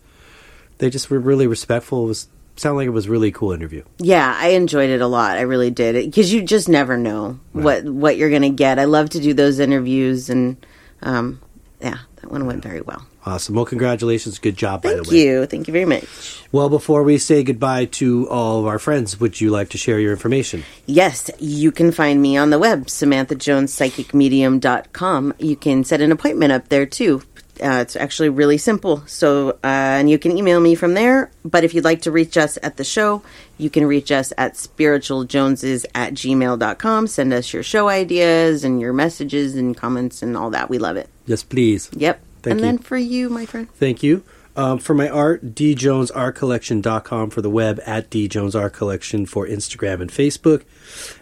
they 0.78 0.88
just 0.88 1.10
were 1.10 1.18
really 1.18 1.48
respectful. 1.48 2.04
It 2.04 2.08
was 2.08 2.28
sounded 2.54 2.76
like 2.76 2.86
it 2.86 2.90
was 2.90 3.06
a 3.06 3.10
really 3.10 3.32
cool 3.32 3.50
interview. 3.50 3.82
Yeah, 3.98 4.36
I 4.38 4.50
enjoyed 4.50 4.88
it 4.90 5.00
a 5.00 5.06
lot. 5.08 5.36
I 5.36 5.40
really 5.42 5.72
did 5.72 5.94
because 6.06 6.32
you 6.32 6.42
just 6.42 6.68
never 6.68 6.96
know 6.96 7.40
what 7.52 7.84
what 7.86 8.16
you're 8.18 8.30
going 8.30 8.42
to 8.42 8.50
get. 8.50 8.78
I 8.78 8.84
love 8.84 9.10
to 9.10 9.20
do 9.20 9.34
those 9.34 9.58
interviews, 9.58 10.30
and 10.30 10.64
um, 11.02 11.40
yeah, 11.80 11.98
that 12.26 12.32
one 12.32 12.46
went 12.46 12.62
very 12.62 12.80
well. 12.80 13.06
Awesome. 13.24 13.54
Well, 13.54 13.64
congratulations. 13.64 14.38
Good 14.38 14.56
job, 14.56 14.82
by 14.82 14.94
Thank 14.94 15.06
the 15.06 15.14
way. 15.14 15.22
you, 15.22 15.46
thank 15.46 15.68
you 15.68 15.72
very 15.72 15.84
much. 15.84 16.04
Well, 16.52 16.68
before 16.68 17.02
we 17.02 17.18
say 17.18 17.42
goodbye 17.42 17.86
to 17.86 18.28
all 18.28 18.60
of 18.60 18.66
our 18.66 18.78
friends, 18.78 19.18
would 19.20 19.40
you 19.40 19.50
like 19.50 19.70
to 19.70 19.78
share 19.78 19.98
your 19.98 20.12
information? 20.12 20.62
Yes, 20.86 21.30
you 21.38 21.72
can 21.72 21.92
find 21.92 22.20
me 22.22 22.36
on 22.36 22.50
the 22.50 22.58
web, 22.58 22.86
SamanthaJonesPsychicMedium.com. 22.86 25.34
You 25.38 25.56
can 25.56 25.84
set 25.84 26.00
an 26.00 26.12
appointment 26.12 26.52
up 26.52 26.68
there 26.68 26.86
too. 26.86 27.22
Uh, 27.62 27.80
it's 27.80 27.96
actually 27.96 28.28
really 28.28 28.58
simple. 28.58 29.02
So, 29.06 29.50
uh, 29.50 29.56
and 29.62 30.10
you 30.10 30.18
can 30.18 30.36
email 30.36 30.60
me 30.60 30.74
from 30.74 30.94
there. 30.94 31.30
But 31.44 31.64
if 31.64 31.74
you'd 31.74 31.84
like 31.84 32.02
to 32.02 32.10
reach 32.10 32.36
us 32.36 32.58
at 32.62 32.76
the 32.76 32.84
show, 32.84 33.22
you 33.58 33.70
can 33.70 33.86
reach 33.86 34.10
us 34.10 34.32
at 34.36 34.54
spiritualjoneses 34.54 35.86
at 35.94 36.14
gmail.com. 36.14 37.06
Send 37.06 37.32
us 37.32 37.52
your 37.52 37.62
show 37.62 37.88
ideas 37.88 38.64
and 38.64 38.80
your 38.80 38.92
messages 38.92 39.56
and 39.56 39.76
comments 39.76 40.22
and 40.22 40.36
all 40.36 40.50
that. 40.50 40.68
We 40.68 40.78
love 40.78 40.96
it. 40.96 41.08
Yes, 41.26 41.42
please. 41.42 41.90
Yep. 41.92 42.20
Thank 42.42 42.52
and 42.52 42.60
you. 42.60 42.66
then 42.66 42.78
for 42.78 42.96
you, 42.96 43.28
my 43.28 43.46
friend. 43.46 43.72
Thank 43.74 44.02
you. 44.02 44.22
Um, 44.56 44.78
for 44.78 44.94
my 44.94 45.08
art, 45.08 45.54
djonesartcollection.com 45.54 47.30
for 47.30 47.42
the 47.42 47.50
web, 47.50 47.78
at 47.84 48.08
djonesartcollection 48.08 49.28
for 49.28 49.46
Instagram 49.46 50.00
and 50.00 50.10
Facebook. 50.10 50.64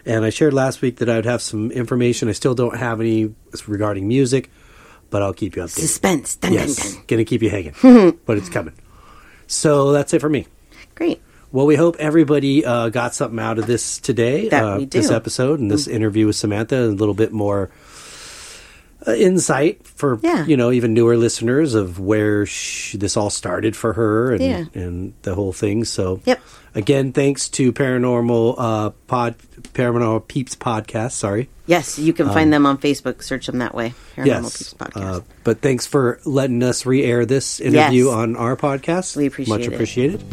And 0.05 0.23
I 0.23 0.29
shared 0.29 0.53
last 0.53 0.81
week 0.81 0.97
that 0.97 1.09
I 1.09 1.17
would 1.17 1.25
have 1.25 1.41
some 1.41 1.69
information. 1.71 2.29
I 2.29 2.31
still 2.31 2.55
don't 2.55 2.77
have 2.77 3.01
any 3.01 3.35
regarding 3.67 4.07
music, 4.07 4.49
but 5.15 5.21
I'll 5.21 5.31
keep 5.33 5.55
you 5.55 5.61
updated. 5.63 5.79
Suspense. 5.79 6.35
Dun, 6.35 6.51
yes, 6.51 6.75
dun, 6.75 6.91
dun. 6.95 7.03
gonna 7.07 7.23
keep 7.23 7.41
you 7.41 7.49
hanging, 7.49 7.71
but 8.25 8.37
it's 8.37 8.49
coming. 8.49 8.73
So 9.47 9.93
that's 9.93 10.13
it 10.13 10.19
for 10.19 10.27
me. 10.27 10.45
Great. 10.93 11.21
Well, 11.53 11.65
we 11.65 11.77
hope 11.77 11.95
everybody 11.99 12.65
uh, 12.65 12.89
got 12.89 13.15
something 13.15 13.39
out 13.39 13.57
of 13.57 13.65
this 13.65 13.97
today, 13.99 14.49
That 14.49 14.61
uh, 14.65 14.77
we 14.77 14.85
do. 14.87 14.99
this 14.99 15.09
episode 15.11 15.61
and 15.61 15.71
this 15.71 15.87
interview 15.87 16.25
with 16.27 16.35
Samantha, 16.35 16.75
and 16.75 16.91
a 16.95 16.99
little 16.99 17.13
bit 17.13 17.31
more 17.31 17.71
insight 19.07 19.85
for 19.85 20.19
Yeah. 20.23 20.45
you 20.45 20.57
know 20.57 20.71
even 20.71 20.93
newer 20.93 21.17
listeners 21.17 21.73
of 21.75 21.99
where 21.99 22.45
sh 22.45 22.95
this 22.97 23.15
all 23.17 23.29
started 23.29 23.75
for 23.75 23.93
her 23.93 24.33
and 24.33 24.41
Yeah. 24.43 24.63
and 24.73 25.13
the 25.23 25.35
whole 25.35 25.53
thing. 25.53 25.83
So, 25.85 26.21
Yep. 26.25 26.39
Again, 26.77 27.13
thanks 27.13 27.47
to 27.49 27.71
Paranormal 27.71 28.55
uh, 28.57 28.89
Pod 29.07 29.35
Paranormal 29.73 30.27
Peeps 30.27 30.57
podcast. 30.57 31.13
Sorry. 31.13 31.47
Yes, 31.67 31.97
you 31.97 32.11
can 32.11 32.27
find 32.27 32.51
them 32.51 32.65
on 32.65 32.77
Facebook. 32.77 33.23
Search 33.23 33.45
them 33.47 33.59
that 33.59 33.73
way. 33.73 33.93
Paranormal 34.17 34.35
Um, 34.35 34.43
yes. 34.43 34.57
Peeps 34.57 34.73
Podcast. 34.73 35.01
Uh, 35.17 35.21
but 35.45 35.61
thanks 35.61 35.85
for 35.87 36.19
letting 36.25 36.61
us 36.63 36.85
re-air 36.85 37.25
this 37.25 37.61
interview 37.61 38.07
Yes. 38.07 38.13
on 38.13 38.35
our 38.35 38.57
podcast. 38.57 39.15
We 39.15 39.25
appreciate 39.27 39.55
it. 39.55 39.57
much 39.57 39.67
it. 39.69 39.73
appreciated. 39.73 40.23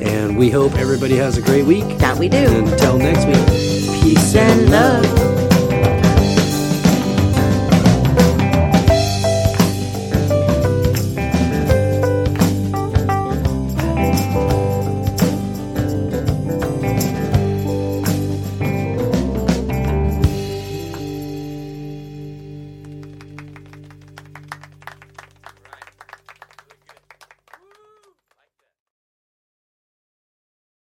And 0.00 0.38
we 0.38 0.48
hope 0.50 0.74
everybody 0.76 1.16
has 1.16 1.36
a 1.36 1.42
great 1.42 1.66
week. 1.66 1.84
that 1.98 2.16
we 2.18 2.28
do. 2.30 2.38
Until 2.38 2.96
next 2.98 3.26
week. 3.26 3.46
Peace 4.02 4.34
and 4.36 4.70
love. 4.70 5.27